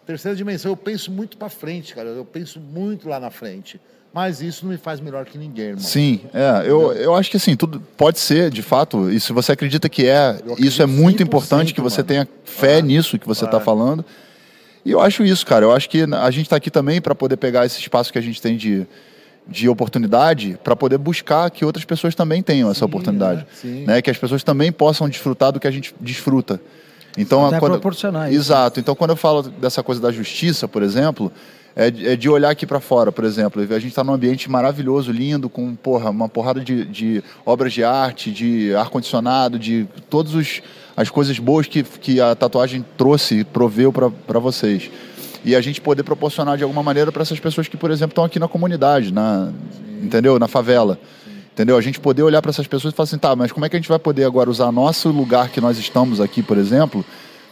Terceira 0.05 0.35
dimensão, 0.35 0.71
eu 0.71 0.77
penso 0.77 1.11
muito 1.11 1.37
para 1.37 1.49
frente, 1.49 1.93
cara. 1.93 2.09
Eu 2.09 2.23
penso 2.23 2.59
muito 2.59 3.09
lá 3.09 3.19
na 3.19 3.29
frente. 3.29 3.81
Mas 4.13 4.41
isso 4.41 4.65
não 4.65 4.71
me 4.71 4.77
faz 4.77 4.99
melhor 4.99 5.25
que 5.25 5.37
ninguém, 5.37 5.65
irmão. 5.67 5.83
Sim, 5.83 6.21
é, 6.33 6.63
eu, 6.65 6.91
eu 6.93 7.13
acho 7.13 7.29
que 7.29 7.37
assim, 7.37 7.55
tudo 7.55 7.79
pode 7.95 8.19
ser, 8.19 8.49
de 8.49 8.63
fato, 8.63 9.11
e 9.11 9.19
se 9.19 9.31
você 9.31 9.51
acredita 9.51 9.87
que 9.89 10.07
é, 10.07 10.39
isso 10.57 10.81
é 10.81 10.85
muito 10.87 11.19
100%, 11.19 11.27
importante 11.27 11.73
que 11.73 11.81
você 11.81 11.97
mano. 11.97 12.07
tenha 12.07 12.27
fé 12.43 12.79
É. 12.79 12.81
nisso 12.81 13.19
que 13.19 13.27
você 13.27 13.45
está 13.45 13.57
É. 13.57 13.59
falando. 13.59 14.03
E 14.83 14.91
eu 14.91 15.01
acho 15.01 15.23
isso, 15.23 15.45
cara. 15.45 15.65
Eu 15.65 15.71
acho 15.71 15.89
que 15.89 16.01
a 16.03 16.31
gente 16.31 16.45
está 16.45 16.55
aqui 16.55 16.71
também 16.71 16.99
para 17.01 17.13
poder 17.13 17.37
pegar 17.37 17.65
esse 17.65 17.79
espaço 17.79 18.11
que 18.11 18.17
a 18.17 18.21
gente 18.21 18.41
tem 18.41 18.55
de, 18.57 18.87
de 19.47 19.67
oportunidade, 19.69 20.57
para 20.63 20.75
poder 20.75 20.97
buscar 20.97 21.51
que 21.51 21.63
outras 21.65 21.83
pessoas 21.85 22.15
também 22.15 22.41
tenham 22.41 22.71
essa 22.71 22.85
oportunidade. 22.85 23.41
é, 23.41 23.55
sim. 23.55 23.83
né? 23.85 24.01
Que 24.01 24.09
as 24.09 24.17
pessoas 24.17 24.43
também 24.43 24.71
possam 24.71 25.07
desfrutar 25.09 25.51
do 25.51 25.59
que 25.59 25.67
a 25.67 25.71
gente 25.71 25.93
desfruta. 25.99 26.59
Então, 27.17 27.45
Até 27.47 27.59
quando... 27.59 27.73
proporcionar 27.73 28.29
isso. 28.31 28.39
Exato. 28.39 28.79
Então, 28.79 28.95
quando 28.95 29.09
eu 29.11 29.15
falo 29.17 29.43
dessa 29.43 29.83
coisa 29.83 29.99
da 29.99 30.11
justiça, 30.11 30.67
por 30.67 30.81
exemplo, 30.81 31.31
é 31.77 31.91
de, 31.91 32.07
é 32.07 32.15
de 32.15 32.27
olhar 32.27 32.49
aqui 32.49 32.65
para 32.65 32.79
fora, 32.79 33.11
por 33.11 33.23
exemplo. 33.23 33.61
A 33.61 33.79
gente 33.79 33.89
está 33.89 34.03
num 34.03 34.13
ambiente 34.13 34.49
maravilhoso, 34.49 35.11
lindo, 35.11 35.47
com 35.47 35.75
porra, 35.75 36.09
uma 36.09 36.27
porrada 36.27 36.59
de, 36.59 36.83
de 36.85 37.23
obras 37.45 37.71
de 37.71 37.83
arte, 37.83 38.31
de 38.31 38.73
ar-condicionado, 38.73 39.59
de 39.59 39.87
todas 40.09 40.59
as 40.97 41.11
coisas 41.11 41.37
boas 41.37 41.67
que, 41.67 41.83
que 41.83 42.19
a 42.19 42.33
tatuagem 42.33 42.83
trouxe, 42.97 43.43
proveu 43.43 43.93
para 43.93 44.39
vocês. 44.39 44.89
E 45.45 45.55
a 45.55 45.61
gente 45.61 45.79
poder 45.79 46.01
proporcionar 46.01 46.57
de 46.57 46.63
alguma 46.63 46.81
maneira 46.81 47.11
para 47.11 47.21
essas 47.21 47.39
pessoas 47.39 47.67
que, 47.67 47.77
por 47.77 47.91
exemplo, 47.91 48.11
estão 48.11 48.25
aqui 48.25 48.39
na 48.39 48.47
comunidade, 48.47 49.13
na, 49.13 49.53
entendeu? 50.01 50.39
Na 50.39 50.47
favela. 50.47 50.99
Entendeu? 51.53 51.77
A 51.77 51.81
gente 51.81 51.99
poder 51.99 52.23
olhar 52.23 52.41
para 52.41 52.49
essas 52.49 52.65
pessoas 52.65 52.91
e 52.91 52.97
falar 52.97 53.05
assim, 53.05 53.19
tá, 53.19 53.35
mas 53.35 53.51
como 53.51 53.67
é 53.67 53.69
que 53.69 53.75
a 53.75 53.79
gente 53.79 53.89
vai 53.89 53.99
poder 53.99 54.23
agora 54.25 54.49
usar 54.49 54.71
nosso 54.71 55.09
lugar 55.09 55.49
que 55.49 55.61
nós 55.61 55.77
estamos 55.77 56.19
aqui, 56.19 56.41
por 56.41 56.57
exemplo, 56.57 57.05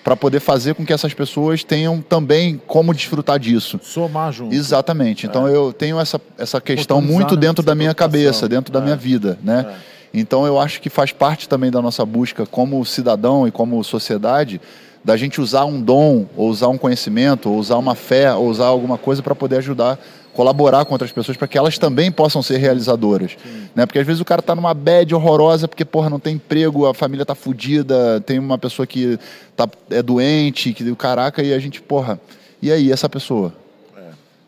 para 0.05 0.15
poder 0.15 0.39
fazer 0.39 0.75
com 0.75 0.85
que 0.85 0.93
essas 0.93 1.15
pessoas 1.15 1.63
tenham 1.63 1.99
também 1.99 2.61
como 2.67 2.93
desfrutar 2.93 3.39
disso? 3.39 3.79
Somar 3.81 4.31
junto. 4.31 4.53
Exatamente. 4.53 5.25
Então 5.25 5.47
eu 5.47 5.73
tenho 5.73 5.99
essa, 5.99 6.21
essa 6.37 6.61
questão 6.61 7.01
muito 7.01 7.33
né? 7.33 7.41
dentro 7.41 7.65
da 7.65 7.73
minha 7.73 7.91
cabeça, 7.91 8.47
dentro 8.47 8.71
da 8.71 8.79
É. 8.79 8.83
minha 8.83 8.95
vida, 8.95 9.39
né? 9.43 9.65
É. 9.67 9.95
Então 10.13 10.45
eu 10.45 10.59
acho 10.59 10.79
que 10.79 10.91
faz 10.91 11.11
parte 11.11 11.49
também 11.49 11.71
da 11.71 11.81
nossa 11.81 12.05
busca 12.05 12.45
como 12.45 12.85
cidadão 12.85 13.47
e 13.47 13.51
como 13.51 13.83
sociedade 13.83 14.61
da 15.03 15.17
gente 15.17 15.41
usar 15.41 15.65
um 15.65 15.81
dom, 15.81 16.27
ou 16.37 16.49
usar 16.49 16.67
um 16.67 16.77
conhecimento, 16.77 17.49
ou 17.49 17.57
usar 17.57 17.77
uma 17.77 17.95
fé, 17.95 18.31
ou 18.31 18.47
usar 18.47 18.67
alguma 18.67 18.99
coisa 18.99 19.23
para 19.23 19.33
poder 19.33 19.57
ajudar, 19.57 19.97
colaborar 20.35 20.85
com 20.85 20.93
outras 20.93 21.11
pessoas 21.11 21.37
para 21.37 21.47
que 21.47 21.57
elas 21.57 21.77
também 21.77 22.11
possam 22.11 22.43
ser 22.43 22.57
realizadoras, 22.57 23.37
né? 23.73 23.85
Porque 23.85 23.99
às 23.99 24.05
vezes 24.05 24.21
o 24.21 24.25
cara 24.25 24.41
tá 24.41 24.53
numa 24.53 24.73
bad 24.73 25.15
horrorosa 25.15 25.67
porque 25.67 25.85
porra 25.85 26.09
não 26.09 26.19
tem 26.19 26.35
emprego, 26.35 26.85
a 26.85 26.93
família 26.93 27.25
tá 27.25 27.33
fudida, 27.33 28.21
tem 28.21 28.37
uma 28.37 28.57
pessoa 28.57 28.85
que 28.85 29.17
tá 29.55 29.67
é 29.89 30.03
doente, 30.03 30.73
que 30.73 30.95
caraca 30.95 31.41
e 31.41 31.53
a 31.53 31.59
gente, 31.59 31.81
porra, 31.81 32.19
e 32.61 32.71
aí 32.71 32.91
essa 32.91 33.07
pessoa? 33.07 33.53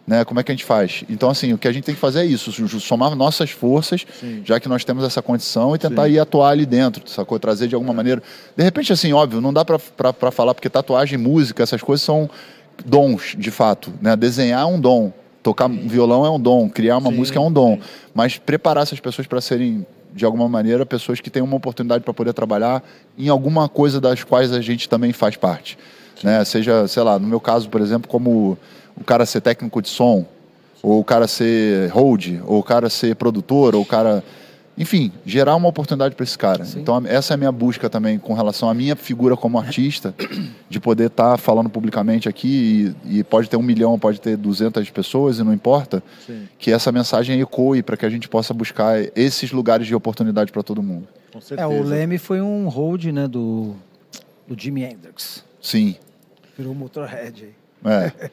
né? 0.08 0.24
Como 0.24 0.40
é 0.40 0.44
que 0.44 0.50
a 0.50 0.56
gente 0.56 0.64
faz? 0.64 1.04
Então, 1.10 1.30
assim, 1.30 1.52
o 1.52 1.58
que 1.58 1.68
a 1.68 1.72
gente 1.72 1.84
tem 1.84 1.94
que 1.94 2.00
fazer 2.00 2.22
é 2.22 2.26
isso, 2.26 2.50
somar 2.80 3.14
nossas 3.14 3.52
forças, 3.52 4.08
Sim. 4.18 4.42
já 4.46 4.58
que 4.58 4.70
nós 4.70 4.86
temos 4.86 5.04
essa 5.04 5.22
condição, 5.22 5.76
e 5.76 5.78
tentar 5.78 6.06
Sim. 6.06 6.14
ir 6.14 6.20
atuar 6.20 6.52
ali 6.52 6.66
dentro, 6.66 7.04
sacou? 7.10 7.38
Trazer 7.38 7.68
de 7.68 7.76
alguma 7.76 7.94
maneira. 7.94 8.24
De 8.56 8.64
repente, 8.64 8.94
assim, 8.94 9.12
óbvio, 9.12 9.42
não 9.42 9.52
dá 9.52 9.66
pra 9.66 10.32
falar, 10.32 10.54
porque 10.54 10.70
tatuagem, 10.70 11.18
música, 11.18 11.62
essas 11.62 11.82
coisas 11.82 12.06
são 12.06 12.30
dons, 12.86 13.36
de 13.38 13.52
fato, 13.52 13.92
né? 14.02 14.16
Desenhar 14.16 14.62
é 14.62 14.66
um 14.66 14.80
dom, 14.80 15.12
tocar 15.48 15.70
violão 15.70 16.26
é 16.26 16.30
um 16.30 16.38
dom, 16.38 16.70
criar 16.70 16.98
uma 16.98 17.10
Sim, 17.10 17.16
música 17.16 17.40
é 17.40 17.42
um 17.42 17.50
dom, 17.50 17.80
mas 18.14 18.38
preparar 18.38 18.84
essas 18.84 19.00
pessoas 19.00 19.26
para 19.28 19.40
serem 19.40 19.86
de 20.14 20.26
alguma 20.26 20.50
maneira 20.50 20.86
pessoas 20.86 21.22
que 21.22 21.30
têm 21.30 21.42
uma 21.42 21.56
oportunidade 21.56 22.04
para 22.04 22.14
poder 22.14 22.34
trabalhar 22.34 22.84
em 23.18 23.30
alguma 23.30 23.70
coisa 23.70 24.02
das 24.02 24.26
quais 24.26 24.52
a 24.52 24.60
gente 24.60 24.90
também 24.90 25.14
faz 25.14 25.38
parte, 25.38 25.78
né? 26.22 26.44
Seja, 26.44 26.86
sei 26.86 27.02
lá, 27.02 27.18
no 27.18 27.26
meu 27.26 27.40
caso, 27.40 27.70
por 27.70 27.80
exemplo, 27.80 28.10
como 28.10 28.58
o 29.00 29.04
cara 29.06 29.26
ser 29.26 29.40
técnico 29.40 29.82
de 29.82 29.88
som, 29.88 30.26
ou 30.84 31.00
o 31.00 31.04
cara 31.04 31.28
ser 31.28 31.90
hold, 31.92 32.42
ou 32.46 32.60
o 32.60 32.64
cara 32.64 32.90
ser 32.90 33.16
produtor, 33.16 33.74
ou 33.74 33.84
o 33.84 33.86
cara. 33.86 34.22
Enfim, 34.78 35.12
gerar 35.26 35.56
uma 35.56 35.68
oportunidade 35.68 36.14
para 36.16 36.24
esse 36.24 36.38
cara. 36.38 36.64
Então, 36.76 37.02
essa 37.08 37.34
é 37.34 37.36
a 37.36 37.38
minha 37.38 37.52
busca 37.52 37.90
também 37.90 38.20
com 38.20 38.34
relação 38.34 38.70
à 38.70 38.74
minha 38.74 38.96
figura 38.96 39.36
como 39.36 39.58
artista, 39.58 40.14
de 40.70 40.80
poder 40.80 41.08
estar 41.08 41.38
falando 41.38 41.68
publicamente 41.70 42.30
aqui, 42.30 42.96
e, 43.04 43.20
e 43.20 43.24
pode 43.24 43.50
ter 43.50 43.58
um 43.58 43.64
milhão, 43.64 43.98
pode 43.98 44.22
ter 44.22 44.38
200 44.38 44.88
pessoas, 44.92 45.40
e 45.40 45.44
não 45.44 45.52
importa, 45.54 46.04
Sim, 46.26 46.48
que 46.60 46.72
essa 46.72 46.92
mensagem 46.92 47.42
ecoe 47.42 47.82
para 47.82 47.98
que 47.98 48.06
a 48.06 48.10
gente 48.10 48.30
possa 48.30 48.54
buscar 48.54 48.98
esses 49.18 49.52
lugares 49.52 49.88
de 49.88 49.96
oportunidade 49.96 50.52
para 50.52 50.62
todo 50.62 50.84
mundo. 50.84 51.08
com 51.32 51.40
É, 51.40 51.42
certeza. 51.42 51.68
o 51.70 51.82
Leme 51.84 52.18
foi 52.20 52.40
um 52.40 52.68
hold, 52.70 53.06
né, 53.06 53.28
do, 53.28 53.74
do 54.48 54.56
Jimi 54.60 54.84
Hendrix. 54.84 55.44
Sim. 55.60 55.96
Virou 56.56 56.76
Motorhead 56.76 57.46
aí. 57.46 57.54
É. 57.94 58.30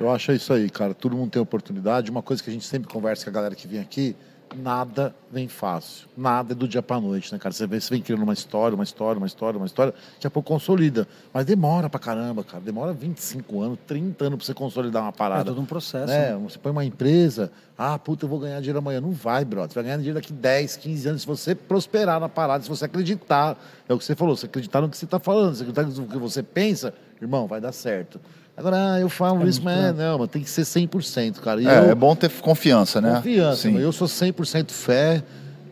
Eu 0.00 0.10
acho 0.12 0.30
isso 0.30 0.52
aí, 0.52 0.70
cara. 0.70 0.94
Todo 0.94 1.16
mundo 1.16 1.30
tem 1.30 1.42
oportunidade. 1.42 2.08
Uma 2.08 2.22
coisa 2.22 2.40
que 2.40 2.48
a 2.48 2.52
gente 2.52 2.64
sempre 2.64 2.88
conversa 2.88 3.24
com 3.24 3.30
a 3.30 3.32
galera 3.32 3.54
que 3.56 3.66
vem 3.66 3.80
aqui, 3.80 4.14
nada 4.56 5.14
vem 5.30 5.46
fácil. 5.48 6.08
Nada 6.16 6.52
é 6.52 6.54
do 6.54 6.66
dia 6.66 6.82
pra 6.82 7.00
noite, 7.00 7.32
né, 7.32 7.38
cara? 7.38 7.52
Você 7.52 7.66
vem, 7.66 7.78
você 7.80 7.90
vem 7.94 8.02
criando 8.02 8.22
uma 8.22 8.32
história, 8.32 8.74
uma 8.74 8.84
história, 8.84 9.18
uma 9.18 9.26
história, 9.26 9.56
uma 9.58 9.66
história, 9.66 9.92
daqui 10.14 10.26
a 10.26 10.30
pouco 10.30 10.48
consolida. 10.52 11.06
Mas 11.32 11.44
demora 11.44 11.88
pra 11.90 12.00
caramba, 12.00 12.42
cara. 12.42 12.62
Demora 12.62 12.92
25 12.92 13.60
anos, 13.60 13.78
30 13.86 14.24
anos 14.24 14.36
pra 14.38 14.46
você 14.46 14.54
consolidar 14.54 15.02
uma 15.02 15.08
É 15.10 15.12
parada. 15.12 15.44
todo 15.44 15.60
um 15.60 15.64
processo. 15.66 16.06
né? 16.06 16.30
né? 16.32 16.36
Você 16.48 16.58
põe 16.58 16.72
uma 16.72 16.84
empresa, 16.84 17.50
ah, 17.76 17.98
puta, 17.98 18.24
eu 18.24 18.28
vou 18.28 18.38
ganhar 18.38 18.58
dinheiro 18.60 18.78
amanhã. 18.78 19.00
Não 19.00 19.12
vai, 19.12 19.44
brother. 19.44 19.70
Você 19.70 19.74
vai 19.74 19.84
ganhar 19.84 19.96
dinheiro 19.96 20.14
daqui 20.18 20.32
10, 20.32 20.76
15 20.76 21.08
anos 21.08 21.20
se 21.22 21.26
você 21.26 21.54
prosperar 21.54 22.18
na 22.20 22.28
parada, 22.28 22.62
se 22.64 22.68
você 22.70 22.84
acreditar. 22.86 23.56
É 23.88 23.94
o 23.94 23.98
que 23.98 24.04
você 24.04 24.14
falou, 24.14 24.36
se 24.36 24.46
acreditar 24.46 24.80
no 24.80 24.88
que 24.88 24.96
você 24.96 25.04
está 25.04 25.18
falando, 25.18 25.54
se 25.54 25.62
acreditar 25.62 25.82
no 26.00 26.06
que 26.08 26.18
você 26.18 26.42
pensa, 26.42 26.92
irmão, 27.20 27.46
vai 27.46 27.60
dar 27.60 27.72
certo. 27.72 28.20
Agora, 28.58 28.94
ah, 28.94 29.00
eu 29.00 29.08
falo 29.08 29.44
É 29.44 29.48
isso, 29.48 29.62
mas 29.62 29.76
grande. 29.78 29.98
não, 29.98 30.18
mas 30.18 30.28
tem 30.30 30.42
que 30.42 30.50
ser 30.50 30.62
100%, 30.62 31.40
cara. 31.40 31.62
E 31.62 31.66
É, 31.66 31.78
eu, 31.78 31.90
é 31.90 31.94
bom 31.94 32.16
ter 32.16 32.28
confiança, 32.28 33.00
né? 33.00 33.14
Confiança. 33.14 33.62
Sim. 33.62 33.78
Eu 33.78 33.92
sou 33.92 34.08
100% 34.08 34.72
fé, 34.72 35.22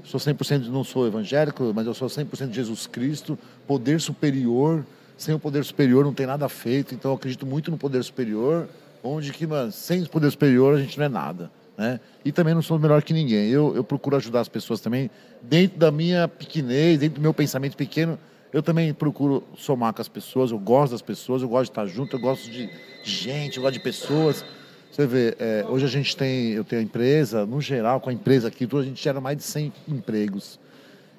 sou 0.04 0.20
100% 0.20 0.68
não 0.68 0.84
sou 0.84 1.04
evangélico, 1.04 1.72
mas 1.74 1.84
eu 1.84 1.92
sou 1.94 2.06
100% 2.08 2.52
Jesus 2.52 2.86
Cristo, 2.86 3.36
poder 3.66 4.00
superior. 4.00 4.84
Sem 5.18 5.34
o 5.34 5.38
poder 5.38 5.64
superior 5.64 6.04
não 6.04 6.12
tem 6.12 6.26
nada 6.26 6.48
feito, 6.48 6.94
então 6.94 7.10
eu 7.10 7.16
acredito 7.16 7.44
muito 7.44 7.70
no 7.70 7.78
poder 7.78 8.04
superior, 8.04 8.68
onde 9.02 9.32
que, 9.32 9.46
mano, 9.46 9.72
sem 9.72 10.02
o 10.02 10.08
poder 10.08 10.30
superior 10.30 10.76
a 10.76 10.80
gente 10.80 10.96
não 10.98 11.06
é 11.06 11.08
nada, 11.08 11.50
né? 11.76 11.98
E 12.24 12.30
também 12.30 12.54
não 12.54 12.62
sou 12.62 12.78
melhor 12.78 13.02
que 13.02 13.12
ninguém. 13.14 13.48
Eu, 13.48 13.74
eu 13.74 13.82
procuro 13.82 14.14
ajudar 14.16 14.40
as 14.40 14.48
pessoas 14.48 14.78
também, 14.78 15.10
dentro 15.42 15.78
da 15.78 15.90
minha 15.90 16.28
pequenez, 16.28 17.00
dentro 17.00 17.18
do 17.18 17.22
meu 17.22 17.32
pensamento 17.34 17.76
pequeno, 17.76 18.18
eu 18.52 18.62
também 18.62 18.92
procuro 18.94 19.42
somar 19.56 19.92
com 19.92 20.00
as 20.00 20.08
pessoas, 20.08 20.50
eu 20.50 20.58
gosto 20.58 20.92
das 20.92 21.02
pessoas, 21.02 21.42
eu 21.42 21.48
gosto 21.48 21.64
de 21.64 21.70
estar 21.70 21.86
junto, 21.86 22.16
eu 22.16 22.20
gosto 22.20 22.50
de 22.50 22.70
gente, 23.02 23.56
eu 23.56 23.62
gosto 23.62 23.74
de 23.74 23.80
pessoas. 23.80 24.44
Você 24.90 25.06
vê, 25.06 25.36
é, 25.38 25.64
hoje 25.68 25.84
a 25.84 25.88
gente 25.88 26.16
tem, 26.16 26.52
eu 26.52 26.64
tenho 26.64 26.80
a 26.80 26.84
empresa, 26.84 27.44
no 27.44 27.60
geral, 27.60 28.00
com 28.00 28.08
a 28.08 28.12
empresa 28.12 28.48
aqui, 28.48 28.66
a 28.70 28.82
gente 28.82 29.02
gera 29.02 29.20
mais 29.20 29.36
de 29.36 29.42
100 29.42 29.72
empregos. 29.88 30.58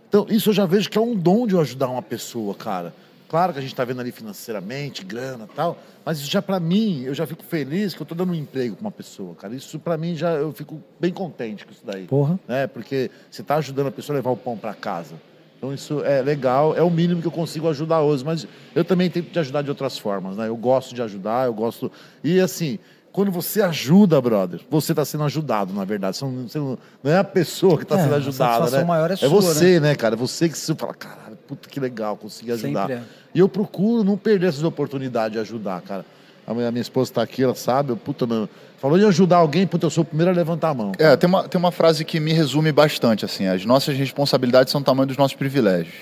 Então, 0.10 0.26
isso 0.30 0.50
eu 0.50 0.54
já 0.54 0.66
vejo 0.66 0.90
que 0.90 0.98
é 0.98 1.02
um 1.02 1.16
dom 1.16 1.46
de 1.46 1.54
eu 1.54 1.62
ajudar 1.62 1.88
uma 1.90 2.02
pessoa, 2.02 2.56
cara. 2.56 2.94
Claro 3.30 3.52
que 3.52 3.60
a 3.60 3.62
gente 3.62 3.74
está 3.74 3.84
vendo 3.84 4.00
ali 4.00 4.12
financeiramente, 4.12 5.04
grana 5.04 5.50
e 5.52 5.54
tal, 5.54 5.78
mas 6.06 6.20
isso 6.20 6.32
já 6.32 6.42
para 6.42 6.60
mim, 6.60 7.04
eu 7.04 7.14
já 7.14 7.28
fico 7.28 7.44
feliz 7.44 7.94
que 7.94 8.02
eu 8.02 8.06
estou 8.06 8.18
dando 8.18 8.32
um 8.32 8.36
emprego 8.36 8.76
para 8.76 8.86
uma 8.86 8.92
pessoa, 8.92 9.36
cara. 9.36 9.54
Isso 9.54 9.78
para 9.78 9.98
mim 9.98 10.16
já 10.16 10.32
eu 10.32 10.54
fico 10.54 10.82
bem 10.98 11.12
contente 11.12 11.66
com 11.66 11.72
isso 11.72 11.86
daí. 11.86 12.08
Porra. 12.08 12.40
Né? 12.48 12.68
Porque 12.68 13.12
você 13.30 13.42
está 13.42 13.58
ajudando 13.58 13.88
a 13.88 13.92
pessoa 13.92 14.16
a 14.16 14.18
levar 14.18 14.32
o 14.32 14.38
pão 14.38 14.58
para 14.58 14.74
casa. 14.74 15.16
Então 15.58 15.74
isso 15.74 16.04
é 16.04 16.22
legal, 16.22 16.76
é 16.76 16.84
o 16.84 16.90
mínimo 16.90 17.20
que 17.20 17.28
eu 17.28 17.32
consigo 17.32 17.68
ajudar 17.68 18.02
hoje, 18.02 18.24
mas 18.24 18.48
eu 18.76 18.86
também 18.86 19.10
tento 19.10 19.32
te 19.32 19.40
ajudar 19.40 19.64
de 19.64 19.70
outras 19.70 19.98
formas, 19.98 20.38
né? 20.38 20.48
Eu 20.48 20.56
gosto 20.56 20.94
de 20.94 21.02
ajudar, 21.02 21.48
eu 21.48 21.54
gosto. 21.54 21.92
E 22.24 22.40
assim, 22.40 22.78
quando 23.12 23.32
você 23.32 23.64
ajuda, 23.64 24.22
brother, 24.22 24.62
você 24.70 24.92
está 24.92 25.04
sendo 25.04 25.24
ajudado, 25.24 25.74
na 25.74 25.84
verdade. 25.84 26.16
Você 26.18 26.26
não, 26.26 26.48
você 26.48 26.60
não- 26.60 26.78
não 27.04 27.12
é 27.12 27.18
a 27.18 27.24
pessoa 27.24 27.76
que 27.76 27.82
está 27.84 27.98
É, 27.98 28.04
sendo 28.04 28.14
ajudada, 28.16 28.70
né? 28.78 28.84
maior 28.84 29.10
é 29.10 29.16
sua, 29.16 29.30
você, 29.30 29.80
né, 29.80 29.96
cara? 29.96 30.16
Você 30.16 30.48
que 30.48 30.56
se 30.58 30.76
fala, 30.76 30.94
caralho, 30.94 31.36
puta 31.48 31.68
que 31.68 31.80
legal, 31.80 32.16
consegui 32.16 32.52
ajudar. 32.52 32.92
É. 32.92 33.02
E 33.34 33.40
eu 33.40 33.50
procuro 33.50 34.04
não 34.04 34.16
perder 34.16 34.50
essas 34.50 34.64
oportunidades 34.64 35.34
de 35.34 35.40
ajudar, 35.40 35.82
cara. 35.82 36.06
A 36.48 36.54
minha, 36.54 36.82
esposa 36.82 37.12
está 37.12 37.22
aqui, 37.22 37.44
ela 37.44 37.54
sabe, 37.54 37.90
eu, 37.90 37.98
puta, 37.98 38.26
meu, 38.26 38.48
falou 38.80 38.98
de 38.98 39.04
ajudar 39.04 39.38
alguém, 39.38 39.68
puta, 39.68 39.86
eu 39.86 39.90
sou 39.90 40.04
o 40.04 40.06
primeiro 40.06 40.32
a 40.32 40.34
levantar 40.34 40.70
a 40.70 40.74
mão. 40.74 40.94
É, 40.98 41.14
tem 41.18 41.28
uma, 41.28 41.46
tem 41.46 41.60
uma 41.60 41.74
frase 41.74 42.06
que 42.06 42.22
me 42.22 42.32
resume 42.32 42.72
bastante, 42.72 43.26
assim, 43.26 43.48
as 43.48 43.66
nossas 43.66 43.98
responsabilidades 43.98 44.72
são 44.72 44.80
o 44.80 44.84
tamanho 44.84 45.08
dos 45.08 45.18
nossos 45.18 45.36
privilégios. 45.36 45.94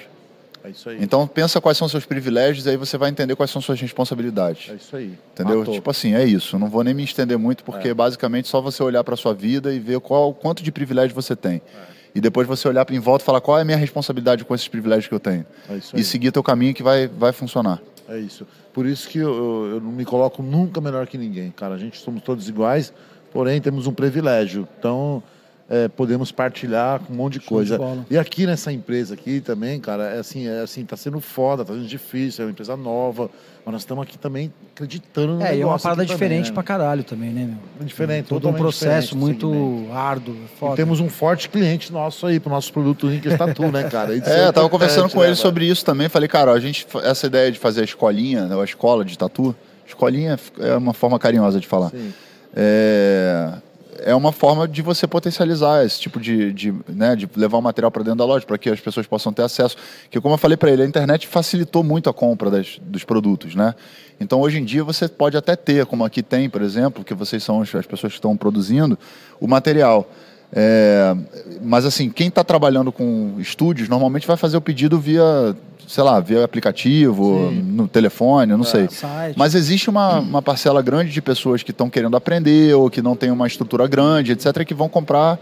É 0.63 0.69
isso 0.69 0.89
aí. 0.89 0.97
Então 0.99 1.27
pensa 1.27 1.61
quais 1.61 1.77
são 1.77 1.85
os 1.85 1.91
seus 1.91 2.05
privilégios 2.05 2.65
e 2.65 2.69
aí 2.69 2.77
você 2.77 2.97
vai 2.97 3.09
entender 3.09 3.35
quais 3.35 3.51
são 3.51 3.61
suas 3.61 3.79
responsabilidades. 3.79 4.69
é 4.71 4.75
isso 4.75 4.95
aí. 4.95 5.13
Entendeu? 5.33 5.59
Matou. 5.59 5.73
Tipo 5.73 5.91
assim, 5.91 6.15
é 6.15 6.23
isso. 6.25 6.57
Não 6.57 6.69
vou 6.69 6.83
nem 6.83 6.93
me 6.93 7.03
estender 7.03 7.37
muito, 7.37 7.63
porque 7.63 7.93
basicamente 7.93 8.47
só 8.47 8.61
você 8.61 8.81
olhar 8.81 9.03
para 9.03 9.15
sua 9.15 9.33
vida 9.33 9.73
e 9.73 9.79
ver 9.79 9.99
qual 9.99 10.33
quanto 10.33 10.63
de 10.63 10.71
privilégio 10.71 11.15
você 11.15 11.35
tem. 11.35 11.61
E 12.15 12.21
depois 12.21 12.47
você 12.47 12.67
olhar 12.67 12.89
em 12.91 12.99
volta 12.99 13.23
e 13.23 13.25
falar 13.25 13.41
qual 13.41 13.57
é 13.57 13.61
a 13.61 13.65
minha 13.65 13.77
responsabilidade 13.77 14.45
com 14.45 14.55
esses 14.55 14.67
privilégios 14.67 15.07
que 15.07 15.13
eu 15.13 15.19
tenho. 15.19 15.45
É 15.69 15.75
isso 15.75 15.95
aí. 15.95 16.01
E 16.01 16.03
seguir 16.03 16.31
teu 16.31 16.41
caminho 16.41 16.73
que 16.73 16.81
vai, 16.81 17.07
vai 17.07 17.31
funcionar. 17.31 17.81
É 18.07 18.17
isso. 18.19 18.45
Por 18.73 18.85
isso 18.85 19.09
que 19.09 19.17
eu, 19.17 19.65
eu- 19.71 19.81
não 19.81 19.91
me 19.91 20.05
coloco 20.05 20.43
nunca 20.43 20.79
melhor 20.79 21.07
que 21.07 21.17
ninguém, 21.17 21.51
cara. 21.51 21.73
A 21.73 21.77
gente 21.77 21.97
somos 21.99 22.21
todos 22.21 22.47
iguais, 22.47 22.93
porém 23.31 23.59
temos 23.59 23.87
um 23.87 23.93
privilégio. 23.93 24.67
Então, 24.77 25.23
é, 25.67 25.87
podemos 25.87 26.31
partilhar 26.31 26.99
com 26.99 27.11
um 27.11 27.15
monte 27.15 27.39
de 27.39 27.45
Show 27.45 27.57
coisa. 27.57 27.77
de. 27.79 28.13
E 28.13 28.17
aqui 28.17 28.45
nessa 28.45 28.71
empresa 28.71 29.15
aqui 29.15 29.41
também, 29.41 29.79
cara, 29.79 30.03
é 30.15 30.19
assim, 30.19 30.47
é 30.47 30.59
assim, 30.61 30.85
tá 30.85 30.95
sendo 30.95 31.19
foda, 31.19 31.65
tá 31.65 31.73
sendo 31.73 31.87
difícil, 31.87 32.43
é 32.43 32.45
uma 32.45 32.51
empresa 32.51 32.77
nova, 32.77 33.29
mas 33.65 33.73
nós 33.73 33.81
estamos 33.81 34.03
aqui 34.03 34.15
também 34.15 34.53
acreditando 34.75 35.33
no 35.37 35.41
É, 35.41 35.57
e 35.57 35.61
é 35.61 35.65
uma 35.65 35.79
parada 35.79 36.05
diferente 36.05 36.51
também, 36.51 36.53
pra 36.53 36.61
né? 36.61 36.67
caralho 36.67 37.03
também, 37.03 37.29
né, 37.31 37.45
meu? 37.79 37.85
Diferente, 37.87 38.27
Todo 38.27 38.47
um 38.47 38.53
processo 38.53 39.17
muito 39.17 39.49
segmento. 39.51 39.91
árduo, 39.93 40.35
E 40.35 40.59
foda. 40.59 40.75
temos 40.75 40.99
um 40.99 41.09
forte 41.09 41.49
cliente 41.49 41.91
nosso 41.91 42.27
aí 42.27 42.39
pro 42.39 42.51
nosso 42.51 42.71
produto 42.71 43.07
Link 43.07 43.27
Tatu, 43.35 43.71
né, 43.71 43.85
cara? 43.89 44.13
Isso 44.15 44.29
É, 44.29 44.47
eu 44.47 44.53
tava 44.53 44.69
conversando 44.69 45.09
com 45.09 45.17
né, 45.17 45.25
ele 45.25 45.33
velho? 45.33 45.35
sobre 45.41 45.65
isso 45.65 45.83
também. 45.83 46.07
Falei, 46.09 46.27
cara, 46.29 46.51
a 46.51 46.59
gente, 46.59 46.85
essa 47.03 47.25
ideia 47.25 47.51
de 47.51 47.57
fazer 47.57 47.81
a 47.81 47.85
escolinha, 47.85 48.45
né, 48.45 48.55
a 48.55 48.63
escola 48.63 49.03
de 49.03 49.17
tatu, 49.17 49.55
escolinha 49.87 50.37
é 50.59 50.75
uma 50.77 50.93
forma 50.93 51.17
carinhosa 51.17 51.59
de 51.59 51.65
falar. 51.65 51.89
Sim. 51.89 52.13
É, 52.55 53.51
é 53.99 54.13
uma 54.15 54.31
forma 54.31 54.67
de 54.67 54.81
você 54.81 55.07
potencializar 55.07 55.85
esse 55.85 55.99
tipo 55.99 56.19
de, 56.19 56.51
de, 56.53 56.73
né, 56.87 57.15
de 57.15 57.29
levar 57.35 57.57
o 57.57 57.61
material 57.61 57.89
para 57.91 58.03
dentro 58.03 58.17
da 58.19 58.25
loja, 58.25 58.45
para 58.45 58.57
que 58.57 58.69
as 58.69 58.79
pessoas 58.79 59.07
possam 59.07 59.31
ter 59.31 59.43
acesso. 59.43 59.75
Que 60.09 60.19
como 60.19 60.33
eu 60.33 60.37
falei 60.37 60.57
para 60.57 60.71
ele, 60.71 60.83
a 60.83 60.85
internet 60.85 61.27
facilitou 61.27 61.83
muito 61.83 62.09
a 62.09 62.13
compra 62.13 62.49
das- 62.49 62.77
dos 62.81 63.03
produtos, 63.03 63.55
né? 63.55 63.73
Então 64.19 64.39
hoje 64.41 64.59
em 64.59 64.63
dia 64.63 64.83
você 64.83 65.07
pode 65.07 65.35
até 65.35 65.55
ter, 65.55 65.85
como 65.85 66.05
aqui 66.05 66.23
tem, 66.23 66.49
por 66.49 66.61
exemplo, 66.61 67.03
que 67.03 67.13
vocês 67.13 67.43
são 67.43 67.61
as 67.61 67.73
as 67.75 67.85
pessoas 67.85 68.13
que 68.13 68.17
estão 68.17 68.35
produzindo, 68.37 68.97
o 69.39 69.47
material. 69.47 70.09
É, 70.53 71.15
mas 71.61 71.85
assim, 71.85 72.09
quem 72.09 72.27
está 72.27 72.43
trabalhando 72.43 72.91
com 72.91 73.35
estúdios 73.39 73.89
normalmente 73.89 74.25
vai 74.27 74.37
fazer 74.37 74.55
o 74.57 74.61
pedido 74.61 74.99
via, 74.99 75.55
sei 75.87 76.03
lá, 76.03 76.19
via 76.19 76.43
aplicativo, 76.43 77.49
Sim. 77.49 77.61
no 77.61 77.87
telefone, 77.87 78.53
não 78.53 78.63
sei. 78.63 78.87
Site. 78.89 79.37
Mas 79.37 79.55
existe 79.55 79.89
uma, 79.89 80.19
uma 80.19 80.41
parcela 80.41 80.81
grande 80.81 81.11
de 81.11 81.21
pessoas 81.21 81.61
que 81.63 81.71
estão 81.71 81.89
querendo 81.89 82.15
aprender 82.15 82.73
ou 82.75 82.89
que 82.89 83.01
não 83.01 83.15
tem 83.15 83.31
uma 83.31 83.47
estrutura 83.47 83.87
grande, 83.87 84.31
etc., 84.31 84.63
que 84.65 84.73
vão 84.73 84.87
comprar 84.87 85.39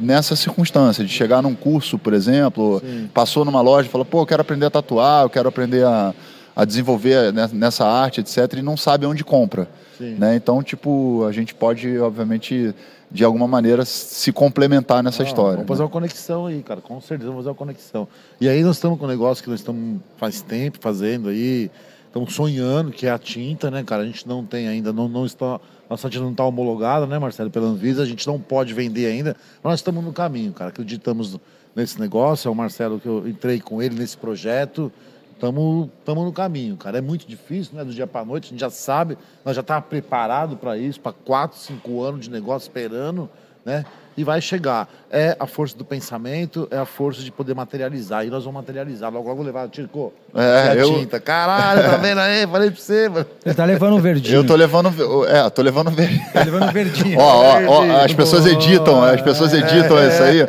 nessa 0.00 0.36
circunstância, 0.36 1.02
de 1.04 1.10
chegar 1.10 1.42
num 1.42 1.54
curso, 1.54 1.98
por 1.98 2.12
exemplo, 2.12 2.80
Sim. 2.84 3.08
passou 3.12 3.44
numa 3.44 3.60
loja 3.60 3.88
e 3.88 3.90
falou, 3.90 4.04
pô, 4.04 4.20
eu 4.22 4.26
quero 4.26 4.42
aprender 4.42 4.66
a 4.66 4.70
tatuar, 4.70 5.24
eu 5.24 5.30
quero 5.30 5.48
aprender 5.48 5.84
a, 5.84 6.14
a 6.54 6.64
desenvolver 6.64 7.32
ne- 7.32 7.48
nessa 7.54 7.86
arte, 7.86 8.20
etc., 8.20 8.58
e 8.58 8.62
não 8.62 8.76
sabe 8.76 9.06
onde 9.06 9.24
compra. 9.24 9.66
Né? 9.98 10.36
Então, 10.36 10.62
tipo, 10.62 11.24
a 11.26 11.32
gente 11.32 11.54
pode, 11.54 11.98
obviamente, 11.98 12.72
de 13.10 13.24
alguma 13.24 13.48
maneira, 13.48 13.84
se 13.84 14.32
complementar 14.32 15.02
nessa 15.02 15.22
Não, 15.22 15.28
história. 15.28 15.56
Vamos 15.56 15.68
fazer 15.68 15.80
né? 15.80 15.84
uma 15.86 15.90
conexão 15.90 16.46
aí, 16.46 16.62
cara. 16.62 16.80
Com 16.80 17.00
certeza 17.00 17.30
vamos 17.30 17.40
fazer 17.40 17.50
uma 17.50 17.54
conexão. 17.54 18.08
E 18.40 18.48
aí 18.48 18.62
nós 18.62 18.76
estamos 18.76 18.98
com 18.98 19.06
um 19.06 19.08
negócio 19.08 19.42
que 19.42 19.48
nós 19.48 19.60
estamos 19.60 20.00
faz 20.16 20.42
tempo 20.42 20.78
fazendo 20.80 21.28
aí. 21.28 21.70
Estamos 22.06 22.34
sonhando, 22.34 22.90
que 22.90 23.06
é 23.06 23.10
a 23.10 23.18
tinta, 23.18 23.70
né, 23.70 23.82
cara? 23.82 24.02
A 24.02 24.06
gente 24.06 24.26
não 24.26 24.44
tem 24.44 24.66
ainda, 24.66 24.92
não, 24.92 25.08
não 25.08 25.26
está. 25.26 25.60
Nossa 25.88 26.08
tinta 26.08 26.24
não 26.24 26.32
está 26.32 26.44
homologada, 26.44 27.06
né, 27.06 27.18
Marcelo, 27.18 27.50
pela 27.50 27.66
Anvisa. 27.66 28.02
A 28.02 28.06
gente 28.06 28.26
não 28.26 28.38
pode 28.38 28.74
vender 28.74 29.06
ainda, 29.06 29.36
mas 29.62 29.72
nós 29.72 29.80
estamos 29.80 30.04
no 30.04 30.12
caminho, 30.12 30.52
cara. 30.52 30.70
Acreditamos 30.70 31.38
nesse 31.74 32.00
negócio. 32.00 32.48
É 32.48 32.50
o 32.50 32.54
Marcelo 32.54 32.98
que 32.98 33.06
eu 33.06 33.26
entrei 33.28 33.60
com 33.60 33.82
ele 33.82 33.94
nesse 33.94 34.16
projeto. 34.16 34.92
Estamos 35.38 36.24
no 36.24 36.32
caminho, 36.32 36.76
cara. 36.76 36.98
É 36.98 37.00
muito 37.00 37.26
difícil, 37.26 37.76
né? 37.76 37.84
Do 37.84 37.92
dia 37.92 38.08
para 38.08 38.24
noite, 38.24 38.46
a 38.46 38.50
gente 38.50 38.60
já 38.60 38.70
sabe, 38.70 39.16
nós 39.44 39.54
já 39.54 39.60
estávamos 39.60 39.88
preparados 39.88 40.58
para 40.58 40.76
isso, 40.76 41.00
para 41.00 41.12
quatro, 41.12 41.56
cinco 41.56 42.02
anos 42.02 42.24
de 42.24 42.30
negócio 42.30 42.66
esperando, 42.66 43.30
né? 43.64 43.84
E 44.16 44.24
vai 44.24 44.40
chegar. 44.40 44.88
É 45.12 45.36
a 45.38 45.46
força 45.46 45.78
do 45.78 45.84
pensamento, 45.84 46.66
é 46.72 46.76
a 46.76 46.84
força 46.84 47.22
de 47.22 47.30
poder 47.30 47.54
materializar. 47.54 48.26
E 48.26 48.30
nós 48.30 48.42
vamos 48.44 48.60
materializar. 48.60 49.12
Logo, 49.12 49.28
logo 49.28 49.44
levar, 49.44 49.68
Tirco, 49.68 50.12
É, 50.34 50.70
a 50.70 50.74
eu- 50.74 50.92
tinta. 50.92 51.20
Caralho, 51.20 51.82
tá 51.88 51.96
vendo 51.98 52.18
aí? 52.18 52.44
Falei 52.48 52.68
pra 52.68 52.80
você, 52.80 53.08
mano. 53.08 53.24
Ele 53.46 53.54
tá 53.54 53.64
levando 53.64 53.94
um 53.94 54.00
verdinho. 54.00 54.34
Eu 54.34 54.44
tô 54.44 54.56
levando. 54.56 54.92
É, 55.28 55.48
tô 55.50 55.62
levando. 55.62 55.92
Tá 56.32 56.42
levando 56.42 56.72
verdinho. 56.72 57.16
Ó, 57.16 57.22
ó, 57.22 57.62
ó, 57.68 58.04
as 58.04 58.12
pessoas 58.12 58.44
editam, 58.44 59.04
as 59.04 59.20
pessoas 59.22 59.54
editam 59.54 59.96
isso 60.08 60.22
aí. 60.22 60.40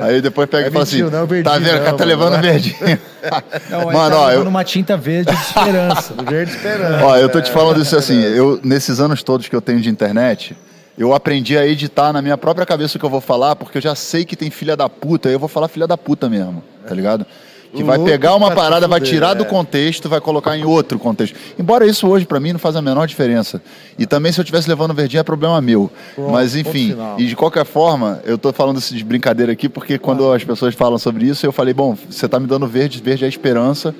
Aí 0.00 0.20
depois 0.22 0.48
pega 0.48 0.66
É 0.66 0.68
e 0.68 0.70
fala 0.72 0.84
assim: 0.84 0.96
mentira, 1.02 1.10
não 1.10 1.18
é 1.18 1.22
o 1.24 1.26
verdinho, 1.26 1.52
tá 1.52 1.58
vendo? 1.58 1.68
O 1.74 1.78
cara 1.80 1.90
não, 1.90 1.96
tá 1.98 2.06
mano. 2.06 2.20
levando 2.20 2.40
verdinho. 2.40 2.98
Não, 3.68 3.86
Mano, 3.92 4.10
tá 4.14 4.20
ó, 4.20 4.26
levando 4.28 4.44
eu, 4.44 4.48
uma 4.48 4.62
tinta 4.64 4.96
verde 4.96 5.32
de 5.34 5.42
esperança. 5.42 6.14
Verde 6.22 6.52
esperando. 6.52 7.02
ó, 7.04 7.16
eu 7.16 7.28
tô 7.28 7.40
te 7.40 7.50
falando 7.50 7.82
isso 7.82 7.96
assim: 7.96 8.22
eu, 8.22 8.60
nesses 8.62 9.00
anos 9.00 9.24
todos 9.24 9.48
que 9.48 9.56
eu 9.56 9.60
tenho 9.60 9.80
de 9.80 9.90
internet, 9.90 10.56
eu 10.98 11.14
aprendi 11.14 11.56
a 11.56 11.64
editar 11.64 12.12
na 12.12 12.20
minha 12.20 12.36
própria 12.36 12.66
cabeça 12.66 12.96
o 12.96 13.00
que 13.00 13.06
eu 13.06 13.10
vou 13.10 13.20
falar, 13.20 13.54
porque 13.54 13.78
eu 13.78 13.82
já 13.82 13.94
sei 13.94 14.24
que 14.24 14.34
tem 14.34 14.50
filha 14.50 14.76
da 14.76 14.88
puta, 14.88 15.28
eu 15.28 15.38
vou 15.38 15.48
falar 15.48 15.68
filha 15.68 15.86
da 15.86 15.96
puta 15.96 16.28
mesmo, 16.28 16.62
tá 16.86 16.92
ligado? 16.92 17.24
Que 17.72 17.84
vai 17.84 17.98
pegar 17.98 18.34
uma 18.34 18.50
parada, 18.50 18.88
vai 18.88 19.00
tirar 19.00 19.34
do 19.34 19.44
é. 19.44 19.46
contexto, 19.46 20.08
vai 20.08 20.20
colocar 20.20 20.56
em 20.56 20.64
outro 20.64 20.98
contexto. 20.98 21.38
Embora 21.58 21.86
isso 21.86 22.08
hoje 22.08 22.24
pra 22.24 22.40
mim 22.40 22.52
não 22.52 22.58
faz 22.58 22.74
a 22.74 22.82
menor 22.82 23.06
diferença. 23.06 23.62
E 23.98 24.06
também 24.06 24.32
se 24.32 24.40
eu 24.40 24.44
tivesse 24.44 24.66
levando 24.68 24.94
verdinho 24.94 25.20
é 25.20 25.22
problema 25.22 25.60
meu. 25.60 25.90
Mas 26.16 26.56
enfim, 26.56 26.96
e 27.18 27.26
de 27.26 27.36
qualquer 27.36 27.66
forma, 27.66 28.22
eu 28.24 28.38
tô 28.38 28.52
falando 28.54 28.78
isso 28.78 28.94
de 28.94 29.04
brincadeira 29.04 29.52
aqui 29.52 29.68
porque 29.68 29.98
quando 29.98 30.32
as 30.32 30.42
pessoas 30.42 30.74
falam 30.74 30.98
sobre 30.98 31.26
isso, 31.26 31.44
eu 31.44 31.52
falei, 31.52 31.74
bom, 31.74 31.96
você 32.08 32.26
tá 32.26 32.40
me 32.40 32.46
dando 32.46 32.66
verde, 32.66 33.02
verde 33.02 33.26
é 33.26 33.28
esperança, 33.28 33.94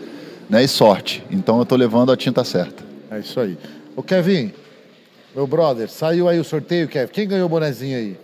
né, 0.48 0.64
e 0.64 0.68
sorte. 0.68 1.22
Então 1.30 1.58
eu 1.58 1.66
tô 1.66 1.76
levando 1.76 2.10
a 2.10 2.16
tinta 2.16 2.42
certa. 2.44 2.82
É 3.10 3.18
isso 3.18 3.38
aí. 3.38 3.56
Ô, 3.94 4.02
Kevin, 4.02 4.50
meu 5.34 5.46
brother, 5.46 5.88
saiu 5.88 6.28
aí 6.28 6.38
o 6.38 6.44
sorteio, 6.44 6.88
Kevin. 6.88 7.12
Quem 7.12 7.28
ganhou 7.28 7.46
o 7.46 7.48
bonezinho 7.48 7.96
aí? 7.96 8.18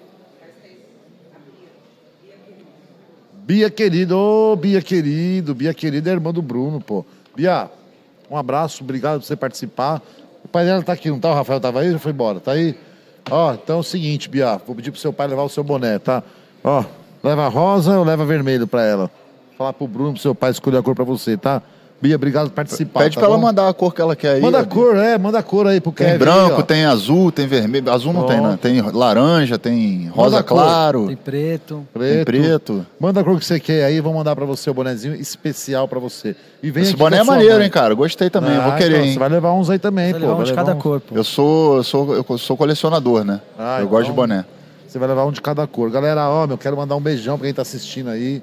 Bia 3.46 3.68
querido, 3.68 4.16
ô 4.16 4.56
Bia 4.56 4.80
querido, 4.80 5.54
Bia 5.54 5.74
querido 5.74 6.08
é 6.08 6.12
irmã 6.12 6.32
do 6.32 6.40
Bruno, 6.40 6.80
pô. 6.80 7.04
Bia, 7.36 7.70
um 8.30 8.36
abraço, 8.36 8.82
obrigado 8.82 9.20
por 9.20 9.26
você 9.26 9.36
participar. 9.36 10.02
O 10.42 10.48
pai 10.48 10.64
dela 10.64 10.82
tá 10.82 10.94
aqui, 10.94 11.10
não 11.10 11.20
tá? 11.20 11.30
O 11.30 11.34
Rafael 11.34 11.60
tava 11.60 11.80
aí 11.80 11.92
já 11.92 11.98
foi 11.98 12.12
embora? 12.12 12.40
Tá 12.40 12.52
aí? 12.52 12.74
Ó, 13.30 13.52
então 13.52 13.76
é 13.76 13.80
o 13.80 13.82
seguinte, 13.82 14.28
Bia, 14.28 14.60
vou 14.66 14.74
pedir 14.74 14.90
pro 14.90 15.00
seu 15.00 15.12
pai 15.12 15.26
levar 15.26 15.42
o 15.42 15.48
seu 15.48 15.62
boné, 15.62 15.98
tá? 15.98 16.22
Ó, 16.62 16.84
leva 17.22 17.48
rosa 17.48 17.98
ou 17.98 18.04
leva 18.04 18.24
vermelho 18.24 18.66
pra 18.66 18.82
ela? 18.82 19.10
Falar 19.58 19.72
pro 19.74 19.86
Bruno, 19.86 20.12
pro 20.12 20.22
seu 20.22 20.34
pai 20.34 20.50
escolher 20.50 20.78
a 20.78 20.82
cor 20.82 20.94
pra 20.94 21.04
você, 21.04 21.36
tá? 21.36 21.62
Bia, 22.02 22.16
obrigado 22.16 22.48
por 22.50 22.56
participar. 22.56 23.00
Pede 23.04 23.14
tá 23.14 23.20
pra 23.22 23.28
ela 23.30 23.38
bom? 23.38 23.44
mandar 23.44 23.66
a 23.66 23.72
cor 23.72 23.94
que 23.94 24.00
ela 24.00 24.14
quer 24.14 24.34
aí. 24.34 24.40
Manda 24.42 24.58
a 24.58 24.62
Bia. 24.62 24.70
cor, 24.70 24.96
é, 24.96 25.16
manda 25.16 25.38
a 25.38 25.42
cor 25.42 25.66
aí 25.66 25.80
pro 25.80 25.90
Tem 25.90 26.06
Kevin. 26.08 26.18
branco, 26.18 26.56
aí, 26.58 26.62
tem 26.62 26.84
azul, 26.84 27.32
tem 27.32 27.46
vermelho. 27.46 27.90
Azul 27.90 28.12
não 28.12 28.26
tem, 28.26 28.40
né? 28.42 28.58
Tem 28.60 28.80
laranja, 28.82 29.58
tem 29.58 30.08
rosa 30.08 30.42
claro, 30.42 31.06
Tem 31.06 31.16
preto. 31.16 31.86
tem 31.98 32.22
preto. 32.24 32.84
Manda 33.00 33.20
a 33.20 33.24
cor 33.24 33.38
que 33.38 33.44
você 33.46 33.58
quer 33.58 33.84
aí, 33.84 34.00
vamos 34.00 34.18
mandar 34.18 34.36
pra 34.36 34.44
você 34.44 34.68
o 34.68 34.74
bonezinho 34.74 35.14
especial 35.14 35.88
pra 35.88 35.98
você. 35.98 36.36
E 36.62 36.70
vem 36.70 36.82
Esse 36.82 36.92
aqui 36.92 36.98
boné 36.98 37.18
é 37.18 37.24
maneiro, 37.24 37.54
mãe. 37.54 37.64
hein, 37.64 37.70
cara? 37.70 37.94
Gostei 37.94 38.28
também. 38.28 38.54
eu 38.54 38.62
vou 38.62 38.72
Ah, 38.72 38.76
querer, 38.76 38.96
então, 38.96 39.04
hein? 39.06 39.12
Você 39.14 39.18
vai 39.18 39.28
levar 39.30 39.52
uns 39.54 39.70
aí 39.70 39.78
também, 39.78 40.12
Vai 40.12 40.20
pô. 40.20 40.26
levar 40.26 40.40
um 40.40 40.44
de 40.44 40.50
levar 40.50 40.64
cada 40.64 40.76
um- 40.76 40.80
cor, 40.80 41.00
pô. 41.00 41.14
Eu 41.16 41.24
sou, 41.24 41.76
eu 41.76 41.82
sou, 41.84 42.14
eu 42.28 42.38
sou 42.38 42.54
colecionador, 42.56 43.24
né? 43.24 43.40
Ah, 43.58 43.78
eu 43.80 43.88
gosto 43.88 44.04
de 44.06 44.10
então- 44.12 44.16
boné. 44.26 44.44
Você 44.86 44.98
vai 44.98 45.08
levar 45.08 45.24
um 45.24 45.32
de 45.32 45.40
cada 45.40 45.66
cor. 45.66 45.90
Galera, 45.90 46.28
ó, 46.28 46.46
meu, 46.46 46.58
quero 46.58 46.76
mandar 46.76 46.96
um 46.96 47.00
beijão 47.00 47.38
pra 47.38 47.46
quem 47.46 47.54
tá 47.54 47.62
assistindo 47.62 48.10
aí. 48.10 48.42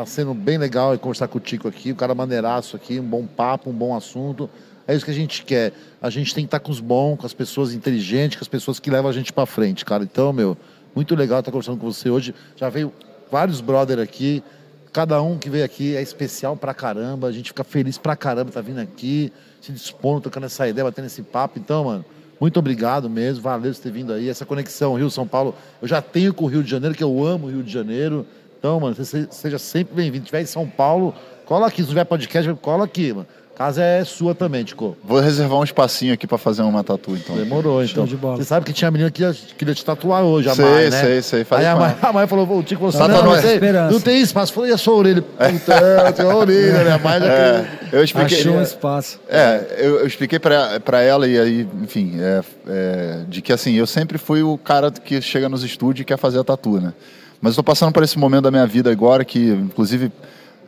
Tá 0.00 0.06
sendo 0.06 0.32
bem 0.32 0.56
legal 0.56 0.98
conversar 0.98 1.28
com 1.28 1.36
o 1.36 1.40
Tico 1.42 1.68
aqui, 1.68 1.92
o 1.92 1.94
cara 1.94 2.14
maneiraço 2.14 2.74
aqui, 2.74 2.98
um 2.98 3.04
bom 3.04 3.26
papo, 3.26 3.68
um 3.68 3.72
bom 3.74 3.94
assunto. 3.94 4.48
É 4.88 4.94
isso 4.94 5.04
que 5.04 5.10
a 5.10 5.14
gente 5.14 5.44
quer. 5.44 5.74
A 6.00 6.08
gente 6.08 6.34
tem 6.34 6.44
que 6.44 6.46
estar 6.46 6.58
com 6.58 6.72
os 6.72 6.80
bons, 6.80 7.18
com 7.18 7.26
as 7.26 7.34
pessoas 7.34 7.74
inteligentes, 7.74 8.38
com 8.38 8.42
as 8.42 8.48
pessoas 8.48 8.80
que 8.80 8.90
levam 8.90 9.10
a 9.10 9.12
gente 9.12 9.30
pra 9.30 9.44
frente, 9.44 9.84
cara. 9.84 10.02
Então, 10.02 10.32
meu, 10.32 10.56
muito 10.94 11.14
legal 11.14 11.40
estar 11.40 11.50
conversando 11.50 11.78
com 11.78 11.92
você 11.92 12.08
hoje. 12.08 12.34
Já 12.56 12.70
veio 12.70 12.90
vários 13.30 13.60
brother 13.60 13.98
aqui. 13.98 14.42
Cada 14.90 15.20
um 15.20 15.36
que 15.36 15.50
veio 15.50 15.66
aqui 15.66 15.94
é 15.94 16.00
especial 16.00 16.56
pra 16.56 16.72
caramba. 16.72 17.26
A 17.26 17.32
gente 17.32 17.48
fica 17.48 17.62
feliz 17.62 17.98
pra 17.98 18.16
caramba 18.16 18.50
tá 18.50 18.62
vindo 18.62 18.80
aqui, 18.80 19.30
se 19.60 19.70
dispondo, 19.70 20.22
tocando 20.22 20.46
essa 20.46 20.66
ideia, 20.66 20.82
batendo 20.82 21.08
esse 21.08 21.20
papo. 21.20 21.58
Então, 21.58 21.84
mano, 21.84 22.06
muito 22.40 22.58
obrigado 22.58 23.10
mesmo. 23.10 23.42
Valeu 23.42 23.70
por 23.70 23.78
ter 23.78 23.92
vindo 23.92 24.14
aí. 24.14 24.30
Essa 24.30 24.46
conexão 24.46 24.94
Rio-São 24.94 25.28
Paulo, 25.28 25.54
eu 25.82 25.86
já 25.86 26.00
tenho 26.00 26.32
com 26.32 26.46
o 26.46 26.48
Rio 26.48 26.64
de 26.64 26.70
Janeiro, 26.70 26.94
que 26.94 27.04
eu 27.04 27.22
amo 27.22 27.48
o 27.48 27.50
Rio 27.50 27.62
de 27.62 27.70
Janeiro. 27.70 28.26
Então, 28.60 28.78
mano, 28.78 28.94
você 28.94 29.26
seja 29.30 29.58
sempre 29.58 29.94
bem-vindo. 29.94 30.24
Se 30.24 30.26
tiver 30.26 30.42
em 30.42 30.46
São 30.46 30.68
Paulo, 30.68 31.14
cola 31.46 31.66
aqui. 31.66 31.82
Se 31.82 31.88
tiver 31.88 32.04
podcast, 32.04 32.52
cola 32.60 32.84
aqui, 32.84 33.10
mano. 33.10 33.26
Casa 33.56 33.82
é 33.82 34.04
sua 34.04 34.34
também, 34.34 34.64
Tico. 34.64 34.96
Vou 35.02 35.18
reservar 35.18 35.58
um 35.58 35.64
espacinho 35.64 36.12
aqui 36.12 36.26
pra 36.26 36.36
fazer 36.36 36.60
uma 36.62 36.84
tatu, 36.84 37.14
então. 37.14 37.36
Demorou, 37.36 37.82
então. 37.82 38.04
de 38.04 38.16
bola. 38.16 38.36
Você 38.36 38.44
sabe 38.44 38.64
que 38.66 38.72
tinha 38.72 38.90
menina 38.90 39.10
que 39.10 39.22
queria, 39.56 39.74
te 39.74 39.82
tatuar 39.84 40.22
hoje, 40.22 40.48
a 40.48 40.54
Sei, 40.54 40.64
Mai, 40.64 40.90
né? 40.90 41.00
sei, 41.02 41.22
sei. 41.22 41.44
Falei 41.44 41.66
Aí 41.66 41.72
a 41.72 41.76
ela. 41.76 41.98
a 42.00 42.12
Mai 42.12 42.26
falou, 42.26 42.58
o 42.58 42.62
Tico 42.62 42.90
falou 42.90 43.06
assim, 43.06 43.18
não, 43.18 43.24
não, 43.24 43.34
essa 43.34 43.42
tem, 43.46 43.54
esperança. 43.54 43.92
não 43.92 44.00
tem 44.00 44.20
espaço. 44.20 44.52
Falei, 44.52 44.70
e 44.70 44.74
a 44.74 44.78
sua 44.78 44.94
orelha? 44.94 45.22
Puta, 45.22 45.74
eu 46.06 46.12
tenho 46.12 46.30
a 46.30 46.36
orelha, 46.36 46.84
né? 46.84 46.92
A 46.92 47.18
já 47.18 47.26
É, 47.26 47.66
eu 47.92 48.04
expliquei. 48.04 48.40
Achou 48.40 48.54
um 48.54 48.62
espaço. 48.62 49.20
É, 49.28 49.76
eu, 49.78 50.00
eu 50.00 50.06
expliquei 50.06 50.38
pra, 50.38 50.80
pra 50.80 51.02
ela 51.02 51.26
e 51.26 51.38
aí, 51.38 51.68
enfim, 51.82 52.16
é, 52.18 52.42
é, 52.66 53.20
de 53.28 53.40
que 53.42 53.52
assim, 53.52 53.74
eu 53.74 53.86
sempre 53.86 54.18
fui 54.18 54.42
o 54.42 54.56
cara 54.56 54.90
que 54.90 55.20
chega 55.22 55.48
nos 55.50 55.62
estúdios 55.64 56.02
e 56.02 56.04
quer 56.06 56.18
fazer 56.18 56.38
a 56.38 56.44
tatu, 56.44 56.80
né? 56.80 56.92
Mas 57.40 57.56
tô 57.56 57.62
passando 57.62 57.92
por 57.92 58.02
esse 58.02 58.18
momento 58.18 58.42
da 58.44 58.50
minha 58.50 58.66
vida 58.66 58.90
agora 58.90 59.24
que, 59.24 59.38
inclusive, 59.48 60.12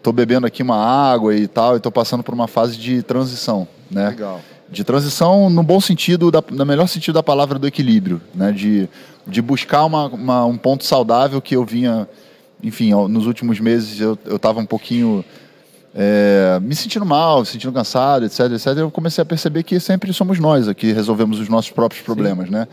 tô 0.02 0.12
bebendo 0.12 0.46
aqui 0.46 0.62
uma 0.62 0.76
água 0.76 1.34
e 1.34 1.46
tal, 1.46 1.76
e 1.76 1.80
tô 1.80 1.90
passando 1.90 2.22
por 2.22 2.32
uma 2.34 2.48
fase 2.48 2.76
de 2.76 3.02
transição, 3.02 3.68
né? 3.90 4.08
Legal. 4.10 4.40
De 4.70 4.82
transição 4.84 5.50
no 5.50 5.62
bom 5.62 5.80
sentido, 5.80 6.30
da, 6.30 6.42
no 6.50 6.64
melhor 6.64 6.86
sentido 6.88 7.14
da 7.14 7.22
palavra 7.22 7.58
do 7.58 7.66
equilíbrio, 7.66 8.20
né? 8.34 8.52
De, 8.52 8.88
de 9.26 9.42
buscar 9.42 9.84
uma, 9.84 10.06
uma- 10.06 10.44
um 10.46 10.56
ponto 10.56 10.84
saudável 10.84 11.42
que 11.42 11.54
eu 11.54 11.64
vinha, 11.64 12.08
enfim, 12.62 12.92
nos 13.08 13.26
últimos 13.26 13.60
meses 13.60 14.00
eu, 14.00 14.18
eu 14.24 14.38
tava 14.38 14.58
um 14.60 14.64
pouquinho 14.66 15.22
é, 15.94 16.58
me 16.62 16.74
sentindo 16.74 17.04
mal, 17.04 17.44
sentindo 17.44 17.70
cansado, 17.72 18.24
etc, 18.24 18.50
etc. 18.52 18.66
Eu 18.78 18.90
comecei 18.90 19.20
a 19.20 19.26
perceber 19.26 19.62
que 19.62 19.78
sempre 19.78 20.10
somos 20.14 20.38
nós 20.38 20.66
aqui 20.66 20.90
resolvemos 20.90 21.38
os 21.38 21.50
nossos 21.50 21.70
próprios 21.70 22.02
problemas, 22.02 22.48
né? 22.48 22.66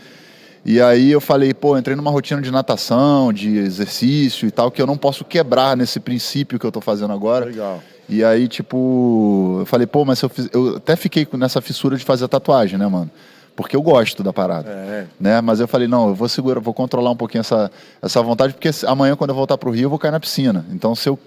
E 0.66 0.82
aí 0.82 1.12
eu 1.12 1.22
falei, 1.22 1.54
pô, 1.54 1.78
entrei 1.78 1.96
numa 1.96 2.12
rotina 2.12 2.42
de 2.42 2.52
natação, 2.52 3.32
de 3.32 3.58
exercício 3.58 4.48
e 4.48 4.52
tal, 4.52 4.70
que 4.70 4.82
eu 4.82 4.88
não 4.88 4.98
posso 4.98 5.24
quebrar 5.24 5.76
nesse 5.78 6.00
princípio 6.00 6.60
que 6.60 6.66
eu 6.66 6.72
tô 6.72 6.82
fazendo 6.82 7.14
agora. 7.14 7.46
Legal. 7.46 7.82
E 8.08 8.24
aí, 8.24 8.48
tipo, 8.48 9.58
eu 9.60 9.66
falei, 9.66 9.86
pô, 9.86 10.04
mas 10.04 10.22
eu, 10.22 10.30
fiz... 10.30 10.50
eu 10.52 10.78
até 10.78 10.96
fiquei 10.96 11.28
nessa 11.34 11.62
fissura 11.62 11.96
de 11.96 12.04
fazer 12.04 12.28
tatuagem, 12.28 12.78
né, 12.78 12.88
mano? 12.88 13.10
Porque 13.56 13.76
eu 13.76 13.82
gosto 13.82 14.24
da 14.24 14.34
parada. 14.34 14.70
É. 14.70 15.06
Né? 15.20 15.42
Mas 15.42 15.60
eu 15.60 15.68
falei, 15.68 15.88
não, 15.88 16.10
eu 16.10 16.16
vou 16.16 16.28
segurar, 16.28 16.60
vou 16.60 16.74
controlar 16.74 17.12
um 17.12 17.16
pouquinho 17.16 17.42
essa, 17.42 17.70
essa 18.02 18.22
vontade, 18.22 18.54
porque 18.54 18.70
amanhã, 18.88 19.16
quando 19.16 19.30
eu 19.30 19.36
voltar 19.36 19.58
pro 19.58 19.70
Rio, 19.70 19.84
eu 19.84 19.90
vou 19.90 20.00
cair 20.00 20.12
na 20.12 20.20
piscina. 20.20 20.66
Então, 20.72 20.96
se 20.96 21.08
eu 21.08 21.20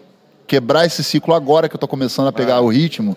quebrar 0.46 0.84
esse 0.84 1.04
ciclo 1.04 1.34
agora 1.34 1.68
que 1.68 1.76
eu 1.76 1.78
tô 1.78 1.86
começando 1.86 2.28
a 2.28 2.32
pegar 2.32 2.60
o 2.60 2.68
ritmo, 2.68 3.16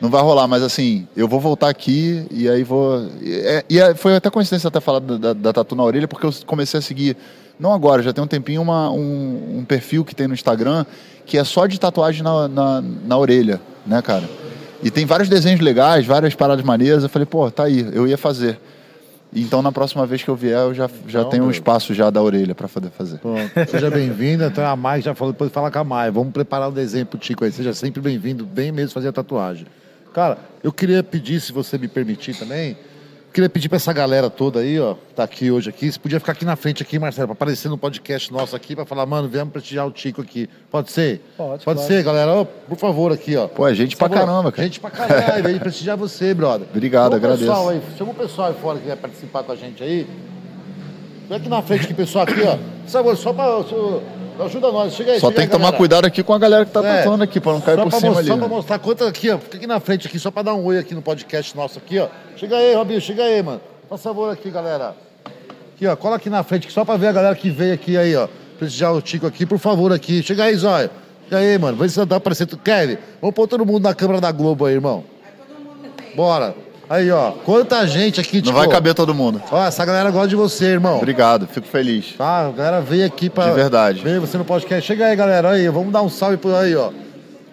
não 0.00 0.10
vai 0.10 0.22
rolar. 0.22 0.46
Mas 0.48 0.62
assim, 0.62 1.06
eu 1.16 1.26
vou 1.28 1.40
voltar 1.40 1.68
aqui 1.68 2.26
e 2.30 2.48
aí 2.48 2.62
vou. 2.62 3.06
E, 3.22 3.32
é- 3.34 3.64
e 3.68 3.78
é- 3.80 3.94
foi 3.94 4.16
até 4.16 4.30
coincidência 4.30 4.68
até 4.68 4.80
falar 4.80 4.98
da, 5.00 5.16
da, 5.16 5.32
da 5.32 5.52
tatu 5.52 5.74
na 5.74 5.82
orelha, 5.84 6.08
porque 6.08 6.26
eu 6.26 6.32
comecei 6.46 6.78
a 6.78 6.82
seguir, 6.82 7.16
não 7.58 7.72
agora, 7.72 8.02
já 8.02 8.12
tem 8.12 8.22
um 8.22 8.26
tempinho, 8.26 8.60
uma, 8.62 8.90
um, 8.90 9.58
um 9.58 9.64
perfil 9.64 10.04
que 10.04 10.14
tem 10.14 10.26
no 10.28 10.34
Instagram 10.34 10.84
que 11.26 11.38
é 11.38 11.44
só 11.44 11.66
de 11.66 11.80
tatuagem 11.80 12.22
na, 12.22 12.46
na, 12.48 12.82
na 12.82 13.16
orelha, 13.16 13.58
né, 13.86 14.02
cara? 14.02 14.28
E 14.82 14.90
tem 14.90 15.06
vários 15.06 15.26
desenhos 15.30 15.58
legais, 15.60 16.04
várias 16.04 16.34
paradas 16.34 16.62
maneiras. 16.62 17.02
Eu 17.02 17.08
falei, 17.08 17.24
pô, 17.24 17.50
tá 17.50 17.64
aí, 17.64 17.88
eu 17.94 18.06
ia 18.06 18.18
fazer. 18.18 18.60
Então, 19.34 19.62
na 19.62 19.72
próxima 19.72 20.04
vez 20.06 20.22
que 20.22 20.28
eu 20.28 20.36
vier, 20.36 20.58
eu 20.60 20.74
já, 20.74 20.86
já 21.08 21.20
Então, 21.20 21.30
tenho 21.30 21.42
um 21.44 21.46
meu. 21.46 21.52
espaço 21.52 21.94
já 21.94 22.10
da 22.10 22.22
orelha 22.22 22.54
para 22.54 22.68
poder 22.68 22.90
fazer. 22.90 23.18
Pronto. 23.18 23.40
Seja 23.70 23.90
bem-vinda. 23.90 24.46
Então 24.48 24.64
a 24.66 24.76
Mai 24.76 25.00
já 25.00 25.14
falou, 25.14 25.32
depois 25.32 25.50
fala 25.50 25.70
com 25.70 25.78
a 25.78 25.84
Mai. 25.84 26.10
Vamos 26.10 26.30
preparar 26.32 26.68
o 26.68 26.72
desenho 26.72 27.06
pro 27.06 27.18
Tico 27.18 27.42
aí. 27.44 27.50
Seja 27.50 27.72
sempre 27.72 28.02
bem-vindo, 28.02 28.44
bem 28.44 28.70
mesmo 28.70 28.92
fazer 28.92 29.08
a 29.08 29.12
tatuagem. 29.12 29.66
Cara, 30.14 30.38
eu 30.62 30.72
queria 30.72 31.02
pedir, 31.02 31.40
se 31.40 31.52
você 31.52 31.76
me 31.76 31.88
permitir 31.88 32.38
também, 32.38 32.78
queria 33.32 33.50
pedir 33.50 33.68
pra 33.68 33.74
essa 33.74 33.92
galera 33.92 34.30
toda 34.30 34.60
aí, 34.60 34.78
ó, 34.78 34.94
que 34.94 35.12
tá 35.12 35.24
aqui 35.24 35.50
hoje 35.50 35.68
aqui, 35.68 35.90
se 35.90 35.98
podia 35.98 36.20
ficar 36.20 36.30
aqui 36.30 36.44
na 36.44 36.54
frente 36.54 36.84
aqui, 36.84 37.00
Marcelo, 37.00 37.26
pra 37.26 37.32
aparecer 37.32 37.68
no 37.68 37.76
podcast 37.76 38.32
nosso 38.32 38.54
aqui, 38.54 38.76
pra 38.76 38.84
falar, 38.84 39.06
mano, 39.06 39.28
viemos 39.28 39.52
prestigiar 39.52 39.84
o 39.84 39.90
Tico 39.90 40.22
aqui. 40.22 40.48
Pode 40.70 40.92
ser? 40.92 41.20
Pode, 41.36 41.64
Pode 41.64 41.78
claro. 41.80 41.92
ser, 41.92 42.04
galera. 42.04 42.32
Ó, 42.32 42.44
por 42.44 42.78
favor, 42.78 43.10
aqui, 43.10 43.34
ó. 43.34 43.48
Pô, 43.48 43.66
é 43.66 43.74
gente 43.74 43.96
pra 43.96 44.08
caramba, 44.08 44.52
cara. 44.52 44.62
Gente 44.62 44.78
pra 44.78 44.88
caralho, 44.88 45.42
veio 45.42 45.58
prestigiar 45.58 45.96
você, 45.96 46.32
brother. 46.32 46.68
Obrigado, 46.70 47.06
Chama 47.06 47.14
o 47.14 47.16
agradeço. 47.16 47.46
Pessoal 47.50 47.68
aí, 47.70 47.82
chama 47.98 48.10
o 48.12 48.14
pessoal 48.14 48.48
aí 48.50 48.54
fora 48.54 48.78
que 48.78 48.86
quer 48.86 48.96
participar 48.96 49.42
com 49.42 49.50
a 49.50 49.56
gente 49.56 49.82
aí. 49.82 50.06
Vem 51.28 51.38
aqui 51.38 51.48
na 51.48 51.60
frente, 51.60 51.86
aqui, 51.86 51.94
pessoal, 51.94 52.22
aqui, 52.22 52.40
ó. 52.42 52.56
Por 52.56 52.88
favor, 52.88 53.16
só 53.16 53.32
pra. 53.32 53.44
Ajuda 54.40 54.72
nós, 54.72 54.92
chega 54.94 55.12
aí. 55.12 55.20
Só 55.20 55.28
chega 55.28 55.36
tem 55.36 55.42
aí, 55.42 55.46
que 55.48 55.52
tomar 55.52 55.64
galera. 55.64 55.78
cuidado 55.78 56.04
aqui 56.06 56.22
com 56.22 56.32
a 56.34 56.38
galera 56.38 56.64
que 56.64 56.70
tá 56.72 56.84
É, 56.84 56.98
tatuando 56.98 57.24
aqui, 57.24 57.40
pra 57.40 57.52
não 57.52 57.60
cair 57.60 57.76
só 57.76 57.82
por 57.84 57.92
cima 57.92 58.06
mostrar, 58.08 58.18
ali. 58.20 58.28
Só 58.28 58.34
né? 58.34 58.40
pra 58.40 58.48
mostrar 58.48 58.78
quanto 58.78 59.04
aqui, 59.04 59.30
ó. 59.30 59.38
Fica 59.38 59.56
aqui 59.56 59.66
na 59.66 59.80
frente 59.80 60.06
aqui, 60.06 60.18
só 60.18 60.30
pra 60.30 60.42
dar 60.42 60.54
um 60.54 60.64
oi 60.64 60.78
aqui 60.78 60.94
no 60.94 61.02
podcast 61.02 61.56
nosso 61.56 61.78
aqui, 61.78 61.98
ó. 61.98 62.08
Chega 62.36 62.56
aí, 62.56 62.74
Robinho, 62.74 63.00
chega 63.00 63.22
aí, 63.22 63.42
mano. 63.42 63.60
Faz 63.88 64.02
favor 64.02 64.32
aqui, 64.32 64.50
galera. 64.50 64.96
Aqui, 65.74 65.86
ó, 65.86 65.94
cola 65.96 66.16
aqui 66.16 66.30
na 66.30 66.42
frente, 66.42 66.70
só 66.72 66.84
pra 66.84 66.96
ver 66.96 67.08
a 67.08 67.12
galera 67.12 67.34
que 67.34 67.50
veio 67.50 67.74
aqui 67.74 67.96
aí, 67.96 68.14
ó. 68.16 68.28
Prestigiar 68.58 68.94
o 68.94 69.02
Tico 69.02 69.26
aqui, 69.26 69.44
por 69.44 69.58
favor, 69.58 69.92
aqui. 69.92 70.22
Chega 70.22 70.44
aí, 70.44 70.54
Zóio. 70.56 70.90
Chega 71.24 71.38
aí, 71.38 71.58
mano. 71.58 71.76
Vê 71.76 71.88
se 71.88 71.94
você 71.96 72.06
tá 72.06 72.16
aparecendo. 72.16 72.56
Kevin, 72.58 72.98
vamos 73.20 73.34
pôr 73.34 73.46
todo 73.48 73.64
mundo 73.66 73.82
na 73.82 73.94
câmera 73.94 74.20
da 74.20 74.30
Globo 74.30 74.66
aí, 74.66 74.74
irmão. 74.74 75.04
Bora. 76.14 76.54
Aí, 76.88 77.10
ó. 77.10 77.30
Quanta 77.44 77.86
gente 77.86 78.20
aqui, 78.20 78.36
Não 78.36 78.42
Tico. 78.44 78.58
vai 78.58 78.68
caber 78.68 78.94
todo 78.94 79.14
mundo. 79.14 79.40
Ó, 79.50 79.64
essa 79.64 79.84
galera 79.84 80.10
gosta 80.10 80.28
de 80.28 80.36
você, 80.36 80.66
irmão. 80.66 80.98
Obrigado, 80.98 81.46
fico 81.46 81.66
feliz. 81.66 82.14
Tá, 82.16 82.46
a 82.46 82.50
galera 82.50 82.80
veio 82.80 83.06
aqui 83.06 83.30
pra. 83.30 83.46
De 83.48 83.52
verdade. 83.54 84.00
Veio 84.02 84.20
você 84.20 84.36
no 84.36 84.44
podcast. 84.44 84.86
Chega 84.86 85.06
aí, 85.06 85.16
galera. 85.16 85.50
Aí, 85.50 85.68
vamos 85.68 85.92
dar 85.92 86.02
um 86.02 86.08
salve 86.08 86.36
por 86.36 86.54
aí, 86.54 86.74
ó. 86.76 86.90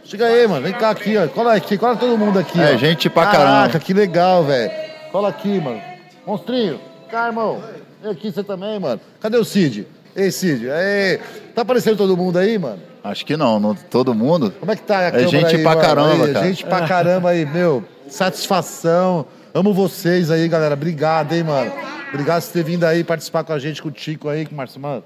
Chega 0.04 0.26
aí, 0.28 0.48
mano. 0.48 0.62
Vem 0.64 0.74
cá 0.74 0.90
aqui, 0.90 1.16
ó. 1.18 1.28
Cola 1.28 1.54
aqui, 1.56 1.78
cola 1.78 1.96
todo 1.96 2.18
mundo 2.18 2.38
aqui. 2.40 2.60
É, 2.60 2.74
ó. 2.74 2.78
gente 2.78 3.10
pra 3.10 3.26
Caraca, 3.28 3.44
caramba. 3.44 3.80
que 3.80 3.94
legal, 3.94 4.44
velho. 4.44 4.72
Cola 5.12 5.30
aqui, 5.30 5.60
mano. 5.62 5.82
Monstrinho. 6.28 6.80
Cá, 7.10 7.28
irmão. 7.28 7.62
Vem 8.02 8.12
aqui 8.12 8.32
você 8.32 8.44
também, 8.44 8.80
mano. 8.80 9.00
Cadê 9.22 9.38
o 9.38 9.46
Cid? 9.46 9.88
Ei, 10.16 10.30
Cid. 10.32 10.70
Aí. 10.70 11.20
Tá 11.56 11.62
aparecendo 11.62 11.96
todo 11.98 12.18
mundo 12.18 12.38
aí, 12.38 12.58
mano? 12.58 12.80
Acho 13.04 13.26
que 13.26 13.36
não, 13.38 13.60
não 13.60 13.74
todo 13.74 14.14
mundo. 14.14 14.54
Como 14.60 14.72
é 14.72 14.76
que 14.76 14.82
tá 14.84 15.00
a 15.00 15.04
É 15.08 15.28
gente 15.28 15.56
aí, 15.56 15.62
pra 15.64 15.70
mano? 15.72 15.82
caramba, 15.82 16.26
Aí, 16.26 16.34
cara. 16.34 16.46
Gente 16.48 16.66
pra 16.66 16.82
caramba 16.88 17.30
aí, 17.30 17.46
meu. 17.46 17.84
Satisfação. 18.12 19.26
Amo 19.54 19.74
vocês 19.74 20.30
aí, 20.30 20.48
galera. 20.48 20.74
Obrigado, 20.74 21.34
hein, 21.34 21.44
mano. 21.44 21.72
Obrigado 22.10 22.44
por 22.44 22.52
ter 22.52 22.64
vindo 22.64 22.84
aí 22.84 23.04
participar 23.06 23.44
com 23.46 23.54
a 23.54 23.58
gente, 23.60 23.82
com 23.82 23.88
o 23.88 23.92
Tico 23.92 24.28
aí, 24.28 24.46
com 24.46 24.54
o 24.54 24.58
Marcio. 24.58 24.82
Mano, 24.82 25.02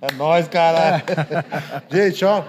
é 0.00 0.12
nóis, 0.14 0.46
cara. 0.46 1.02
gente, 1.90 2.24
ó. 2.24 2.42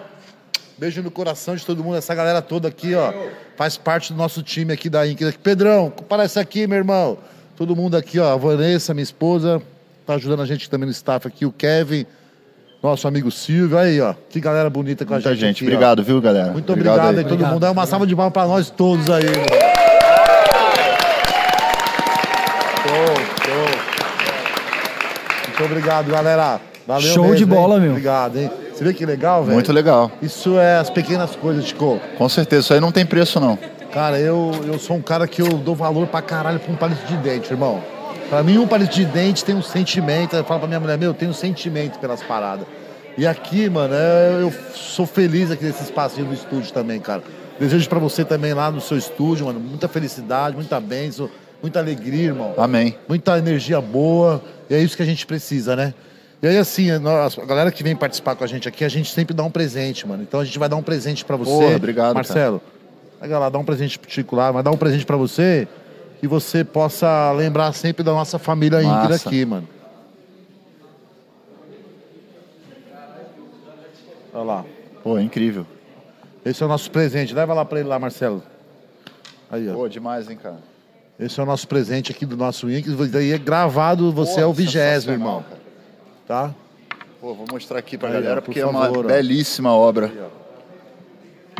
Beijo 0.78 1.02
no 1.02 1.10
coração 1.10 1.56
de 1.56 1.66
todo 1.66 1.84
mundo. 1.84 1.98
Essa 1.98 2.14
galera 2.14 2.40
toda 2.42 2.68
aqui, 2.68 2.94
ó. 2.94 3.12
Faz 3.58 3.78
parte 3.78 4.14
do 4.14 4.18
nosso 4.18 4.44
time 4.44 4.72
aqui 4.72 4.90
da 4.90 5.08
Inc. 5.08 5.20
Pedrão, 5.42 5.92
aparece 5.98 6.40
aqui, 6.40 6.68
meu 6.68 6.78
irmão. 6.78 7.18
Todo 7.56 7.76
mundo 7.76 7.98
aqui, 7.98 8.20
ó. 8.20 8.34
A 8.34 8.36
Vanessa, 8.38 8.94
minha 8.94 9.04
esposa, 9.04 9.60
tá 10.06 10.14
ajudando 10.16 10.42
a 10.42 10.46
gente 10.46 10.70
também 10.70 10.86
no 10.86 10.92
staff 10.92 11.28
aqui. 11.28 11.46
O 11.48 11.52
Kevin, 11.52 12.06
nosso 12.84 13.08
amigo 13.08 13.32
Silvio. 13.32 13.78
Aí, 13.78 14.00
ó. 14.02 14.14
Que 14.30 14.40
galera 14.40 14.70
bonita 14.70 15.04
com 15.04 15.14
a 15.14 15.18
Muita 15.18 15.32
gente. 15.32 15.42
gente. 15.42 15.64
aqui, 15.64 15.66
ó. 15.66 15.68
Obrigado, 15.76 16.04
viu, 16.04 16.22
galera? 16.22 16.52
Muito 16.52 16.72
obrigado, 16.72 17.00
aí, 17.00 17.08
aí. 17.08 17.24
todo 17.24 17.32
Obrigado. 17.34 17.54
mundo. 17.54 17.66
É 17.66 17.70
uma 17.72 17.86
salva 17.88 18.06
de 18.06 18.16
palmas 18.16 18.34
pra 18.34 18.46
nós 18.46 18.70
todos 18.70 19.10
aí. 19.10 19.24
Muito 25.58 25.72
obrigado, 25.72 26.12
galera. 26.12 26.60
Valeu 26.86 27.14
Show 27.14 27.24
mesmo, 27.24 27.38
de 27.38 27.44
hein? 27.44 27.50
bola, 27.50 27.80
meu. 27.80 27.92
Obrigado, 27.92 28.38
hein? 28.38 28.52
Você 28.74 28.84
vê 28.84 28.94
que 28.94 29.06
legal, 29.06 29.42
velho? 29.44 29.54
Muito 29.54 29.72
legal. 29.72 30.12
Isso 30.22 30.60
é 30.60 30.78
as 30.78 30.90
pequenas 30.90 31.34
coisas, 31.36 31.66
Chico. 31.66 32.00
Com 32.18 32.28
certeza, 32.28 32.62
isso 32.62 32.74
aí 32.74 32.80
não 32.82 32.92
tem 32.92 33.06
preço, 33.06 33.40
não. 33.40 33.58
Cara, 33.92 34.20
eu, 34.20 34.52
eu 34.68 34.78
sou 34.78 34.98
um 34.98 35.02
cara 35.02 35.26
que 35.28 35.42
eu 35.42 35.48
dou 35.48 35.74
valor 35.74 36.08
pra 36.08 36.22
caralho 36.22 36.60
pra 36.60 36.72
um 36.74 36.76
palito 36.76 37.06
de 37.08 37.16
dente, 37.18 37.52
irmão. 37.52 37.82
Pra 38.30 38.44
mim, 38.44 38.58
um 38.58 38.68
palito 38.68 38.94
de 38.94 39.06
dente 39.06 39.46
tem 39.46 39.56
um 39.56 39.62
sentimento. 39.62 40.36
Eu 40.36 40.44
falo 40.44 40.60
pra 40.60 40.68
minha 40.68 40.80
mulher, 40.80 40.98
meu, 40.98 41.14
tem 41.14 41.30
um 41.30 41.34
sentimento 41.34 42.00
pelas 42.00 42.22
paradas. 42.22 42.66
E 43.18 43.26
aqui, 43.26 43.70
mano, 43.70 43.94
é- 43.94 44.40
eu 44.42 44.54
sou 44.74 45.06
feliz 45.06 45.50
aqui 45.50 45.64
nesse 45.64 45.84
espacinho 45.84 46.28
do 46.28 46.34
estúdio 46.34 46.74
também, 46.74 47.00
cara. 47.00 47.24
Desejo 47.58 47.88
pra 47.88 47.98
você 48.00 48.26
também 48.26 48.54
lá 48.54 48.70
no 48.70 48.82
seu 48.82 48.98
estúdio, 48.98 49.46
mano, 49.46 49.62
muita 49.62 49.88
felicidade, 49.88 50.54
muita 50.58 50.78
bênção, 50.82 51.30
muita 51.62 51.80
alegria, 51.80 52.26
irmão. 52.26 52.54
Amém. 52.58 52.98
Muita 53.08 53.38
energia 53.38 53.82
boa. 53.82 54.42
E 54.70 54.74
é 54.74 54.80
isso 54.80 54.96
que 54.96 55.04
a 55.04 55.06
gente 55.06 55.26
precisa, 55.26 55.76
né? 55.76 55.94
E 56.42 56.48
aí, 56.48 56.58
assim, 56.58 56.92
a 56.92 57.00
galera 57.46 57.72
que 57.72 57.82
vem 57.82 57.96
participar 57.96 58.36
com 58.36 58.44
a 58.44 58.48
gente 58.48 58.68
aqui, 58.68 58.84
a 58.84 58.90
gente 58.90 59.12
sempre 59.12 59.34
dá 59.34 59.44
um 59.44 59.50
presente, 59.50 60.08
mano. 60.08 60.22
Então 60.22 60.40
a 60.40 60.46
gente 60.46 60.60
vai 60.60 60.70
dar 60.70 60.76
um 60.76 60.84
presente 60.84 61.26
pra 61.26 61.36
você. 61.36 61.52
Porra, 61.52 61.76
obrigado, 61.76 62.14
Marcelo, 62.14 62.62
pega 63.20 63.40
lá, 63.40 63.50
dá 63.50 63.58
um 63.58 63.66
presente 63.66 64.00
lá, 64.32 64.52
vai 64.52 64.62
dar 64.62 64.72
um 64.72 64.78
presente 64.78 65.06
pra 65.06 65.18
você 65.18 65.68
que 66.20 66.28
você 66.28 66.64
possa 66.64 67.32
lembrar 67.32 67.74
sempre 67.74 68.04
da 68.04 68.12
nossa 68.12 68.38
família 68.38 68.84
íntegra 68.84 69.16
aqui, 69.16 69.46
mano. 69.46 69.68
Olha 74.34 74.44
lá. 74.44 74.66
Pô, 75.02 75.18
incrível. 75.18 75.66
Esse 76.44 76.62
é 76.62 76.66
o 76.66 76.70
nosso 76.70 76.92
presente. 76.92 77.34
Leva 77.34 77.54
lá 77.54 77.64
pra 77.64 77.80
ele 77.80 77.88
lá, 77.88 77.98
Marcelo. 77.98 78.44
Aí, 79.50 79.70
ó. 79.70 79.74
Pô, 79.74 79.88
demais, 79.88 80.30
hein, 80.30 80.38
cara. 80.42 80.58
Esse 81.20 81.40
é 81.40 81.44
o 81.44 81.46
nosso 81.46 81.68
presente 81.68 82.12
aqui 82.12 82.26
do 82.26 82.36
nosso 82.36 82.70
Yankees. 82.70 82.96
Daí 83.10 83.32
é 83.32 83.38
gravado, 83.38 84.12
você 84.12 84.36
Pô, 84.36 84.42
é 84.42 84.46
o 84.46 84.54
vigésimo, 84.54 85.14
irmão. 85.14 85.44
cara. 86.28 86.50
Tá? 86.50 86.56
Pô, 87.22 87.34
vou 87.34 87.46
mostrar 87.52 87.80
aqui 87.80 87.98
pra 87.98 88.10
Aí, 88.10 88.16
galera 88.16 88.34
ó, 88.34 88.36
por 88.42 88.46
porque 88.46 88.60
é 88.60 88.64
favor, 88.64 88.80
uma 88.80 89.00
ó. 89.00 89.04
belíssima 89.04 89.72
obra. 89.74 90.12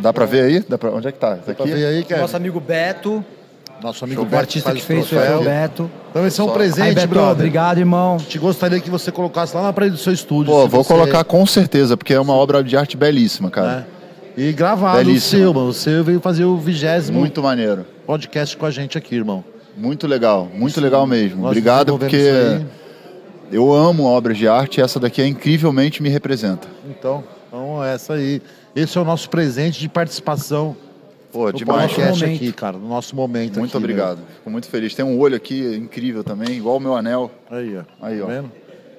Dá 0.00 0.12
pra 0.12 0.26
ver 0.26 0.42
aí? 0.44 0.60
Dá 0.60 0.76
pra... 0.76 0.90
Onde 0.90 1.08
é 1.08 1.12
que 1.12 1.18
tá? 1.18 1.36
Tá 1.36 1.54
Pra 1.54 1.64
aqui? 1.64 1.72
ver 1.74 1.86
aí, 1.86 2.04
que 2.04 2.12
é 2.12 2.18
Nosso 2.18 2.36
amigo 2.36 2.60
Beto, 2.60 3.24
nosso 3.82 4.04
amigo 4.04 4.24
Beto 4.24 4.36
artista 4.36 4.72
que 4.74 4.82
fez 4.82 5.08
foi 5.08 5.34
o 5.36 5.42
Beto. 5.42 5.90
Então 6.10 6.26
esse 6.26 6.38
é 6.38 6.44
um 6.44 6.48
Só- 6.48 6.52
Aí, 6.52 6.58
presente, 6.58 6.94
Beto, 6.94 7.08
brother. 7.08 7.32
obrigado, 7.32 7.78
irmão. 7.78 8.18
Te 8.18 8.38
gostaria 8.38 8.78
que 8.78 8.90
você 8.90 9.10
colocasse 9.10 9.56
lá 9.56 9.62
na 9.62 9.72
parede 9.72 9.92
do 9.92 9.98
seu 9.98 10.12
estúdio. 10.12 10.52
Pô, 10.52 10.68
vou 10.68 10.84
você- 10.84 10.92
colocar 10.92 11.24
com 11.24 11.46
certeza, 11.46 11.96
porque 11.96 12.12
é 12.12 12.20
uma 12.20 12.34
obra 12.34 12.62
de 12.62 12.76
arte 12.76 12.94
belíssima, 12.96 13.50
cara. 13.50 13.66
né? 13.68 13.86
E 14.36 14.52
gravado 14.52 14.98
o 15.00 15.04
Belíssimo. 15.04 15.42
seu, 15.42 15.54
mano. 15.54 15.68
O 15.68 15.72
seu 15.72 16.04
veio 16.04 16.20
fazer 16.20 16.44
o 16.44 16.56
vigésimo 16.58 17.18
Muito 17.18 17.42
maneiro. 17.42 17.86
podcast 18.06 18.56
com 18.56 18.66
a 18.66 18.70
gente 18.70 18.98
aqui, 18.98 19.14
irmão. 19.14 19.42
Muito 19.76 20.06
legal, 20.06 20.48
muito 20.54 20.80
legal 20.80 21.06
mesmo. 21.06 21.38
Nós 21.42 21.50
Obrigado, 21.50 21.98
porque 21.98 22.16
isso 22.16 22.66
eu 23.52 23.72
amo 23.72 24.04
obras 24.04 24.36
de 24.36 24.48
arte 24.48 24.78
e 24.78 24.82
essa 24.82 24.98
daqui 24.98 25.22
é 25.22 25.26
incrivelmente 25.26 26.02
me 26.02 26.08
representa. 26.08 26.66
Então, 26.88 27.22
então, 27.48 27.82
essa 27.84 28.14
aí. 28.14 28.42
Esse 28.74 28.98
é 28.98 29.00
o 29.00 29.04
nosso 29.04 29.30
presente 29.30 29.80
de 29.80 29.88
participação 29.88 30.76
Pô, 31.32 31.46
no 31.46 31.52
demais. 31.54 31.90
podcast 31.92 32.24
aqui, 32.24 32.52
cara. 32.52 32.76
No 32.76 32.88
nosso 32.88 33.16
momento 33.16 33.58
Muito 33.58 33.70
aqui, 33.70 33.76
obrigado. 33.78 34.18
Fico 34.36 34.50
muito 34.50 34.68
feliz. 34.68 34.94
Tem 34.94 35.04
um 35.04 35.18
olho 35.18 35.34
aqui 35.36 35.76
incrível 35.76 36.22
também, 36.22 36.56
igual 36.56 36.76
o 36.76 36.80
meu 36.80 36.94
anel. 36.94 37.30
meu. 37.50 37.58
Aí, 37.58 37.76
ó. 37.78 37.82
Aí, 38.06 38.18
Tá 38.18 38.24
ó. 38.24 38.28
vendo? 38.28 38.52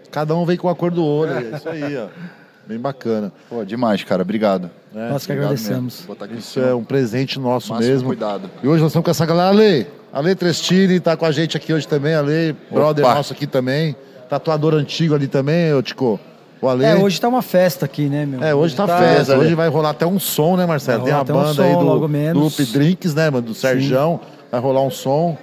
Cada 0.09 0.35
um 0.35 0.45
vem 0.45 0.57
com 0.57 0.67
a 0.69 0.75
cor 0.75 0.89
do 0.89 1.03
olho. 1.05 1.31
É 1.33 1.55
isso 1.57 1.69
aí, 1.69 1.95
ó. 1.97 2.07
Bem 2.67 2.77
bacana. 2.79 3.31
Pô, 3.49 3.63
demais, 3.63 4.03
cara. 4.03 4.21
Obrigado. 4.23 4.69
né? 4.93 5.09
Nós 5.09 5.25
que 5.25 5.31
Obrigado 5.31 5.51
agradecemos. 5.53 6.05
Isso 6.37 6.59
é 6.59 6.73
um 6.73 6.83
presente 6.83 7.39
nosso 7.39 7.71
Máximo 7.73 7.91
mesmo. 7.93 8.07
cuidado. 8.09 8.49
E 8.61 8.67
hoje 8.67 8.81
nós 8.81 8.91
estamos 8.91 9.05
com 9.05 9.11
essa 9.11 9.25
galera. 9.25 9.49
Ale, 9.49 9.87
Ale 10.11 10.35
Trestini 10.35 10.99
tá 10.99 11.15
com 11.15 11.25
a 11.25 11.31
gente 11.31 11.55
aqui 11.55 11.71
hoje 11.73 11.87
também. 11.87 12.13
Ale, 12.13 12.55
brother 12.71 13.05
Opa. 13.05 13.15
nosso 13.15 13.31
aqui 13.33 13.47
também. 13.47 13.95
Tatuador 14.29 14.73
antigo 14.73 15.15
ali 15.15 15.27
também, 15.27 15.73
ô 15.73 15.81
Tico. 15.81 16.19
O 16.61 16.67
Ale. 16.67 16.83
É, 16.83 16.95
hoje 16.95 17.21
tá 17.21 17.29
uma 17.29 17.41
festa 17.41 17.85
aqui, 17.85 18.07
né, 18.09 18.25
meu? 18.25 18.43
É, 18.43 18.53
hoje 18.53 18.75
tá, 18.75 18.85
Tá- 18.85 18.97
festa. 18.97 19.33
Ale. 19.33 19.45
Hoje 19.45 19.55
vai 19.55 19.69
rolar 19.69 19.91
até 19.91 20.05
um 20.05 20.19
som, 20.19 20.57
né, 20.57 20.65
Marcelo? 20.65 21.05
Tem 21.05 21.13
a 21.13 21.21
até 21.21 21.31
um 21.33 21.37
banda 21.37 21.63
aí 21.63 21.71
som, 21.73 21.79
do, 21.79 21.85
logo 21.85 22.07
menos. 22.07 22.33
do 22.33 22.39
Loop 22.61 22.71
Drinks, 22.73 23.13
né, 23.13 23.29
mano? 23.29 23.45
Do 23.47 23.53
Serjão. 23.53 24.19
Vai 24.51 24.59
rolar 24.59 24.81
um 24.81 24.89
som. 24.91 25.37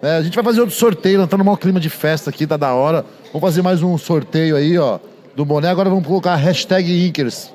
É, 0.00 0.16
a 0.16 0.22
gente 0.22 0.34
vai 0.34 0.44
fazer 0.44 0.60
outro 0.60 0.74
sorteio, 0.74 1.16
nós 1.18 1.26
estamos 1.26 1.44
num 1.44 1.56
clima 1.56 1.80
de 1.80 1.90
festa 1.90 2.30
aqui, 2.30 2.46
tá 2.46 2.56
da 2.56 2.72
hora. 2.72 3.04
Vamos 3.32 3.40
fazer 3.40 3.62
mais 3.62 3.82
um 3.82 3.96
sorteio 3.98 4.54
aí, 4.56 4.78
ó, 4.78 4.98
do 5.36 5.44
boné. 5.44 5.68
Agora 5.68 5.90
vamos 5.90 6.06
colocar 6.06 6.34
hashtag 6.36 7.06
Inkers. 7.06 7.52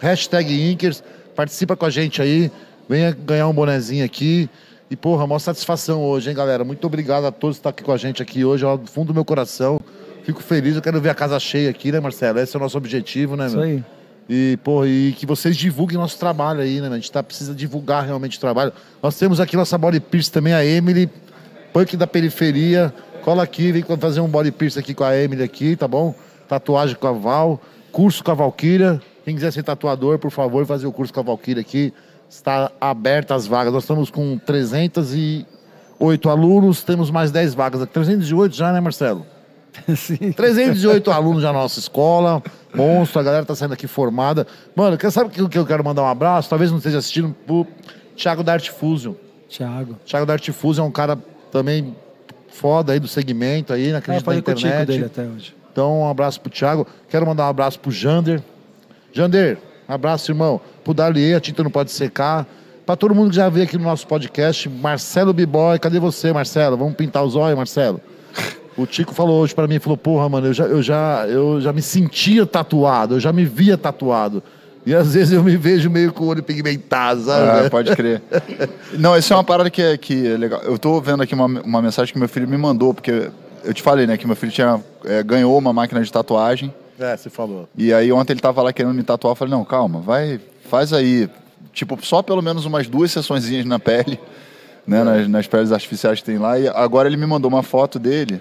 Hashtag 0.00 0.70
Inkers. 0.72 1.02
Participa 1.34 1.76
com 1.76 1.86
a 1.86 1.90
gente 1.90 2.20
aí. 2.22 2.50
Venha 2.88 3.12
ganhar 3.12 3.48
um 3.48 3.52
bonezinho 3.52 4.04
aqui. 4.04 4.48
E, 4.90 4.96
porra, 4.96 5.26
maior 5.26 5.38
satisfação 5.38 6.02
hoje, 6.02 6.30
hein, 6.30 6.34
galera? 6.34 6.64
Muito 6.64 6.86
obrigado 6.86 7.26
a 7.26 7.30
todos 7.30 7.56
que 7.56 7.60
estão 7.60 7.70
aqui 7.70 7.82
com 7.82 7.92
a 7.92 7.98
gente 7.98 8.22
aqui 8.22 8.44
hoje, 8.44 8.64
ó, 8.64 8.76
do 8.76 8.86
fundo 8.90 9.08
do 9.08 9.14
meu 9.14 9.24
coração. 9.24 9.78
Fico 10.24 10.42
feliz, 10.42 10.76
eu 10.76 10.82
quero 10.82 10.98
ver 11.00 11.10
a 11.10 11.14
casa 11.14 11.38
cheia 11.38 11.68
aqui, 11.68 11.92
né, 11.92 12.00
Marcelo? 12.00 12.38
Esse 12.38 12.56
é 12.56 12.58
o 12.58 12.62
nosso 12.62 12.76
objetivo, 12.76 13.36
né, 13.36 13.46
Isso 13.46 13.56
meu? 13.56 13.64
aí. 13.64 13.84
E, 14.30 14.58
porra, 14.64 14.86
e 14.86 15.12
que 15.12 15.26
vocês 15.26 15.56
divulguem 15.56 15.98
nosso 15.98 16.18
trabalho 16.18 16.60
aí, 16.60 16.80
né? 16.80 16.88
A 16.88 16.94
gente 16.94 17.10
tá, 17.10 17.22
precisa 17.22 17.54
divulgar 17.54 18.04
realmente 18.04 18.36
o 18.38 18.40
trabalho. 18.40 18.72
Nós 19.02 19.18
temos 19.18 19.40
aqui 19.40 19.56
nossa 19.56 19.76
body 19.76 20.00
pierce 20.00 20.30
também, 20.30 20.54
a 20.54 20.64
Emily, 20.64 21.10
punk 21.72 21.96
da 21.96 22.06
periferia. 22.06 22.92
Cola 23.22 23.42
aqui, 23.42 23.72
vem 23.72 23.84
fazer 23.98 24.20
um 24.20 24.28
body 24.28 24.52
pierce 24.52 24.78
aqui 24.78 24.94
com 24.94 25.04
a 25.04 25.16
Emily 25.16 25.42
aqui, 25.42 25.76
tá 25.76 25.86
bom? 25.88 26.14
Tatuagem 26.48 26.96
com 26.96 27.06
a 27.06 27.12
Val, 27.12 27.60
curso 27.92 28.24
com 28.24 28.30
a 28.30 28.34
Valkyria. 28.34 29.00
Quem 29.24 29.34
quiser 29.34 29.52
ser 29.52 29.62
tatuador, 29.62 30.18
por 30.18 30.30
favor, 30.30 30.64
fazer 30.64 30.86
o 30.86 30.92
curso 30.92 31.12
com 31.12 31.20
a 31.20 31.22
Valkyria 31.22 31.60
aqui. 31.60 31.92
Está 32.28 32.70
aberta 32.80 33.34
as 33.34 33.46
vagas. 33.46 33.72
Nós 33.72 33.82
estamos 33.84 34.10
com 34.10 34.38
308 34.38 36.28
alunos, 36.30 36.82
temos 36.82 37.10
mais 37.10 37.30
10 37.30 37.54
vagas. 37.54 37.86
308 37.92 38.54
já, 38.54 38.72
né, 38.72 38.80
Marcelo? 38.80 39.26
Sim. 39.96 40.32
318 40.32 41.10
alunos 41.10 41.42
na 41.42 41.52
nossa 41.52 41.78
escola. 41.78 42.42
Monstro, 42.74 43.20
a 43.20 43.22
galera 43.22 43.44
tá 43.44 43.54
saindo 43.54 43.74
aqui 43.74 43.86
formada. 43.86 44.46
Mano, 44.74 44.96
quer 44.96 45.10
sabe 45.10 45.30
que 45.30 45.46
que 45.48 45.58
eu 45.58 45.66
quero 45.66 45.84
mandar 45.84 46.02
um 46.02 46.06
abraço? 46.08 46.48
Talvez 46.48 46.70
não 46.70 46.78
esteja 46.78 46.98
assistindo 46.98 47.34
pro 47.46 47.66
Thiago 48.16 48.42
da 48.42 48.54
Art 48.54 48.68
Fusion. 48.70 49.14
Thiago. 49.48 49.96
Thiago 50.04 50.26
da 50.26 50.32
Art 50.34 50.50
Fusion 50.50 50.84
é 50.84 50.88
um 50.88 50.92
cara 50.92 51.18
também 51.50 51.94
foda 52.48 52.92
aí 52.92 52.98
do 52.98 53.06
segmento 53.08 53.72
aí, 53.72 53.92
na 53.92 53.98
É, 53.98 54.00
crise 54.00 54.18
da 54.20 54.24
falei 54.24 54.42
com 54.42 54.50
o 54.50 54.54
Tico 54.54 54.68
dele 54.68 54.82
internet. 54.82 55.04
até 55.04 55.22
hoje. 55.26 55.54
Então, 55.78 56.00
um 56.00 56.10
abraço 56.10 56.40
pro 56.40 56.50
Thiago. 56.50 56.84
Quero 57.08 57.24
mandar 57.24 57.44
um 57.44 57.50
abraço 57.50 57.78
pro 57.78 57.92
Jander. 57.92 58.42
Jander, 59.12 59.58
um 59.88 59.94
abraço, 59.94 60.28
irmão. 60.28 60.60
Pro 60.82 60.92
Dalier, 60.92 61.36
a 61.36 61.40
tinta 61.40 61.62
não 61.62 61.70
pode 61.70 61.92
secar. 61.92 62.44
Pra 62.84 62.96
todo 62.96 63.14
mundo 63.14 63.30
que 63.30 63.36
já 63.36 63.48
veio 63.48 63.64
aqui 63.64 63.78
no 63.78 63.84
nosso 63.84 64.04
podcast, 64.04 64.68
Marcelo 64.68 65.32
B-Boy, 65.32 65.78
cadê 65.78 66.00
você, 66.00 66.32
Marcelo? 66.32 66.76
Vamos 66.76 66.96
pintar 66.96 67.22
os 67.22 67.36
olhos, 67.36 67.56
Marcelo? 67.56 68.00
O 68.76 68.86
Tico 68.86 69.14
falou 69.14 69.40
hoje 69.40 69.54
pra 69.54 69.68
mim, 69.68 69.78
falou, 69.78 69.96
porra, 69.96 70.28
mano, 70.28 70.48
eu 70.48 70.52
já, 70.52 70.64
eu, 70.64 70.82
já, 70.82 71.24
eu 71.28 71.60
já 71.60 71.72
me 71.72 71.80
sentia 71.80 72.44
tatuado, 72.44 73.14
eu 73.14 73.20
já 73.20 73.32
me 73.32 73.44
via 73.44 73.78
tatuado. 73.78 74.42
E 74.84 74.92
às 74.92 75.14
vezes 75.14 75.32
eu 75.32 75.44
me 75.44 75.56
vejo 75.56 75.88
meio 75.88 76.12
com 76.12 76.24
o 76.24 76.26
olho 76.26 76.42
pigmentado, 76.42 77.20
sabe? 77.22 77.66
Ah, 77.66 77.70
pode 77.70 77.94
crer. 77.94 78.20
Não, 78.98 79.16
isso 79.16 79.32
é 79.32 79.36
uma 79.36 79.44
parada 79.44 79.70
que 79.70 79.80
é, 79.80 79.96
que 79.96 80.26
é 80.26 80.36
legal. 80.36 80.60
Eu 80.62 80.76
tô 80.76 81.00
vendo 81.00 81.22
aqui 81.22 81.34
uma, 81.34 81.46
uma 81.46 81.80
mensagem 81.80 82.12
que 82.12 82.18
meu 82.18 82.28
filho 82.28 82.48
me 82.48 82.56
mandou, 82.56 82.92
porque 82.92 83.30
eu 83.64 83.74
te 83.74 83.82
falei, 83.82 84.06
né, 84.06 84.16
que 84.16 84.26
meu 84.26 84.36
filho 84.36 84.52
tinha, 84.52 84.80
é, 85.04 85.22
ganhou 85.22 85.56
uma 85.58 85.72
máquina 85.72 86.02
de 86.02 86.10
tatuagem. 86.12 86.72
É, 86.98 87.16
você 87.16 87.30
falou. 87.30 87.68
E 87.76 87.92
aí 87.92 88.10
ontem 88.10 88.32
ele 88.32 88.40
tava 88.40 88.60
lá 88.62 88.72
querendo 88.72 88.94
me 88.94 89.02
tatuar. 89.02 89.32
Eu 89.32 89.36
falei, 89.36 89.52
não, 89.54 89.64
calma, 89.64 90.00
vai, 90.00 90.40
faz 90.68 90.92
aí. 90.92 91.28
Tipo, 91.72 91.96
só 92.04 92.22
pelo 92.22 92.42
menos 92.42 92.64
umas 92.64 92.88
duas 92.88 93.12
sessõezinhas 93.12 93.64
na 93.64 93.78
pele, 93.78 94.18
né? 94.86 95.04
Nas, 95.04 95.28
nas 95.28 95.46
peles 95.46 95.70
artificiais 95.70 96.18
que 96.18 96.24
tem 96.26 96.38
lá. 96.38 96.58
E 96.58 96.66
agora 96.68 97.08
ele 97.08 97.16
me 97.16 97.24
mandou 97.26 97.48
uma 97.48 97.62
foto 97.62 97.98
dele, 98.00 98.40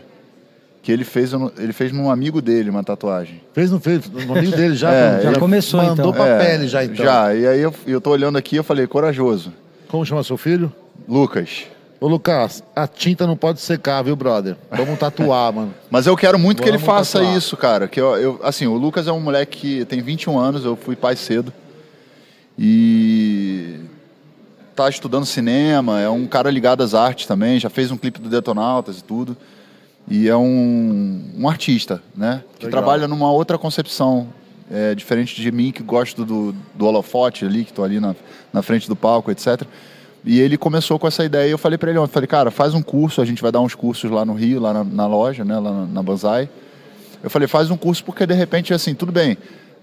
que 0.81 0.91
ele 0.91 1.03
fez, 1.03 1.33
no- 1.33 1.51
ele 1.57 1.71
fez 1.73 1.91
num 1.91 2.09
amigo 2.09 2.41
dele 2.41 2.69
uma 2.71 2.83
tatuagem. 2.83 3.41
Fez, 3.53 3.69
não 3.69 3.79
fez? 3.79 4.09
No 4.09 4.35
amigo 4.35 4.55
dele 4.55 4.75
já? 4.75 4.89
É, 4.91 5.21
já 5.21 5.33
começou, 5.39 5.79
Mandou 5.83 5.93
então. 6.09 6.13
pra 6.13 6.25
É, 6.27 6.39
pele 6.39 6.67
já, 6.67 6.83
então. 6.83 7.05
Já, 7.05 7.35
e 7.35 7.45
aí 7.45 7.59
eu, 7.59 7.71
eu 7.85 8.01
tô 8.01 8.09
olhando 8.09 8.37
aqui 8.39 8.55
eu 8.55 8.63
falei, 8.63 8.87
corajoso. 8.87 9.53
Como 9.87 10.03
chama 10.03 10.23
seu 10.23 10.37
filho? 10.37 10.73
Lucas. 11.07 11.65
Ô, 11.99 12.07
Lucas, 12.07 12.63
a 12.75 12.87
tinta 12.87 13.25
não 13.25 13.35
pode 13.35 13.59
secar, 13.59 14.03
viu, 14.03 14.15
brother? 14.15 14.55
Vamos 14.71 14.99
tatuar, 14.99 15.51
mano. 15.51 15.73
Mas 15.89 16.05
eu 16.05 16.15
quero 16.15 16.37
muito 16.37 16.61
que 16.61 16.69
ele 16.69 16.77
Vamos 16.77 16.85
faça 16.93 17.19
tatuar. 17.19 17.37
isso, 17.37 17.57
cara. 17.57 17.87
Que 17.87 17.99
eu, 17.99 18.15
eu- 18.17 18.39
assim, 18.43 18.67
o 18.67 18.75
Lucas 18.75 19.07
é 19.07 19.11
um 19.11 19.19
moleque 19.19 19.57
que 19.79 19.85
tem 19.85 20.01
21 20.01 20.37
anos, 20.37 20.63
eu 20.63 20.75
fui 20.75 20.95
pai 20.95 21.15
cedo. 21.15 21.51
E 22.57 23.79
tá 24.75 24.87
estudando 24.89 25.25
cinema, 25.25 25.99
é 25.99 26.09
um 26.09 26.27
cara 26.27 26.51
ligado 26.51 26.83
às 26.83 26.93
artes 26.93 27.25
também, 27.25 27.59
já 27.59 27.69
fez 27.69 27.89
um 27.91 27.97
clipe 27.97 28.19
do 28.21 28.29
Detonautas 28.29 28.99
e 28.99 29.03
tudo. 29.03 29.35
E 30.09 30.29
é 30.29 30.35
um, 30.37 31.21
um 31.37 31.49
artista, 31.49 32.01
né? 32.15 32.43
Que 32.59 32.65
Legal. 32.65 32.79
trabalha 32.81 33.07
numa 33.07 33.31
outra 33.31 33.57
concepção, 33.57 34.27
é, 34.71 34.95
diferente 34.95 35.39
de 35.41 35.51
mim, 35.51 35.71
que 35.71 35.83
gosto 35.83 36.23
do, 36.23 36.55
do 36.73 36.85
holofote 36.85 37.43
ali, 37.43 37.65
que 37.65 37.73
tô 37.73 37.83
ali 37.83 37.99
na, 37.99 38.15
na 38.53 38.61
frente 38.61 38.87
do 38.87 38.95
palco, 38.95 39.29
etc. 39.31 39.63
E 40.29 40.41
ele 40.41 40.57
começou 40.57 40.99
com 40.99 41.07
essa 41.07 41.23
ideia 41.23 41.47
e 41.47 41.51
eu 41.51 41.57
falei 41.57 41.77
pra 41.77 41.89
ele 41.89 41.97
ontem, 41.97 42.11
falei, 42.11 42.27
cara, 42.27 42.51
faz 42.51 42.73
um 42.73 42.81
curso, 42.81 43.21
a 43.21 43.25
gente 43.25 43.41
vai 43.41 43.49
dar 43.49 43.61
uns 43.61 43.73
cursos 43.73 44.11
lá 44.11 44.25
no 44.25 44.33
Rio, 44.33 44.59
lá 44.59 44.73
na, 44.73 44.83
na 44.83 45.07
loja, 45.07 45.45
né, 45.45 45.57
lá 45.57 45.71
na, 45.71 45.85
na 45.85 46.03
Banzai. 46.03 46.49
Eu 47.23 47.29
falei, 47.29 47.47
faz 47.47 47.71
um 47.71 47.77
curso 47.77 48.03
porque 48.03 48.25
de 48.27 48.33
repente, 48.33 48.73
assim, 48.73 48.93
tudo 48.93 49.11
bem, 49.11 49.37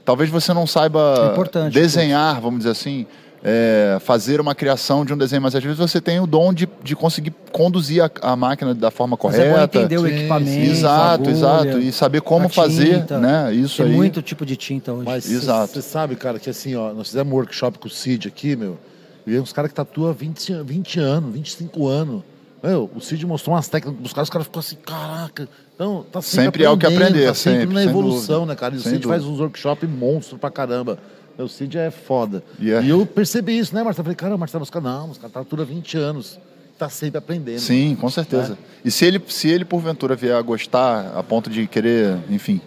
talvez 0.04 0.28
você 0.28 0.52
não 0.52 0.66
saiba 0.66 1.34
É 1.66 1.70
desenhar, 1.70 2.40
vamos 2.42 2.58
dizer 2.58 2.72
assim, 2.72 3.06
é, 3.42 3.96
fazer 4.00 4.38
uma 4.38 4.54
criação 4.54 5.02
de 5.04 5.14
um 5.14 5.16
desenho, 5.16 5.40
mas 5.40 5.54
às 5.54 5.62
vezes 5.64 5.78
você 5.78 5.98
tem 5.98 6.20
o 6.20 6.26
dom 6.26 6.52
de, 6.52 6.68
de 6.82 6.94
conseguir 6.94 7.32
conduzir 7.50 8.02
a, 8.04 8.10
a 8.20 8.36
máquina 8.36 8.74
da 8.74 8.90
forma 8.90 9.16
Mas 9.16 9.20
correta. 9.20 9.44
é 9.44 9.54
bom 9.56 9.62
entender 9.62 9.98
o 9.98 10.06
Sim, 10.06 10.14
equipamento. 10.14 10.70
Exato, 10.70 11.28
a 11.28 11.32
exato. 11.32 11.68
agulha, 11.68 11.78
E 11.84 11.90
saber 11.92 12.20
como 12.20 12.50
fazer, 12.50 13.00
tinta. 13.00 13.18
né? 13.18 13.52
Isso 13.54 13.82
Tem 13.82 13.90
aí. 13.92 13.96
muito 13.96 14.20
tipo 14.20 14.44
de 14.44 14.56
tinta 14.56 14.92
hoje. 14.92 15.04
Mas 15.06 15.30
Exato. 15.30 15.72
você 15.72 15.80
sabe, 15.82 16.16
cara, 16.16 16.38
que 16.38 16.50
assim, 16.50 16.74
ó, 16.76 16.92
nós 16.92 17.08
fizemos 17.08 17.32
um 17.32 17.36
workshop 17.36 17.78
com 17.78 17.88
o 17.88 17.90
Cid 17.90 18.28
aqui, 18.28 18.54
meu. 18.56 18.78
E 19.26 19.38
uns 19.38 19.52
caras 19.52 19.70
que 19.70 19.74
tatuam 19.74 20.10
há 20.10 20.12
20, 20.12 20.52
an- 20.52 20.64
20 20.64 21.00
anos, 21.00 21.32
25 21.34 21.86
anos. 21.88 22.22
Meu, 22.62 22.90
o 22.94 23.00
Cid 23.00 23.26
mostrou 23.26 23.54
umas 23.54 23.68
técnicas 23.68 24.00
pros 24.00 24.12
caras, 24.12 24.26
os 24.28 24.30
caras 24.32 24.46
ficam 24.46 24.60
assim, 24.60 24.76
caraca. 24.76 25.48
Então, 25.74 26.04
tá 26.10 26.22
sempre, 26.22 26.44
Sempre 26.44 26.64
há 26.66 26.72
o 26.72 26.78
que 26.78 26.86
aprender, 26.86 27.26
tá 27.26 27.34
sempre, 27.34 27.60
sempre, 27.60 27.74
na 27.74 27.82
evolução, 27.84 28.40
dúvida. 28.40 28.52
né, 28.52 28.56
cara? 28.58 28.74
E 28.74 28.78
o 28.78 28.80
Sem 28.80 28.92
Cid 28.92 29.06
faz 29.06 29.22
dúvida. 29.22 29.34
uns 29.34 29.40
workshops 29.40 29.88
monstros 29.88 30.40
pra 30.40 30.50
caramba. 30.50 30.98
Meu 31.36 31.48
Cid 31.48 31.76
é 31.78 31.90
foda. 31.90 32.42
Yeah. 32.60 32.86
E 32.86 32.90
eu 32.90 33.04
percebi 33.04 33.58
isso, 33.58 33.74
né, 33.74 33.82
Marcelo? 33.82 34.04
Falei, 34.04 34.16
cara, 34.16 34.36
Marcelo, 34.38 34.62
os 34.62 34.70
caras, 34.70 34.88
não, 34.88 35.10
os 35.10 35.18
caras 35.18 35.34
há 35.36 35.64
20 35.64 35.96
anos. 35.98 36.38
Tá 36.78 36.88
sempre 36.88 37.18
aprendendo. 37.18 37.60
Sim, 37.60 37.94
com 38.00 38.08
certeza. 38.10 38.58
E 38.84 38.90
se 38.90 39.04
ele, 39.04 39.22
se 39.28 39.48
ele 39.48 39.64
porventura 39.64 40.16
vier 40.16 40.34
a 40.34 40.42
gostar 40.42 41.12
a 41.16 41.22
ponto 41.22 41.48
de 41.48 41.66
querer, 41.68 42.18
enfim, 42.28 42.60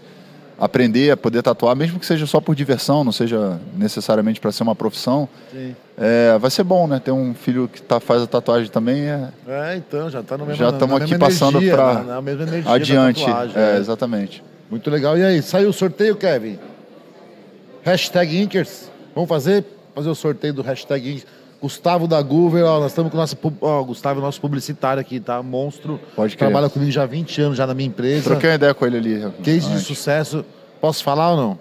aprender 0.59 1.11
a 1.11 1.17
poder 1.17 1.41
tatuar, 1.43 1.75
mesmo 1.75 1.99
que 1.99 2.05
seja 2.05 2.25
só 2.25 2.41
por 2.41 2.55
diversão, 2.55 3.03
não 3.03 3.11
seja 3.11 3.59
necessariamente 3.75 4.39
para 4.39 4.51
ser 4.51 4.63
uma 4.63 4.75
profissão, 4.75 5.29
é, 5.97 6.37
vai 6.37 6.49
ser 6.49 6.63
bom, 6.63 6.87
né? 6.87 6.99
Ter 7.03 7.11
um 7.11 7.33
filho 7.33 7.67
que 7.67 7.81
tá, 7.81 7.99
faz 7.99 8.21
a 8.21 8.27
tatuagem 8.27 8.69
também 8.69 9.03
é 9.03 9.29
É, 9.47 9.75
então, 9.75 10.09
já 10.09 10.21
tá 10.23 10.37
no 10.37 10.45
mesmo 10.45 10.59
Já 10.59 10.69
estamos 10.69 11.01
aqui 11.01 11.17
passando 11.17 11.61
energia 12.43 12.63
da 12.63 12.73
adiante. 12.73 13.23
é, 13.55 13.75
é. 13.75 13.77
exatamente. 13.77 14.43
Muito 14.69 14.89
legal. 14.89 15.17
E 15.17 15.23
aí, 15.23 15.41
saiu 15.41 15.69
o 15.69 15.73
sorteio, 15.73 16.15
Kevin? 16.15 16.59
Hashtag 17.83 18.41
Inkers. 18.41 18.91
Vamos 19.15 19.29
fazer? 19.29 19.63
Fazer 19.95 20.09
o 20.09 20.15
sorteio 20.15 20.53
do 20.53 20.61
hashtag 20.61 21.09
Inkers. 21.09 21.36
Gustavo 21.61 22.07
da 22.07 22.21
Goover, 22.21 22.63
ó, 22.65 22.79
nós 22.79 22.91
estamos 22.91 23.11
com 23.11 23.17
o 23.17 23.19
nosso. 23.19 23.35
Ó, 23.61 23.83
Gustavo 23.83 24.19
é 24.19 24.23
nosso 24.23 24.39
publicitário 24.39 25.01
aqui, 25.01 25.19
tá? 25.19 25.41
Monstro. 25.41 25.99
Pode 26.15 26.35
crer. 26.37 26.49
Trabalha 26.49 26.69
comigo 26.69 26.91
já 26.91 27.03
há 27.03 27.05
20 27.07 27.41
anos, 27.41 27.57
já 27.57 27.65
na 27.65 27.73
minha 27.73 27.87
empresa. 27.87 28.23
Troquei 28.29 28.49
uma 28.49 28.55
ideia 28.55 28.73
com 28.73 28.85
ele 28.85 28.97
ali. 28.97 29.31
Case 29.43 29.61
de 29.67 29.73
antes. 29.73 29.87
sucesso. 29.87 30.45
Posso 30.79 31.03
falar 31.03 31.31
ou 31.31 31.37
não? 31.37 31.59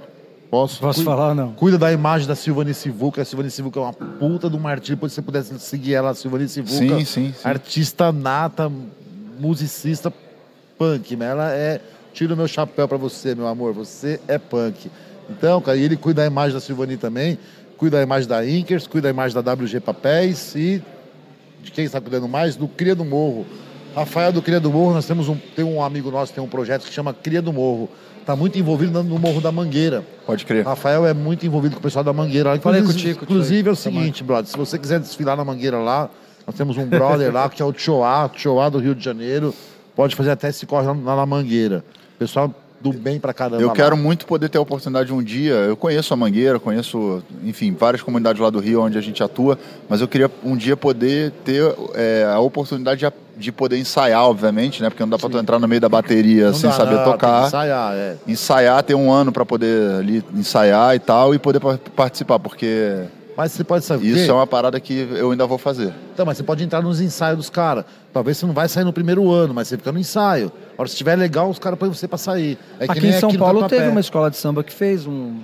Posso. 0.50 0.80
Posso 0.80 0.98
Cui- 1.00 1.04
falar 1.04 1.28
ou 1.30 1.34
não? 1.34 1.52
Cuida 1.52 1.78
da 1.78 1.90
imagem 1.92 2.28
da 2.28 2.34
Silvani 2.34 2.74
Sivuca. 2.74 3.22
A 3.22 3.24
Silvani 3.24 3.50
Sivuca 3.50 3.80
é 3.80 3.82
uma 3.82 3.92
puta 3.92 4.50
do 4.50 4.60
martírio. 4.60 4.96
Se 5.08 5.14
você 5.16 5.22
pudesse 5.22 5.58
seguir 5.58 5.94
ela, 5.94 6.10
a 6.10 6.14
Silvani 6.14 6.46
Sivuca. 6.46 6.74
Sim, 6.76 7.04
sim, 7.04 7.32
sim. 7.32 7.34
Artista 7.42 8.12
nata, 8.12 8.70
musicista 9.40 10.12
punk. 10.78 11.16
Mas 11.16 11.28
ela 11.28 11.52
é. 11.52 11.80
Tira 12.12 12.32
o 12.34 12.36
meu 12.36 12.48
chapéu 12.48 12.86
pra 12.88 12.96
você, 12.96 13.34
meu 13.34 13.46
amor. 13.46 13.72
Você 13.74 14.20
é 14.28 14.38
punk. 14.38 14.90
Então, 15.28 15.60
cara, 15.60 15.76
e 15.76 15.82
ele 15.82 15.96
cuida 15.96 16.22
da 16.22 16.26
imagem 16.26 16.54
da 16.54 16.60
Silvani 16.60 16.96
também. 16.96 17.38
Cuida 17.76 17.98
da 17.98 18.02
imagem 18.02 18.28
da 18.28 18.46
Inkers, 18.46 18.86
cuida 18.86 19.08
da 19.08 19.10
imagem 19.10 19.40
da 19.40 19.52
WG 19.52 19.80
Papéis 19.80 20.54
e 20.54 20.82
de 21.62 21.70
quem 21.70 21.84
está 21.84 22.00
cuidando 22.00 22.26
mais? 22.26 22.56
Do 22.56 22.66
Cria 22.68 22.94
do 22.94 23.04
Morro. 23.04 23.46
Rafael 23.94 24.32
do 24.32 24.40
Cria 24.40 24.60
do 24.60 24.70
Morro, 24.70 24.94
nós 24.94 25.06
temos 25.06 25.28
um, 25.28 25.36
tem 25.54 25.64
um 25.64 25.82
amigo 25.82 26.10
nosso, 26.10 26.32
tem 26.32 26.42
um 26.42 26.48
projeto 26.48 26.84
que 26.84 26.92
chama 26.92 27.12
Cria 27.12 27.42
do 27.42 27.52
Morro. 27.52 27.88
Está 28.20 28.34
muito 28.34 28.58
envolvido 28.58 29.02
no 29.02 29.18
Morro 29.18 29.40
da 29.40 29.52
Mangueira. 29.52 30.04
Pode 30.26 30.44
crer. 30.44 30.64
Rafael 30.64 31.06
é 31.06 31.14
muito 31.14 31.46
envolvido 31.46 31.74
com 31.76 31.80
o 31.80 31.82
pessoal 31.82 32.04
da 32.04 32.12
Mangueira. 32.12 32.54
lá. 32.54 32.58
Falei 32.58 32.80
Inclusive, 32.80 33.14
contigo, 33.14 33.24
inclusive 33.24 33.68
é 33.68 33.72
o 33.72 33.76
seguinte, 33.76 34.24
brother, 34.24 34.50
se 34.50 34.56
você 34.56 34.78
quiser 34.78 34.98
desfilar 34.98 35.36
na 35.36 35.44
Mangueira 35.44 35.78
lá, 35.78 36.10
nós 36.46 36.56
temos 36.56 36.76
um 36.76 36.86
brother 36.86 37.32
lá 37.32 37.48
que 37.48 37.62
é 37.62 37.64
o 37.64 37.72
Tchoá, 37.72 38.28
Tchoá 38.30 38.68
do 38.68 38.78
Rio 38.78 38.94
de 38.94 39.04
Janeiro. 39.04 39.54
Pode 39.94 40.16
fazer 40.16 40.30
até 40.30 40.48
esse 40.48 40.66
corre 40.66 40.86
lá 40.86 41.16
na 41.16 41.26
Mangueira. 41.26 41.84
Pessoal 42.18 42.52
do 42.80 42.92
bem 42.92 43.18
pra 43.18 43.32
caramba. 43.32 43.60
Eu 43.62 43.68
lá. 43.68 43.74
quero 43.74 43.96
muito 43.96 44.26
poder 44.26 44.48
ter 44.48 44.58
a 44.58 44.60
oportunidade 44.60 45.12
um 45.12 45.22
dia. 45.22 45.54
Eu 45.54 45.76
conheço 45.76 46.12
a 46.12 46.16
Mangueira, 46.16 46.58
conheço, 46.58 47.22
enfim, 47.42 47.74
várias 47.78 48.02
comunidades 48.02 48.40
lá 48.40 48.50
do 48.50 48.58
Rio 48.60 48.82
onde 48.82 48.98
a 48.98 49.00
gente 49.00 49.22
atua, 49.22 49.58
mas 49.88 50.00
eu 50.00 50.08
queria 50.08 50.30
um 50.44 50.56
dia 50.56 50.76
poder 50.76 51.30
ter 51.44 51.62
é, 51.94 52.28
a 52.30 52.38
oportunidade 52.38 53.00
de, 53.00 53.12
de 53.36 53.50
poder 53.52 53.78
ensaiar, 53.78 54.24
obviamente, 54.24 54.82
né? 54.82 54.90
Porque 54.90 55.02
não 55.02 55.08
dá 55.10 55.16
tu 55.18 55.36
entrar 55.38 55.58
no 55.58 55.66
meio 55.66 55.80
da 55.80 55.88
bateria 55.88 56.48
Não 56.48 56.54
sem 56.54 56.70
dá, 56.70 56.76
saber 56.76 56.94
não, 56.96 57.04
que 57.04 57.10
tocar. 57.10 57.46
Ensaiar, 57.46 57.94
é. 57.94 58.16
Ensaiar, 58.26 58.82
ter 58.82 58.94
um 58.94 59.10
ano 59.10 59.32
para 59.32 59.44
poder 59.44 59.92
ali 60.00 60.24
ensaiar 60.34 60.94
e 60.94 60.98
tal, 60.98 61.34
e 61.34 61.38
poder 61.38 61.60
pa- 61.60 61.78
participar, 61.94 62.38
porque 62.38 63.02
Mas 63.36 63.52
você 63.52 63.62
pode 63.62 63.84
saber. 63.84 64.06
isso 64.06 64.30
é 64.30 64.34
uma 64.34 64.46
parada 64.46 64.80
que 64.80 64.94
eu 64.94 65.30
ainda 65.30 65.46
vou 65.46 65.58
fazer. 65.58 65.92
Então, 66.14 66.24
mas 66.24 66.38
você 66.38 66.42
pode 66.42 66.64
entrar 66.64 66.80
nos 66.80 67.00
ensaios 67.00 67.36
dos 67.36 67.50
caras. 67.50 67.84
Talvez 68.12 68.38
você 68.38 68.46
não 68.46 68.54
vai 68.54 68.68
sair 68.68 68.84
no 68.84 68.92
primeiro 68.92 69.30
ano, 69.30 69.52
mas 69.52 69.68
você 69.68 69.76
fica 69.76 69.92
no 69.92 69.98
ensaio. 69.98 70.50
A 70.76 70.80
hora 70.80 70.88
que 70.88 70.94
estiver 70.94 71.16
legal, 71.16 71.50
os 71.50 71.58
caras 71.58 71.78
põem 71.78 71.90
você 71.90 72.08
pra 72.08 72.16
sair. 72.16 72.58
É 72.80 72.86
que 72.86 72.92
Aqui 72.92 73.00
nem 73.02 73.10
em 73.10 73.20
São 73.20 73.32
Paulo 73.34 73.68
teve 73.68 73.88
uma 73.88 74.00
escola 74.00 74.30
de 74.30 74.36
samba 74.36 74.64
que 74.64 74.72
fez 74.72 75.06
um. 75.06 75.40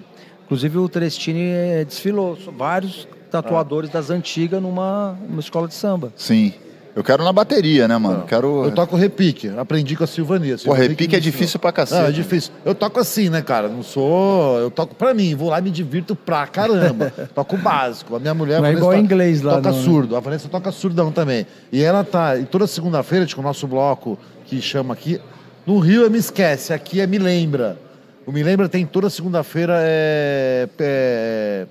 Inclusive 0.47 0.79
o 0.79 0.89
Trestini 0.89 1.51
eh, 1.51 1.85
desfilou 1.85 2.37
vários 2.57 3.07
tatuadores 3.31 3.89
das 3.91 4.11
antigas 4.11 4.61
numa, 4.61 5.17
numa 5.29 5.41
escola 5.41 5.67
de 5.67 5.75
samba. 5.75 6.13
Sim. 6.17 6.53
Eu 6.95 7.03
quero 7.03 7.25
na 7.25 7.33
bateria, 7.33 7.89
né, 7.89 7.97
mano? 7.97 8.25
Quero. 8.27 8.65
Eu 8.67 8.71
toco 8.71 8.97
repique, 8.97 9.49
aprendi 9.57 9.97
com 9.97 10.05
a 10.05 10.07
Silvania. 10.07 10.55
Pô, 10.57 10.59
Silvania 10.59 10.89
repique 10.91 11.17
é 11.17 11.21
difícil 11.21 11.59
pra 11.59 11.73
cacete. 11.73 12.01
Não, 12.03 12.09
é 12.09 12.13
difícil. 12.13 12.53
Eu 12.67 12.75
toco 12.75 13.01
assim, 13.01 13.31
né, 13.31 13.41
cara? 13.41 13.67
Não 13.67 13.83
sou. 13.83 14.59
Eu 14.59 14.71
toco 14.71 14.95
pra 14.95 15.15
mim, 15.15 15.35
vou 15.35 15.49
lá 15.49 15.59
e 15.59 15.63
me 15.63 15.71
divirto 15.71 16.15
pra 16.15 16.47
caramba. 16.47 17.11
toco 17.35 17.57
básico. 17.57 18.15
A 18.15 18.19
minha 18.21 18.35
mulher. 18.35 18.57
a 18.57 18.61
Não 18.61 18.67
é 18.67 18.73
igual 18.75 18.93
to- 18.93 18.99
inglês 18.99 19.41
lá, 19.41 19.55
Toca 19.57 19.71
não, 19.71 19.79
né? 19.79 19.85
surdo. 19.85 20.17
A 20.17 20.21
Vanessa 20.21 20.49
toca 20.51 20.71
surdão 20.71 21.11
também. 21.11 21.47
E 21.73 21.83
ela 21.83 22.05
tá. 22.05 22.37
E 22.37 22.45
toda 22.45 22.67
segunda-feira, 22.67 23.25
tipo, 23.25 23.41
o 23.41 23.45
nosso 23.45 23.67
bloco 23.67 24.19
que 24.45 24.61
chama 24.61 24.93
aqui. 24.93 25.19
No 25.67 25.79
Rio 25.79 26.05
é 26.05 26.11
Me 26.11 26.19
Esquece, 26.19 26.75
aqui 26.75 27.01
é 27.01 27.07
Me 27.07 27.19
Lembra. 27.19 27.79
O 28.27 28.33
Me 28.33 28.43
Lembra 28.43 28.69
tem 28.69 28.85
toda 28.85 29.09
segunda-feira 29.09 29.77
é, 29.79 30.69
é, 30.79 31.67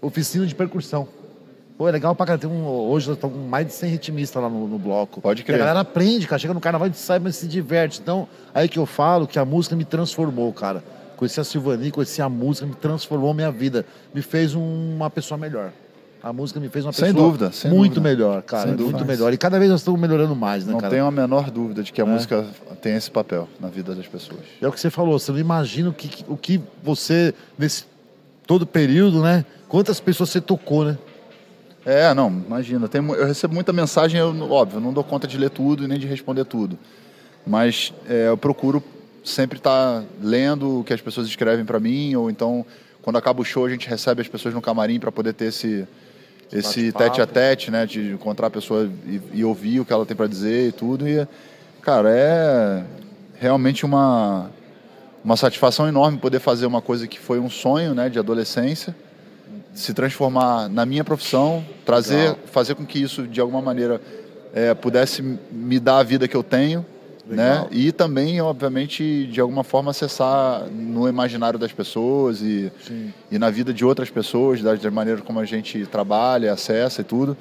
oficina 0.00 0.46
de 0.46 0.54
percussão. 0.54 1.06
Pô, 1.78 1.88
é 1.88 1.92
legal 1.92 2.12
pra 2.14 2.26
caramba. 2.26 2.48
Um, 2.48 2.66
hoje 2.66 3.06
nós 3.06 3.16
estamos 3.16 3.36
com 3.36 3.42
mais 3.46 3.64
de 3.66 3.72
100 3.72 3.90
ritmistas 3.90 4.42
lá 4.42 4.48
no, 4.48 4.66
no 4.66 4.78
bloco. 4.80 5.20
Pode 5.20 5.42
E 5.42 5.44
crer. 5.44 5.54
a 5.54 5.58
galera 5.58 5.80
aprende, 5.80 6.26
cara. 6.26 6.38
Chega 6.38 6.52
no 6.52 6.60
carnaval 6.60 6.88
e 6.88 6.94
sai, 6.94 7.20
mas 7.20 7.36
se 7.36 7.46
diverte. 7.46 8.00
Então, 8.00 8.26
aí 8.52 8.68
que 8.68 8.78
eu 8.80 8.84
falo 8.84 9.28
que 9.28 9.38
a 9.38 9.44
música 9.44 9.76
me 9.76 9.84
transformou, 9.84 10.52
cara. 10.52 10.82
Conheci 11.16 11.38
a 11.40 11.44
Silvani, 11.44 11.92
conheci 11.92 12.20
a 12.20 12.28
música, 12.28 12.66
me 12.66 12.74
transformou 12.74 13.32
minha 13.32 13.50
vida. 13.52 13.86
Me 14.12 14.22
fez 14.22 14.54
um- 14.56 14.96
uma 14.96 15.08
pessoa 15.08 15.38
melhor. 15.38 15.70
A 16.20 16.32
música 16.32 16.58
me 16.58 16.68
fez 16.68 16.84
uma 16.84 16.92
Sem 16.92 17.12
pessoa 17.12 17.24
dúvida, 17.26 17.52
sem 17.52 17.70
muito 17.70 17.94
dúvida. 17.94 18.08
melhor, 18.08 18.42
cara. 18.42 18.62
Sem 18.64 18.72
muito 18.72 18.82
dúvida. 18.90 19.04
melhor. 19.04 19.32
E 19.32 19.36
cada 19.38 19.56
vez 19.56 19.70
nós 19.70 19.80
estamos 19.80 20.00
melhorando 20.00 20.34
mais, 20.34 20.66
né, 20.66 20.72
Não 20.72 20.80
cara? 20.80 20.90
tenho 20.92 21.06
a 21.06 21.12
menor 21.12 21.48
dúvida 21.48 21.80
de 21.84 21.92
que 21.92 22.00
a 22.00 22.04
música 22.06 22.44
tem 22.82 22.96
esse 22.96 23.08
papel 23.08 23.48
na 23.60 23.68
vida 23.68 23.94
das 23.94 24.06
pessoas. 24.08 24.40
É 24.60 24.66
o 24.66 24.72
que 24.72 24.80
você 24.80 24.90
falou, 24.90 25.16
você 25.16 25.30
não 25.30 25.38
imagina 25.38 25.90
o 25.90 25.92
que, 25.92 26.24
o 26.26 26.36
que 26.36 26.60
você, 26.82 27.32
nesse 27.56 27.84
todo 28.48 28.66
período, 28.66 29.22
né? 29.22 29.44
Quantas 29.68 30.00
pessoas 30.00 30.30
você 30.30 30.40
tocou, 30.40 30.84
né? 30.84 30.98
É, 31.88 32.12
não, 32.12 32.28
imagina. 32.28 32.86
Tem 32.86 33.02
eu 33.02 33.26
recebo 33.26 33.54
muita 33.54 33.72
mensagem, 33.72 34.20
eu, 34.20 34.52
óbvio, 34.52 34.78
não 34.78 34.92
dou 34.92 35.02
conta 35.02 35.26
de 35.26 35.38
ler 35.38 35.48
tudo 35.48 35.84
e 35.84 35.88
nem 35.88 35.98
de 35.98 36.06
responder 36.06 36.44
tudo. 36.44 36.78
Mas 37.46 37.94
é, 38.06 38.28
eu 38.28 38.36
procuro 38.36 38.84
sempre 39.24 39.56
estar 39.56 40.04
lendo 40.22 40.80
o 40.80 40.84
que 40.84 40.92
as 40.92 41.00
pessoas 41.00 41.26
escrevem 41.26 41.64
para 41.64 41.80
mim, 41.80 42.14
ou 42.14 42.28
então, 42.28 42.62
quando 43.00 43.16
acaba 43.16 43.40
o 43.40 43.44
show, 43.44 43.64
a 43.64 43.70
gente 43.70 43.88
recebe 43.88 44.20
as 44.20 44.28
pessoas 44.28 44.52
no 44.52 44.60
camarim 44.60 45.00
para 45.00 45.10
poder 45.10 45.32
ter 45.32 45.46
esse, 45.46 45.88
esse 46.52 46.92
tete 46.92 47.22
a 47.22 47.26
tete, 47.26 47.70
né? 47.70 47.86
De 47.86 48.12
encontrar 48.12 48.48
a 48.48 48.50
pessoa 48.50 48.90
e, 49.06 49.20
e 49.32 49.42
ouvir 49.42 49.80
o 49.80 49.84
que 49.86 49.92
ela 49.92 50.04
tem 50.04 50.14
para 50.14 50.26
dizer 50.26 50.68
e 50.68 50.72
tudo. 50.72 51.08
E, 51.08 51.26
cara, 51.80 52.10
é 52.10 52.84
realmente 53.40 53.86
uma, 53.86 54.50
uma 55.24 55.38
satisfação 55.38 55.88
enorme 55.88 56.18
poder 56.18 56.38
fazer 56.38 56.66
uma 56.66 56.82
coisa 56.82 57.06
que 57.06 57.18
foi 57.18 57.40
um 57.40 57.48
sonho, 57.48 57.94
né, 57.94 58.10
de 58.10 58.18
adolescência 58.18 58.94
se 59.72 59.94
transformar 59.94 60.68
na 60.68 60.84
minha 60.84 61.04
profissão, 61.04 61.64
trazer, 61.84 62.16
Legal. 62.16 62.38
fazer 62.46 62.74
com 62.74 62.84
que 62.84 63.00
isso 63.00 63.26
de 63.26 63.40
alguma 63.40 63.62
maneira 63.62 64.00
é, 64.52 64.74
pudesse 64.74 65.22
me 65.50 65.78
dar 65.78 65.98
a 65.98 66.02
vida 66.02 66.26
que 66.26 66.36
eu 66.36 66.42
tenho, 66.42 66.84
né? 67.26 67.50
Legal. 67.52 67.68
E 67.70 67.92
também, 67.92 68.40
obviamente, 68.40 69.26
de 69.26 69.40
alguma 69.40 69.62
forma 69.62 69.90
acessar 69.90 70.64
no 70.70 71.08
imaginário 71.08 71.58
das 71.58 71.72
pessoas 71.72 72.40
e, 72.40 72.72
Sim. 72.86 73.12
e 73.30 73.38
na 73.38 73.50
vida 73.50 73.72
de 73.72 73.84
outras 73.84 74.10
pessoas, 74.10 74.62
da, 74.62 74.74
da 74.74 74.90
maneira 74.90 75.20
como 75.20 75.38
a 75.38 75.44
gente 75.44 75.84
trabalha, 75.86 76.52
acessa 76.52 77.02
e 77.02 77.04
tudo. 77.04 77.36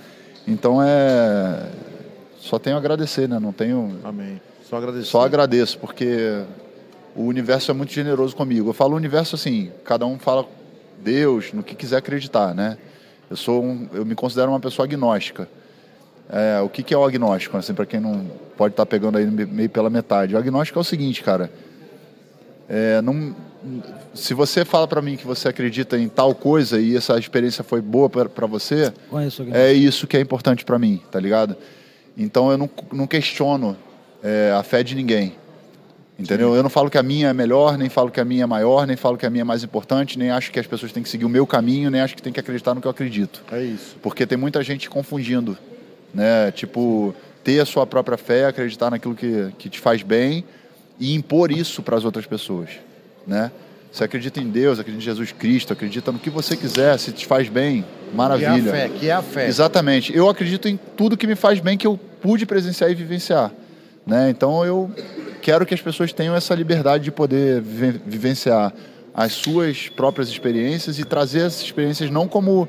Então 0.45 0.81
é 0.81 1.69
só 2.39 2.57
tenho 2.59 2.75
a 2.75 2.79
agradecer, 2.79 3.27
né? 3.27 3.39
Não 3.39 3.51
tenho 3.51 3.99
Amém. 4.03 4.39
Só 4.69 4.77
agradecer. 4.77 5.05
só 5.05 5.21
agradeço, 5.21 5.77
porque 5.79 6.41
o 7.15 7.23
universo 7.23 7.71
é 7.71 7.73
muito 7.73 7.91
generoso 7.91 8.35
comigo. 8.35 8.69
Eu 8.69 8.73
falo 8.73 8.95
universo 8.95 9.35
assim, 9.35 9.71
cada 9.83 10.05
um 10.05 10.19
fala 10.19 10.45
Deus, 11.03 11.53
no 11.53 11.63
que 11.63 11.75
quiser 11.75 11.97
acreditar, 11.97 12.53
né? 12.53 12.77
Eu 13.29 13.35
sou 13.35 13.63
um, 13.63 13.87
eu 13.93 14.05
me 14.05 14.15
considero 14.15 14.49
uma 14.51 14.59
pessoa 14.59 14.85
agnóstica. 14.85 15.47
É, 16.29 16.59
o 16.61 16.69
que, 16.69 16.83
que 16.83 16.93
é 16.93 16.97
o 16.97 17.03
agnóstico? 17.05 17.57
Assim, 17.57 17.73
para 17.73 17.85
quem 17.85 17.99
não 17.99 18.25
pode 18.57 18.73
estar 18.73 18.85
pegando 18.85 19.17
aí 19.17 19.25
me- 19.25 19.45
meio 19.45 19.69
pela 19.69 19.89
metade. 19.89 20.35
O 20.35 20.37
agnóstico 20.37 20.79
é 20.79 20.81
o 20.81 20.83
seguinte, 20.83 21.23
cara. 21.23 21.49
É, 22.69 23.01
não, 23.01 23.33
se 24.13 24.33
você 24.33 24.65
fala 24.65 24.87
para 24.87 25.01
mim 25.01 25.15
que 25.15 25.25
você 25.25 25.47
acredita 25.47 25.97
em 25.97 26.07
tal 26.09 26.35
coisa 26.35 26.79
e 26.79 26.95
essa 26.97 27.17
experiência 27.17 27.63
foi 27.63 27.81
boa 27.81 28.09
para 28.09 28.45
você, 28.47 28.91
é 29.55 29.71
isso 29.73 30.05
que 30.07 30.17
é 30.17 30.19
importante 30.19 30.65
para 30.65 30.77
mim, 30.77 31.01
tá 31.11 31.19
ligado? 31.19 31.55
Então 32.17 32.51
eu 32.51 32.57
não, 32.57 32.69
não 32.91 33.07
questiono 33.07 33.77
é, 34.23 34.53
a 34.57 34.63
fé 34.63 34.83
de 34.83 34.95
ninguém. 34.95 35.35
Entendeu? 36.19 36.55
Eu 36.55 36.63
não 36.63 36.69
falo 36.69 36.89
que 36.89 36.97
a 36.97 37.03
minha 37.03 37.29
é 37.29 37.33
melhor, 37.33 37.77
nem 37.77 37.89
falo 37.89 38.09
que 38.09 38.19
a 38.19 38.25
minha 38.25 38.43
é 38.43 38.45
maior, 38.47 38.87
nem 38.87 38.97
falo 38.97 39.17
que 39.17 39.25
a 39.25 39.29
minha 39.29 39.41
é 39.41 39.45
mais 39.45 39.63
importante, 39.63 40.17
nem 40.17 40.31
acho 40.31 40.51
que 40.51 40.59
as 40.59 40.65
pessoas 40.65 40.91
têm 40.91 41.03
que 41.03 41.09
seguir 41.09 41.25
o 41.25 41.29
meu 41.29 41.45
caminho, 41.45 41.91
nem 41.91 42.01
acho 42.01 42.15
que 42.15 42.21
tem 42.21 42.33
que 42.33 42.39
acreditar 42.39 42.73
no 42.73 42.81
que 42.81 42.87
eu 42.87 42.91
acredito. 42.91 43.43
É 43.51 43.61
isso. 43.61 43.95
Porque 44.01 44.25
tem 44.25 44.37
muita 44.37 44.63
gente 44.63 44.89
confundindo, 44.89 45.55
né? 46.11 46.51
Tipo, 46.51 47.13
ter 47.43 47.59
a 47.59 47.65
sua 47.65 47.85
própria 47.85 48.17
fé, 48.17 48.45
acreditar 48.45 48.89
naquilo 48.89 49.13
que, 49.13 49.49
que 49.59 49.69
te 49.69 49.79
faz 49.79 50.01
bem 50.01 50.43
e 50.99 51.13
impor 51.13 51.51
isso 51.51 51.83
para 51.83 51.95
as 51.95 52.03
outras 52.03 52.25
pessoas, 52.25 52.69
né? 53.25 53.51
Você 53.91 54.03
acredita 54.03 54.39
em 54.39 54.49
Deus, 54.49 54.79
acredita 54.79 55.01
em 55.01 55.05
Jesus 55.05 55.31
Cristo, 55.31 55.73
acredita 55.73 56.11
no 56.11 56.19
que 56.19 56.29
você 56.29 56.57
quiser, 56.57 56.97
se 56.99 57.11
te 57.11 57.25
faz 57.25 57.47
bem, 57.47 57.85
maravilha. 58.13 58.61
Que 58.61 58.67
é 58.67 58.69
a 58.69 58.71
fé, 58.71 58.89
que 58.89 59.09
é 59.09 59.11
a 59.11 59.21
fé. 59.21 59.47
Exatamente. 59.47 60.15
Eu 60.15 60.27
acredito 60.29 60.67
em 60.67 60.77
tudo 60.95 61.15
que 61.15 61.25
me 61.25 61.35
faz 61.35 61.59
bem, 61.59 61.77
que 61.77 61.87
eu 61.87 61.97
pude 62.21 62.45
presenciar 62.45 62.91
e 62.91 62.95
vivenciar. 62.95 63.51
Né? 64.05 64.29
Então 64.29 64.63
eu 64.65 64.91
quero 65.41 65.65
que 65.65 65.73
as 65.73 65.81
pessoas 65.81 66.11
tenham 66.13 66.35
essa 66.35 66.53
liberdade 66.55 67.05
de 67.05 67.11
poder 67.11 67.61
vive- 67.61 68.01
vivenciar 68.05 68.73
as 69.13 69.33
suas 69.33 69.89
próprias 69.89 70.29
experiências 70.29 70.99
e 70.99 71.05
trazer 71.05 71.39
essas 71.39 71.61
experiências 71.61 72.09
não 72.09 72.27
como 72.27 72.67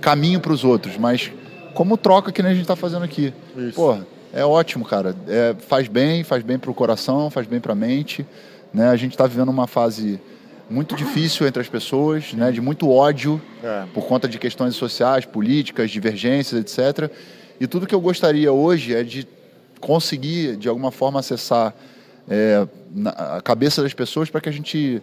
caminho 0.00 0.38
para 0.40 0.52
os 0.52 0.62
outros, 0.64 0.96
mas 0.96 1.30
como 1.74 1.96
troca 1.96 2.30
que 2.32 2.42
nem 2.42 2.52
a 2.52 2.54
gente 2.54 2.62
está 2.64 2.76
fazendo 2.76 3.04
aqui. 3.04 3.32
Isso. 3.56 3.74
Porra, 3.74 4.06
é 4.32 4.44
ótimo, 4.44 4.84
cara. 4.84 5.14
É, 5.28 5.54
faz 5.66 5.88
bem, 5.88 6.22
faz 6.22 6.42
bem 6.44 6.58
para 6.58 6.70
o 6.70 6.74
coração, 6.74 7.28
faz 7.30 7.46
bem 7.46 7.58
para 7.60 7.72
a 7.72 7.76
mente. 7.76 8.24
Né? 8.72 8.88
A 8.88 8.96
gente 8.96 9.12
está 9.12 9.26
vivendo 9.26 9.48
uma 9.48 9.66
fase 9.66 10.20
muito 10.68 10.94
difícil 10.94 11.46
entre 11.48 11.60
as 11.60 11.68
pessoas, 11.68 12.32
né? 12.32 12.52
de 12.52 12.60
muito 12.60 12.88
ódio 12.88 13.42
É. 13.62 13.84
por 13.92 14.06
conta 14.06 14.28
de 14.28 14.38
questões 14.38 14.76
sociais, 14.76 15.24
políticas, 15.24 15.90
divergências, 15.90 16.60
etc. 16.60 17.10
E 17.60 17.66
tudo 17.66 17.86
que 17.86 17.94
eu 17.94 18.00
gostaria 18.00 18.52
hoje 18.52 18.94
é 18.94 19.02
de 19.02 19.26
conseguir, 19.80 20.56
de 20.56 20.68
alguma 20.68 20.92
forma, 20.92 21.18
acessar 21.18 21.74
é, 22.30 22.66
na- 22.94 23.10
a 23.10 23.40
cabeça 23.42 23.82
das 23.82 23.92
pessoas 23.92 24.30
para 24.30 24.40
que 24.40 24.48
a 24.48 24.52
gente 24.52 25.02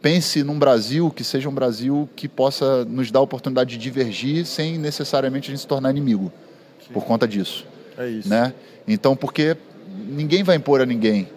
pense 0.00 0.42
num 0.42 0.58
Brasil 0.58 1.10
que 1.14 1.22
seja 1.22 1.48
um 1.48 1.54
Brasil 1.54 2.08
que 2.16 2.26
possa 2.26 2.84
nos 2.86 3.10
dar 3.10 3.20
a 3.20 3.22
oportunidade 3.22 3.70
de 3.70 3.78
divergir 3.78 4.44
sem 4.46 4.78
necessariamente 4.78 5.48
a 5.48 5.52
gente 5.52 5.60
se 5.60 5.66
tornar 5.66 5.90
inimigo 5.90 6.32
por 6.92 7.04
conta 7.04 7.28
disso 7.28 7.64
É 7.96 8.08
isso. 8.08 8.28
né? 8.28 8.52
Então, 8.88 9.14
porque 9.14 9.56
ninguém 10.08 10.42
vai 10.42 10.56
impor 10.56 10.80
a 10.80 10.86
ninguém 10.86 11.28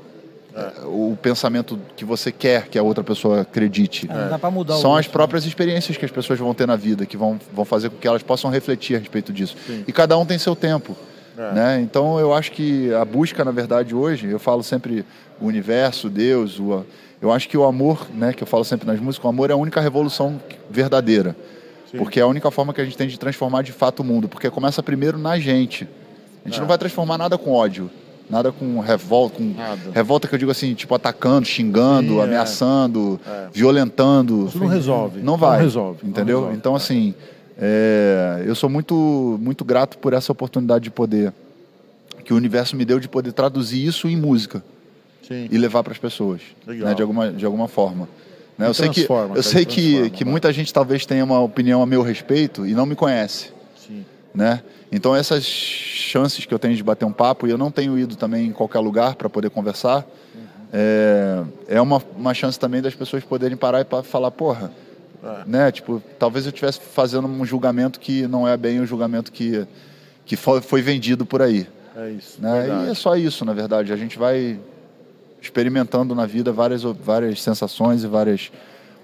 eh, 0.56 0.72
o 0.86 1.16
pensamento 1.22 1.78
que 1.96 2.04
você 2.04 2.32
quer 2.32 2.68
que 2.68 2.80
a 2.80 2.82
outra 2.82 3.04
pessoa 3.04 3.42
acredite. 3.42 4.10
É, 4.10 4.38
dá 4.38 4.50
mudar 4.50 4.78
São 4.78 4.96
as 4.96 5.06
né? 5.06 5.12
próprias 5.12 5.46
experiências 5.46 5.96
que 5.98 6.06
as 6.06 6.12
pessoas 6.12 6.40
vão 6.40 6.54
ter 6.54 6.66
na 6.66 6.76
vida 6.78 7.06
que 7.06 7.18
vão, 7.18 7.38
vão 7.54 7.66
fazer 7.66 7.90
com 7.92 7.98
que 7.98 8.08
elas 8.08 8.24
possam 8.24 8.50
refletir 8.50 8.96
a 8.96 9.00
respeito 9.00 9.32
disso. 9.32 9.56
Sim. 9.68 9.84
E 9.88 9.92
cada 9.94 10.18
um 10.18 10.26
tem 10.26 10.40
seu 10.40 10.56
tempo. 10.56 10.96
É. 11.38 11.52
Né? 11.52 11.82
Então, 11.82 12.18
eu 12.18 12.34
acho 12.34 12.52
que 12.54 12.92
a 12.94 13.04
busca, 13.04 13.44
na 13.46 13.52
verdade, 13.52 13.94
hoje, 13.94 14.28
eu 14.28 14.40
falo 14.40 14.64
sempre 14.64 15.06
o 15.40 15.46
universo, 15.48 16.10
Deus, 16.10 16.60
o, 16.60 16.86
eu 17.22 17.32
acho 17.32 17.48
que 17.50 17.58
o 17.58 17.64
amor, 17.64 18.08
né, 18.14 18.34
que 18.34 18.44
eu 18.44 18.48
falo 18.48 18.64
sempre 18.64 18.86
nas 18.88 19.00
músicas, 19.00 19.26
o 19.26 19.30
amor 19.30 19.50
é 19.50 19.54
a 19.54 19.58
única 19.58 19.82
revolução 19.82 20.40
verdadeira. 20.70 21.36
Sim. 21.92 21.98
Porque 21.98 22.20
é 22.20 22.24
a 22.24 22.28
única 22.28 22.50
forma 22.52 22.74
que 22.74 22.82
a 22.82 22.86
gente 22.86 22.98
tem 22.98 23.08
de 23.08 23.18
transformar 23.20 23.62
de 23.62 23.72
fato 23.72 24.00
o 24.02 24.04
mundo. 24.04 24.28
Porque 24.28 24.50
começa 24.50 24.82
primeiro 24.84 25.18
na 25.18 25.40
gente. 25.40 25.88
A 26.44 26.48
gente 26.48 26.58
É. 26.58 26.62
não 26.62 26.68
vai 26.68 26.78
transformar 26.78 27.18
nada 27.18 27.38
com 27.38 27.52
ódio. 27.52 27.90
Nada 28.28 28.52
com 28.52 28.80
revolta, 28.80 29.38
com 29.38 29.44
Nada. 29.44 29.92
revolta 29.94 30.28
que 30.28 30.34
eu 30.34 30.40
digo 30.40 30.50
assim, 30.50 30.74
tipo 30.74 30.96
atacando, 30.96 31.46
xingando, 31.48 32.14
Sim, 32.16 32.20
é. 32.20 32.24
ameaçando, 32.24 33.20
É. 33.26 33.48
violentando. 33.54 34.48
Isso 34.48 34.58
não 34.58 34.66
resolve. 34.68 35.22
Não 35.22 35.38
vai. 35.38 35.62
resolve. 35.62 36.00
não 36.02 36.10
Entendeu? 36.10 36.38
resolve. 36.40 36.58
Então, 36.58 36.76
assim, 36.76 37.14
é, 37.58 38.44
eu 38.46 38.56
sou 38.56 38.68
muito, 38.70 39.38
muito 39.40 39.64
grato 39.64 39.98
por 40.00 40.12
essa 40.14 40.32
oportunidade 40.32 40.86
de 40.86 40.90
poder, 40.92 41.32
que 42.24 42.34
o 42.34 42.36
universo 42.36 42.76
me 42.76 42.84
deu 42.84 43.00
de 43.00 43.08
poder 43.08 43.32
traduzir 43.32 43.86
isso 43.86 44.08
em 44.08 44.16
música 44.18 44.64
Sim. 45.28 45.48
e 45.52 45.58
levar 45.58 45.84
para 45.84 45.92
as 45.94 45.98
pessoas, 46.00 46.42
né, 46.68 46.94
de, 46.94 47.02
alguma, 47.02 47.32
de 47.32 47.46
alguma 47.46 47.68
forma. 47.68 48.08
Né, 48.58 48.68
eu 48.68 48.74
sei 48.74 48.90
que, 48.90 49.06
eu 49.36 49.44
sei 49.44 49.66
que, 49.66 50.10
que 50.12 50.24
muita 50.24 50.52
gente 50.54 50.74
talvez 50.74 51.06
tenha 51.06 51.24
uma 51.24 51.40
opinião 51.42 51.82
a 51.82 51.86
meu 51.86 52.02
respeito 52.02 52.66
e 52.66 52.74
não 52.74 52.86
me 52.86 52.96
conhece 52.96 53.52
Sim. 53.86 54.06
né? 54.34 54.62
Então 54.92 55.14
essas 55.16 55.44
chances 55.44 56.46
que 56.46 56.54
eu 56.54 56.60
tenho 56.60 56.74
de 56.76 56.82
bater 56.84 57.04
um 57.04 57.12
papo 57.12 57.48
e 57.48 57.50
eu 57.52 57.58
não 57.58 57.70
tenho 57.70 58.00
ido 58.00 58.16
também 58.16 58.48
em 58.48 58.52
qualquer 58.54 58.80
lugar 58.80 59.16
para 59.16 59.30
poder 59.30 59.50
conversar 59.50 60.06
é, 60.72 61.44
é 61.68 61.82
uma, 61.82 62.02
uma 62.16 62.34
chance 62.34 62.58
também 62.60 62.82
das 62.82 62.96
pessoas 62.96 63.24
poderem 63.24 63.58
parar 63.58 63.82
e 63.82 64.04
falar 64.04 64.32
porra, 64.32 64.72
É. 65.24 65.44
né? 65.46 65.72
Tipo 65.72 66.02
talvez 66.20 66.46
eu 66.46 66.50
estivesse 66.50 66.80
fazendo 66.80 67.28
um 67.28 67.44
julgamento 67.46 68.00
que 68.00 68.26
não 68.28 68.48
é 68.48 68.56
bem 68.56 68.80
o 68.80 68.86
julgamento 68.86 69.32
que 69.32 69.66
que 70.26 70.36
foi, 70.36 70.82
vendido 70.82 71.24
por 71.26 71.42
aí, 71.42 71.68
É 71.96 72.10
isso. 72.10 72.42
né? 72.42 72.86
E 72.88 72.90
é 72.90 72.94
só 72.94 73.16
isso 73.16 73.44
na 73.46 73.54
verdade. 73.54 73.92
A 73.94 73.98
gente 73.98 74.18
vai 74.18 74.58
experimentando 75.46 76.14
na 76.16 76.26
vida 76.26 76.52
várias 76.52 76.84
várias 76.84 77.42
sensações 77.42 78.04
e 78.04 78.08
várias 78.08 78.52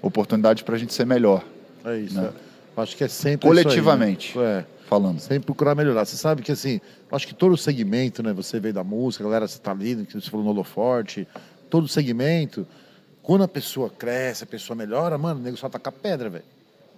oportunidades 0.00 0.62
para 0.62 0.74
a 0.74 0.78
gente 0.78 0.92
ser 0.92 1.06
melhor, 1.06 1.44
É 1.84 1.98
isso. 1.98 2.20
Né? 2.20 2.30
é. 2.76 2.80
Acho 2.80 2.96
que 2.96 3.04
é 3.04 3.08
sempre 3.08 3.48
Coletivamente. 3.48 4.38
Aí, 4.38 4.44
né? 4.44 4.58
É. 4.60 4.64
falando. 4.88 5.20
Sempre 5.20 5.46
procurar 5.46 5.74
melhorar. 5.74 6.04
Você 6.04 6.16
sabe 6.16 6.42
que 6.42 6.50
assim, 6.50 6.80
acho 7.10 7.26
que 7.26 7.34
todo 7.34 7.56
segmento, 7.56 8.22
né? 8.22 8.32
Você 8.32 8.58
veio 8.58 8.74
da 8.74 8.82
música, 8.82 9.22
a 9.24 9.26
galera 9.26 9.46
você 9.46 9.58
tá 9.58 9.70
ali, 9.70 10.06
que 10.06 10.14
você 10.14 10.30
falou 10.30 10.44
no 10.44 10.50
Holoforte, 10.52 11.28
todo 11.68 11.86
segmento, 11.86 12.66
quando 13.22 13.44
a 13.44 13.48
pessoa 13.48 13.88
cresce, 13.88 14.44
a 14.44 14.46
pessoa 14.46 14.76
melhora, 14.76 15.16
mano, 15.16 15.38
o 15.38 15.42
nego 15.42 15.56
só 15.56 15.68
taca 15.68 15.92
pedra, 15.92 16.28
velho. 16.28 16.44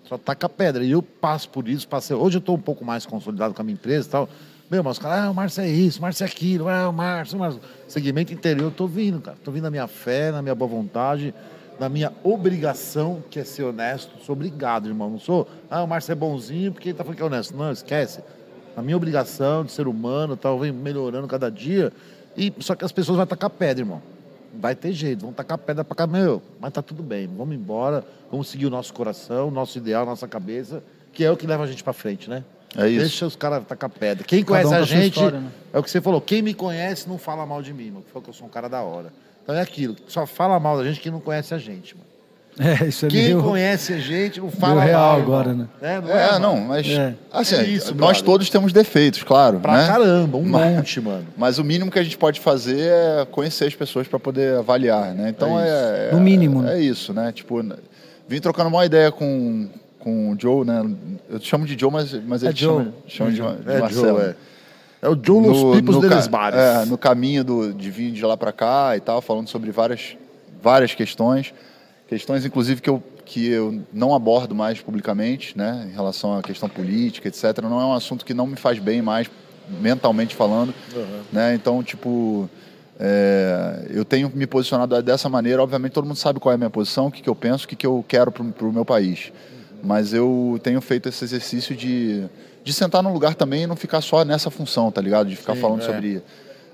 Só 0.04 0.16
taca 0.16 0.48
pedra. 0.48 0.84
E 0.84 0.92
eu 0.92 1.02
passo 1.02 1.48
por 1.48 1.68
isso, 1.68 1.86
passei. 1.88 2.16
Hoje 2.16 2.38
eu 2.38 2.40
tô 2.40 2.54
um 2.54 2.60
pouco 2.60 2.84
mais 2.84 3.04
consolidado 3.04 3.52
com 3.52 3.60
a 3.62 3.64
minha 3.64 3.74
empresa 3.74 4.08
e 4.08 4.10
tal. 4.10 4.28
Meu, 4.70 4.82
mas 4.82 4.92
os 4.92 4.98
caras, 4.98 5.26
ah, 5.26 5.30
o 5.30 5.34
Márcio 5.34 5.62
é 5.62 5.68
isso, 5.68 5.98
o 5.98 6.02
Márcio 6.02 6.24
é 6.24 6.26
aquilo, 6.26 6.68
ah, 6.68 6.88
o 6.88 6.92
Márcio, 6.92 7.36
o 7.36 7.40
Márcio. 7.40 7.60
Segmento 7.86 8.32
interior, 8.32 8.66
eu 8.66 8.70
tô 8.70 8.86
vindo, 8.86 9.20
cara. 9.20 9.36
Tô 9.44 9.50
vindo 9.50 9.64
na 9.64 9.70
minha 9.70 9.86
fé, 9.86 10.32
na 10.32 10.40
minha 10.40 10.54
boa 10.54 10.70
vontade, 10.70 11.34
na 11.78 11.88
minha 11.88 12.12
obrigação, 12.22 13.22
que 13.30 13.38
é 13.38 13.44
ser 13.44 13.64
honesto. 13.64 14.12
Sou 14.24 14.34
obrigado, 14.34 14.88
irmão. 14.88 15.10
Não 15.10 15.18
sou, 15.18 15.46
ah, 15.70 15.82
o 15.82 15.86
Márcio 15.86 16.12
é 16.12 16.14
bonzinho 16.14 16.72
porque 16.72 16.88
ele 16.88 16.96
tá 16.96 17.04
falando 17.04 17.16
que 17.16 17.22
é 17.22 17.26
honesto. 17.26 17.54
Não, 17.54 17.70
esquece. 17.70 18.20
A 18.76 18.82
minha 18.82 18.96
obrigação 18.96 19.64
de 19.64 19.70
ser 19.70 19.86
humano, 19.86 20.36
tal, 20.36 20.58
vem 20.58 20.72
melhorando 20.72 21.28
cada 21.28 21.50
dia. 21.50 21.92
E 22.36 22.52
só 22.60 22.74
que 22.74 22.84
as 22.84 22.90
pessoas 22.90 23.18
vão 23.18 23.26
tacar 23.26 23.50
pedra, 23.50 23.82
irmão. 23.82 24.02
Vai 24.58 24.74
ter 24.74 24.92
jeito, 24.92 25.22
vão 25.22 25.32
tacar 25.32 25.58
pedra 25.58 25.84
pra 25.84 25.94
cá, 25.94 26.06
meu, 26.06 26.40
mas 26.60 26.72
tá 26.72 26.80
tudo 26.80 27.02
bem. 27.02 27.28
Vamos 27.28 27.54
embora, 27.54 28.04
vamos 28.30 28.48
seguir 28.48 28.66
o 28.66 28.70
nosso 28.70 28.94
coração, 28.94 29.50
nosso 29.50 29.76
ideal, 29.76 30.06
nossa 30.06 30.26
cabeça, 30.26 30.82
que 31.12 31.24
é 31.24 31.30
o 31.30 31.36
que 31.36 31.46
leva 31.46 31.64
a 31.64 31.66
gente 31.66 31.84
pra 31.84 31.92
frente, 31.92 32.30
né? 32.30 32.44
É 32.76 32.88
isso. 32.88 33.00
Deixa 33.00 33.26
os 33.26 33.36
caras 33.36 33.62
tacar 33.66 33.88
pedra. 33.90 34.24
Quem 34.24 34.42
Cada 34.44 34.62
conhece 34.66 34.74
um 34.74 34.82
a 34.82 34.86
gente, 34.86 35.14
história, 35.14 35.38
né? 35.40 35.48
é 35.72 35.78
o 35.78 35.82
que 35.82 35.90
você 35.90 36.00
falou, 36.00 36.20
quem 36.20 36.42
me 36.42 36.54
conhece 36.54 37.08
não 37.08 37.18
fala 37.18 37.44
mal 37.46 37.62
de 37.62 37.72
mim, 37.72 37.90
mano. 37.90 38.04
Falou 38.12 38.22
que 38.22 38.30
eu 38.30 38.34
sou 38.34 38.46
um 38.46 38.50
cara 38.50 38.68
da 38.68 38.82
hora. 38.82 39.12
Então 39.42 39.54
é 39.54 39.60
aquilo, 39.60 39.94
só 40.08 40.26
fala 40.26 40.58
mal 40.58 40.76
da 40.78 40.84
gente 40.84 41.00
quem 41.00 41.12
não 41.12 41.20
conhece 41.20 41.52
a 41.54 41.58
gente, 41.58 41.94
mano. 41.94 42.04
É, 42.56 42.84
isso 42.86 43.04
é 43.06 43.08
Quem 43.08 43.24
meio... 43.24 43.42
conhece 43.42 43.92
a 43.92 43.98
gente 43.98 44.40
não 44.40 44.48
fala 44.48 44.76
meio 44.76 44.86
real 44.86 45.00
mal, 45.14 45.20
agora, 45.20 45.52
né? 45.52 45.66
É, 45.82 46.00
não 46.00 46.08
É, 46.08 46.26
mano? 46.30 46.38
não, 46.38 46.60
mas 46.60 46.86
É. 46.88 47.12
assim, 47.32 47.56
É 47.56 47.64
isso, 47.64 47.88
nós 47.96 48.18
brother. 48.18 48.22
todos 48.24 48.48
temos 48.48 48.72
defeitos, 48.72 49.24
claro, 49.24 49.58
Pra 49.58 49.72
né? 49.76 49.86
caramba, 49.88 50.36
um 50.38 50.44
Mas- 50.44 50.76
monte, 50.76 51.00
mano. 51.00 51.26
Mas 51.36 51.58
o 51.58 51.64
mínimo 51.64 51.90
que 51.90 51.98
a 51.98 52.02
gente 52.04 52.16
pode 52.16 52.38
fazer 52.38 52.78
é 52.78 53.26
conhecer 53.28 53.64
as 53.66 53.74
pessoas 53.74 54.06
para 54.06 54.20
poder 54.20 54.56
avaliar, 54.58 55.12
né? 55.14 55.30
Então 55.30 55.58
É 55.58 56.10
é, 56.10 56.10
No 56.12 56.20
mínimo, 56.20 56.62
né? 56.62 56.76
É 56.76 56.80
isso, 56.80 57.12
né? 57.12 57.32
Tipo, 57.32 57.60
vim 58.28 58.40
trocando 58.40 58.68
uma 58.68 58.86
ideia 58.86 59.10
com 59.10 59.68
com 60.04 60.30
o 60.30 60.36
Joe, 60.38 60.64
né? 60.64 60.84
Eu 61.28 61.40
te 61.40 61.48
chamo 61.48 61.64
de 61.66 61.76
Joe, 61.78 61.90
mas 61.90 62.12
mas 62.26 62.42
ele 62.42 62.52
É 62.52 62.56
chama, 62.56 62.94
chama 63.08 63.32
de, 63.32 63.42
Ma- 63.42 63.54
de 63.54 63.70
É, 63.72 63.80
Marcelo. 63.80 64.18
Joe, 64.20 64.20
é. 64.28 64.34
É 65.02 65.08
o 65.08 65.18
Joe 65.22 65.46
Los 65.46 65.76
Pipos 65.76 65.96
no, 65.96 66.00
deles 66.00 66.26
bares. 66.28 66.58
é, 66.58 66.84
no 66.86 66.96
caminho 66.96 67.42
do, 67.44 67.74
de 67.74 67.90
vir 67.90 68.10
de 68.12 68.24
lá 68.24 68.36
para 68.36 68.52
cá 68.52 68.96
e 68.96 69.00
tal, 69.00 69.20
falando 69.20 69.48
sobre 69.48 69.70
várias, 69.70 70.16
várias 70.62 70.94
questões. 70.94 71.52
Questões, 72.08 72.44
inclusive, 72.46 72.80
que 72.80 72.88
eu, 72.88 73.02
que 73.24 73.48
eu 73.48 73.82
não 73.92 74.14
abordo 74.14 74.54
mais 74.54 74.80
publicamente, 74.80 75.56
né? 75.58 75.86
Em 75.90 75.94
relação 75.94 76.38
à 76.38 76.42
questão 76.42 76.68
política, 76.68 77.28
etc. 77.28 77.58
Não 77.62 77.80
é 77.80 77.84
um 77.84 77.92
assunto 77.92 78.24
que 78.24 78.32
não 78.32 78.46
me 78.46 78.56
faz 78.56 78.78
bem 78.78 79.02
mais, 79.02 79.30
mentalmente 79.80 80.34
falando. 80.34 80.72
Né? 81.32 81.54
Então, 81.54 81.82
tipo, 81.82 82.48
é, 82.98 83.86
eu 83.90 84.04
tenho 84.04 84.30
me 84.34 84.46
posicionado 84.46 85.02
dessa 85.02 85.28
maneira. 85.28 85.62
Obviamente, 85.62 85.92
todo 85.92 86.06
mundo 86.06 86.16
sabe 86.16 86.40
qual 86.40 86.52
é 86.52 86.54
a 86.54 86.58
minha 86.58 86.70
posição, 86.70 87.06
o 87.08 87.10
que, 87.10 87.20
que 87.22 87.28
eu 87.28 87.34
penso, 87.34 87.64
o 87.64 87.68
que, 87.68 87.76
que 87.76 87.86
eu 87.86 88.04
quero 88.08 88.30
para 88.32 88.42
o 88.66 88.72
meu 88.72 88.84
país. 88.84 89.32
Mas 89.84 90.14
eu 90.14 90.58
tenho 90.62 90.80
feito 90.80 91.08
esse 91.08 91.22
exercício 91.24 91.76
de, 91.76 92.24
de 92.64 92.72
sentar 92.72 93.02
num 93.02 93.12
lugar 93.12 93.34
também 93.34 93.64
e 93.64 93.66
não 93.66 93.76
ficar 93.76 94.00
só 94.00 94.24
nessa 94.24 94.50
função, 94.50 94.90
tá 94.90 95.00
ligado? 95.00 95.28
De 95.28 95.36
ficar 95.36 95.54
Sim, 95.54 95.60
falando 95.60 95.82
é. 95.82 95.84
sobre. 95.84 96.22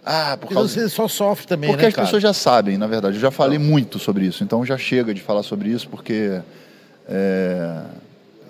Ah, 0.04 0.30
por 0.36 0.42
Porque 0.42 0.54
causa. 0.54 0.68
você 0.72 0.88
só 0.88 1.06
sofre 1.08 1.46
também, 1.46 1.68
Porque 1.70 1.82
né, 1.82 1.88
as 1.88 1.94
cara? 1.94 2.06
pessoas 2.06 2.22
já 2.22 2.32
sabem, 2.32 2.78
na 2.78 2.86
verdade. 2.86 3.16
Eu 3.16 3.20
já 3.20 3.30
falei 3.30 3.58
muito 3.58 3.98
sobre 3.98 4.24
isso, 4.26 4.42
então 4.44 4.64
já 4.64 4.78
chega 4.78 5.12
de 5.12 5.20
falar 5.20 5.42
sobre 5.42 5.68
isso, 5.68 5.88
porque 5.88 6.40
é, 7.08 7.82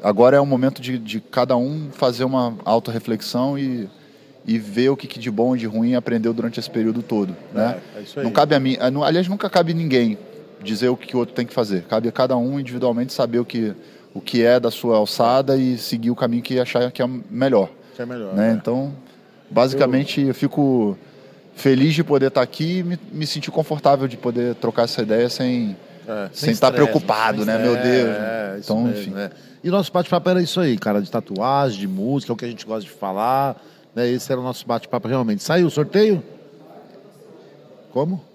agora 0.03 0.37
é 0.37 0.41
o 0.41 0.47
momento 0.47 0.81
de, 0.81 0.99
de 0.99 1.20
cada 1.20 1.57
um 1.57 1.89
fazer 1.93 2.24
uma 2.24 2.55
autorreflexão 2.65 3.59
e, 3.59 3.89
e 4.47 4.59
ver 4.59 4.91
o 4.91 4.97
que, 4.97 5.07
que 5.07 5.19
de 5.19 5.31
bom 5.31 5.57
e 5.57 5.59
de 5.59 5.66
ruim 5.66 5.95
aprendeu 5.95 6.32
durante 6.32 6.61
esse 6.61 6.70
período 6.70 7.03
todo. 7.03 7.35
né? 7.53 7.78
é 7.97 8.01
isso 8.03 8.19
aí. 8.20 8.24
Não 8.24 8.31
cabe 8.32 8.55
a 8.55 8.61
mim, 8.61 8.77
não- 8.93 9.03
aliás, 9.03 9.27
nunca 9.27 9.49
cabe 9.51 9.74
ninguém 9.74 10.19
dizer 10.62 10.89
o 10.89 10.97
que 10.97 11.16
o 11.16 11.19
outro 11.19 11.35
tem 11.35 11.47
que 11.47 11.55
fazer. 11.55 11.82
Cabe 11.85 12.09
a 12.09 12.12
cada 12.12 12.37
um 12.37 12.61
individualmente 12.61 13.12
saber 13.12 13.39
o 13.39 13.45
que, 13.45 13.73
o 14.15 14.20
que 14.20 14.45
é 14.45 14.59
da 14.59 14.70
sua 14.70 14.97
alçada 14.97 15.57
e 15.57 15.78
seguir 15.78 16.11
o 16.11 16.16
caminho 16.16 16.43
que 16.43 16.59
achar 16.59 16.91
que 16.91 17.01
é 17.03 17.07
melhor 17.31 17.69
Que 17.95 18.03
é 18.03 18.07
melhor. 18.07 18.35
né? 18.35 18.49
né? 18.53 18.59
Então, 18.61 18.93
basicamente, 19.51 20.20
eu 20.20 20.35
fico 20.35 20.97
feliz 21.55 21.95
de 21.95 22.03
poder 22.03 22.27
estar 22.28 22.43
aqui 22.43 22.78
e 22.78 22.82
me, 22.82 22.99
me 23.12 23.27
sentir 23.27 23.51
confortável 23.51 24.09
de 24.09 24.16
poder 24.16 24.55
trocar 24.57 24.85
essa 24.85 25.03
ideia 25.03 25.28
sem, 25.28 25.77
É, 26.09 26.28
sem 26.32 26.51
estar 26.53 26.69
estresse, 26.69 26.73
preocupado, 26.91 27.45
sem 27.45 27.47
né? 27.47 27.59
Meu 27.59 27.74
Deus. 27.77 28.09
É, 28.09 28.57
Então, 28.62 28.82
mesmo, 28.82 29.01
enfim. 29.01 29.11
né? 29.11 29.31
E 29.62 29.69
nosso 29.70 29.93
bate-papo 29.93 30.28
era 30.31 30.41
isso 30.41 30.59
aí, 30.59 30.78
cara, 30.78 31.03
de 31.03 31.11
tatuagem, 31.11 31.78
de 31.81 31.87
música, 31.87 32.32
é 32.32 32.35
o 32.35 32.37
que 32.37 32.45
a 32.47 32.49
gente 32.49 32.65
gosta 32.65 32.82
de 32.82 32.91
falar. 32.91 33.62
Né? 33.95 34.09
Esse 34.09 34.32
era 34.32 34.41
o 34.41 34.45
nosso 34.45 34.66
bate-papo 34.66 35.07
realmente. 35.07 35.43
Saiu 35.43 35.66
o 35.66 35.70
sorteio? 35.70 36.23
Como? 37.93 38.23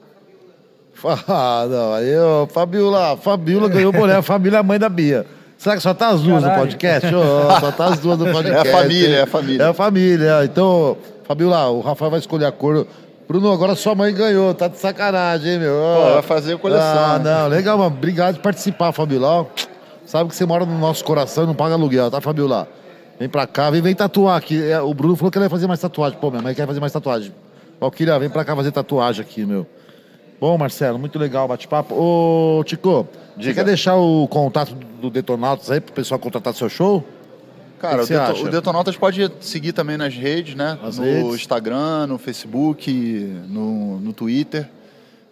Ah, 1.27 1.67
não, 1.69 1.93
aí, 1.93 2.17
ô, 2.17 2.47
Fabiola, 2.47 3.17
Fabiola 3.17 3.67
ganhou 3.67 3.89
o 3.89 3.91
boné, 3.93 4.15
a 4.15 4.21
família 4.21 4.57
é 4.57 4.59
a 4.59 4.63
mãe 4.63 4.79
da 4.79 4.87
Bia. 4.87 5.25
Será 5.65 5.77
que 5.77 5.81
só 5.81 5.95
tá 5.95 6.09
as 6.09 6.21
duas 6.21 6.43
no 6.43 6.49
Caralho. 6.49 6.61
podcast? 6.61 7.15
Ô, 7.15 7.21
só 7.59 7.71
tá 7.71 7.85
as 7.87 7.99
duas 7.99 8.19
no 8.19 8.31
podcast. 8.31 8.69
família, 8.71 9.15
é 9.17 9.21
a 9.23 9.25
família. 9.25 9.63
É 9.63 9.67
a 9.67 9.73
família. 9.73 10.45
Então, 10.45 10.95
Fabiola, 11.23 11.69
o 11.69 11.81
Rafael 11.81 12.11
vai 12.11 12.19
escolher 12.19 12.45
a 12.45 12.51
cor 12.51 12.85
Bruno, 13.27 13.51
agora 13.51 13.73
sua 13.73 13.95
mãe 13.95 14.13
ganhou, 14.13 14.53
tá 14.53 14.67
de 14.67 14.77
sacanagem, 14.77 15.53
hein, 15.53 15.57
meu? 15.59 15.73
Pô, 15.73 16.13
vai 16.13 16.21
fazer 16.21 16.55
coleção. 16.59 16.85
Ah, 16.85 17.17
né? 17.17 17.31
não, 17.31 17.47
legal, 17.47 17.79
mano. 17.79 17.95
Obrigado 17.95 18.35
de 18.35 18.41
participar, 18.41 18.91
Fabiola. 18.91 19.47
Sabe 20.05 20.29
que 20.29 20.35
você 20.35 20.45
mora 20.45 20.67
no 20.67 20.77
nosso 20.77 21.03
coração 21.03 21.45
e 21.45 21.47
não 21.47 21.55
paga 21.55 21.73
aluguel, 21.73 22.11
tá, 22.11 22.21
Fabiola? 22.21 22.67
Vem 23.19 23.27
pra 23.27 23.47
cá, 23.47 23.71
vem, 23.71 23.81
vem 23.81 23.95
tatuar 23.95 24.37
aqui. 24.37 24.69
É, 24.69 24.79
O 24.79 24.93
Bruno 24.93 25.15
falou 25.15 25.31
que 25.31 25.39
ele 25.39 25.45
vai 25.45 25.49
fazer 25.49 25.65
mais 25.65 25.79
tatuagem. 25.79 26.19
Pô, 26.21 26.29
minha 26.29 26.43
mãe 26.43 26.53
quer 26.53 26.67
fazer 26.67 26.79
mais 26.79 26.93
tatuagem. 26.93 27.33
Valquíria, 27.81 28.19
vem 28.19 28.29
pra 28.29 28.45
cá 28.45 28.55
fazer 28.55 28.71
tatuagem 28.71 29.23
aqui, 29.23 29.43
meu. 29.43 29.65
Bom, 30.39 30.57
Marcelo, 30.57 30.99
muito 30.99 31.17
legal 31.17 31.45
o 31.45 31.47
bate-papo. 31.47 31.95
Ô, 31.95 32.63
Tico, 32.65 33.07
você 33.37 33.53
quer 33.53 33.63
deixar 33.63 33.95
o 33.95 34.27
contato 34.27 34.75
do 35.01 35.09
Detonautas 35.09 35.71
aí 35.71 35.79
pro 35.79 35.93
pessoal 35.93 36.19
contratar 36.19 36.53
seu 36.53 36.67
show? 36.69 37.03
Cara, 37.79 38.01
O 38.01 38.03
o, 38.03 38.07
Deto- 38.07 38.43
o 38.45 38.49
Detonautas 38.49 38.97
pode 38.97 39.31
seguir 39.39 39.71
também 39.73 39.97
nas 39.97 40.13
redes, 40.13 40.55
né? 40.55 40.77
Nas 40.81 40.97
no 40.97 41.03
redes. 41.05 41.35
Instagram, 41.35 42.07
no 42.07 42.17
Facebook, 42.17 42.91
no, 43.47 43.99
no 43.99 44.13
Twitter. 44.13 44.69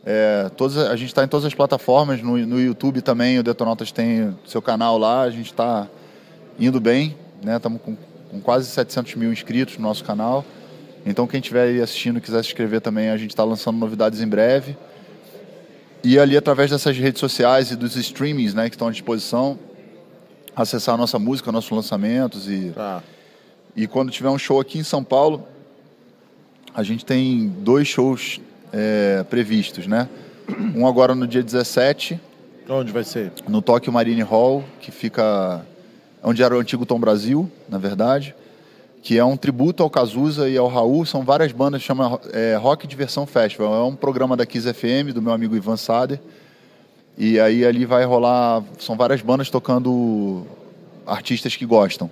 É, 0.05 0.49
todas, 0.57 0.77
a 0.77 0.95
gente 0.95 1.07
está 1.09 1.23
em 1.23 1.27
todas 1.27 1.45
as 1.45 1.53
plataformas, 1.53 2.21
no, 2.21 2.38
no 2.38 2.59
YouTube 2.59 3.01
também, 3.01 3.39
o 3.39 3.43
Detonautas 3.43 3.89
tem 3.91 4.35
seu 4.45 4.61
canal 4.61 4.97
lá, 4.97 5.21
a 5.21 5.30
gente 5.30 5.45
está 5.45 5.88
indo 6.59 6.80
bem, 6.80 7.15
né? 7.43 7.55
Estamos 7.55 7.81
com, 7.81 7.95
com 8.30 8.41
quase 8.41 8.69
700 8.69 9.15
mil 9.15 9.31
inscritos 9.31 9.77
no 9.77 9.84
nosso 9.84 10.03
canal. 10.03 10.43
Então 11.05 11.25
quem 11.27 11.39
estiver 11.39 11.63
aí 11.69 11.81
assistindo 11.81 12.17
e 12.17 12.21
quiser 12.21 12.41
se 12.43 12.49
inscrever 12.49 12.81
também, 12.81 13.09
a 13.09 13.17
gente 13.17 13.31
está 13.31 13.43
lançando 13.43 13.77
novidades 13.77 14.21
em 14.21 14.27
breve. 14.27 14.77
E 16.03 16.19
ali, 16.19 16.35
através 16.35 16.69
dessas 16.69 16.97
redes 16.97 17.19
sociais 17.19 17.71
e 17.71 17.75
dos 17.75 17.95
streamings 17.95 18.53
né, 18.53 18.69
que 18.69 18.75
estão 18.75 18.88
à 18.88 18.91
disposição, 18.91 19.57
acessar 20.55 20.95
a 20.95 20.97
nossa 20.97 21.17
música, 21.17 21.51
nossos 21.51 21.71
lançamentos 21.71 22.47
e, 22.49 22.71
Tá. 22.75 23.01
e 23.75 23.88
quando 23.88 24.11
tiver 24.11 24.30
um 24.30 24.38
show 24.38 24.59
aqui 24.59 24.77
em 24.80 24.84
São 24.84 25.03
Paulo, 25.03 25.47
a 26.73 26.84
gente 26.84 27.05
tem 27.05 27.47
dois 27.59 27.88
shows 27.88 28.41
é, 28.71 29.23
previstos, 29.30 29.88
né? 29.88 30.09
Um 30.75 30.85
agora 30.85 31.15
no 31.15 31.25
dia 31.25 31.41
17, 31.41 32.19
Onde 32.67 32.91
vai 32.91 33.03
ser? 33.05 33.31
no 33.47 33.61
Tokyo 33.61 33.93
Marine 33.93 34.21
Hall, 34.21 34.63
que 34.81 34.91
fica 34.91 35.65
onde 36.21 36.43
era 36.43 36.55
o 36.55 36.59
antigo 36.59 36.85
Tom 36.85 36.99
Brasil, 36.99 37.49
na 37.69 37.77
verdade, 37.77 38.35
que 39.03 39.17
é 39.19 39.23
um 39.25 39.35
tributo 39.35 39.84
ao 39.84 39.89
Cazuza 39.89 40.47
e 40.49 40.57
ao 40.57 40.67
Raul. 40.67 41.05
São 41.05 41.23
várias 41.23 41.51
bandas, 41.51 41.81
chama 41.81 42.19
é, 42.31 42.55
Rock 42.55 42.88
Diversão 42.88 43.25
Festival. 43.27 43.73
É 43.75 43.84
um 43.84 43.95
programa 43.95 44.35
da 44.38 44.45
Kiss 44.45 44.73
FM, 44.73 45.13
do 45.13 45.21
meu 45.21 45.34
amigo 45.34 45.55
Ivan 45.55 45.75
Sader. 45.77 46.19
E 47.17 47.39
aí 47.39 47.63
ali 47.65 47.85
vai 47.85 48.05
rolar, 48.05 48.63
são 48.80 48.95
várias 48.95 49.21
bandas 49.21 49.49
tocando 49.49 50.47
artistas 51.05 51.55
que 51.55 51.65
gostam. 51.65 52.09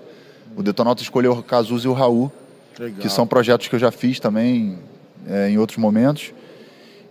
O 0.55 0.61
Detonauta 0.61 1.01
escolheu 1.01 1.31
o 1.31 1.41
Cazuza 1.41 1.87
e 1.87 1.89
o 1.89 1.93
Raul, 1.93 2.29
Legal. 2.77 2.99
que 2.99 3.09
são 3.09 3.25
projetos 3.25 3.67
que 3.69 3.75
eu 3.75 3.79
já 3.79 3.89
fiz 3.89 4.19
também 4.19 4.77
é, 5.27 5.49
em 5.49 5.57
outros 5.57 5.77
momentos. 5.77 6.33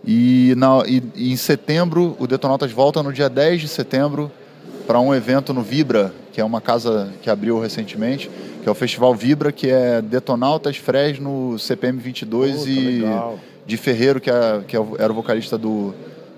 E, 0.07 0.55
na- 0.57 0.83
e- 0.87 1.03
e 1.17 1.33
em 1.33 1.37
setembro, 1.37 2.17
o 2.21 2.27
Detonautas 2.27 2.71
volta 2.71 3.03
no 3.03 3.13
dia 3.13 3.29
10 3.29 3.63
de 3.63 3.69
setembro 3.69 4.31
para 4.87 5.01
um 5.01 5.15
evento 5.15 5.53
no 5.55 5.63
Vibra, 5.63 6.13
que 6.33 6.41
é 6.41 6.45
uma 6.45 6.61
casa 6.61 7.13
que 7.23 7.29
abriu 7.31 7.59
recentemente, 7.61 8.31
que 8.63 8.69
é 8.69 8.73
o 8.73 8.75
Festival 8.75 9.15
Vibra, 9.15 9.51
que 9.53 9.69
é 9.71 10.01
Detonautas, 10.03 10.77
Fresno, 10.77 11.59
CPM 11.59 11.99
22 11.99 12.59
Puta, 12.59 12.71
e 12.71 13.01
legal. 13.01 13.39
de 13.67 13.77
Ferreiro, 13.77 14.21
que, 14.21 14.31
é, 14.31 14.63
que 14.67 14.77
é 14.77 14.81
o- 14.81 14.97
era 14.99 15.11
o 15.13 15.15
vocalista 15.15 15.57
do, 15.57 15.95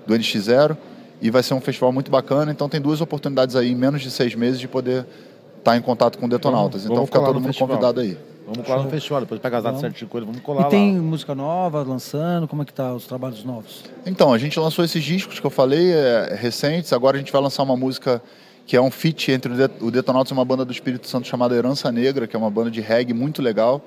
do 0.07 0.13
NX0. 0.15 0.77
E 1.21 1.29
vai 1.29 1.41
ser 1.43 1.53
um 1.53 1.61
festival 1.61 1.91
muito 1.93 2.11
bacana, 2.11 2.51
então 2.51 2.67
tem 2.67 2.81
duas 2.81 2.99
oportunidades 3.01 3.55
aí 3.55 3.71
em 3.71 3.75
menos 3.75 4.01
de 4.01 4.11
seis 4.11 4.35
meses 4.35 4.59
de 4.59 4.67
poder 4.67 5.05
estar 5.57 5.77
em 5.77 5.81
contato 5.81 6.17
com 6.17 6.27
Detonautas. 6.27 6.83
Vamos- 6.83 6.85
então 6.85 6.95
vamos 6.95 7.09
fica 7.09 7.19
todo 7.21 7.35
mundo 7.35 7.45
festival. 7.47 7.67
convidado 7.69 7.99
aí. 8.01 8.17
Vamos 8.45 8.67
colar 8.67 8.83
no 8.83 8.89
festival, 8.89 9.21
depois 9.21 9.39
pega 9.39 9.57
as 9.57 9.63
datas 9.63 9.79
certinho 9.79 10.09
com 10.09 10.17
ele, 10.17 10.25
vamos 10.25 10.41
colar 10.41 10.67
E 10.67 10.69
tem 10.69 10.97
lá. 10.97 11.01
música 11.01 11.33
nova 11.33 11.81
lançando? 11.81 12.45
Como 12.45 12.61
é 12.61 12.65
que 12.65 12.73
tá 12.73 12.93
os 12.93 13.05
trabalhos 13.07 13.41
novos? 13.45 13.83
Então, 14.05 14.33
a 14.33 14.37
gente 14.37 14.59
lançou 14.59 14.83
esses 14.83 15.01
discos 15.01 15.39
que 15.39 15.45
eu 15.45 15.49
falei, 15.49 15.93
é, 15.93 16.35
recentes. 16.37 16.91
Agora 16.91 17.15
a 17.15 17.19
gente 17.19 17.31
vai 17.31 17.41
lançar 17.41 17.63
uma 17.63 17.77
música 17.77 18.21
que 18.65 18.75
é 18.77 18.81
um 18.81 18.89
feat 18.89 19.31
entre 19.31 19.51
o, 19.51 19.55
Det 19.55 19.71
o 19.81 19.91
Detonautas 19.91 20.31
e 20.31 20.33
uma 20.33 20.45
banda 20.45 20.63
do 20.63 20.71
Espírito 20.71 21.07
Santo 21.07 21.27
chamada 21.27 21.55
Herança 21.55 21.91
Negra, 21.91 22.27
que 22.27 22.35
é 22.35 22.39
uma 22.39 22.49
banda 22.49 22.71
de 22.71 22.81
reggae 22.81 23.13
muito 23.13 23.41
legal, 23.41 23.81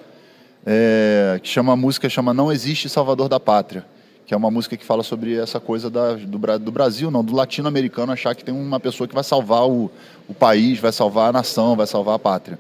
é, 0.65 1.39
que 1.43 1.49
chama 1.49 1.73
a 1.73 1.77
música 1.77 2.09
chama 2.09 2.35
Não 2.35 2.51
Existe 2.53 2.89
Salvador 2.89 3.29
da 3.29 3.39
Pátria, 3.39 3.85
que 4.27 4.35
é 4.35 4.37
uma 4.37 4.51
música 4.51 4.77
que 4.77 4.85
fala 4.85 5.03
sobre 5.03 5.37
essa 5.37 5.61
coisa 5.61 5.89
da- 5.89 6.15
do, 6.15 6.59
do 6.59 6.73
Brasil, 6.73 7.11
não, 7.11 7.25
do 7.25 7.35
latino-americano 7.35 8.13
achar 8.13 8.35
que 8.35 8.45
tem 8.45 8.55
uma 8.55 8.81
pessoa 8.81 9.07
que 9.07 9.15
vai 9.15 9.23
salvar 9.23 9.69
o, 9.69 9.91
o 10.29 10.35
país, 10.35 10.79
vai 10.79 10.93
salvar 10.93 11.31
a 11.31 11.33
nação, 11.33 11.77
vai 11.77 11.87
salvar 11.87 12.17
a 12.17 12.19
pátria. 12.19 12.59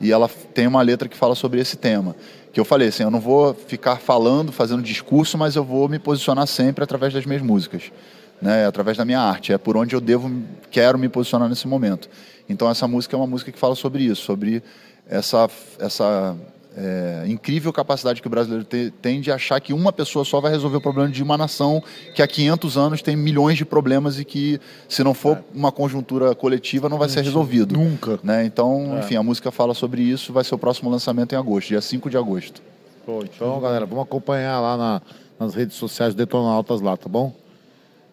E 0.00 0.10
ela 0.12 0.30
tem 0.54 0.66
uma 0.66 0.80
letra 0.80 1.08
que 1.08 1.16
fala 1.16 1.34
sobre 1.34 1.60
esse 1.60 1.76
tema. 1.76 2.14
Que 2.52 2.58
eu 2.58 2.64
falei 2.64 2.88
assim, 2.88 3.02
eu 3.02 3.10
não 3.10 3.20
vou 3.20 3.52
ficar 3.54 3.96
falando, 3.96 4.50
fazendo 4.50 4.82
discurso, 4.82 5.36
mas 5.36 5.56
eu 5.56 5.62
vou 5.64 5.88
me 5.88 5.98
posicionar 5.98 6.46
sempre 6.46 6.82
através 6.82 7.12
das 7.12 7.26
minhas 7.26 7.42
músicas, 7.42 7.92
né? 8.40 8.66
Através 8.66 8.96
da 8.96 9.04
minha 9.04 9.20
arte, 9.20 9.52
é 9.52 9.58
por 9.58 9.76
onde 9.76 9.94
eu 9.94 10.00
devo, 10.00 10.30
quero 10.70 10.98
me 10.98 11.08
posicionar 11.08 11.48
nesse 11.48 11.66
momento. 11.68 12.08
Então 12.48 12.68
essa 12.70 12.86
música 12.88 13.14
é 13.14 13.18
uma 13.18 13.26
música 13.26 13.52
que 13.52 13.58
fala 13.58 13.74
sobre 13.74 14.02
isso, 14.04 14.22
sobre 14.22 14.62
essa 15.08 15.48
essa 15.78 16.36
é, 16.76 17.24
incrível 17.26 17.72
capacidade 17.72 18.20
que 18.22 18.26
o 18.28 18.30
brasileiro 18.30 18.64
te- 18.64 18.92
tem 19.02 19.20
de 19.20 19.30
achar 19.32 19.60
que 19.60 19.72
uma 19.72 19.92
pessoa 19.92 20.24
só 20.24 20.40
vai 20.40 20.52
resolver 20.52 20.76
o 20.76 20.80
problema 20.80 21.08
de 21.10 21.20
uma 21.20 21.36
nação 21.36 21.82
que 22.14 22.22
há 22.22 22.28
500 22.28 22.76
anos 22.78 23.02
tem 23.02 23.16
milhões 23.16 23.58
de 23.58 23.64
problemas 23.64 24.20
e 24.20 24.24
que, 24.24 24.60
se 24.88 25.02
não 25.02 25.12
for 25.12 25.42
uma 25.52 25.72
conjuntura 25.72 26.32
coletiva, 26.34 26.88
não 26.88 26.96
vai 26.96 27.08
ser 27.08 27.22
resolvido. 27.22 27.74
Nunca. 27.76 28.20
Né? 28.22 28.44
Então, 28.44 28.96
É. 28.96 29.00
enfim, 29.00 29.16
a 29.16 29.22
música 29.22 29.50
fala 29.50 29.74
sobre 29.74 30.00
isso, 30.02 30.32
vai 30.32 30.44
ser 30.44 30.54
o 30.54 30.58
próximo 30.58 30.88
lançamento 30.88 31.32
em 31.32 31.36
agosto, 31.36 31.68
dia 31.68 31.80
5 31.80 32.08
de 32.08 32.16
agosto. 32.16 32.62
Pô, 33.04 33.24
então, 33.24 33.60
galera, 33.60 33.84
vamos 33.84 34.04
acompanhar 34.04 34.60
lá 34.60 34.76
na- 34.76 35.02
nas 35.40 35.54
redes 35.54 35.74
sociais 35.76 36.14
Detonautas 36.14 36.80
lá, 36.80 36.96
tá 36.96 37.08
bom? 37.08 37.34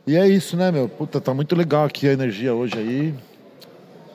E 0.07 0.15
é 0.15 0.25
isso, 0.25 0.55
né, 0.55 0.71
meu? 0.71 0.88
Puta, 0.88 1.19
tá 1.19 1.34
muito 1.34 1.53
legal 1.53 1.84
aqui 1.84 2.07
a 2.07 2.13
energia 2.13 2.53
hoje 2.53 2.75
aí, 2.77 3.13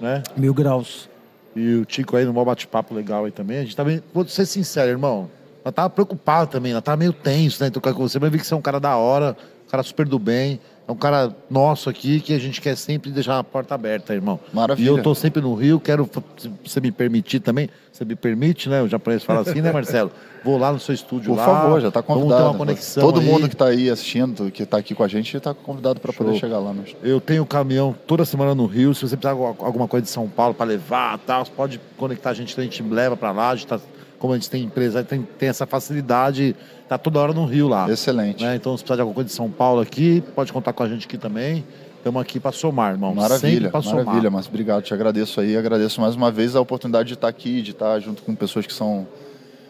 né? 0.01 0.23
Mil 0.35 0.55
graus. 0.55 1.07
E 1.55 1.75
o 1.75 1.85
Tico 1.85 2.17
aí 2.17 2.25
no 2.25 2.33
maior 2.33 2.47
bate-papo 2.47 2.95
legal 2.95 3.27
aí 3.27 3.31
também. 3.31 3.59
A 3.59 3.63
gente 3.63 3.77
tá 3.77 3.85
bem... 3.85 4.03
Vou 4.15 4.27
ser 4.27 4.47
sincero, 4.47 4.89
irmão. 4.89 5.31
Ela 5.63 5.71
tava 5.71 5.91
preocupada 5.91 6.47
também, 6.47 6.73
ela 6.73 6.81
tava 6.81 6.97
meio 6.97 7.13
tenso, 7.13 7.63
né? 7.63 7.69
Então, 7.69 7.93
com 7.93 8.09
você, 8.09 8.19
mas 8.19 8.29
eu 8.29 8.31
vi 8.31 8.39
que 8.39 8.47
você 8.47 8.55
é 8.55 8.57
um 8.57 8.63
cara 8.63 8.81
da 8.81 8.97
hora, 8.97 9.37
um 9.67 9.71
cara 9.71 9.83
super 9.83 10.07
do 10.09 10.19
bem. 10.19 10.59
É 10.87 10.91
um 10.91 10.97
cara 10.97 11.35
nosso 11.49 11.89
aqui 11.89 12.21
que 12.21 12.35
a 12.35 12.39
gente 12.41 12.61
quer 12.61 12.77
sempre 12.77 13.11
deixar 13.13 13.39
a 13.39 13.45
porta 13.45 13.75
aberta, 13.75 14.13
irmão. 14.13 14.41
Maravilha. 14.53 14.85
E 14.85 14.89
eu 14.89 15.01
tô 15.03 15.15
sempre 15.15 15.41
no 15.41 15.55
Rio, 15.55 15.79
quero, 15.79 16.11
se 16.37 16.51
você 16.65 16.81
me 16.81 16.91
permitir 16.91 17.39
também, 17.39 17.71
você 17.93 18.05
me 18.05 18.17
permite, 18.17 18.69
né? 18.69 18.83
O 18.83 18.89
japonês 18.89 19.23
fala 19.23 19.41
assim, 19.43 19.61
né, 19.61 19.71
Marcelo? 19.73 20.11
Vou 20.45 20.59
lá 20.59 20.73
no 20.73 20.81
seu 20.81 20.93
estúdio 20.93 21.31
Por 21.31 21.37
lá. 21.37 21.45
favor, 21.47 21.81
já 21.81 21.87
está 21.87 22.01
Vamos 22.01 22.23
convidado. 22.25 22.43
ter 22.43 22.49
uma 22.51 22.59
conexão 22.59 23.01
Todo 23.05 23.21
aí. 23.21 23.27
mundo 23.27 23.49
que 23.49 23.55
está 23.55 23.67
aí 23.67 23.89
assistindo, 23.89 24.51
que 24.51 24.65
está 24.65 24.77
aqui 24.79 24.93
com 24.93 25.05
a 25.05 25.09
gente, 25.09 25.37
está 25.37 25.55
convidado 25.55 26.01
para 26.01 26.13
poder 26.13 26.35
chegar 26.37 26.59
lá. 26.59 26.73
No... 26.73 26.83
Eu 27.01 27.21
tenho 27.21 27.47
caminhão 27.47 27.95
toda 28.07 28.25
semana 28.25 28.53
no 28.53 28.67
Rio. 28.67 28.93
Se 28.93 29.03
você 29.09 29.17
precisar 29.17 29.35
de 29.41 29.47
alguma- 29.65 29.87
coisa 29.87 30.03
de 30.05 30.11
São 30.11 30.29
Paulo 30.29 30.53
para 30.53 30.67
levar, 30.67 31.17
tal, 31.21 31.45
você 31.45 31.53
pode 31.53 31.81
conectar 31.97 32.31
a 32.31 32.35
gente, 32.35 32.59
a 32.59 32.63
gente 32.65 32.83
leva 32.83 33.17
para 33.17 33.31
lá. 33.31 33.51
A 33.51 33.55
gente 33.55 33.69
tá, 33.69 33.79
como 34.23 34.35
a 34.35 34.37
gente 34.37 34.49
tem 34.49 34.63
empresa, 34.63 35.03
tem, 35.03 35.27
tem 35.37 35.49
essa 35.49 35.67
facilidade, 35.67 36.55
tá 36.89 36.97
toda 36.97 37.19
hora 37.19 37.33
no 37.33 37.45
Rio 37.45 37.67
lá. 37.67 37.91
Excelente. 37.91 38.45
né? 38.45 38.55
Então, 38.55 38.77
se 38.77 38.85
precisar 38.85 38.95
de 38.95 39.01
alguma 39.01 39.17
coisa 39.17 39.27
de 39.27 39.35
São 39.35 39.51
Paulo 39.51 39.81
aqui, 39.81 40.23
pode 40.33 40.53
contar 40.53 40.73
com 40.73 40.85
a 40.85 40.89
gente 40.89 41.09
aqui 41.09 41.19
também. 41.19 41.65
Estamos 41.97 42.23
aqui 42.23 42.39
para 42.39 42.53
somar, 42.53 42.93
irmão. 42.93 43.13
Maravilha, 43.17 43.69
pra 43.69 43.83
somar. 43.83 44.05
maravilha, 44.05 44.31
mas 44.31 44.47
obrigado, 44.47 44.85
te 44.85 44.95
agradeço 44.95 45.41
aí, 45.41 45.57
agradeço 45.57 46.01
mais 46.01 46.15
uma 46.15 46.31
vez 46.31 46.55
a 46.55 46.61
oportunidade 46.61 47.09
de 47.09 47.15
estar 47.15 47.27
aqui, 47.27 47.63
de 47.63 47.73
estar 47.73 47.99
junto 47.99 48.23
com 48.23 48.33
pessoas 48.37 48.65
que 48.65 48.73
são 48.73 49.09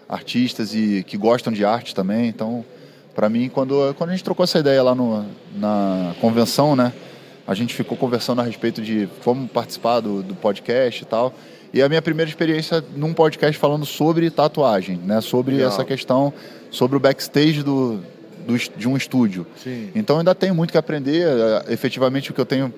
artistas 0.06 0.74
e 0.74 1.02
que 1.02 1.16
gostam 1.16 1.50
de 1.50 1.64
arte 1.64 1.94
também. 1.94 2.28
Então, 2.28 2.62
para 3.14 3.30
mim, 3.30 3.48
quando, 3.48 3.94
quando 3.96 4.10
a 4.10 4.12
gente 4.12 4.22
trocou 4.22 4.44
essa 4.44 4.58
ideia 4.58 4.82
lá 4.82 4.94
no, 4.94 5.24
na 5.56 6.14
convenção, 6.20 6.76
né, 6.76 6.92
a 7.46 7.54
gente 7.54 7.72
ficou 7.72 7.96
conversando 7.96 8.42
a 8.42 8.44
respeito 8.44 8.82
de 8.82 9.08
como 9.24 9.48
participar 9.48 10.00
do, 10.00 10.22
do 10.22 10.34
podcast 10.34 11.02
e 11.02 11.06
tal. 11.06 11.32
E 11.72 11.80
a 11.82 11.88
minha 11.88 12.02
primeira 12.02 12.28
experiência 12.28 12.84
num 12.96 13.14
podcast 13.14 13.58
falando 13.58 13.86
sobre 13.86 14.28
tatuagem, 14.30 14.96
né, 15.04 15.20
sobre 15.20 15.54
Legal. 15.54 15.68
essa 15.70 15.84
questão, 15.84 16.32
sobre 16.70 16.96
o 16.96 17.00
backstage 17.00 17.62
do, 17.62 18.00
do, 18.46 18.56
de 18.76 18.86
um 18.88 18.96
estúdio. 18.96 19.46
Sim. 19.62 19.88
Então 19.94 20.18
ainda 20.18 20.34
tenho 20.34 20.54
muito 20.54 20.70
que 20.70 20.78
aprender. 20.78 21.26
É, 21.26 21.72
Efetivamente 21.72 22.30
o 22.30 22.34
que 22.34 22.40
eu 22.40 22.46
tenho 22.46 22.72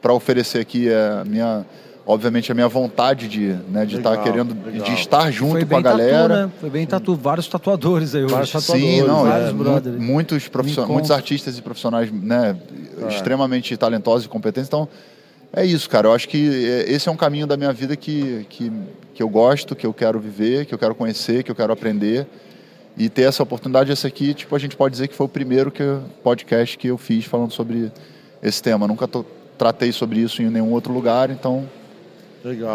para 0.00 0.12
oferecer 0.12 0.60
aqui 0.60 0.88
é 0.88 1.18
a 1.20 1.24
minha, 1.24 1.66
obviamente 2.06 2.52
a 2.52 2.54
minha 2.54 2.68
vontade 2.68 3.26
de, 3.26 3.56
né, 3.68 3.84
de 3.84 3.96
Legal, 3.96 4.12
estar 4.14 4.22
querendo, 4.24 4.56
legal. 4.64 4.86
de 4.86 4.92
estar 4.94 5.30
junto 5.32 5.54
com 5.54 5.56
a 5.56 5.64
bem 5.64 5.82
tatu, 5.82 5.98
galera. 5.98 6.46
né? 6.46 6.52
Foi 6.60 6.70
bem 6.70 6.86
tatu. 6.86 7.16
Vários 7.16 7.48
tatuadores 7.48 8.14
aí 8.14 8.22
hoje. 8.22 8.32
Vários 8.32 8.50
Sim, 8.50 8.58
tatuadores, 8.60 9.06
não, 9.08 9.24
vários 9.24 9.48
é, 9.48 9.52
mu- 9.52 9.64
brothers. 9.64 9.96
muitos, 10.00 10.46
profission... 10.46 10.86
Me 10.86 10.92
muitos 10.92 11.10
artistas 11.10 11.58
e 11.58 11.62
profissionais 11.62 12.12
né, 12.12 12.56
É. 13.02 13.08
extremamente 13.08 13.76
talentosos 13.76 14.26
e 14.26 14.28
competentes. 14.28 14.68
Então, 14.68 14.88
é 15.52 15.64
isso, 15.64 15.88
cara. 15.88 16.08
Eu 16.08 16.12
acho 16.12 16.28
que 16.28 16.66
é, 16.66 16.90
esse 16.92 17.08
é 17.08 17.12
um 17.12 17.16
caminho 17.16 17.46
da 17.46 17.56
minha 17.56 17.72
vida 17.72 17.96
que, 17.96 18.46
que, 18.48 18.70
que 19.14 19.22
eu 19.22 19.28
gosto, 19.28 19.74
que 19.74 19.86
eu 19.86 19.92
quero 19.94 20.18
viver, 20.20 20.66
que 20.66 20.74
eu 20.74 20.78
quero 20.78 20.94
conhecer, 20.94 21.42
que 21.42 21.50
eu 21.50 21.54
quero 21.54 21.72
aprender. 21.72 22.26
E 22.96 23.08
ter 23.08 23.22
essa 23.22 23.42
oportunidade, 23.42 23.92
esse 23.92 24.06
aqui, 24.06 24.34
tipo, 24.34 24.54
a 24.56 24.58
gente 24.58 24.76
pode 24.76 24.92
dizer 24.92 25.06
que 25.08 25.14
foi 25.14 25.26
o 25.26 25.28
primeiro 25.28 25.70
que 25.70 25.82
podcast 26.22 26.76
que 26.76 26.88
eu 26.88 26.98
fiz 26.98 27.24
falando 27.24 27.52
sobre 27.52 27.92
esse 28.42 28.60
tema. 28.62 28.88
Nunca 28.88 29.06
to- 29.06 29.24
tratei 29.56 29.92
sobre 29.92 30.18
isso 30.20 30.42
em 30.42 30.50
nenhum 30.50 30.72
outro 30.72 30.92
lugar, 30.92 31.30
então 31.30 31.68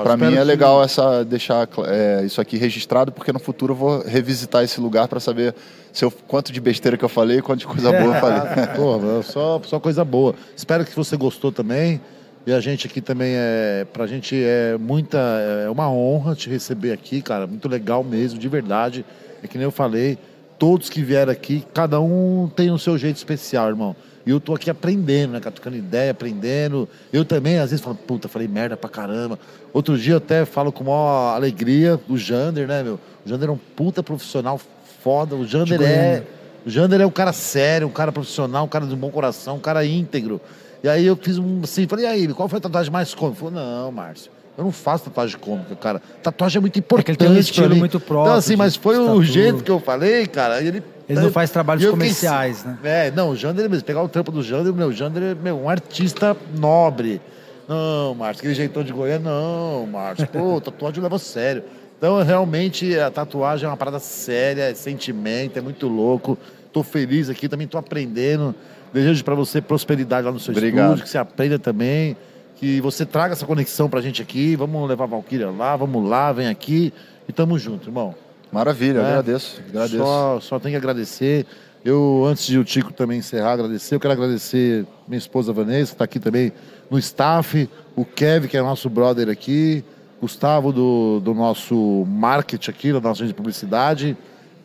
Espero 0.04 0.18
mim 0.18 0.34
é 0.36 0.38
que- 0.40 0.44
legal 0.44 0.84
essa 0.84 1.24
deixar 1.26 1.68
é, 1.88 2.22
isso 2.26 2.40
aqui 2.40 2.58
registrado, 2.58 3.12
porque 3.12 3.32
no 3.34 3.40
futuro 3.40 3.74
eu 3.74 3.78
vou 3.78 4.02
revisitar 4.02 4.64
esse 4.64 4.80
lugar 4.80 5.08
para 5.10 5.20
saber 5.20 5.54
se 5.92 6.04
eu, 6.06 6.12
quanto 6.28 6.52
de 6.54 6.60
besteira 6.62 6.98
que 6.98 7.04
eu 7.04 7.10
falei 7.10 7.38
e 7.40 7.42
quanto 7.42 7.60
de 7.60 7.68
coisa 7.68 7.92
boa 7.92 8.16
eu 8.16 8.20
falei. 8.22 8.68
Pô, 8.76 9.24
só, 9.24 9.62
só 9.66 9.80
coisa 9.80 10.04
boa. 10.06 10.36
Espero 10.56 10.86
que 10.86 10.96
você 10.96 11.16
gostou 11.18 11.52
também. 11.52 12.00
E 12.46 12.52
a 12.52 12.60
gente 12.60 12.88
aqui 12.88 13.00
também 13.00 13.34
é. 13.36 13.86
Pra 13.92 14.06
gente 14.06 14.36
é 14.36 14.78
muita. 14.78 15.18
É 15.66 15.70
uma 15.70 15.90
honra 15.90 16.36
te 16.36 16.50
receber 16.50 16.92
aqui, 16.92 17.22
cara. 17.22 17.48
Muito 17.48 17.70
legal 17.70 18.04
mesmo, 18.04 18.38
de 18.38 18.48
verdade. 18.50 19.06
É 19.42 19.48
que 19.48 19.58
nem 19.58 19.66
eu 19.66 19.72
falei, 19.72 20.18
todos 20.58 20.90
que 20.90 21.02
vieram 21.02 21.32
aqui, 21.32 21.66
cada 21.74 22.00
um 22.00 22.50
tem 22.56 22.72
o 22.72 22.80
seu 22.80 22.98
jeito 22.98 23.18
especial, 23.18 23.68
irmão. 23.70 23.96
E 24.26 24.30
eu 24.30 24.40
tô 24.40 24.56
aqui 24.56 24.70
aprendendo, 24.70 25.32
né, 25.32 25.40
cara? 25.40 25.52
Trocando 25.52 25.76
ideia, 25.76 26.12
aprendendo. 26.12 26.88
Eu 27.12 27.26
também, 27.26 27.60
às 27.60 27.72
vezes, 27.72 27.84
falo, 27.84 27.96
puta, 27.96 28.30
falei 28.30 28.48
merda 28.48 28.78
pra 28.78 28.90
caramba. 28.90 29.38
Outro 29.74 29.98
dia 29.98 30.14
eu 30.14 30.18
até 30.18 30.46
falo 30.46 30.72
com 30.72 30.86
maior 30.86 31.36
alegria 31.36 32.00
do 32.08 32.18
Jander, 32.18 32.68
né, 32.68 32.84
meu? 32.84 33.00
O 33.26 33.30
Jander 33.30 33.50
é 33.50 33.52
um 33.52 33.58
puta 33.58 34.02
profissional 34.02 34.60
foda. 35.02 35.36
O 35.36 35.46
Jander 35.46 35.82
é. 35.82 36.24
O 36.66 36.70
Jander 36.70 37.02
é 37.02 37.06
um 37.06 37.12
cara 37.12 37.34
sério, 37.34 37.88
um 37.88 37.92
cara 37.92 38.14
profissional, 38.14 38.64
um 38.64 38.70
cara 38.70 38.86
de 38.86 38.96
bom 38.96 39.12
coração, 39.12 39.58
um 39.58 39.60
cara 39.60 39.86
íntegro. 39.86 40.40
E 40.84 40.90
aí 40.90 41.06
eu 41.06 41.16
fiz 41.16 41.38
um 41.38 41.62
assim, 41.64 41.88
falei, 41.88 42.06
e 42.06 42.08
aí, 42.10 42.28
qual 42.34 42.50
foi 42.50 42.58
a 42.58 42.62
tatuagem 42.62 42.92
mais 42.92 43.16
cômica? 43.16 43.46
Ele 43.46 43.52
falou, 43.52 43.66
não, 43.66 43.92
Márcio, 43.92 44.30
eu 44.58 44.66
não 44.66 44.72
faço 44.72 45.06
tatuagem 45.06 45.38
cômica, 45.40 45.76
cara. 45.78 46.02
Tatuagem 46.22 46.58
é 46.58 46.62
muito 46.62 46.78
importante. 46.78 47.12
ele 47.12 47.18
tem 47.18 47.30
um 47.30 47.40
estilo 47.40 47.70
mim." 47.70 47.80
muito 47.80 48.00
próprio 48.02 48.32
Então, 48.32 48.38
assim, 48.38 48.58
mas 48.58 48.76
foi 48.76 48.98
o 48.98 49.24
jeito 49.24 49.64
que 49.64 49.72
eu 49.72 49.80
falei, 49.80 50.28
cara. 50.28 50.62
Ele, 50.62 50.84
Ele 51.08 51.22
não 51.22 51.32
faz 51.32 51.50
trabalhos 51.50 51.86
comerciais, 51.90 52.66
né? 52.66 52.78
É, 52.84 53.12
não, 53.12 53.30
o 53.30 53.36
Jander 53.36 53.70
mesmo. 53.70 53.86
Pegar 53.86 54.04
o 54.04 54.10
trampo 54.10 54.32
do 54.32 54.44
Jander, 54.44 54.74
meu, 54.74 54.90
o 54.90 54.94
Jander 54.94 55.24
é 55.24 55.36
meu, 55.36 55.58
um 55.58 55.70
artista 55.70 56.36
nobre. 56.56 57.22
Não, 57.68 58.14
Márcio, 58.14 58.42
aquele 58.42 58.54
jeitão 58.54 58.84
de 58.84 58.92
Goiânia, 58.92 59.32
não, 59.32 59.88
Márcio. 59.88 60.28
Pô, 60.28 60.60
tatuagem 60.62 60.98
eu 60.98 61.04
levo 61.04 61.16
a 61.16 61.20
sério. 61.20 61.64
Então, 61.98 62.22
realmente, 62.22 63.00
a 63.00 63.10
tatuagem 63.10 63.66
é 63.66 63.70
uma 63.70 63.78
parada 63.78 64.00
séria, 64.00 64.64
é 64.64 64.74
sentimento, 64.74 65.58
é 65.58 65.62
muito 65.62 65.88
louco. 65.88 66.38
Tô 66.74 66.84
feliz 66.84 67.30
aqui, 67.30 67.48
também 67.48 67.68
tô 67.68 67.78
aprendendo. 67.78 68.54
Desejo 68.94 69.24
para 69.24 69.36
você 69.36 69.60
prosperidade 69.62 70.26
lá 70.26 70.32
no 70.32 70.40
seu 70.40 70.52
Obrigado. 70.54 70.86
estúdio, 70.86 71.04
que 71.04 71.10
você 71.10 71.18
aprenda 71.18 71.58
também. 71.58 72.16
Que 72.56 72.80
você 72.80 73.06
traga 73.06 73.34
essa 73.34 73.46
conexão 73.46 73.90
pra 73.90 74.00
gente 74.02 74.22
aqui. 74.22 74.56
Vamos 74.56 74.88
levar 74.88 75.06
a 75.06 75.08
Valkyria 75.08 75.50
lá, 75.50 75.76
vamos 75.76 76.08
lá, 76.08 76.32
vem 76.32 76.48
aqui. 76.48 76.94
E 77.28 77.34
tamo 77.34 77.58
junto, 77.58 77.90
irmão. 77.90 78.14
Maravilha, 78.52 79.00
É. 79.00 79.06
agradeço. 79.10 79.60
agradeço. 79.68 79.98
Só, 79.98 80.40
só 80.40 80.60
tenho 80.60 80.74
que 80.74 80.78
agradecer. 80.78 81.46
Eu, 81.84 82.24
antes 82.26 82.46
de 82.46 82.58
o 82.58 82.64
Tico 82.64 82.94
também 82.94 83.20
encerrar, 83.20 83.54
agradecer, 83.54 83.96
eu 83.96 84.00
quero 84.00 84.14
agradecer 84.14 84.86
minha 85.08 85.18
esposa 85.18 85.52
Vanessa, 85.52 85.88
que 85.88 85.96
está 85.96 86.06
aqui 86.06 86.18
também 86.20 86.54
no 86.90 86.98
staff, 87.00 87.68
o 87.96 88.06
Kevin, 88.06 88.48
que 88.48 88.56
é 88.56 88.62
nosso 88.62 88.90
brother 88.90 89.28
aqui, 89.28 89.84
Gustavo 90.22 90.72
do, 90.72 91.20
do 91.20 91.34
nosso 91.34 92.06
marketing 92.08 92.70
aqui, 92.70 92.88
da 92.94 93.02
nossa 93.02 93.10
agência 93.24 93.28
de 93.28 93.34
publicidade. 93.34 94.16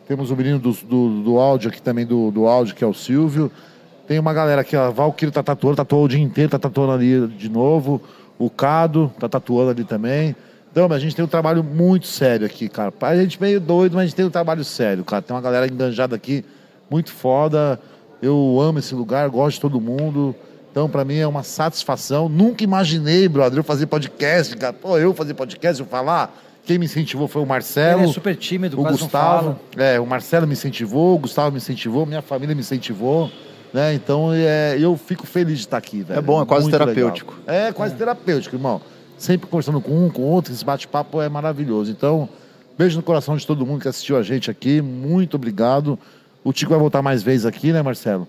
Temos 0.07 0.31
o 0.31 0.35
menino 0.35 0.59
do, 0.59 0.71
do, 0.71 1.21
do 1.23 1.37
áudio 1.39 1.69
aqui 1.69 1.81
também, 1.81 2.05
do, 2.05 2.31
do 2.31 2.47
áudio, 2.47 2.73
que 2.73 2.83
é 2.85 2.87
o 2.87 2.93
Silvio. 2.93 3.51
Tem 4.09 4.17
uma 4.17 4.33
galera 4.33 4.61
aqui, 4.61 4.75
a 4.75 4.89
Valkyrie 4.89 5.31
tá 5.31 5.43
tatuando, 5.43 5.75
tatuou 5.75 6.05
o 6.05 6.07
dia 6.07 6.19
inteiro, 6.19 6.49
tá 6.49 6.57
tatuando 6.57 6.93
ali 6.93 7.27
de 7.27 7.47
novo. 7.47 8.01
O 8.39 8.49
Cado 8.49 9.13
tá 9.19 9.29
tatuando 9.29 9.69
ali 9.69 9.83
também. 9.83 10.35
Então, 10.71 10.89
mas 10.89 10.97
a 10.97 10.99
gente 10.99 11.15
tem 11.15 11.23
um 11.23 11.27
trabalho 11.27 11.63
muito 11.63 12.07
sério 12.07 12.43
aqui, 12.43 12.67
cara. 12.67 12.91
A 13.01 13.15
gente 13.15 13.39
meio 13.39 13.59
doido, 13.59 13.93
mas 13.93 14.01
a 14.01 14.05
gente 14.07 14.15
tem 14.15 14.25
um 14.25 14.31
trabalho 14.31 14.63
sério, 14.63 15.05
cara. 15.05 15.21
Tem 15.21 15.35
uma 15.35 15.41
galera 15.41 15.67
enganjada 15.67 16.15
aqui, 16.15 16.43
muito 16.89 17.11
foda. 17.11 17.79
Eu 18.19 18.57
amo 18.59 18.79
esse 18.79 18.95
lugar, 18.95 19.29
gosto 19.29 19.57
de 19.57 19.61
todo 19.61 19.79
mundo. 19.79 20.35
Então, 20.71 20.89
pra 20.89 21.05
mim 21.05 21.17
é 21.17 21.27
uma 21.27 21.43
satisfação. 21.43 22.27
Nunca 22.27 22.63
imaginei, 22.63 23.27
brother, 23.27 23.59
eu 23.59 23.63
fazer 23.63 23.85
podcast, 23.85 24.57
cara. 24.57 24.73
Pô, 24.73 24.97
eu 24.97 25.13
fazer 25.13 25.35
podcast, 25.35 25.79
eu 25.79 25.87
falar. 25.87 26.35
Quem 26.65 26.79
me 26.79 26.85
incentivou 26.85 27.27
foi 27.27 27.43
o 27.43 27.45
Marcelo. 27.45 28.01
Ele 28.01 28.09
é 28.09 28.13
super 28.13 28.35
tímido, 28.35 28.81
O 28.81 28.83
Gustavo, 28.83 29.55
é, 29.77 29.99
o 29.99 30.05
Marcelo 30.07 30.47
me 30.47 30.53
incentivou, 30.53 31.13
o 31.13 31.19
Gustavo 31.19 31.51
me 31.51 31.57
incentivou, 31.57 32.07
minha 32.07 32.23
família 32.23 32.55
me 32.55 32.61
incentivou, 32.61 33.29
né? 33.73 33.93
Então 33.93 34.31
é, 34.33 34.77
eu 34.79 34.97
fico 34.97 35.25
feliz 35.25 35.55
de 35.57 35.65
estar 35.65 35.77
aqui, 35.77 36.01
velho. 36.01 36.19
É 36.19 36.21
bom, 36.21 36.41
é 36.41 36.45
quase 36.45 36.63
Muito 36.63 36.77
terapêutico. 36.77 37.35
legal. 37.45 37.67
É 37.67 37.71
quase 37.71 37.95
terapêutico, 37.95 38.55
irmão. 38.55 38.81
Sempre 39.17 39.47
conversando 39.47 39.81
com 39.81 40.05
um, 40.05 40.09
com 40.09 40.21
outro, 40.23 40.53
esse 40.53 40.63
bate-papo 40.63 41.21
é 41.21 41.27
maravilhoso. 41.27 41.91
Então, 41.91 42.29
beijo 42.77 42.97
no 42.97 43.03
coração 43.03 43.35
de 43.35 43.45
todo 43.45 43.65
mundo 43.65 43.81
que 43.81 43.87
assistiu 43.87 44.17
a 44.17 44.23
gente 44.23 44.49
aqui, 44.49 44.81
muito 44.81 45.35
obrigado. 45.35 45.99
O 46.43 46.53
Tico 46.53 46.71
vai 46.71 46.79
voltar 46.79 47.01
mais 47.01 47.21
vezes 47.21 47.45
aqui, 47.45 47.71
né, 47.71 47.81
Marcelo? 47.81 48.27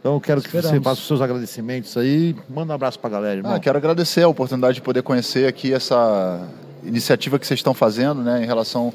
Então 0.00 0.14
eu 0.14 0.20
quero 0.20 0.40
que 0.40 0.48
você 0.48 0.80
faça 0.80 1.00
os 1.00 1.06
seus 1.06 1.20
agradecimentos 1.20 1.94
aí. 1.96 2.34
Manda 2.48 2.72
um 2.72 2.74
abraço 2.74 2.98
pra 2.98 3.10
galera, 3.10 3.36
irmão. 3.36 3.52
Ah, 3.52 3.60
quero 3.60 3.76
agradecer 3.76 4.22
a 4.22 4.28
oportunidade 4.28 4.76
de 4.76 4.80
poder 4.80 5.02
conhecer 5.02 5.46
aqui 5.46 5.74
essa 5.74 6.48
iniciativa 6.82 7.38
que 7.38 7.46
vocês 7.46 7.58
estão 7.58 7.74
fazendo, 7.74 8.22
né, 8.22 8.42
em 8.42 8.46
relação. 8.46 8.94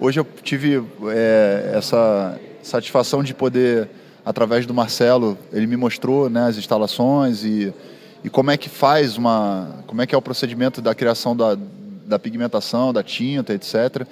Hoje 0.00 0.18
eu 0.18 0.26
tive 0.42 0.82
é, 1.10 1.72
essa 1.74 2.40
satisfação 2.62 3.22
de 3.22 3.34
poder, 3.34 3.88
através 4.26 4.66
do 4.66 4.74
Marcelo, 4.74 5.38
ele 5.52 5.68
me 5.68 5.76
mostrou, 5.76 6.28
né, 6.28 6.48
as 6.48 6.56
instalações 6.58 7.44
e, 7.44 7.72
e 8.24 8.28
como 8.28 8.50
é 8.50 8.56
que 8.56 8.68
faz 8.68 9.16
uma, 9.16 9.84
como 9.86 10.02
é 10.02 10.06
que 10.06 10.16
é 10.16 10.18
o 10.18 10.22
procedimento 10.22 10.82
da 10.82 10.96
criação 10.96 11.36
da, 11.36 11.56
da 12.04 12.18
pigmentação, 12.18 12.92
da 12.92 13.04
tinta, 13.04 13.54
etc. 13.54 14.04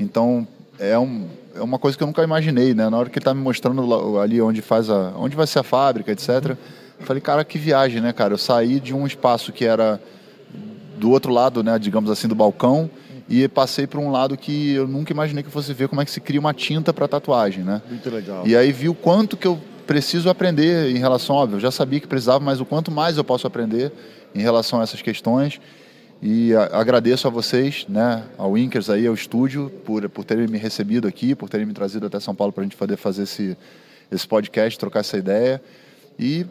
Então 0.00 0.46
é 0.80 0.98
um 0.98 1.28
é 1.54 1.60
uma 1.60 1.78
coisa 1.78 1.96
que 1.96 2.02
eu 2.02 2.06
nunca 2.06 2.22
imaginei, 2.24 2.72
né? 2.72 2.88
Na 2.88 2.96
hora 2.96 3.10
que 3.10 3.18
ele 3.18 3.24
tá 3.24 3.34
me 3.34 3.42
mostrando 3.42 4.18
ali 4.18 4.40
onde 4.40 4.62
faz 4.62 4.88
a, 4.88 5.12
onde 5.16 5.36
vai 5.36 5.46
ser 5.46 5.58
a 5.58 5.62
fábrica, 5.62 6.10
etc. 6.10 6.56
Eu 6.98 7.06
falei, 7.06 7.20
cara, 7.20 7.44
que 7.44 7.58
viagem, 7.58 8.00
né, 8.00 8.10
cara? 8.10 8.32
Eu 8.32 8.38
saí 8.38 8.80
de 8.80 8.94
um 8.94 9.06
espaço 9.06 9.52
que 9.52 9.66
era 9.66 10.00
do 10.96 11.10
outro 11.10 11.30
lado, 11.30 11.62
né, 11.62 11.78
digamos 11.78 12.10
assim, 12.10 12.26
do 12.26 12.34
balcão 12.34 12.90
e 13.28 13.46
passei 13.48 13.86
para 13.86 14.00
um 14.00 14.10
lado 14.10 14.36
que 14.36 14.72
eu 14.74 14.86
nunca 14.86 15.12
imaginei 15.12 15.42
que 15.42 15.50
fosse 15.50 15.72
ver 15.72 15.88
como 15.88 16.00
é 16.00 16.04
que 16.04 16.10
se 16.10 16.20
cria 16.20 16.40
uma 16.40 16.52
tinta 16.52 16.92
para 16.92 17.06
tatuagem, 17.08 17.64
né? 17.64 17.80
Muito 17.88 18.10
legal. 18.10 18.46
E 18.46 18.56
aí 18.56 18.72
vi 18.72 18.88
o 18.88 18.94
quanto 18.94 19.36
que 19.36 19.46
eu 19.46 19.58
preciso 19.86 20.28
aprender 20.28 20.90
em 20.94 20.98
relação, 20.98 21.36
óbvio, 21.36 21.56
eu 21.56 21.60
já 21.60 21.70
sabia 21.70 22.00
que 22.00 22.06
precisava, 22.06 22.40
mas 22.44 22.60
o 22.60 22.64
quanto 22.64 22.90
mais 22.90 23.16
eu 23.16 23.24
posso 23.24 23.46
aprender 23.46 23.92
em 24.34 24.40
relação 24.40 24.80
a 24.80 24.82
essas 24.82 25.02
questões. 25.02 25.60
E 26.22 26.54
a- 26.54 26.78
agradeço 26.78 27.26
a 27.26 27.30
vocês, 27.30 27.84
né, 27.88 28.22
ao 28.38 28.56
Inkers 28.56 28.88
aí, 28.88 29.06
ao 29.06 29.14
estúdio, 29.14 29.70
por, 29.84 30.08
por 30.08 30.24
terem 30.24 30.46
me 30.46 30.56
recebido 30.58 31.08
aqui, 31.08 31.34
por 31.34 31.48
terem 31.48 31.66
me 31.66 31.72
trazido 31.72 32.06
até 32.06 32.20
São 32.20 32.34
Paulo 32.34 32.52
para 32.52 32.62
a 32.62 32.64
gente 32.64 32.76
poder 32.76 32.96
fazer 32.96 33.24
esse, 33.24 33.56
esse 34.10 34.26
podcast, 34.26 34.78
trocar 34.78 35.00
essa 35.00 35.16
ideia. 35.18 35.60
E, 36.18 36.46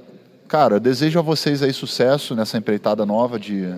cara, 0.48 0.77
desejo 0.80 1.19
a 1.19 1.22
vocês 1.22 1.64
aí 1.64 1.72
sucesso 1.73 2.35
nessa 2.35 2.57
empreitada 2.57 3.06
nova 3.06 3.39
de... 3.39 3.73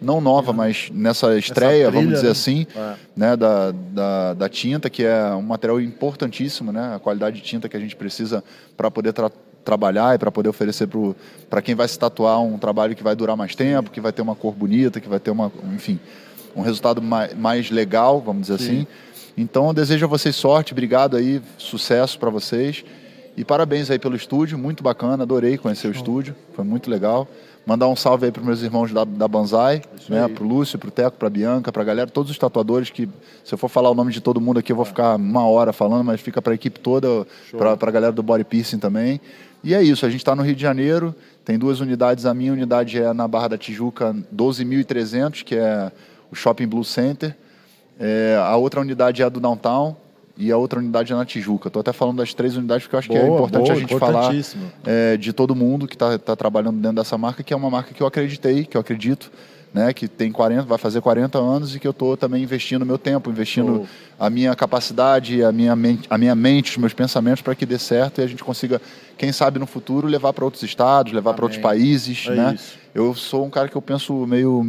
Não 0.00 0.20
nova, 0.20 0.52
mas 0.52 0.90
nessa 0.92 1.36
estreia, 1.38 1.90
vamos 1.90 2.00
trilha, 2.00 2.14
dizer 2.16 2.26
né? 2.26 2.32
assim, 2.32 2.66
É. 2.76 2.94
né, 3.16 3.36
da, 3.36 3.72
da, 3.72 4.34
da 4.34 4.48
tinta, 4.48 4.90
que 4.90 5.02
é 5.04 5.26
um 5.34 5.42
material 5.42 5.80
importantíssimo, 5.80 6.70
né, 6.72 6.94
a 6.96 6.98
qualidade 6.98 7.36
de 7.36 7.42
tinta 7.42 7.68
que 7.68 7.76
a 7.76 7.80
gente 7.80 7.96
precisa 7.96 8.44
para 8.76 8.90
poder 8.90 9.12
tra- 9.12 9.30
trabalhar 9.64 10.14
e 10.14 10.18
para 10.18 10.30
poder 10.30 10.48
oferecer 10.48 10.88
para 11.50 11.62
quem 11.62 11.74
vai 11.74 11.88
se 11.88 11.98
tatuar 11.98 12.40
um 12.42 12.58
trabalho 12.58 12.94
que 12.94 13.02
vai 13.02 13.16
durar 13.16 13.36
mais 13.36 13.54
tempo, 13.54 13.90
que 13.90 14.00
vai 14.00 14.12
ter 14.12 14.22
uma 14.22 14.34
cor 14.36 14.54
bonita, 14.54 15.00
que 15.00 15.08
vai 15.08 15.18
ter 15.18 15.30
uma, 15.30 15.50
enfim, 15.74 15.98
um 16.54 16.60
resultado 16.62 17.00
mais, 17.02 17.34
mais 17.34 17.70
legal, 17.70 18.20
vamos 18.20 18.42
dizer 18.48 18.58
Sim. 18.58 18.64
assim. 18.64 18.86
Então, 19.36 19.66
eu 19.68 19.72
desejo 19.74 20.06
a 20.06 20.08
vocês 20.08 20.34
sorte, 20.36 20.72
obrigado 20.72 21.16
aí, 21.16 21.42
sucesso 21.58 22.18
para 22.18 22.30
vocês. 22.30 22.84
E 23.36 23.44
parabéns 23.44 23.90
aí 23.90 23.98
pelo 23.98 24.16
estúdio, 24.16 24.56
muito 24.56 24.82
bacana, 24.82 25.22
adorei 25.22 25.58
conhecer 25.58 25.88
o 25.88 25.90
estúdio, 25.90 26.34
foi 26.54 26.64
muito 26.64 26.90
legal. 26.90 27.28
Mandar 27.66 27.86
um 27.88 27.96
salve 27.96 28.24
aí 28.24 28.32
para 28.32 28.42
meus 28.42 28.62
irmãos 28.62 28.92
da, 28.92 29.04
da 29.04 29.28
Banzai, 29.28 29.82
né, 30.08 30.24
aí. 30.24 30.32
pro 30.32 30.46
Lúcio, 30.46 30.78
pro 30.78 30.90
Teco, 30.90 31.18
pra 31.18 31.28
Bianca, 31.28 31.70
pra 31.70 31.84
galera, 31.84 32.08
todos 32.08 32.30
os 32.30 32.38
tatuadores 32.38 32.88
que, 32.88 33.06
se 33.44 33.52
eu 33.52 33.58
for 33.58 33.68
falar 33.68 33.90
o 33.90 33.94
nome 33.94 34.10
de 34.10 34.22
todo 34.22 34.40
mundo 34.40 34.58
aqui, 34.60 34.72
eu 34.72 34.76
vou 34.76 34.84
ficar 34.86 35.16
uma 35.16 35.46
hora 35.46 35.70
falando, 35.70 36.04
mas 36.04 36.20
fica 36.20 36.40
pra 36.40 36.54
equipe 36.54 36.80
toda, 36.80 37.26
pra, 37.50 37.76
pra 37.76 37.90
galera 37.90 38.12
do 38.12 38.22
Body 38.22 38.44
Piercing 38.44 38.78
também. 38.78 39.20
E 39.62 39.74
é 39.74 39.82
isso, 39.82 40.06
a 40.06 40.08
gente 40.08 40.20
está 40.20 40.34
no 40.34 40.42
Rio 40.42 40.54
de 40.54 40.62
Janeiro, 40.62 41.14
tem 41.44 41.58
duas 41.58 41.80
unidades, 41.80 42.24
a 42.24 42.32
minha 42.32 42.52
unidade 42.52 43.02
é 43.02 43.12
na 43.12 43.28
Barra 43.28 43.48
da 43.48 43.58
Tijuca, 43.58 44.16
12.300, 44.34 45.42
que 45.44 45.56
é 45.56 45.92
o 46.30 46.34
Shopping 46.34 46.68
Blue 46.68 46.84
Center. 46.84 47.36
É, 47.98 48.38
a 48.40 48.56
outra 48.56 48.80
unidade 48.80 49.20
é 49.20 49.24
a 49.24 49.28
do 49.28 49.40
Downtown 49.40 49.96
e 50.36 50.52
a 50.52 50.56
outra 50.56 50.78
unidade 50.78 51.12
é 51.12 51.16
na 51.16 51.24
Tijuca. 51.24 51.68
Estou 51.68 51.80
até 51.80 51.92
falando 51.92 52.18
das 52.18 52.34
três 52.34 52.56
unidades 52.56 52.84
porque 52.84 52.96
eu 52.96 52.98
acho 52.98 53.08
que 53.08 53.16
é 53.16 53.24
Boa, 53.24 53.36
importante 53.36 53.62
boa, 53.64 53.72
a 53.72 53.80
gente 53.80 53.98
falar 53.98 54.34
é, 54.84 55.16
de 55.16 55.32
todo 55.32 55.54
mundo 55.54 55.86
que 55.86 55.94
está 55.94 56.36
trabalhando 56.36 56.78
dentro 56.78 56.96
dessa 56.96 57.16
marca, 57.16 57.42
que 57.42 57.54
é 57.54 57.56
uma 57.56 57.70
marca 57.70 57.94
que 57.94 58.02
eu 58.02 58.06
acreditei, 58.06 58.64
que 58.64 58.76
eu 58.76 58.80
acredito, 58.80 59.30
né, 59.74 59.92
que 59.92 60.08
tem 60.08 60.32
40, 60.32 60.62
vai 60.62 60.78
fazer 60.78 61.00
40 61.02 61.38
anos 61.38 61.74
e 61.76 61.80
que 61.80 61.86
eu 61.86 61.90
estou 61.90 62.16
também 62.16 62.42
investindo 62.42 62.86
meu 62.86 62.96
tempo, 62.96 63.30
investindo 63.30 63.74
Show. 63.76 63.86
a 64.18 64.30
minha 64.30 64.54
capacidade, 64.56 65.42
a 65.44 65.52
minha 65.52 65.76
mente, 65.76 66.06
a 66.08 66.16
minha 66.16 66.34
mente 66.34 66.70
os 66.72 66.76
meus 66.78 66.94
pensamentos 66.94 67.42
para 67.42 67.54
que 67.54 67.66
dê 67.66 67.78
certo 67.78 68.20
e 68.20 68.24
a 68.24 68.26
gente 68.26 68.42
consiga, 68.42 68.80
quem 69.18 69.32
sabe 69.32 69.58
no 69.58 69.66
futuro, 69.66 70.06
levar 70.08 70.32
para 70.32 70.44
outros 70.44 70.62
estados, 70.62 71.12
levar 71.12 71.34
para 71.34 71.44
outros 71.44 71.60
países, 71.60 72.26
É 72.28 72.34
né? 72.34 72.52
isso. 72.54 72.78
Eu 72.94 73.14
sou 73.14 73.44
um 73.44 73.50
cara 73.50 73.68
que 73.68 73.76
eu 73.76 73.82
penso 73.82 74.26
meio 74.26 74.64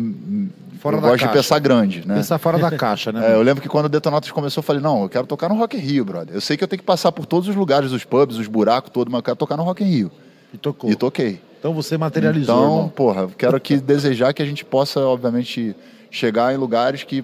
Fora 0.82 0.98
eu 0.98 1.02
da 1.02 1.08
gosto 1.08 1.22
caixa. 1.22 1.32
de 1.32 1.38
pensar 1.40 1.60
grande, 1.60 2.06
né? 2.06 2.16
Pensar 2.16 2.38
fora 2.38 2.60
da 2.60 2.70
caixa, 2.78 3.12
né? 3.12 3.32
É, 3.32 3.36
eu 3.36 3.42
lembro 3.42 3.62
que 3.64 3.70
quando 3.70 3.86
o 3.86 3.90
Detonatos 3.90 4.30
começou, 4.32 4.60
eu 4.62 4.66
falei, 4.66 4.82
não, 4.82 5.04
eu 5.04 5.10
quero 5.10 5.26
tocar 5.26 5.48
no 5.48 5.56
Rock 5.56 5.78
in 5.78 5.80
Rio, 5.80 6.04
brother. 6.04 6.36
Eu 6.36 6.42
sei 6.42 6.58
que 6.58 6.64
eu 6.64 6.68
tenho 6.68 6.80
que 6.82 6.86
passar 6.86 7.12
por 7.14 7.26
todos 7.26 7.48
os 7.48 7.56
lugares, 7.56 7.92
os 7.94 8.04
pubs, 8.04 8.36
os 8.38 8.48
buracos, 8.48 8.92
todo, 8.92 9.10
mas 9.10 9.20
eu 9.20 9.24
quero 9.24 9.38
tocar 9.38 9.56
no 9.56 9.64
Rock 9.64 9.82
in 9.84 9.88
Rio. 9.88 10.12
E 10.54 10.58
tocou. 10.58 10.92
E 10.92 10.96
toquei. 10.96 11.40
Então 11.60 11.74
você 11.74 11.98
materializou, 11.98 12.56
Então, 12.56 12.72
irmão. 12.76 12.90
porra, 12.90 13.28
quero 13.38 13.58
aqui 13.58 13.78
desejar 13.78 14.34
que 14.34 14.42
a 14.42 14.46
gente 14.46 14.64
possa, 14.64 15.00
obviamente, 15.02 15.76
chegar 16.12 16.54
em 16.54 16.58
lugares 16.58 17.04
que 17.04 17.24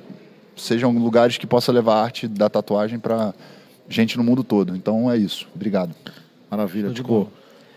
sejam 0.55 0.91
lugares 0.91 1.37
que 1.37 1.47
possa 1.47 1.71
levar 1.71 1.95
a 1.95 2.03
arte 2.03 2.27
da 2.27 2.49
tatuagem 2.49 2.99
para 2.99 3.33
gente 3.87 4.17
no 4.17 4.23
mundo 4.23 4.43
todo. 4.43 4.75
Então 4.75 5.09
é 5.11 5.17
isso. 5.17 5.47
Obrigado. 5.55 5.93
Maravilha, 6.49 6.87
Tudo 6.87 6.95
Tico. 6.95 7.07
bom. 7.09 7.27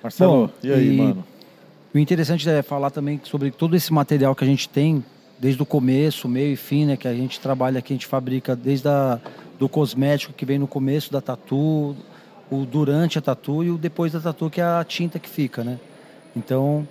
Marcelo, 0.03 0.47
Bom, 0.47 0.51
e 0.63 0.73
aí, 0.73 0.89
e- 0.95 0.97
mano? 0.99 1.25
O 1.95 1.99
interessante 1.99 2.47
é 2.49 2.63
falar 2.63 2.91
também 2.91 3.19
sobre 3.25 3.51
todo 3.51 3.75
esse 3.75 3.91
material 3.93 4.35
que 4.35 4.45
a 4.45 4.47
gente 4.47 4.69
tem, 4.69 5.03
desde 5.39 5.63
o 5.63 5.67
começo, 5.67 6.29
meio 6.29 6.53
e 6.53 6.57
fim, 6.57 6.85
né? 6.85 6.97
Que 6.97 7.09
a 7.09 7.15
gente 7.15 7.41
trabalha 7.41 7.79
aqui, 7.79 7.93
a 7.95 7.97
gente 7.97 8.07
fabrica 8.07 8.55
desde 8.55 8.87
a, 8.89 9.19
do 9.59 9.67
cosmético 9.69 10.35
que 10.35 10.45
vem 10.45 10.59
no 10.59 10.67
começo 10.67 11.11
da 11.11 11.23
tatu, 11.23 11.97
o 12.51 12.67
durante 12.71 13.19
a 13.19 13.23
tatu 13.23 13.65
e 13.65 13.71
o 13.71 13.79
depois 13.79 14.13
da 14.13 14.21
tatu, 14.21 14.51
que 14.51 14.61
é 14.61 14.65
a 14.65 14.85
tinta 14.87 15.19
que 15.19 15.29
fica, 15.29 15.65
né? 15.65 15.79
Então, 16.37 16.87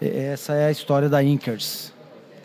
é- 0.00 0.32
essa 0.32 0.52
é 0.54 0.66
a 0.66 0.70
história 0.70 1.08
da 1.08 1.22
Inkers. 1.22 1.92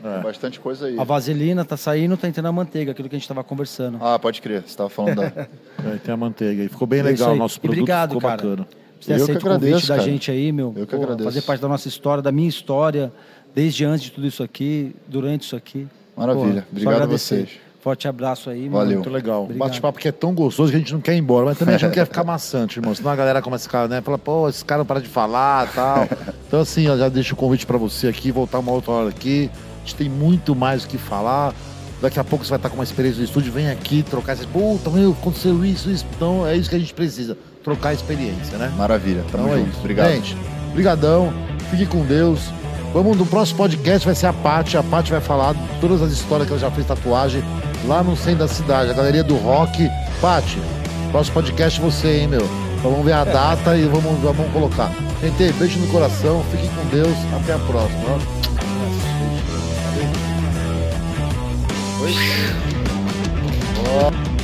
Tem 0.02 0.22
bastante 0.22 0.60
coisa 0.60 0.86
aí. 0.88 0.98
A 0.98 1.04
vaselina 1.04 1.66
tá 1.66 1.76
saindo, 1.76 2.16
tá 2.16 2.28
entrando 2.28 2.46
a 2.46 2.52
manteiga, 2.52 2.92
aquilo 2.92 3.10
que 3.10 3.16
a 3.16 3.18
gente 3.18 3.24
estava 3.26 3.44
conversando. 3.44 3.98
Ah, 4.00 4.18
pode 4.18 4.42
crer. 4.42 4.62
Você 4.62 4.68
estava 4.68 4.90
falando 4.90 5.16
da. 5.16 5.28
É, 5.94 5.98
tem 6.04 6.14
a 6.14 6.18
manteiga 6.18 6.62
aí. 6.64 6.70
Ficou 6.70 6.88
bem 6.88 7.00
É 7.00 7.04
legal 7.04 7.30
o 7.30 7.34
aí. 7.34 7.38
nosso 7.40 7.58
E 7.58 7.62
produto. 7.62 7.78
obrigado, 7.80 8.10
ficou 8.10 8.22
cara. 8.22 8.36
bacana. 8.38 8.68
Você 9.00 9.12
Eu 9.12 9.16
que 9.18 9.22
aceita 9.24 9.40
o 9.40 9.42
convite 9.44 9.66
agradeço, 9.66 9.88
da 9.88 9.96
cara. 9.96 10.08
gente 10.10 10.32
aí, 10.32 10.52
meu. 10.52 10.74
Eu 10.76 10.88
que 10.88 10.96
Pô, 10.96 11.02
agradeço. 11.04 11.24
Fazer 11.30 11.42
parte 11.42 11.62
da 11.62 11.68
nossa 11.68 11.88
história, 11.88 12.22
da 12.24 12.32
minha 12.32 12.50
história, 12.50 13.12
desde 13.54 13.86
antes 13.86 14.06
de 14.06 14.12
tudo 14.12 14.26
isso 14.28 14.42
aqui, 14.44 14.96
durante 15.08 15.44
isso 15.44 15.56
aqui. 15.56 15.88
Maravilha. 16.16 16.62
Pô, 16.64 16.68
Obrigado 16.72 17.02
a 17.04 17.06
vocês. 17.06 17.50
Forte 17.80 18.08
abraço 18.08 18.50
aí. 18.50 18.68
Valeu. 18.68 18.96
Muito 18.98 19.10
legal. 19.10 19.44
Obrigado. 19.44 19.68
Bate-papo 19.70 20.00
que 20.00 20.08
é 20.08 20.12
tão 20.12 20.34
gostoso 20.34 20.72
que 20.72 20.76
a 20.76 20.80
gente 20.80 20.94
não 20.94 21.00
quer 21.00 21.14
ir 21.16 21.20
embora, 21.20 21.46
mas 21.46 21.58
também 21.58 21.76
a 21.76 21.78
gente 21.78 21.88
não 21.88 21.94
quer 21.94 22.06
ficar 22.08 22.24
maçante, 22.24 22.80
irmão. 22.80 22.94
Senão 22.94 23.12
a 23.12 23.16
galera 23.16 23.42
começa 23.42 23.64
a 23.64 23.68
ficar, 23.68 23.88
né? 23.88 24.02
Fala, 24.02 24.18
pô, 24.18 24.50
esse 24.50 24.66
cara 24.66 24.80
não 24.80 24.86
para 24.86 25.00
de 25.00 25.08
falar 25.08 25.68
e 25.68 25.76
tal. 25.76 26.08
Então, 26.48 26.60
assim, 26.60 26.88
ó, 26.90 26.98
já 26.98 27.08
deixo 27.08 27.34
o 27.34 27.38
convite 27.38 27.66
pra 27.66 27.78
você 27.78 28.08
aqui, 28.08 28.32
voltar 28.32 28.60
uma 28.60 28.72
outra 28.72 28.92
hora 28.92 29.10
aqui. 29.10 29.50
A 29.54 29.80
gente 29.82 29.96
tem 29.96 30.10
muito 30.10 30.56
mais 30.56 30.84
o 30.84 30.88
que 30.88 30.98
falar. 30.98 31.54
Daqui 32.02 32.20
a 32.20 32.24
pouco 32.24 32.44
você 32.44 32.50
vai 32.50 32.58
estar 32.60 32.70
com 32.70 32.76
uma 32.76 32.84
experiência 32.84 33.20
no 33.20 33.26
estúdio, 33.26 33.52
vem 33.54 33.70
aqui 33.70 34.04
trocar 34.04 34.34
essa. 34.34 34.46
Puta, 34.48 34.90
meu, 34.90 35.12
aconteceu 35.12 35.64
isso, 35.64 35.90
isso. 35.90 36.06
Então 36.16 36.46
é 36.46 36.56
isso 36.58 36.70
que 36.70 36.76
a 36.76 36.80
gente 36.80 36.94
precisa. 36.94 37.38
Trocar 37.64 37.94
experiência, 37.94 38.58
né? 38.58 38.72
Maravilha. 38.78 39.24
Tamo 39.32 39.46
Então 39.46 39.56
é 39.56 39.60
junto. 39.60 39.70
isso. 39.72 39.80
Obrigado. 39.80 40.12
Gente, 40.12 40.38
brigadão. 40.74 41.34
Fique 41.72 41.86
com 41.86 42.06
Deus. 42.06 42.52
Vamos 42.98 43.16
no 43.16 43.28
próximo 43.28 43.60
podcast, 43.60 44.08
vai 44.08 44.16
ser 44.16 44.26
a 44.26 44.34
Paty. 44.34 44.76
A 44.76 44.82
Paty 44.82 45.12
vai 45.12 45.22
falar 45.22 45.54
todas 45.80 46.02
as 46.02 46.12
histórias 46.12 46.48
que 46.48 46.54
ela 46.54 46.60
já 46.60 46.72
fez 46.72 46.88
tatuagem 46.88 47.44
lá 47.86 48.02
no 48.02 48.18
centro 48.18 48.40
da 48.40 48.48
cidade, 48.48 48.90
a 48.90 48.94
galeria 48.96 49.24
do 49.24 49.36
rock. 49.36 49.88
Paty, 50.20 50.60
próximo 51.12 51.36
podcast 51.36 51.80
você, 51.80 52.22
hein, 52.22 52.28
meu? 52.28 52.42
Então 52.80 52.90
vamos 52.90 53.06
ver 53.06 53.12
a 53.12 53.24
data 53.24 53.78
e 53.78 53.84
vamos, 53.84 54.20
vamos 54.20 54.52
colocar. 54.52 54.92
Gente, 55.22 55.54
beijo 55.60 55.78
no 55.78 55.88
coração, 55.90 56.44
fiquem 56.50 56.68
com 56.70 56.86
Deus. 56.88 57.16
Até 57.40 57.54
a 57.54 57.60
próxima. 57.60 58.18
Oi? 62.02 62.16
Ó. 64.02 64.37